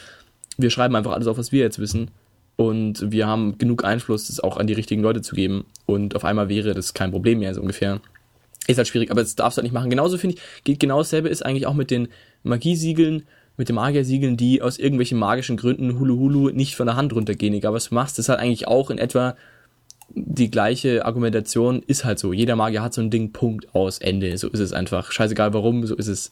wir 0.58 0.70
schreiben 0.70 0.96
einfach 0.96 1.14
alles 1.14 1.28
auf, 1.28 1.38
was 1.38 1.52
wir 1.52 1.62
jetzt 1.62 1.80
wissen 1.80 2.12
und 2.58 3.12
wir 3.12 3.26
haben 3.26 3.58
genug 3.58 3.86
Einfluss, 3.86 4.28
das 4.28 4.42
auch 4.42 4.58
an 4.58 4.68
die 4.68 4.74
richtigen 4.74 5.02
Leute 5.02 5.22
zu 5.22 5.36
geben 5.36 5.66
und 5.86 6.16
auf 6.16 6.26
einmal 6.26 6.50
wäre 6.50 6.74
das 6.74 6.94
kein 6.94 7.12
Problem 7.12 7.40
mehr, 7.40 7.54
so 7.54 7.62
ungefähr. 7.62 8.02
Ist 8.68 8.78
halt 8.78 8.88
schwierig, 8.90 9.12
aber 9.12 9.22
das 9.22 9.36
darfst 9.36 9.58
du 9.58 9.60
halt 9.60 9.64
nicht 9.64 9.74
machen. 9.74 9.90
Genauso 9.90 10.18
finde 10.18 10.36
ich, 10.36 10.64
geht 10.66 10.82
genau 10.82 10.98
dasselbe 10.98 11.30
ist 11.30 11.46
eigentlich 11.46 11.68
auch 11.68 11.74
mit 11.74 11.90
den 11.90 12.10
Magiesiegeln, 12.44 13.24
mit 13.56 13.70
den 13.70 13.76
Magiersiegeln, 13.76 14.36
die 14.36 14.62
aus 14.62 14.78
irgendwelchen 14.78 15.18
magischen 15.18 15.56
Gründen 15.56 15.98
Hulu 16.00 16.18
Hulu 16.18 16.50
nicht 16.50 16.76
von 16.76 16.86
der 16.86 16.98
Hand 16.98 17.14
runtergehen. 17.14 17.54
Egal 17.54 17.74
was 17.74 17.90
du 17.90 17.96
machst, 17.96 18.18
das 18.18 18.26
ist 18.26 18.30
halt 18.30 18.42
eigentlich 18.42 18.68
auch 18.68 18.90
in 18.90 18.98
etwa 18.98 19.38
die 20.10 20.50
gleiche 20.50 21.06
Argumentation 21.06 21.84
ist 21.86 22.06
halt 22.06 22.20
so. 22.20 22.34
Jeder 22.34 22.56
Magier 22.56 22.82
hat 22.82 22.94
so 22.94 23.02
ein 23.02 23.10
Ding, 23.10 23.32
Punkt, 23.32 23.74
aus, 23.76 24.00
Ende. 24.00 24.38
So 24.38 24.48
ist 24.50 24.60
es 24.60 24.74
einfach. 24.74 25.12
Scheißegal 25.12 25.54
warum, 25.54 25.86
so 25.86 25.96
ist 25.96 26.08
es. 26.08 26.32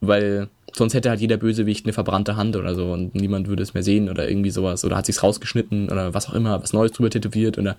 Weil 0.00 0.48
sonst 0.72 0.94
hätte 0.94 1.10
halt 1.10 1.20
jeder 1.20 1.36
Bösewicht 1.36 1.86
eine 1.86 1.92
verbrannte 1.92 2.36
Hand 2.36 2.56
oder 2.56 2.74
so 2.74 2.92
und 2.92 3.14
niemand 3.14 3.48
würde 3.48 3.62
es 3.62 3.74
mehr 3.74 3.82
sehen 3.82 4.08
oder 4.08 4.28
irgendwie 4.28 4.50
sowas. 4.50 4.84
Oder 4.84 4.96
hat 4.96 5.06
sich's 5.06 5.22
rausgeschnitten 5.22 5.90
oder 5.90 6.14
was 6.14 6.28
auch 6.28 6.34
immer, 6.34 6.62
was 6.62 6.72
Neues 6.72 6.92
drüber 6.92 7.10
tätowiert 7.10 7.58
oder 7.58 7.76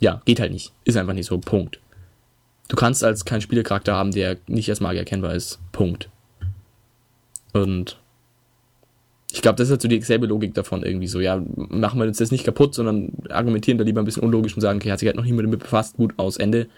ja, 0.00 0.20
geht 0.24 0.40
halt 0.40 0.52
nicht. 0.52 0.72
Ist 0.84 0.96
einfach 0.96 1.14
nicht 1.14 1.26
so, 1.26 1.38
Punkt. 1.38 1.78
Du 2.68 2.76
kannst 2.76 3.04
als 3.04 3.24
keinen 3.24 3.40
Spielercharakter 3.40 3.94
haben, 3.94 4.12
der 4.12 4.38
nicht 4.46 4.68
als 4.68 4.80
Magier 4.80 5.00
erkennbar 5.00 5.34
ist. 5.34 5.58
Punkt. 5.72 6.08
Und 7.52 7.98
ich 9.34 9.42
glaube, 9.42 9.56
das 9.56 9.66
ist 9.66 9.72
halt 9.72 9.82
so 9.82 9.88
dieselbe 9.88 10.26
Logik 10.26 10.54
davon 10.54 10.84
irgendwie 10.84 11.08
so. 11.08 11.18
Ja, 11.18 11.42
machen 11.56 11.98
wir 11.98 12.06
uns 12.06 12.18
das 12.18 12.30
nicht 12.30 12.44
kaputt, 12.44 12.72
sondern 12.72 13.10
argumentieren 13.30 13.78
da 13.78 13.84
lieber 13.84 14.00
ein 14.00 14.04
bisschen 14.04 14.22
unlogisch 14.22 14.54
und 14.54 14.60
sagen, 14.60 14.78
okay, 14.78 14.92
hat 14.92 15.00
sich 15.00 15.08
halt 15.08 15.16
noch 15.16 15.24
niemand 15.24 15.48
damit 15.48 15.58
befasst, 15.58 15.96
gut, 15.96 16.14
aus, 16.18 16.36
Ende 16.36 16.68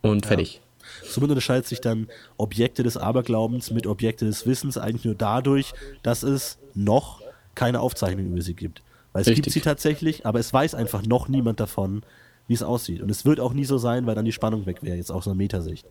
und 0.00 0.24
ja. 0.24 0.28
fertig. 0.28 0.60
Somit 1.02 1.30
unterscheidet 1.30 1.66
sich 1.66 1.80
dann 1.80 2.06
Objekte 2.36 2.84
des 2.84 2.96
Aberglaubens 2.96 3.72
mit 3.72 3.88
Objekte 3.88 4.26
des 4.26 4.46
Wissens 4.46 4.78
eigentlich 4.78 5.04
nur 5.06 5.16
dadurch, 5.16 5.72
dass 6.04 6.22
es 6.22 6.58
noch 6.74 7.20
keine 7.56 7.80
Aufzeichnung 7.80 8.26
über 8.26 8.42
sie 8.42 8.54
gibt. 8.54 8.80
Weil 9.12 9.22
es 9.22 9.28
Richtig. 9.28 9.46
gibt 9.46 9.54
sie 9.54 9.60
tatsächlich, 9.60 10.24
aber 10.24 10.38
es 10.38 10.52
weiß 10.52 10.76
einfach 10.76 11.04
noch 11.04 11.26
niemand 11.26 11.58
davon, 11.58 12.02
wie 12.46 12.54
es 12.54 12.62
aussieht. 12.62 13.02
Und 13.02 13.10
es 13.10 13.24
wird 13.24 13.40
auch 13.40 13.54
nie 13.54 13.64
so 13.64 13.76
sein, 13.76 14.06
weil 14.06 14.14
dann 14.14 14.24
die 14.24 14.32
Spannung 14.32 14.66
weg 14.66 14.84
wäre, 14.84 14.96
jetzt 14.96 15.10
aus 15.10 15.26
einer 15.26 15.34
Metasicht. 15.34 15.84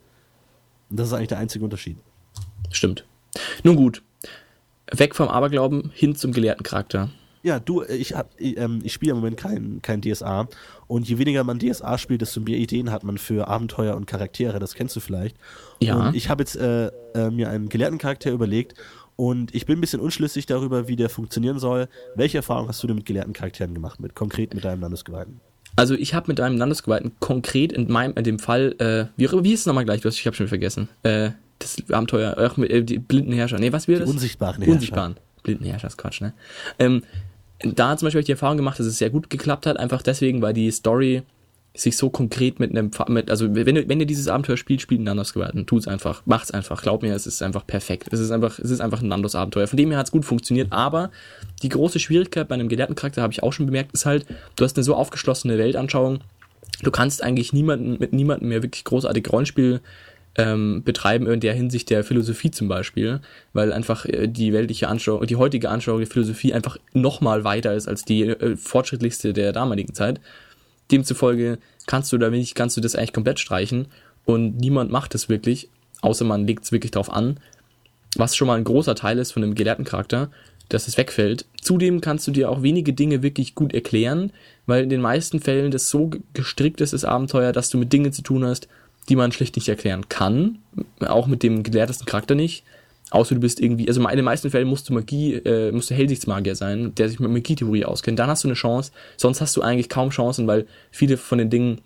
Und 0.89 0.97
das 0.97 1.07
ist 1.07 1.13
eigentlich 1.13 1.27
der 1.27 1.39
einzige 1.39 1.65
Unterschied. 1.65 1.97
Stimmt. 2.71 3.03
Nun 3.63 3.75
gut. 3.75 4.03
Weg 4.91 5.15
vom 5.15 5.27
Aberglauben 5.27 5.91
hin 5.93 6.15
zum 6.15 6.31
gelehrten 6.31 6.63
Charakter. 6.63 7.09
Ja, 7.43 7.59
du, 7.59 7.83
ich, 7.83 8.13
ich, 8.37 8.57
ähm, 8.57 8.81
ich 8.83 8.93
spiele 8.93 9.11
im 9.11 9.17
Moment 9.17 9.37
kein, 9.37 9.81
kein 9.81 10.01
DSA. 10.01 10.47
Und 10.87 11.07
je 11.07 11.17
weniger 11.17 11.43
man 11.43 11.59
DSA 11.59 11.97
spielt, 11.97 12.21
desto 12.21 12.41
mehr 12.41 12.57
Ideen 12.57 12.91
hat 12.91 13.03
man 13.03 13.17
für 13.17 13.47
Abenteuer 13.47 13.95
und 13.95 14.05
Charaktere. 14.05 14.59
Das 14.59 14.73
kennst 14.73 14.95
du 14.95 14.99
vielleicht. 14.99 15.37
Ja. 15.79 15.95
Und 15.95 16.15
ich 16.15 16.29
habe 16.29 16.41
jetzt 16.41 16.55
äh, 16.55 16.87
äh, 17.13 17.29
mir 17.29 17.49
einen 17.49 17.69
gelehrten 17.69 17.99
Charakter 17.99 18.31
überlegt. 18.31 18.73
Und 19.15 19.55
ich 19.55 19.65
bin 19.65 19.77
ein 19.77 19.81
bisschen 19.81 19.99
unschlüssig 19.99 20.45
darüber, 20.45 20.87
wie 20.87 20.95
der 20.95 21.09
funktionieren 21.09 21.57
soll. 21.59 21.87
Welche 22.15 22.37
Erfahrung 22.37 22.67
hast 22.67 22.83
du 22.83 22.87
denn 22.87 22.97
mit 22.97 23.05
gelehrten 23.05 23.33
Charakteren 23.33 23.73
gemacht, 23.73 23.99
mit 23.99 24.13
konkret 24.13 24.53
mit 24.53 24.63
deinem 24.63 24.81
Landesgeweihten? 24.81 25.39
Also 25.75 25.93
ich 25.93 26.13
habe 26.13 26.27
mit 26.27 26.39
deinem 26.39 26.57
Landesgeweihten 26.57 27.13
konkret 27.19 27.71
in 27.71 27.91
meinem, 27.91 28.13
in 28.15 28.23
dem 28.23 28.39
Fall, 28.39 28.75
äh, 28.79 29.05
wie, 29.15 29.31
wie 29.43 29.53
ist 29.53 29.61
es 29.61 29.65
nochmal 29.65 29.85
gleich? 29.85 30.03
Ich 30.03 30.25
habe 30.25 30.35
schon 30.35 30.47
vergessen. 30.47 30.89
Äh, 31.03 31.31
das 31.59 31.77
Abenteuer, 31.91 32.35
ach, 32.37 32.57
mit, 32.57 32.71
äh, 32.71 32.83
die 32.83 32.99
blinden 32.99 33.33
Herrscher. 33.33 33.59
Nee, 33.59 33.71
was 33.71 33.87
wir 33.87 33.99
das? 33.99 34.09
Unsichtbaren 34.09 34.57
Herrscher. 34.57 34.73
Unsichtbaren. 34.73 35.15
Blinden 35.43 35.65
Herrscher 35.65 35.87
ist 35.87 35.97
Quatsch, 35.97 36.21
ne? 36.21 36.33
Ähm, 36.79 37.03
da 37.59 37.97
zum 37.97 38.07
Beispiel 38.07 38.23
die 38.23 38.31
Erfahrung 38.31 38.57
gemacht, 38.57 38.79
dass 38.79 38.85
es 38.85 38.97
sehr 38.97 39.09
gut 39.09 39.29
geklappt 39.29 39.65
hat, 39.65 39.77
einfach 39.77 40.01
deswegen, 40.01 40.41
weil 40.41 40.53
die 40.53 40.69
Story 40.71 41.23
sich 41.79 41.97
so 41.97 42.09
konkret 42.09 42.59
mit 42.59 42.71
einem, 42.71 42.91
mit, 43.07 43.29
also 43.29 43.53
wenn, 43.55 43.75
du, 43.75 43.87
wenn 43.87 43.99
ihr 43.99 44.05
dieses 44.05 44.27
Abenteuer 44.27 44.57
spielt, 44.57 44.81
spielt 44.81 45.01
ein 45.01 45.03
Nandos-Gewalten. 45.03 45.65
Tut's 45.65 45.87
einfach. 45.87 46.23
Macht's 46.25 46.51
einfach. 46.51 46.81
Glaub 46.81 47.03
mir, 47.03 47.13
es 47.13 47.27
ist 47.27 47.41
einfach 47.43 47.65
perfekt. 47.65 48.07
Es 48.11 48.19
ist 48.19 48.31
einfach, 48.31 48.59
es 48.59 48.71
ist 48.71 48.81
einfach 48.81 49.01
ein 49.01 49.07
Nandos-Abenteuer. 49.07 49.67
Von 49.67 49.77
dem 49.77 49.91
her 49.91 49.99
hat's 49.99 50.11
gut 50.11 50.25
funktioniert, 50.25 50.71
aber 50.71 51.11
die 51.61 51.69
große 51.69 51.99
Schwierigkeit 51.99 52.47
bei 52.47 52.55
einem 52.55 52.69
gelehrten 52.69 52.95
Charakter, 52.95 53.21
habe 53.21 53.33
ich 53.33 53.43
auch 53.43 53.53
schon 53.53 53.67
bemerkt, 53.67 53.93
ist 53.93 54.05
halt, 54.05 54.25
du 54.55 54.63
hast 54.63 54.77
eine 54.77 54.83
so 54.83 54.95
aufgeschlossene 54.95 55.57
Weltanschauung, 55.57 56.19
du 56.81 56.91
kannst 56.91 57.23
eigentlich 57.23 57.53
niemanden, 57.53 57.97
mit 57.99 58.13
niemandem 58.13 58.49
mehr 58.49 58.63
wirklich 58.63 58.83
großartig 58.83 59.31
Rollenspiel 59.31 59.81
ähm, 60.37 60.83
betreiben 60.83 61.27
in 61.27 61.39
der 61.39 61.53
Hinsicht 61.53 61.89
der 61.89 62.03
Philosophie 62.03 62.51
zum 62.51 62.67
Beispiel, 62.67 63.19
weil 63.53 63.73
einfach 63.73 64.05
äh, 64.05 64.27
die 64.27 64.53
weltliche 64.53 64.87
Anschauung, 64.87 65.25
die 65.25 65.35
heutige 65.35 65.69
Anschauung 65.69 65.99
der 65.99 66.07
Philosophie 66.07 66.53
einfach 66.53 66.77
nochmal 66.93 67.43
weiter 67.43 67.73
ist 67.73 67.87
als 67.87 68.05
die 68.05 68.23
äh, 68.23 68.55
fortschrittlichste 68.55 69.33
der 69.33 69.51
damaligen 69.51 69.93
Zeit. 69.93 70.21
Demzufolge 70.91 71.57
kannst 71.87 72.13
du 72.13 72.17
da 72.17 72.31
wenig, 72.31 72.53
kannst 72.53 72.77
du 72.77 72.81
das 72.81 72.95
eigentlich 72.95 73.13
komplett 73.13 73.39
streichen 73.39 73.87
und 74.25 74.57
niemand 74.57 74.91
macht 74.91 75.15
es 75.15 75.27
wirklich, 75.27 75.69
außer 76.01 76.23
man 76.23 76.45
legt 76.45 76.63
es 76.63 76.71
wirklich 76.71 76.91
drauf 76.91 77.11
an, 77.11 77.39
was 78.15 78.35
schon 78.35 78.47
mal 78.47 78.57
ein 78.57 78.63
großer 78.63 78.95
Teil 78.95 79.17
ist 79.17 79.31
von 79.31 79.43
einem 79.43 79.55
gelehrten 79.55 79.85
Charakter, 79.85 80.29
dass 80.69 80.87
es 80.87 80.97
wegfällt. 80.97 81.45
Zudem 81.61 81.99
kannst 82.01 82.27
du 82.27 82.31
dir 82.31 82.49
auch 82.49 82.61
wenige 82.61 82.93
Dinge 82.93 83.23
wirklich 83.23 83.55
gut 83.55 83.73
erklären, 83.73 84.31
weil 84.65 84.83
in 84.83 84.89
den 84.89 85.01
meisten 85.01 85.39
Fällen 85.39 85.71
das 85.71 85.89
so 85.89 86.11
gestrickt 86.33 86.81
ist, 86.81 86.93
das 86.93 87.05
Abenteuer, 87.05 87.53
dass 87.53 87.69
du 87.69 87.77
mit 87.77 87.91
Dingen 87.91 88.11
zu 88.11 88.21
tun 88.21 88.45
hast, 88.45 88.67
die 89.09 89.15
man 89.15 89.31
schlicht 89.31 89.55
nicht 89.55 89.69
erklären 89.69 90.09
kann, 90.09 90.59
auch 90.99 91.27
mit 91.27 91.43
dem 91.43 91.63
gelehrtesten 91.63 92.05
Charakter 92.05 92.35
nicht. 92.35 92.63
Außer 93.09 93.35
du 93.35 93.41
bist 93.41 93.61
irgendwie, 93.61 93.87
also 93.87 94.05
in 94.05 94.15
den 94.15 94.25
meisten 94.25 94.49
Fällen 94.51 94.67
musst 94.67 94.89
du 94.89 94.93
Magie, 94.93 95.35
äh, 95.35 95.71
musst 95.71 95.89
du 95.89 95.95
Hellsichtsmagier 95.95 96.55
sein, 96.55 96.93
der 96.95 97.07
sich 97.07 97.19
mit 97.19 97.31
Magietheorie 97.31 97.85
auskennt. 97.85 98.19
Dann 98.19 98.29
hast 98.29 98.43
du 98.43 98.49
eine 98.49 98.55
Chance. 98.55 98.91
Sonst 99.15 99.39
hast 99.39 99.55
du 99.55 99.61
eigentlich 99.61 99.87
kaum 99.87 100.09
Chancen, 100.09 100.45
weil 100.45 100.67
viele 100.91 101.15
von 101.15 101.37
den 101.37 101.49
Dingen 101.49 101.79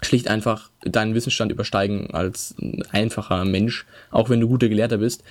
schlicht 0.00 0.28
einfach 0.28 0.70
deinen 0.82 1.14
Wissensstand 1.14 1.52
übersteigen 1.52 2.10
als 2.12 2.54
ein 2.60 2.82
einfacher 2.90 3.44
Mensch, 3.44 3.86
auch 4.10 4.30
wenn 4.30 4.40
du 4.40 4.48
guter 4.48 4.68
Gelehrter 4.68 4.98
bist. 4.98 5.22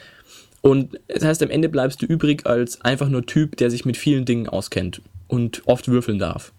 Und 0.61 0.99
das 1.07 1.23
heißt, 1.23 1.43
am 1.43 1.49
Ende 1.49 1.69
bleibst 1.69 2.01
du 2.01 2.05
übrig 2.05 2.45
als 2.45 2.81
einfach 2.81 3.09
nur 3.09 3.25
Typ, 3.25 3.57
der 3.57 3.69
sich 3.69 3.85
mit 3.85 3.97
vielen 3.97 4.25
Dingen 4.25 4.47
auskennt 4.47 5.01
und 5.27 5.63
oft 5.65 5.87
würfeln 5.87 6.19
darf. 6.19 6.53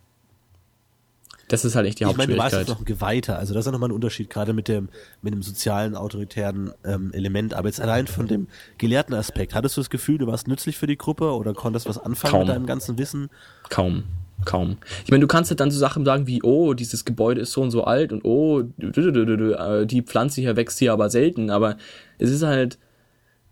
Das 1.49 1.65
ist 1.65 1.77
halt 1.77 1.87
echt 1.87 2.01
die 2.01 2.05
ich 2.05 2.09
Hauptschwierigkeit. 2.09 2.37
Ich 2.37 2.43
meine, 2.43 2.51
du 2.51 2.57
warst 2.57 2.69
jetzt 2.69 2.75
noch 2.75 2.81
ein 2.81 2.85
Geweihter, 2.85 3.39
also 3.39 3.55
das 3.55 3.67
ist 3.67 3.73
nochmal 3.73 3.91
ein 3.91 3.95
Unterschied, 3.95 4.31
gerade 4.31 4.53
mit 4.53 4.69
dem, 4.69 4.89
mit 5.23 5.33
dem 5.33 5.43
sozialen, 5.43 5.95
autoritären 5.95 6.73
ähm, 6.85 7.13
Element. 7.13 7.55
Aber 7.55 7.69
jetzt 7.69 7.81
allein 7.81 8.07
von 8.07 8.27
dem 8.27 8.49
gelehrten 8.79 9.15
Aspekt, 9.15 9.55
hattest 9.55 9.77
du 9.77 9.81
das 9.81 9.91
Gefühl, 9.91 10.19
du 10.19 10.27
warst 10.27 10.49
nützlich 10.49 10.77
für 10.77 10.87
die 10.87 10.99
Gruppe 10.99 11.33
oder 11.33 11.55
konntest 11.55 11.89
was 11.89 11.99
anfangen 11.99 12.33
Kaum. 12.33 12.41
mit 12.41 12.49
deinem 12.51 12.67
ganzen 12.67 12.99
Wissen? 12.99 13.31
Kaum. 13.69 14.05
Kaum. 14.45 14.77
Ich 15.05 15.11
meine, 15.11 15.23
du 15.23 15.29
kannst 15.29 15.51
halt 15.51 15.61
dann 15.61 15.71
so 15.71 15.79
Sachen 15.79 16.05
sagen 16.05 16.27
wie, 16.27 16.43
oh, 16.43 16.75
dieses 16.75 17.05
Gebäude 17.07 17.41
ist 17.41 17.53
so 17.53 17.63
und 17.63 17.71
so 17.71 17.85
alt 17.85 18.13
und 18.13 18.23
oh, 18.25 18.63
die 18.77 20.03
Pflanze 20.03 20.43
hier 20.43 20.57
wächst 20.57 20.79
hier 20.79 20.93
aber 20.93 21.09
selten, 21.09 21.49
aber 21.49 21.79
es 22.19 22.31
ist 22.31 22.43
halt, 22.43 22.79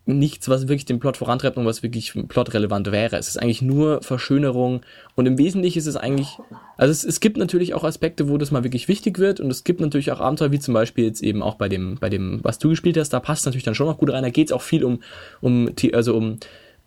nichts, 0.07 0.49
was 0.49 0.69
wirklich 0.69 0.85
den 0.85 1.01
Plot 1.01 1.17
vorantreibt 1.17 1.57
und 1.57 1.67
was 1.67 1.83
wirklich 1.83 2.13
plotrelevant 2.29 2.93
wäre. 2.93 3.17
Es 3.17 3.29
ist 3.29 3.41
eigentlich 3.41 3.63
nur 3.63 4.03
Verschönerung 4.03 4.83
und 5.15 5.27
im 5.27 5.39
Wesentlichen 5.39 5.79
ist 5.79 5.87
es 5.87 5.97
eigentlich, 5.97 6.39
also 6.77 6.91
es, 6.91 7.05
es 7.05 7.21
gibt 7.21 7.37
natürlich 7.37 7.75
auch 7.75 7.85
Aspekte, 7.85 8.29
wo 8.29 8.39
das 8.39 8.51
mal 8.51 8.65
wirklich 8.65 8.89
wichtig 8.89 9.19
wird 9.19 9.41
und 9.41 9.51
es 9.51 9.65
gibt 9.65 9.81
natürlich 9.81 10.11
auch 10.13 10.21
Abenteuer, 10.21 10.53
wie 10.53 10.59
zum 10.59 10.75
Beispiel 10.75 11.05
jetzt 11.05 11.23
eben 11.23 11.43
auch 11.43 11.55
bei 11.55 11.69
dem, 11.69 11.97
bei 12.01 12.11
dem, 12.11 12.41
was 12.43 12.59
du 12.59 12.71
gespielt 12.71 12.97
hast, 12.97 13.11
da 13.11 13.21
passt 13.21 13.47
natürlich 13.47 13.65
dann 13.65 13.75
schon 13.75 13.87
noch 13.87 13.99
gut 13.99 14.11
rein. 14.11 14.23
Da 14.23 14.31
geht 14.31 14.49
es 14.49 14.53
auch 14.53 14.63
viel 14.63 14.85
um, 14.85 15.01
um, 15.41 15.71
also 15.93 16.17
um, 16.17 16.39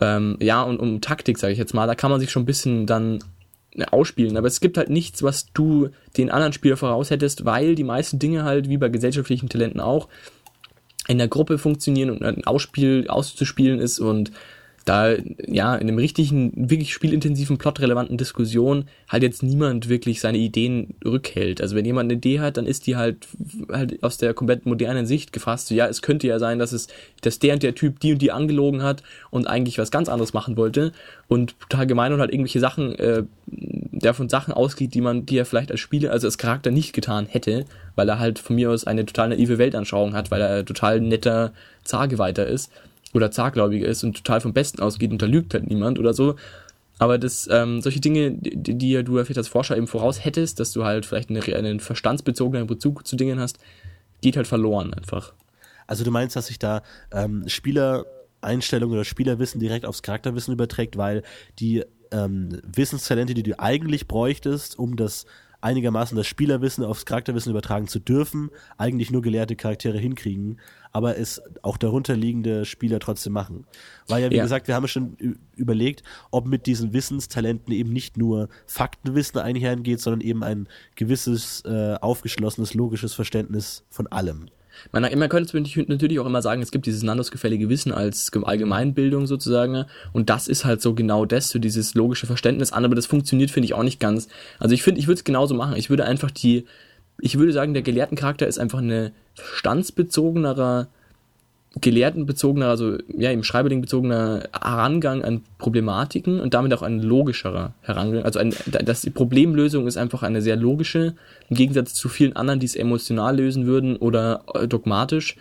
ähm, 0.02 0.38
ja, 0.42 0.64
und 0.64 0.80
um 0.80 1.02
Taktik, 1.02 1.38
sage 1.38 1.54
ich 1.54 1.60
jetzt 1.60 1.74
mal. 1.74 1.88
Da 1.88 1.96
kann 1.96 2.12
man 2.12 2.20
sich 2.20 2.32
schon 2.32 2.44
ein 2.44 2.48
bisschen 2.48 2.86
dann 2.86 3.20
ausspielen. 3.92 4.38
Aber 4.38 4.48
es 4.48 4.60
gibt 4.60 4.78
halt 4.78 4.90
nichts, 4.90 5.24
was 5.24 5.52
du 5.54 5.90
den 6.18 6.32
anderen 6.32 6.54
Spieler 6.54 6.78
voraus 6.78 7.10
hättest, 7.10 7.46
weil 7.46 7.76
die 7.76 7.84
meisten 7.84 8.20
Dinge 8.20 8.44
halt, 8.44 8.70
wie 8.70 8.78
bei 8.78 8.90
gesellschaftlichen 8.90 9.50
Talenten 9.50 9.80
auch, 9.80 10.08
in 11.08 11.18
der 11.18 11.28
Gruppe 11.28 11.58
funktionieren 11.58 12.10
und 12.10 12.24
ein 12.24 12.46
Ausspiel 12.46 13.08
auszuspielen 13.08 13.80
ist 13.80 14.00
und 14.00 14.32
da 14.88 15.16
ja 15.48 15.76
in 15.76 15.88
einem 15.88 15.98
richtigen, 15.98 16.70
wirklich 16.70 16.94
spielintensiven, 16.94 17.58
plotrelevanten 17.58 18.18
Diskussion 18.18 18.86
halt 19.10 19.22
jetzt 19.22 19.44
niemand 19.44 19.90
wirklich 19.90 20.22
seine 20.22 20.38
Ideen 20.38 20.96
rückhält. 21.04 21.62
Also 21.62 21.76
wenn 21.76 21.84
jemand 21.84 22.10
eine 22.10 22.18
Idee 22.18 22.40
hat, 22.40 22.56
dann 22.56 22.66
ist 22.66 22.88
die 22.88 22.96
halt 22.96 23.28
halt 23.70 24.02
aus 24.02 24.18
der 24.18 24.34
komplett 24.34 24.66
modernen 24.66 25.06
Sicht 25.06 25.34
gefasst. 25.34 25.70
Ja, 25.72 25.88
es 25.88 26.02
könnte 26.02 26.28
ja 26.28 26.40
sein, 26.40 26.58
dass 26.58 26.72
es, 26.72 26.88
dass 27.22 27.40
der 27.40 27.56
und 27.56 27.64
der 27.64 27.76
Typ 27.76 28.00
die 28.00 28.14
und 28.14 28.22
die 28.22 28.32
angelogen 28.32 28.82
hat 28.82 29.04
und 29.30 29.48
eigentlich 29.48 29.78
was 29.78 29.92
ganz 29.92 30.08
anderes 30.08 30.34
machen 30.34 30.56
wollte 30.56 30.94
und 31.28 31.60
total 31.60 31.86
gemein 31.86 32.14
und 32.14 32.22
halt 32.22 32.32
irgendwelche 32.32 32.62
Sachen, 32.62 32.96
äh, 32.96 33.24
der 33.46 34.14
von 34.14 34.30
Sachen 34.30 34.54
ausgeht, 34.54 34.94
die 34.94 35.02
man, 35.02 35.26
die 35.26 35.38
er 35.38 35.46
vielleicht 35.46 35.72
als 35.72 35.82
Spieler, 35.82 36.12
also 36.12 36.28
als 36.28 36.38
Charakter 36.38 36.72
nicht 36.72 36.94
getan 36.94 37.26
hätte, 37.26 37.66
weil 37.96 38.08
er 38.08 38.20
halt 38.20 38.40
von 38.40 38.56
mir 38.56 38.72
aus 38.72 38.88
eine 38.88 39.06
total 39.06 39.30
naive 39.30 39.58
Weltanschauung 39.58 40.14
hat, 40.14 40.32
weil 40.32 40.42
er 40.42 40.64
total 40.64 41.02
netter 41.02 41.52
Zageweiter 41.84 42.48
ist 42.48 42.72
oder 43.14 43.32
Zargläubiger 43.32 43.88
ist 43.88 44.04
und 44.04 44.18
total 44.18 44.42
vom 44.42 44.54
Besten 44.54 44.82
ausgeht 44.82 45.12
und 45.12 45.22
da 45.22 45.26
lügt 45.26 45.54
halt 45.54 45.68
niemand 45.68 46.00
oder 46.00 46.14
so. 46.14 46.36
Aber 47.00 47.18
das, 47.18 47.48
ähm, 47.52 47.82
solche 47.82 48.00
Dinge, 48.00 48.32
die, 48.32 48.76
die 48.76 49.04
du 49.04 49.14
vielleicht 49.14 49.38
als 49.38 49.48
Forscher 49.48 49.78
eben 49.78 49.88
voraus 49.88 50.24
hättest, 50.24 50.60
dass 50.60 50.72
du 50.72 50.84
halt 50.84 51.06
vielleicht 51.06 51.30
eine, 51.30 51.42
einen 51.56 51.80
verstandsbezogenen 51.80 52.68
Bezug 52.68 53.06
zu 53.06 53.16
Dingen 53.16 53.40
hast, 53.40 53.60
geht 54.22 54.36
halt 54.36 54.48
verloren 54.48 54.94
einfach. 54.94 55.34
Also 55.86 56.04
du 56.04 56.12
meinst, 56.12 56.36
dass 56.36 56.48
sich 56.48 56.60
da 56.60 56.82
ähm, 57.12 57.48
Spielereinstellungen 57.48 58.96
oder 58.96 59.06
Spielerwissen 59.06 59.60
direkt 59.60 59.86
aufs 59.86 60.02
Charakterwissen 60.02 60.54
überträgt, 60.54 60.98
weil 60.98 61.24
die 61.60 61.86
ähm, 62.12 62.60
Wissenstalente, 62.64 63.36
die 63.36 63.44
du 63.44 63.60
eigentlich 63.60 64.08
bräuchtest, 64.08 64.78
um 64.80 64.96
das 64.96 65.26
einigermaßen 65.62 66.16
das 66.16 66.28
Spielerwissen 66.28 66.84
aufs 66.84 67.06
Charakterwissen 67.06 67.52
übertragen 67.52 67.88
zu 67.88 68.00
dürfen, 68.00 68.50
eigentlich 68.78 69.12
nur 69.12 69.22
gelehrte 69.22 69.56
Charaktere 69.56 69.98
hinkriegen, 69.98 70.60
aber 70.92 71.18
es 71.18 71.42
auch 71.62 71.78
darunterliegende 71.78 72.66
Spieler 72.66 73.00
trotzdem 73.00 73.34
machen. 73.34 73.66
Weil 74.08 74.24
ja, 74.24 74.32
wie 74.32 74.36
ja. 74.36 74.44
gesagt, 74.44 74.68
wir 74.68 74.76
haben 74.76 74.88
schon 74.88 75.18
überlegt, 75.56 76.04
ob 76.32 76.48
mit 76.48 76.66
diesen 76.66 76.94
Wissenstalenten 76.94 77.74
eben 77.74 77.92
nicht 77.92 78.18
nur 78.18 78.50
Faktenwissen 78.66 79.40
einhergeht, 79.40 80.00
sondern 80.00 80.22
eben 80.22 80.44
ein 80.44 80.68
gewisses 80.96 81.64
äh, 81.66 81.96
aufgeschlossenes, 82.02 82.74
logisches 82.74 83.14
Verständnis 83.14 83.84
von 83.90 84.08
allem. 84.08 84.50
Man, 84.92 85.04
man 85.18 85.30
könnte 85.30 85.60
natürlich 85.88 86.20
auch 86.20 86.26
immer 86.26 86.42
sagen, 86.42 86.62
es 86.62 86.72
gibt 86.72 86.86
dieses 86.86 87.04
Nandos-gefällige 87.04 87.70
Wissen 87.70 87.92
als 87.92 88.32
Allgemeinbildung 88.34 89.28
sozusagen. 89.28 89.72
Ne? 89.72 89.88
Und 90.14 90.30
das 90.30 90.48
ist 90.48 90.66
halt 90.66 90.82
so 90.82 90.94
genau 90.94 91.26
das, 91.26 91.50
so 91.50 91.60
dieses 91.60 91.96
logische 91.96 92.28
Verständnis 92.28 92.72
an, 92.72 92.86
aber 92.86 92.96
das 92.96 93.06
funktioniert, 93.06 93.52
finde 93.52 93.66
ich, 93.66 93.74
auch 93.74 93.84
nicht 93.84 94.00
ganz. 94.00 94.28
Also 94.60 94.74
ich 94.74 94.84
finde, 94.84 95.00
ich 95.00 95.08
würde 95.08 95.18
es 95.20 95.24
genauso 95.24 95.56
machen. 95.56 95.76
Ich 95.76 95.90
würde 95.90 96.06
einfach 96.06 96.32
die, 96.32 96.66
ich 97.20 97.38
würde 97.38 97.54
sagen, 97.54 97.74
der 97.74 97.84
gelehrten 97.84 98.18
Charakter 98.18 98.48
ist 98.48 98.60
einfach 98.60 98.80
eine 98.80 99.12
verstandsbezogenerer 99.36 100.88
gelehrtenbezogener, 101.82 102.70
also 102.70 102.98
ja, 103.16 103.32
im 103.32 103.44
Schreiberling 103.44 103.82
bezogener 103.82 104.44
Herangang 104.54 105.24
an 105.24 105.42
Problematiken 105.58 106.40
und 106.40 106.54
damit 106.54 106.74
auch 106.74 106.82
ein 106.82 107.02
logischerer 107.02 107.74
Herangang. 107.82 108.24
Also 108.24 108.40
ein, 108.40 108.54
das, 108.66 109.02
die 109.02 109.10
Problemlösung 109.10 109.88
ist 109.88 109.98
einfach 109.98 110.24
eine 110.24 110.42
sehr 110.42 110.56
logische, 110.56 111.14
im 111.50 111.56
Gegensatz 111.56 111.94
zu 111.94 112.10
vielen 112.10 112.36
anderen, 112.36 112.60
die 112.60 112.66
es 112.66 112.76
emotional 112.76 113.38
lösen 113.38 113.66
würden 113.66 113.96
oder 113.96 114.42
äh, 114.54 114.68
dogmatisch, 114.68 115.36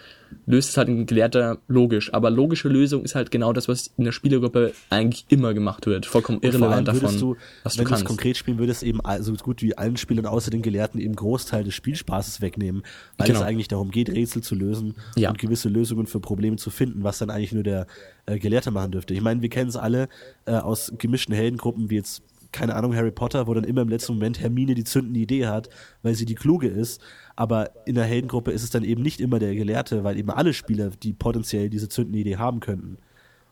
löst 0.46 0.70
es 0.70 0.76
halt 0.76 0.88
ein 0.88 1.06
Gelehrter 1.06 1.58
logisch. 1.68 2.12
Aber 2.14 2.30
logische 2.30 2.68
Lösung 2.68 3.02
ist 3.04 3.14
halt 3.14 3.30
genau 3.30 3.52
das, 3.52 3.68
was 3.68 3.90
in 3.96 4.04
der 4.04 4.12
Spielergruppe 4.12 4.72
eigentlich 4.90 5.24
immer 5.28 5.54
gemacht 5.54 5.86
wird. 5.86 6.06
Vollkommen 6.06 6.38
irrelevant 6.42 6.88
davon, 6.88 7.18
du, 7.18 7.36
was 7.62 7.74
du 7.74 7.78
wenn 7.78 7.84
du 7.84 7.90
kannst. 7.90 8.02
es 8.04 8.08
konkret 8.08 8.36
spielen 8.36 8.58
würdest, 8.58 8.82
eben 8.82 9.00
so 9.20 9.32
gut 9.34 9.62
wie 9.62 9.76
allen 9.76 9.96
Spielern 9.96 10.26
außer 10.26 10.50
den 10.50 10.62
Gelehrten 10.62 11.00
eben 11.00 11.14
Großteil 11.16 11.64
des 11.64 11.74
Spielspaßes 11.74 12.40
wegnehmen, 12.40 12.82
weil 13.18 13.26
Genau. 13.28 13.40
es 13.40 13.44
eigentlich 13.46 13.68
darum 13.68 13.90
geht, 13.90 14.10
Rätsel 14.10 14.42
zu 14.42 14.54
lösen 14.54 14.94
Ja. 15.16 15.30
und 15.30 15.38
gewisse 15.38 15.68
Lösungen 15.68 16.06
für 16.06 16.20
Probleme 16.20 16.56
zu 16.56 16.70
finden, 16.70 17.04
was 17.04 17.18
dann 17.18 17.30
eigentlich 17.30 17.52
nur 17.52 17.62
der 17.62 17.86
äh, 18.26 18.38
Gelehrte 18.38 18.70
machen 18.70 18.92
dürfte. 18.92 19.14
Ich 19.14 19.20
meine, 19.20 19.42
wir 19.42 19.48
kennen 19.48 19.68
es 19.68 19.76
alle 19.76 20.08
äh, 20.46 20.52
aus 20.52 20.92
gemischten 20.98 21.34
Heldengruppen, 21.34 21.90
wie 21.90 21.96
jetzt 21.96 22.22
keine 22.57 22.74
Ahnung, 22.74 22.96
Harry 22.96 23.11
Potter, 23.11 23.46
wo 23.46 23.54
dann 23.54 23.64
immer 23.64 23.82
im 23.82 23.88
letzten 23.88 24.14
Moment 24.14 24.40
Hermine 24.40 24.74
die 24.74 24.84
zündende 24.84 25.20
Idee 25.20 25.46
hat, 25.46 25.68
weil 26.02 26.14
sie 26.14 26.24
die 26.24 26.34
Kluge 26.34 26.68
ist. 26.68 27.02
Aber 27.36 27.70
in 27.86 27.94
der 27.94 28.04
Heldengruppe 28.04 28.50
ist 28.50 28.62
es 28.62 28.70
dann 28.70 28.82
eben 28.82 29.02
nicht 29.02 29.20
immer 29.20 29.38
der 29.38 29.54
Gelehrte, 29.54 30.04
weil 30.04 30.18
eben 30.18 30.30
alle 30.30 30.54
Spieler, 30.54 30.90
die 30.90 31.12
potenziell 31.12 31.68
diese 31.68 31.88
zündende 31.88 32.18
Idee 32.18 32.38
haben 32.38 32.61
könnten. 32.61 32.96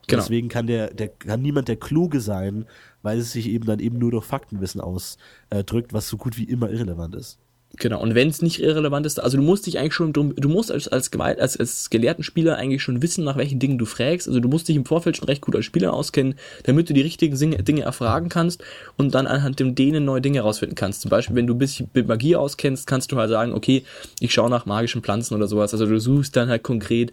Genau. 0.06 0.22
Deswegen 0.22 0.48
kann 0.48 0.66
der, 0.66 0.92
der 0.92 1.08
kann 1.08 1.42
niemand 1.42 1.68
der 1.68 1.76
Kluge 1.76 2.20
sein, 2.20 2.66
weil 3.02 3.18
es 3.18 3.32
sich 3.32 3.48
eben 3.48 3.66
dann 3.66 3.78
eben 3.78 3.98
nur 3.98 4.10
durch 4.10 4.24
Faktenwissen 4.24 4.80
ausdrückt, 4.80 5.92
was 5.92 6.08
so 6.08 6.16
gut 6.16 6.38
wie 6.38 6.44
immer 6.44 6.70
irrelevant 6.70 7.14
ist. 7.14 7.38
Genau, 7.76 8.00
und 8.00 8.14
wenn 8.14 8.28
es 8.28 8.40
nicht 8.40 8.62
irrelevant 8.62 9.04
ist, 9.04 9.18
also 9.18 9.36
du 9.36 9.42
musst 9.42 9.66
dich 9.66 9.78
eigentlich 9.78 9.94
schon 9.94 10.12
drum, 10.12 10.34
du 10.36 10.48
musst 10.48 10.70
als, 10.70 10.86
als, 10.86 11.10
Gewalt- 11.10 11.40
als, 11.40 11.56
als 11.56 11.90
gelehrten 11.90 12.22
Spieler 12.22 12.56
eigentlich 12.56 12.82
schon 12.82 13.02
wissen, 13.02 13.24
nach 13.24 13.36
welchen 13.36 13.58
Dingen 13.58 13.78
du 13.78 13.84
fragst. 13.84 14.28
Also 14.28 14.38
du 14.38 14.48
musst 14.48 14.68
dich 14.68 14.76
im 14.76 14.84
Vorfeld 14.84 15.16
schon 15.16 15.26
recht 15.26 15.40
gut 15.40 15.56
als 15.56 15.64
Spieler 15.64 15.92
auskennen, 15.92 16.36
damit 16.62 16.88
du 16.88 16.94
die 16.94 17.00
richtigen 17.00 17.36
Dinge, 17.64 17.82
erfragen 17.82 18.28
kannst 18.28 18.62
und 18.96 19.14
dann 19.14 19.26
anhand 19.26 19.58
dem 19.58 19.74
denen 19.74 20.04
neue 20.04 20.20
Dinge 20.20 20.38
herausfinden 20.38 20.76
kannst. 20.76 21.02
Zum 21.02 21.10
Beispiel, 21.10 21.34
wenn 21.34 21.48
du 21.48 21.54
ein 21.54 21.58
bisschen 21.58 21.90
mit 21.94 22.06
Magie 22.06 22.36
auskennst, 22.36 22.86
kannst 22.86 23.10
du 23.10 23.16
halt 23.16 23.30
sagen, 23.30 23.52
okay, 23.52 23.82
ich 24.20 24.32
schaue 24.32 24.50
nach 24.50 24.66
magischen 24.66 25.02
Pflanzen 25.02 25.34
oder 25.34 25.48
sowas. 25.48 25.72
Also 25.72 25.86
du 25.86 25.98
suchst 25.98 26.36
dann 26.36 26.50
halt 26.50 26.62
konkret 26.62 27.12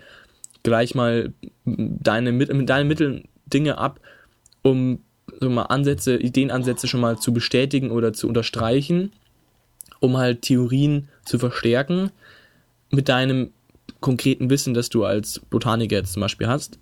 gleich 0.62 0.94
mal 0.94 1.34
deine, 1.66 2.32
mit 2.32 2.70
deinen 2.70 2.88
Mitteln 2.88 3.24
Dinge 3.48 3.80
ab, 3.80 4.00
um 4.62 5.00
so 5.40 5.50
mal 5.50 5.64
Ansätze, 5.64 6.18
Ideenansätze 6.18 6.88
schon 6.88 7.02
mal 7.02 7.18
zu 7.18 7.34
bestätigen 7.34 7.90
oder 7.90 8.14
zu 8.14 8.28
unterstreichen 8.28 9.12
um 10.02 10.18
halt 10.18 10.42
Theorien 10.42 11.08
zu 11.24 11.40
verstärken 11.40 12.12
mit 12.90 13.08
deinem 13.08 13.52
konkreten 14.02 14.50
Wissen, 14.50 14.74
das 14.74 14.90
du 14.90 15.06
als 15.06 15.40
Botaniker 15.40 15.96
jetzt 15.96 16.14
zum 16.14 16.22
Beispiel 16.22 16.48
hast. 16.48 16.78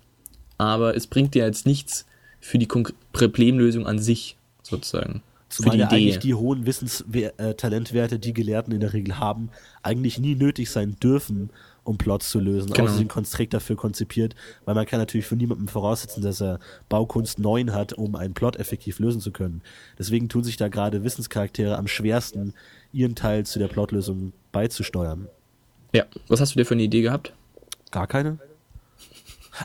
Aber 0.58 0.96
es 0.96 1.06
bringt 1.06 1.34
dir 1.34 1.44
jetzt 1.44 1.66
nichts 1.66 2.06
für 2.40 2.58
die 2.58 2.66
Problemlösung 3.12 3.86
an 3.86 4.00
sich, 4.00 4.36
sozusagen. 4.62 5.22
Zumal 5.48 5.72
für 5.72 5.76
die 5.76 5.80
ja 5.80 5.86
Idee. 5.86 5.96
eigentlich 5.96 6.18
die 6.18 6.34
hohen 6.34 6.64
Wissenstalentwerte, 6.64 8.18
die 8.18 8.32
Gelehrten 8.32 8.72
in 8.72 8.80
der 8.80 8.92
Regel 8.92 9.18
haben, 9.18 9.50
eigentlich 9.82 10.18
nie 10.18 10.34
nötig 10.34 10.70
sein 10.70 10.96
dürfen, 11.02 11.50
um 11.82 11.98
Plots 11.98 12.30
zu 12.30 12.38
lösen. 12.38 12.72
Genau. 12.72 12.86
Außer 12.86 12.98
sind 12.98 13.08
konstrikt 13.08 13.52
dafür 13.52 13.76
konzipiert, 13.76 14.36
weil 14.64 14.74
man 14.74 14.86
kann 14.86 15.00
natürlich 15.00 15.26
von 15.26 15.38
niemandem 15.38 15.68
voraussetzen, 15.68 16.22
dass 16.22 16.40
er 16.40 16.60
Baukunst 16.88 17.38
9 17.38 17.72
hat, 17.72 17.92
um 17.94 18.14
einen 18.14 18.34
Plot 18.34 18.56
effektiv 18.56 18.98
lösen 19.00 19.20
zu 19.20 19.32
können. 19.32 19.62
Deswegen 19.98 20.28
tun 20.28 20.44
sich 20.44 20.56
da 20.56 20.68
gerade 20.68 21.04
Wissenscharaktere 21.04 21.76
am 21.76 21.88
schwersten, 21.88 22.54
ihren 22.92 23.14
Teil 23.14 23.46
zu 23.46 23.58
der 23.58 23.68
Plotlösung 23.68 24.32
beizusteuern. 24.52 25.28
ja, 25.94 26.04
was 26.28 26.40
hast 26.40 26.54
du 26.54 26.58
dir 26.58 26.64
für 26.64 26.74
eine 26.74 26.82
Idee 26.82 27.02
gehabt? 27.02 27.32
Gar 27.90 28.06
keine? 28.06 28.38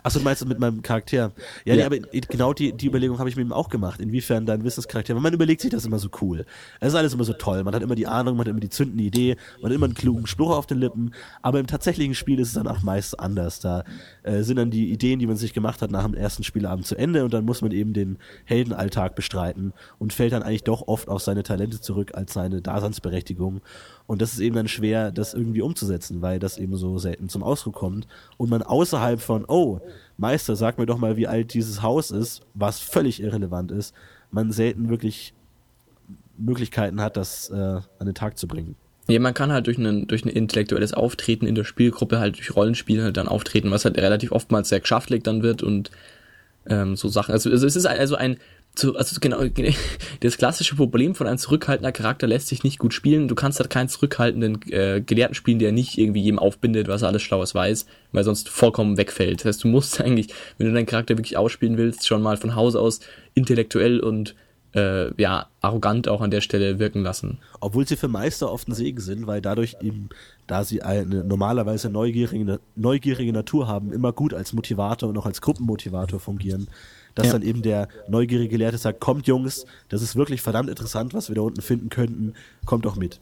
Achso, 0.04 0.20
du 0.20 0.26
meinst 0.26 0.46
mit 0.48 0.60
meinem 0.60 0.82
Charakter. 0.82 1.32
Ja, 1.66 1.76
nee, 1.76 1.80
Ja. 1.80 1.86
aber 1.86 1.98
genau 1.98 2.54
die, 2.54 2.74
die 2.74 2.88
Überlegung 2.88 3.20
habe 3.20 3.30
ich 3.30 3.36
mir 3.36 3.42
eben 3.44 3.54
auch 3.54 3.70
gemacht. 3.70 4.00
Inwiefern 4.00 4.46
dein 4.46 4.64
Wissenscharakter, 4.64 5.14
weil 5.16 5.22
man 5.22 5.34
überlegt 5.34 5.62
sich 5.62 5.72
das 5.72 5.86
immer 5.86 6.00
so 6.00 6.10
cool. 6.22 6.46
Es 6.80 6.90
ist 6.90 6.96
alles 6.96 7.14
immer 7.14 7.24
so 7.24 7.34
toll. 7.34 7.64
Man 7.64 7.74
hat 7.76 7.84
immer 7.84 7.96
die 7.96 8.08
Ahnung, 8.08 8.36
man 8.38 8.46
hat 8.46 8.52
immer 8.52 8.60
die 8.60 8.70
zündende 8.70 9.04
Idee, 9.04 9.38
man 9.62 9.72
hat 9.72 9.76
immer 9.76 9.86
einen 9.86 9.94
klugen 9.94 10.28
Spruch 10.28 10.52
auf 10.56 10.66
den 10.66 10.80
Lippen. 10.80 11.14
Aber 11.42 11.60
im 11.60 11.68
tatsächlichen 11.68 12.16
Spiel 12.16 12.40
ist 12.40 12.50
es 12.50 12.54
dann 12.56 12.68
auch 12.68 12.82
meist 12.82 13.20
anders. 13.20 13.60
Da 13.60 13.84
äh, 14.24 14.42
sind 14.44 14.58
dann 14.58 14.72
die 14.72 14.92
Ideen, 14.92 15.20
die 15.20 15.28
man 15.28 15.38
sich 15.38 15.54
gemacht 15.54 15.82
hat, 15.82 15.92
nach 15.92 16.04
dem 16.04 16.14
ersten 16.14 16.44
Spielabend 16.44 16.86
zu 16.86 16.96
Ende 16.96 17.24
und 17.24 17.34
dann 17.34 17.46
muss 17.46 17.62
man 17.62 17.72
eben 17.72 17.94
den 17.94 18.18
Heldenalltag 18.46 19.16
bestreiten 19.16 19.74
und 20.00 20.14
fällt 20.14 20.34
dann 20.34 20.44
eigentlich 20.44 20.64
doch 20.64 20.88
oft 20.88 21.08
auf 21.10 21.22
seine 21.22 21.44
Talente 21.44 21.80
zurück 21.82 22.12
als 22.16 22.34
seine 22.34 22.62
Daseinsberechtigung. 22.62 23.62
Und 24.08 24.22
das 24.22 24.34
ist 24.34 24.40
eben 24.40 24.56
dann 24.56 24.68
schwer, 24.68 25.12
das 25.12 25.34
irgendwie 25.34 25.62
umzusetzen, 25.62 26.22
weil 26.22 26.38
das 26.40 26.58
eben 26.58 26.76
so 26.78 26.98
selten 27.00 27.28
zum 27.28 27.42
Ausdruck 27.44 27.76
kommt. 27.76 28.08
Und 28.38 28.50
man 28.50 28.62
außerhalb 28.62 29.20
von, 29.20 29.46
oh, 29.48 29.75
Meister, 30.18 30.56
sag 30.56 30.78
mir 30.78 30.86
doch 30.86 30.98
mal, 30.98 31.18
wie 31.18 31.28
alt 31.28 31.54
dieses 31.54 31.82
Haus 31.82 32.12
ist, 32.12 32.42
was 32.54 32.80
völlig 32.80 33.22
irrelevant 33.22 33.72
ist, 33.72 33.94
man 34.32 34.52
selten 34.52 34.90
wirklich 34.90 35.34
Möglichkeiten 36.38 37.02
hat, 37.02 37.18
das 37.18 37.50
äh, 37.50 37.56
an 37.56 38.06
den 38.06 38.16
Tag 38.16 38.38
zu 38.38 38.48
bringen. 38.48 38.76
Ja, 39.08 39.20
man 39.20 39.34
kann 39.34 39.52
halt 39.52 39.68
durch 39.68 39.78
ein, 39.78 40.08
durch 40.08 40.26
ein 40.26 40.30
intellektuelles 40.30 40.94
Auftreten 40.94 41.46
in 41.46 41.56
der 41.56 41.64
Spielgruppe 41.64 42.20
halt 42.20 42.38
durch 42.38 42.56
Rollenspiel 42.56 43.04
halt 43.04 43.18
dann 43.18 43.28
auftreten, 43.28 43.70
was 43.70 43.86
halt 43.86 43.98
relativ 43.98 44.32
oftmals 44.32 44.70
sehr 44.70 44.80
geschaftlich 44.80 45.22
dann 45.22 45.44
wird 45.44 45.62
und 45.62 45.92
ähm, 46.68 46.96
so 46.96 47.08
Sachen. 47.08 47.32
Also, 47.32 47.52
also 47.52 47.68
es 47.68 47.76
ist 47.76 47.86
also 47.86 48.16
ein 48.16 48.38
zu, 48.76 48.96
also 48.96 49.18
genau 49.20 49.44
das 50.20 50.38
klassische 50.38 50.76
Problem 50.76 51.16
von 51.16 51.28
einem 51.28 51.38
zurückhaltender 51.38 51.92
Charakter 51.92 52.28
lässt 52.28 52.48
sich 52.48 52.64
nicht 52.64 52.80
gut 52.80 52.94
spielen. 52.94 53.28
Du 53.28 53.36
kannst 53.36 53.60
halt 53.60 53.70
keinen 53.70 53.90
zurückhaltenden 53.90 54.60
äh, 54.72 55.02
Gelehrten 55.02 55.36
spielen, 55.36 55.60
der 55.60 55.72
nicht 55.72 55.98
irgendwie 55.98 56.22
jedem 56.22 56.40
aufbindet, 56.40 56.88
was 56.88 57.02
er 57.02 57.10
alles 57.10 57.22
Schlaues 57.22 57.56
weiß, 57.56 57.86
weil 58.12 58.24
sonst 58.24 58.50
vollkommen 58.50 58.98
wegfällt. 58.98 59.40
Das 59.40 59.46
heißt, 59.46 59.64
du 59.64 59.68
musst 59.68 60.00
eigentlich, 60.02 60.28
wenn 60.58 60.68
du 60.68 60.74
deinen 60.74 60.86
Charakter 60.86 61.18
wirklich 61.18 61.38
ausspielen 61.38 61.78
willst, 61.78 62.08
schon 62.08 62.22
mal 62.22 62.38
von 62.38 62.56
Haus 62.56 62.76
aus 62.76 63.00
intellektuell 63.34 64.00
und 64.00 64.36
äh, 64.76 65.20
ja 65.22 65.48
arrogant 65.62 66.08
auch 66.08 66.22
an 66.22 66.32
der 66.32 66.42
Stelle 66.42 66.80
wirken 66.80 67.02
lassen. 67.02 67.40
Obwohl 67.62 67.88
sie 67.88 67.96
für 67.96 68.08
Meister 68.08 68.52
oft 68.52 68.68
ein 68.68 68.74
Segen 68.74 69.00
sind, 69.00 69.26
weil 69.26 69.42
dadurch 69.42 69.78
eben, 69.82 70.10
da 70.48 70.64
sie 70.64 70.84
eine 70.84 71.24
normalerweise 71.24 71.90
neugierige, 71.90 72.60
neugierige 72.76 73.34
Natur 73.34 73.68
haben, 73.68 73.92
immer 73.94 74.12
gut 74.12 74.34
als 74.34 74.54
Motivator 74.54 75.10
und 75.10 75.18
auch 75.18 75.26
als 75.26 75.42
Gruppenmotivator 75.42 76.20
fungieren. 76.20 76.68
Dass 77.16 77.28
Ja. 77.28 77.34
dann 77.34 77.41
eben 77.43 77.61
der 77.61 77.88
neugierige 78.09 78.49
Gelehrte 78.49 78.78
sagt, 78.78 78.99
kommt 78.99 79.26
Jungs, 79.28 79.66
das 79.89 80.01
ist 80.01 80.16
wirklich 80.16 80.41
verdammt 80.41 80.70
interessant, 80.70 81.13
was 81.13 81.30
wir 81.30 81.36
da 81.36 81.41
unten 81.41 81.61
finden 81.61 81.89
könnten, 81.89 82.34
kommt 82.66 82.86
doch 82.86 82.95
mit. 82.97 83.20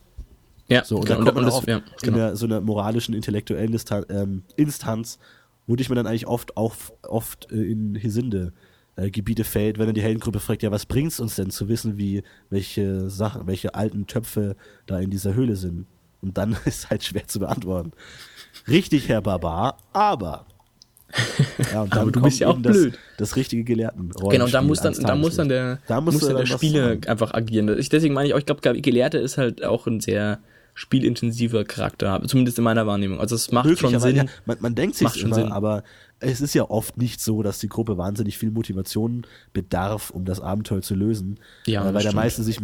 Ja, 0.68 0.84
So, 0.84 0.98
und 0.98 1.06
genau, 1.06 1.18
dann 1.18 1.26
kommt 1.26 1.36
man 1.36 1.46
das- 1.46 1.54
auch 1.56 1.68
ja, 1.68 1.78
in 1.78 1.84
genau. 2.02 2.18
einer, 2.18 2.36
so 2.36 2.46
einer 2.46 2.60
moralischen, 2.62 3.14
intellektuellen 3.14 3.72
Distan 3.72 4.06
ähm, 4.10 4.44
Instanz, 4.56 5.20
wo 5.68 5.76
dich 5.76 5.90
man 5.90 5.96
dann 5.98 6.08
eigentlich 6.08 6.28
oft 6.28 6.58
auch 6.58 6.76
oft 7.04 7.52
äh, 7.52 7.56
in 7.72 7.96
Hisinde 7.96 8.52
äh, 8.96 9.10
Gebiete 9.12 9.44
fällt, 9.44 9.78
wenn 9.78 9.86
dann 9.86 9.96
die 9.96 10.02
Heldengruppe 10.02 10.40
fragt, 10.40 10.64
ja, 10.64 10.72
was 10.72 10.86
bringt's 10.86 11.20
uns 11.20 11.36
denn 11.36 11.52
zu 11.52 11.68
wissen, 11.68 11.98
wie 11.98 12.24
welche 12.50 13.10
Sachen, 13.10 13.46
welche 13.48 13.76
alten 13.76 14.08
Töpfe 14.08 14.56
da 14.88 15.00
in 15.00 15.10
dieser 15.12 15.34
Höhle 15.36 15.56
sind? 15.56 15.86
Und 16.22 16.38
dann 16.38 16.56
ist 16.66 16.90
halt 16.90 17.04
schwer 17.04 17.28
zu 17.28 17.40
beantworten. 17.40 17.92
Richtig, 18.68 19.10
Herr 19.10 19.22
Barbar, 19.22 19.78
aber 19.94 20.46
ja, 21.72 21.86
Aber 21.90 22.12
du 22.12 22.22
bist 22.22 22.40
ja 22.40 22.48
auch 22.48 22.62
das, 22.62 22.74
blöd. 22.74 23.00
das 23.18 23.36
richtige 23.36 23.64
Gelehrten. 23.64 24.12
Genau, 24.30 24.48
da 24.48 24.62
muss 24.62 24.82
dann, 24.82 24.94
da 24.94 25.16
muss 25.16 25.36
dann 25.36 25.50
der, 25.50 25.80
da 25.88 26.02
muss 26.02 26.20
dann 26.20 26.38
der 26.38 26.46
Spieler 26.46 26.98
einfach 27.08 27.34
agieren. 27.34 27.78
Ich, 27.78 27.90
deswegen 27.90 28.14
meine 28.14 28.28
ich 28.28 28.34
auch, 28.34 28.40
ich 28.40 28.46
glaube, 28.46 28.82
Gelehrter 28.82 29.20
ist 29.20 29.38
halt 29.38 29.64
auch 29.64 29.88
ein 29.88 30.00
sehr 30.00 30.40
spielintensiver 30.76 31.66
Charakter, 31.66 32.22
zumindest 32.26 32.58
in 32.58 32.64
meiner 32.64 32.88
Wahrnehmung. 32.88 33.20
Also 33.20 33.36
es 33.36 33.52
macht 33.52 33.78
schon 33.78 34.00
Sinn. 34.00 34.16
ja, 34.16 34.26
man, 34.46 34.58
man 34.60 34.76
denkt 34.76 34.96
sich 34.96 35.06
Macht 35.06 35.20
schon 35.20 35.28
immer, 35.28 35.36
Sinn. 35.36 35.52
aber 35.52 35.84
es 36.20 36.42
ist 36.42 36.56
ja 36.56 36.70
oft 36.70 36.98
nicht 36.98 37.22
so, 37.22 37.44
dass 37.44 37.60
die 37.60 37.70
Gruppe 37.70 37.98
wahnsinnig 37.98 38.38
viel 38.38 38.50
Motivation 38.50 39.26
bedarf, 39.52 40.10
um 40.10 40.26
das 40.26 40.40
Abenteuer 40.40 40.82
zu 40.82 40.96
lösen. 40.96 41.40
Ja, 41.68 41.82
äh, 41.82 41.86
weil 41.86 41.94
der 41.94 42.00
stimmt. 42.02 42.16
meiste 42.16 42.44
sich 42.44 42.60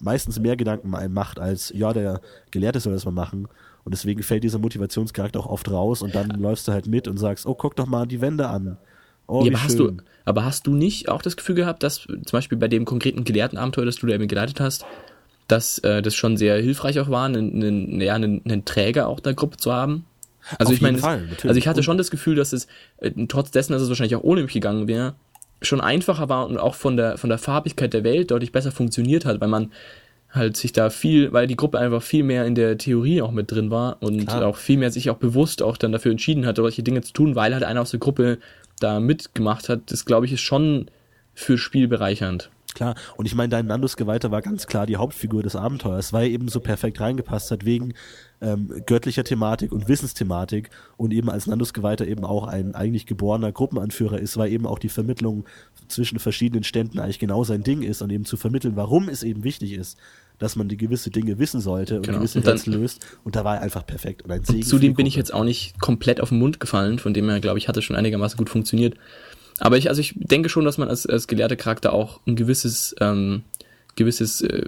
meistens 0.00 0.38
mehr 0.38 0.56
Gedanken 0.56 0.90
macht, 1.12 1.38
als 1.38 1.72
ja, 1.74 1.92
der 1.92 2.20
Gelehrte 2.50 2.80
soll 2.80 2.94
das 2.94 3.04
mal 3.04 3.10
machen. 3.10 3.48
Und 3.84 3.92
deswegen 3.92 4.22
fällt 4.22 4.44
dieser 4.44 4.58
Motivationscharakter 4.58 5.40
auch 5.40 5.46
oft 5.46 5.70
raus 5.70 6.02
und 6.02 6.14
dann 6.14 6.30
läufst 6.30 6.68
du 6.68 6.72
halt 6.72 6.86
mit 6.86 7.08
und 7.08 7.16
sagst, 7.18 7.46
oh, 7.46 7.54
guck 7.54 7.74
doch 7.76 7.86
mal 7.86 8.06
die 8.06 8.20
Wände 8.20 8.48
an. 8.48 8.78
Oh, 9.26 9.42
Ja, 9.44 9.50
aber 9.50 9.62
hast 9.64 9.78
du, 9.78 9.96
aber 10.24 10.44
hast 10.44 10.66
du 10.66 10.74
nicht 10.74 11.08
auch 11.08 11.22
das 11.22 11.36
Gefühl 11.36 11.56
gehabt, 11.56 11.82
dass 11.82 12.02
zum 12.02 12.22
Beispiel 12.30 12.58
bei 12.58 12.68
dem 12.68 12.84
konkreten 12.84 13.24
Gelehrtenabenteuer, 13.24 13.86
das 13.86 13.96
du 13.96 14.06
da 14.06 14.14
eben 14.14 14.28
geleitet 14.28 14.60
hast, 14.60 14.84
dass 15.48 15.78
äh, 15.80 16.02
das 16.02 16.14
schon 16.14 16.36
sehr 16.36 16.60
hilfreich 16.60 17.00
auch 17.00 17.10
war, 17.10 17.26
einen, 17.26 17.62
einen, 17.62 18.00
ja, 18.00 18.14
einen, 18.14 18.42
einen 18.44 18.64
Träger 18.64 19.08
auch 19.08 19.20
der 19.20 19.34
Gruppe 19.34 19.56
zu 19.56 19.72
haben? 19.72 20.04
Also 20.58 20.70
Auf 20.70 20.76
ich 20.76 20.82
meine, 20.82 20.98
Fall, 20.98 21.28
also 21.44 21.56
ich 21.56 21.68
hatte 21.68 21.82
schon 21.82 21.98
das 21.98 22.10
Gefühl, 22.10 22.34
dass 22.34 22.52
es 22.52 22.66
äh, 22.98 23.10
trotz 23.28 23.50
dessen, 23.50 23.72
dass 23.72 23.82
es 23.82 23.88
wahrscheinlich 23.88 24.16
auch 24.16 24.24
ohne 24.24 24.42
mich 24.42 24.52
gegangen 24.52 24.88
wäre, 24.88 25.14
schon 25.60 25.80
einfacher 25.80 26.28
war 26.28 26.46
und 26.46 26.58
auch 26.58 26.74
von 26.74 26.96
der 26.96 27.16
von 27.16 27.30
der 27.30 27.38
Farbigkeit 27.38 27.92
der 27.92 28.02
Welt 28.02 28.30
deutlich 28.30 28.50
besser 28.50 28.72
funktioniert 28.72 29.24
hat, 29.24 29.40
weil 29.40 29.48
man 29.48 29.70
halt 30.32 30.56
sich 30.56 30.72
da 30.72 30.90
viel, 30.90 31.32
weil 31.32 31.46
die 31.46 31.56
Gruppe 31.56 31.78
einfach 31.78 32.02
viel 32.02 32.24
mehr 32.24 32.46
in 32.46 32.54
der 32.54 32.78
Theorie 32.78 33.20
auch 33.22 33.32
mit 33.32 33.50
drin 33.50 33.70
war 33.70 33.98
und 34.00 34.26
Klar. 34.26 34.46
auch 34.46 34.56
viel 34.56 34.78
mehr 34.78 34.90
sich 34.90 35.10
auch 35.10 35.18
bewusst 35.18 35.62
auch 35.62 35.76
dann 35.76 35.92
dafür 35.92 36.10
entschieden 36.10 36.46
hat, 36.46 36.56
solche 36.56 36.82
Dinge 36.82 37.02
zu 37.02 37.12
tun, 37.12 37.36
weil 37.36 37.52
halt 37.52 37.64
einer 37.64 37.82
aus 37.82 37.90
der 37.90 38.00
Gruppe 38.00 38.38
da 38.80 38.98
mitgemacht 38.98 39.68
hat. 39.68 39.92
Das 39.92 40.04
glaube 40.04 40.26
ich 40.26 40.32
ist 40.32 40.40
schon 40.40 40.86
für 41.34 41.58
Spiel 41.58 41.86
bereichernd. 41.86 42.50
Klar, 42.74 42.94
und 43.16 43.26
ich 43.26 43.34
meine, 43.34 43.50
dein 43.50 43.66
Nandus 43.66 43.96
Geweihter 43.96 44.30
war 44.30 44.40
ganz 44.42 44.66
klar 44.66 44.86
die 44.86 44.96
Hauptfigur 44.96 45.42
des 45.42 45.56
Abenteuers, 45.56 46.12
weil 46.12 46.24
er 46.26 46.30
eben 46.30 46.48
so 46.48 46.60
perfekt 46.60 47.00
reingepasst 47.00 47.50
hat, 47.50 47.64
wegen 47.64 47.94
ähm, 48.40 48.70
göttlicher 48.86 49.24
Thematik 49.24 49.72
und 49.72 49.88
Wissensthematik 49.88 50.70
und 50.96 51.12
eben 51.12 51.30
als 51.30 51.46
Nandus 51.46 51.72
Geweihter 51.74 52.06
eben 52.06 52.24
auch 52.24 52.46
ein 52.46 52.74
eigentlich 52.74 53.06
geborener 53.06 53.52
Gruppenanführer 53.52 54.18
ist, 54.18 54.36
weil 54.36 54.50
eben 54.50 54.66
auch 54.66 54.78
die 54.78 54.88
Vermittlung 54.88 55.44
zwischen 55.88 56.18
verschiedenen 56.18 56.64
Ständen 56.64 56.98
eigentlich 56.98 57.18
genau 57.18 57.44
sein 57.44 57.62
Ding 57.62 57.82
ist 57.82 58.02
und 58.02 58.10
eben 58.10 58.24
zu 58.24 58.36
vermitteln, 58.36 58.74
warum 58.74 59.08
es 59.08 59.22
eben 59.22 59.44
wichtig 59.44 59.72
ist, 59.74 59.98
dass 60.38 60.56
man 60.56 60.68
die 60.68 60.76
gewisse 60.76 61.10
Dinge 61.10 61.38
wissen 61.38 61.60
sollte 61.60 61.96
und 61.98 62.06
Genau. 62.06 62.18
gewisse 62.18 62.38
Und 62.38 62.46
dann- 62.46 62.54
Rätsel 62.56 62.74
löst. 62.74 63.06
Und 63.22 63.36
da 63.36 63.44
war 63.44 63.56
er 63.56 63.62
einfach 63.62 63.86
perfekt. 63.86 64.22
Und 64.22 64.32
ein 64.32 64.42
Segen 64.42 64.62
zudem 64.62 64.94
bin 64.94 65.06
ich 65.06 65.14
jetzt 65.14 65.32
auch 65.32 65.44
nicht 65.44 65.78
komplett 65.80 66.20
auf 66.20 66.30
den 66.30 66.38
Mund 66.38 66.58
gefallen, 66.58 66.98
von 66.98 67.14
dem 67.14 67.28
her, 67.28 67.38
glaube 67.38 67.58
ich, 67.58 67.68
hat 67.68 67.76
es 67.76 67.84
schon 67.84 67.94
einigermaßen 67.94 68.36
gut 68.38 68.50
funktioniert. 68.50 68.96
Aber 69.62 69.78
ich, 69.78 69.88
also 69.88 70.00
ich 70.00 70.14
denke 70.16 70.48
schon, 70.48 70.64
dass 70.64 70.76
man 70.76 70.88
als, 70.88 71.06
als 71.06 71.28
gelehrter 71.28 71.54
Charakter 71.54 71.92
auch 71.92 72.18
ein 72.26 72.34
gewisses, 72.34 72.96
ähm, 73.00 73.42
gewisses, 73.94 74.40
äh, 74.40 74.64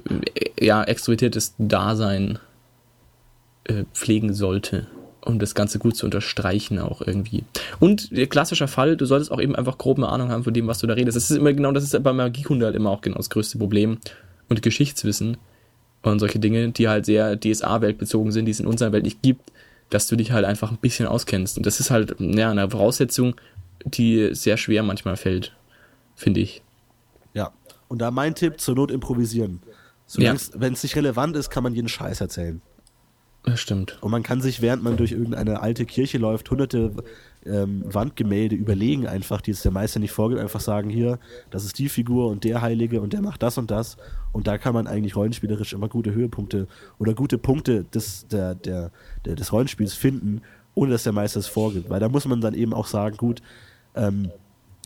ja, 0.61 0.85
extrovertiertes 0.85 1.57
Dasein 1.59 2.39
äh, 3.65 3.83
pflegen 3.93 4.33
sollte, 4.33 4.87
um 5.21 5.41
das 5.41 5.57
Ganze 5.57 5.81
gut 5.81 5.97
zu 5.97 6.07
unterstreichen 6.07 6.79
auch 6.79 7.01
irgendwie. 7.01 7.43
Und 7.81 8.17
der 8.17 8.29
klassische 8.29 8.69
Fall, 8.69 8.97
du 8.97 9.05
solltest 9.05 9.33
auch 9.33 9.41
eben 9.41 9.57
einfach 9.57 9.79
grob 9.79 9.99
eine 9.99 10.09
Ahnung 10.09 10.29
haben 10.29 10.45
von 10.45 10.55
dem, 10.55 10.69
was 10.69 10.79
du 10.79 10.87
da 10.87 10.95
redest. 10.95 11.17
Das 11.17 11.29
ist 11.29 11.39
immer 11.39 11.53
genau, 11.53 11.73
das 11.73 11.83
ist 11.83 12.01
bei 12.01 12.13
Magiekunde 12.13 12.67
halt 12.67 12.77
immer 12.77 12.91
auch 12.91 13.01
genau 13.01 13.17
das 13.17 13.31
größte 13.31 13.59
Problem. 13.59 13.99
Und 14.49 14.63
Geschichtswissen 14.63 15.39
und 16.03 16.21
solche 16.21 16.39
Dinge, 16.39 16.69
die 16.69 16.87
halt 16.87 17.05
sehr 17.05 17.41
DSA-Welt 17.41 17.99
bezogen 17.99 18.31
sind, 18.31 18.45
die 18.45 18.53
es 18.53 18.61
in 18.61 18.67
unserer 18.69 18.93
Welt 18.93 19.03
nicht 19.05 19.23
gibt, 19.23 19.51
dass 19.91 20.07
du 20.07 20.15
dich 20.15 20.31
halt 20.31 20.45
einfach 20.45 20.71
ein 20.71 20.79
bisschen 20.79 21.09
auskennst. 21.09 21.57
Und 21.57 21.67
das 21.67 21.81
ist 21.81 21.91
halt 21.91 22.15
ja, 22.21 22.53
eine 22.53 22.71
Voraussetzung, 22.71 23.35
die 23.85 24.35
sehr 24.35 24.57
schwer 24.57 24.83
manchmal 24.83 25.17
fällt, 25.17 25.55
finde 26.15 26.41
ich. 26.41 26.63
Ja. 27.33 27.53
Und 27.89 27.99
da 27.99 28.11
mein 28.11 28.35
Tipp, 28.35 28.61
zur 28.61 28.75
Not 28.75 28.91
improvisieren. 28.91 29.61
Ja. 30.17 30.35
Wenn 30.55 30.73
es 30.73 30.83
nicht 30.83 30.97
relevant 30.97 31.37
ist, 31.37 31.51
kann 31.51 31.63
man 31.63 31.75
jeden 31.75 31.89
Scheiß 31.89 32.21
erzählen. 32.21 32.61
Das 33.45 33.61
stimmt. 33.61 33.99
Und 34.01 34.11
man 34.11 34.23
kann 34.23 34.41
sich, 34.41 34.63
während 34.63 34.83
man 34.83 34.97
durch 34.97 35.13
irgendeine 35.13 35.61
alte 35.61 35.85
Kirche 35.85 36.17
läuft, 36.17 36.51
hunderte 36.51 36.93
ähm, 37.45 37.83
Wandgemälde 37.85 38.57
überlegen 38.57 39.07
einfach, 39.07 39.43
die 39.43 39.51
es 39.51 39.61
der 39.61 39.71
Meister 39.71 40.01
nicht 40.01 40.13
vorgibt, 40.13 40.41
einfach 40.41 40.61
sagen, 40.61 40.89
hier, 40.89 41.19
das 41.51 41.67
ist 41.67 41.79
die 41.79 41.91
Figur 41.91 42.29
und 42.29 42.45
der 42.45 42.63
Heilige 42.63 43.03
und 43.03 43.13
der 43.13 43.21
macht 43.21 43.43
das 43.43 43.59
und 43.59 43.71
das. 43.71 43.99
Und 44.33 44.47
da 44.47 44.57
kann 44.57 44.73
man 44.73 44.87
eigentlich 44.87 45.15
rollenspielerisch 45.15 45.75
immer 45.75 45.89
gute 45.89 46.15
Höhepunkte 46.15 46.69
oder 46.99 47.13
gute 47.13 47.37
Punkte 47.37 47.85
des, 47.85 48.27
der, 48.29 48.55
der, 48.55 48.91
der, 49.27 49.35
des 49.35 49.53
Rollenspiels 49.53 49.93
finden, 49.93 50.41
ohne 50.75 50.93
dass 50.93 51.03
der 51.03 51.13
Meister 51.13 51.41
es 51.41 51.47
vorgibt. 51.47 51.91
Weil 51.91 52.01
da 52.01 52.09
muss 52.09 52.25
man 52.25 52.41
dann 52.41 52.55
eben 52.55 52.73
auch 52.73 52.87
sagen, 52.87 53.19
gut, 53.19 53.43
ähm, 53.95 54.31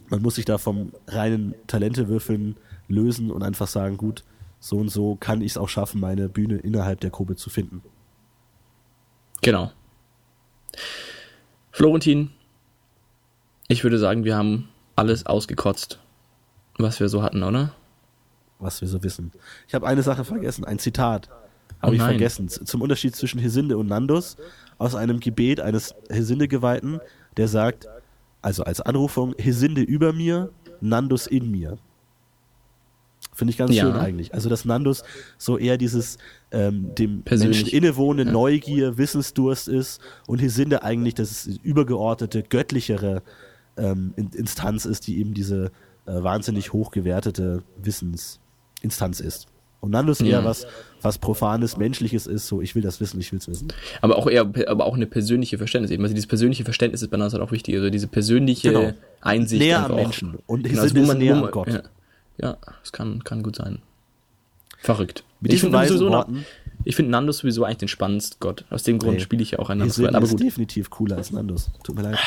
man 0.09 0.23
muss 0.23 0.37
sich 0.37 0.45
da 0.45 0.59
vom 0.59 0.93
reinen 1.07 1.55
Talentewürfeln 1.67 2.57
lösen 2.89 3.31
und 3.31 3.43
einfach 3.43 3.69
sagen, 3.69 3.97
gut, 3.97 4.25
so 4.61 4.79
und 4.79 4.89
so 4.89 5.17
kann 5.17 5.41
ich 5.41 5.53
es 5.53 5.59
auch 5.59 5.69
schaffen, 5.69 6.01
meine 6.01 6.29
Bühne 6.29 6.57
innerhalb 6.57 7.01
der 7.01 7.11
Gruppe 7.11 7.37
zu 7.37 7.51
finden. 7.51 7.83
Genau. 9.43 9.71
Florentin, 11.71 12.31
ich 13.69 13.85
würde 13.85 13.99
sagen, 13.99 14.25
wir 14.25 14.37
haben 14.37 14.69
alles 14.97 15.27
ausgekotzt, 15.27 16.01
was 16.79 16.99
wir 16.99 17.09
so 17.09 17.23
hatten, 17.23 17.43
oder? 17.43 17.75
was 18.59 18.81
wir 18.81 18.89
so 18.89 19.03
wissen. 19.03 19.33
Ich 19.67 19.75
habe 19.75 19.87
eine 19.87 20.03
Sache 20.03 20.25
vergessen, 20.25 20.65
ein 20.65 20.79
Zitat 20.79 21.29
habe 21.81 21.93
Oh 21.93 21.95
ich 21.95 22.03
vergessen. 22.03 22.49
Zum 22.49 22.83
Unterschied 22.83 23.15
zwischen 23.15 23.39
Hesinde 23.39 23.79
und 23.79 23.87
Nandus 23.87 24.37
aus 24.79 24.95
einem 24.95 25.21
Gebet 25.21 25.61
eines 25.61 25.95
Hesinde-Geweihten, 26.11 27.01
der 27.37 27.47
sagt, 27.47 27.87
also 28.43 28.65
als 28.65 28.81
Anrufung, 28.81 29.35
Hesinde 29.39 29.83
über 29.83 30.13
mir, 30.13 30.51
Nandus 30.81 31.27
in 31.27 31.51
mir. 31.51 31.79
Finde 33.35 33.51
ich 33.53 33.59
ganz 33.59 33.73
Ja. 33.75 33.85
schön 33.85 33.95
eigentlich. 33.95 34.35
Also 34.35 34.49
dass 34.49 34.65
Nandus 34.65 35.03
so 35.37 35.59
eher 35.59 35.77
dieses 35.79 36.19
ähm, 36.51 36.95
dem 36.97 37.23
Persönlich. 37.23 37.63
Menschen 37.63 37.77
innewohnende 37.77 38.33
Neugier, 38.33 38.99
Wissensdurst 38.99 39.69
ist 39.69 40.01
und 40.27 40.41
Hesinde 40.41 40.83
eigentlich 40.83 41.15
das 41.15 41.47
übergeordnete, 41.63 42.43
göttlichere 42.43 43.23
ähm, 43.77 44.13
In- 44.17 44.31
Instanz 44.31 44.85
ist, 44.87 45.07
die 45.07 45.19
eben 45.19 45.35
diese 45.35 45.71
äh, 46.07 46.23
wahnsinnig 46.23 46.73
hochgewertete 46.73 47.63
Wissensinstanz 47.81 49.21
ist. 49.21 49.47
Und 49.81 49.91
Nandus 49.91 50.21
eher 50.21 50.41
Ja. 50.41 50.45
was, 50.45 50.67
was 51.03 51.19
Profanes, 51.19 51.77
Menschliches 51.77 52.27
ist, 52.27 52.49
so 52.49 52.61
ich 52.61 52.75
will 52.75 52.83
das 52.83 53.01
wissen, 53.01 53.21
ich 53.21 53.31
will 53.31 53.39
es 53.39 53.47
wissen. 53.49 53.69
Aber 54.01 54.17
auch 54.17 54.27
eher, 54.29 54.43
aber 54.67 54.87
auch 54.87 54.95
eine 54.97 55.07
persönliche 55.07 55.57
Verständnis 55.57 55.93
eben. 55.93 56.03
Also 56.03 56.15
dieses 56.15 56.27
persönliche 56.27 56.65
Verständnis 56.65 57.03
ist 57.03 57.11
bei 57.11 57.19
halt 57.19 57.35
auch 57.35 57.53
wichtig. 57.53 57.77
Also 57.77 57.89
diese 57.91 58.09
persönliche 58.09 58.73
Genau. 58.73 58.93
Einsicht. 59.21 59.63
Näher 59.63 59.85
am 59.85 59.93
auch. 59.93 59.97
Menschen. 59.97 60.39
Und 60.47 60.65
Genau, 60.65 60.83
also 60.83 60.97
wo 60.97 61.01
ist 61.03 61.15
näher 61.19 61.41
wo 61.41 61.45
am 61.47 61.51
Gott. 61.53 61.69
Ja, 61.69 61.83
ja 62.41 62.57
das 62.81 62.91
kann, 62.93 63.23
kann 63.23 63.43
gut 63.45 63.55
sein. 63.57 63.79
Verrückt. 64.81 65.23
Mit 65.41 65.53
Ich 65.53 65.57
diesen 65.61 65.67
finde 65.73 65.79
weisen 65.79 65.97
noch- 66.07 66.11
Worten, 66.13 66.45
Ich 66.85 66.97
finde 66.97 67.11
Nandus 67.11 67.39
sowieso 67.39 67.65
eigentlich 67.65 67.79
den 67.79 67.89
spannendsten 67.89 68.39
Gott. 68.41 68.65
Aus 68.71 68.83
dem 68.85 68.99
Grund 68.99 69.15
Nee. 69.15 69.21
spiele 69.21 69.43
ich 69.43 69.51
ja 69.53 69.59
auch 69.59 69.69
Nandus. 69.69 69.89
Hesinde 69.99 70.15
Aber 70.15 70.25
ist 70.25 70.31
gut, 70.33 70.41
definitiv 70.41 70.91
cooler 70.91 71.17
als 71.19 71.31
Nandus. 71.33 71.71
Tut 71.85 71.95
mir 71.97 72.03
leid. 72.03 72.19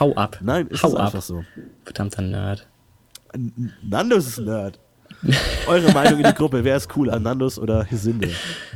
hau 0.00 0.14
ab. 0.14 0.38
Nein, 0.42 0.66
ist 0.68 0.82
hau 0.82 0.94
ab. 0.96 1.06
einfach 1.06 1.22
so. 1.22 1.44
Verdammter 1.84 2.22
Nerd. 2.22 2.66
N- 3.32 3.72
Nandus 3.82 4.26
ist 4.26 4.38
ein 4.38 4.44
Nerd. 4.46 4.78
Eure 5.66 5.92
Meinung 5.92 6.20
in 6.20 6.26
die 6.26 6.34
Gruppe, 6.34 6.62
wer 6.64 6.76
ist 6.76 6.88
cooler, 6.88 7.18
Nandus 7.18 7.58
oder 7.58 7.84
Hesinde? 7.84 8.28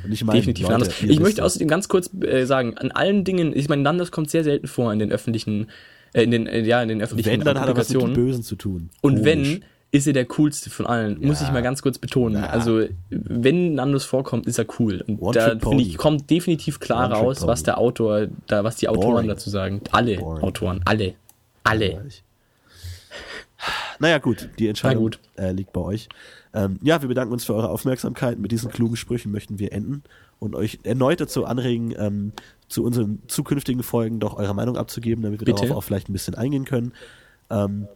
Und 0.05 0.12
ich 0.12 0.24
meine, 0.24 0.38
Definitiv 0.41 0.64
Leute, 0.68 0.78
Nandus. 0.80 1.03
ihr 1.03 1.11
Ich 1.11 1.20
möchte 1.20 1.45
außerdem 1.45 1.68
ganz 1.68 1.88
kurz 1.88 2.11
äh, 2.22 2.45
sagen, 2.45 2.76
an 2.78 2.91
allen 2.91 3.24
Dingen, 3.24 3.55
ich 3.57 3.68
meine, 3.68 3.82
Nandus 3.82 4.11
kommt 4.11 4.30
sehr 4.30 4.45
selten 4.45 4.66
vor 4.66 4.93
in 4.93 4.99
den 4.99 5.12
öffentlichen, 5.12 5.68
äh, 6.12 6.22
in 6.22 6.30
den, 6.30 6.47
äh, 6.47 6.61
ja, 6.62 6.82
in 6.82 6.88
den 6.88 7.03
öffentlichen 7.03 7.30
Wenn, 7.30 7.41
dann 7.41 7.61
hat 7.61 7.68
er 7.68 7.76
was 7.76 7.91
mit 7.91 8.03
den. 8.03 8.12
Bösen 8.14 8.43
zu 8.43 8.57
tun. 8.57 8.91
Und 9.01 9.16
Komisch. 9.18 9.24
wenn, 9.26 9.64
ist 9.93 10.07
er 10.07 10.12
der 10.12 10.24
coolste 10.26 10.70
von 10.70 10.86
allen. 10.86 11.18
Muss 11.20 11.41
Ja. 11.41 11.47
ich 11.49 11.53
mal 11.53 11.62
ganz 11.62 11.82
kurz 11.82 11.99
betonen. 11.99 12.43
Ja. 12.43 12.51
Also, 12.51 12.84
wenn 13.11 13.74
Nandus 13.74 14.05
vorkommt, 14.05 14.47
ist 14.47 14.59
er 14.59 14.66
cool. 14.78 15.03
Und 15.07 15.20
One 15.20 15.34
da 15.34 15.51
finde 15.59 15.82
ich, 15.82 15.97
kommt 15.97 16.30
definitiv 16.30 16.78
klar 16.80 17.07
One 17.07 17.14
raus, 17.16 17.47
was 17.47 17.64
der 17.64 17.76
Autor, 17.78 18.28
da, 18.47 18.62
was 18.64 18.76
die 18.76 18.88
Autoren 18.88 19.12
Boring. 19.14 19.28
dazu 19.28 19.51
sagen. 19.51 19.80
Alle 19.91 20.16
Boring. 20.16 20.43
Autoren, 20.45 20.80
alle. 20.84 21.14
Alle. 21.64 22.05
Naja, 23.98 24.18
gut, 24.18 24.48
die 24.58 24.68
Entscheidung 24.68 25.04
gut. 25.04 25.18
Äh, 25.36 25.52
liegt 25.52 25.72
bei 25.72 25.80
euch. 25.80 26.08
Ähm, 26.54 26.78
ja, 26.82 27.00
wir 27.02 27.08
bedanken 27.08 27.32
uns 27.32 27.44
für 27.44 27.54
eure 27.54 27.68
Aufmerksamkeit. 27.68 28.38
Mit 28.38 28.52
diesen 28.52 28.70
klugen 28.70 28.96
Sprüchen 28.96 29.30
möchten 29.30 29.58
wir 29.58 29.72
enden 29.72 30.02
und 30.38 30.54
euch 30.54 30.80
erneut 30.82 31.20
dazu 31.20 31.44
anregen, 31.44 31.94
ähm, 31.96 32.32
zu 32.68 32.84
unseren 32.84 33.20
zukünftigen 33.26 33.82
Folgen 33.82 34.20
doch 34.20 34.36
eure 34.36 34.54
Meinung 34.54 34.76
abzugeben, 34.76 35.22
damit 35.22 35.40
wir 35.40 35.44
Bitte. 35.44 35.62
darauf 35.62 35.76
auch 35.76 35.82
vielleicht 35.82 36.08
ein 36.08 36.12
bisschen 36.12 36.34
eingehen 36.34 36.64
können. 36.64 36.92
Ähm, 37.50 37.86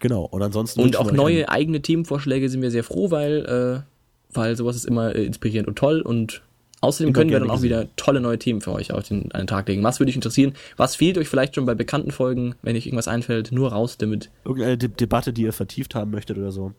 genau, 0.00 0.22
und 0.24 0.42
ansonsten. 0.42 0.80
Und 0.80 0.96
auch 0.96 1.12
neue 1.12 1.48
eigene 1.48 1.82
Themenvorschläge 1.82 2.48
sind 2.48 2.62
wir 2.62 2.70
sehr 2.70 2.84
froh, 2.84 3.10
weil, 3.10 3.84
äh, 3.84 4.34
weil 4.34 4.56
sowas 4.56 4.76
ist 4.76 4.86
immer 4.86 5.14
äh, 5.14 5.24
inspirierend 5.24 5.68
und 5.68 5.76
toll 5.76 6.00
und 6.00 6.42
außerdem 6.80 7.12
können 7.12 7.30
wir 7.30 7.40
dann 7.40 7.50
auch 7.50 7.62
wieder 7.62 7.86
tolle 7.96 8.20
neue 8.20 8.38
Themen 8.38 8.60
für 8.60 8.72
euch 8.72 8.92
auf 8.92 9.06
den, 9.08 9.32
an 9.32 9.42
den 9.42 9.46
Tag 9.46 9.68
legen. 9.68 9.82
Was 9.82 9.98
würde 10.00 10.10
euch 10.10 10.16
interessieren? 10.16 10.54
Was 10.76 10.96
fehlt 10.96 11.18
euch 11.18 11.28
vielleicht 11.28 11.54
schon 11.54 11.66
bei 11.66 11.74
bekannten 11.74 12.10
Folgen, 12.10 12.54
wenn 12.62 12.76
euch 12.76 12.86
irgendwas 12.86 13.08
einfällt? 13.08 13.52
Nur 13.52 13.72
raus 13.72 13.98
damit. 13.98 14.30
irgendeine 14.44 14.78
De 14.78 14.88
Debatte, 14.88 15.32
die 15.32 15.42
ihr 15.42 15.52
vertieft 15.52 15.94
haben 15.94 16.10
möchtet 16.10 16.38
oder 16.38 16.52
so. 16.52 16.72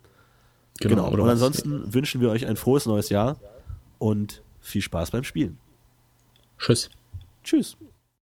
Genau. 0.80 1.08
oder 1.10 1.24
und 1.24 1.28
was- 1.28 1.34
ansonsten 1.34 1.94
wünschen 1.94 2.22
wir 2.22 2.30
euch 2.30 2.46
ein 2.48 2.56
frohes 2.56 2.86
neues 2.86 3.10
Jahr 3.10 3.38
und 3.98 4.42
viel 4.62 4.82
Spaß 4.82 5.12
beim 5.12 5.24
Spielen. 5.24 5.58
Tschüss. 6.58 6.90
Tschüss. 7.44 7.76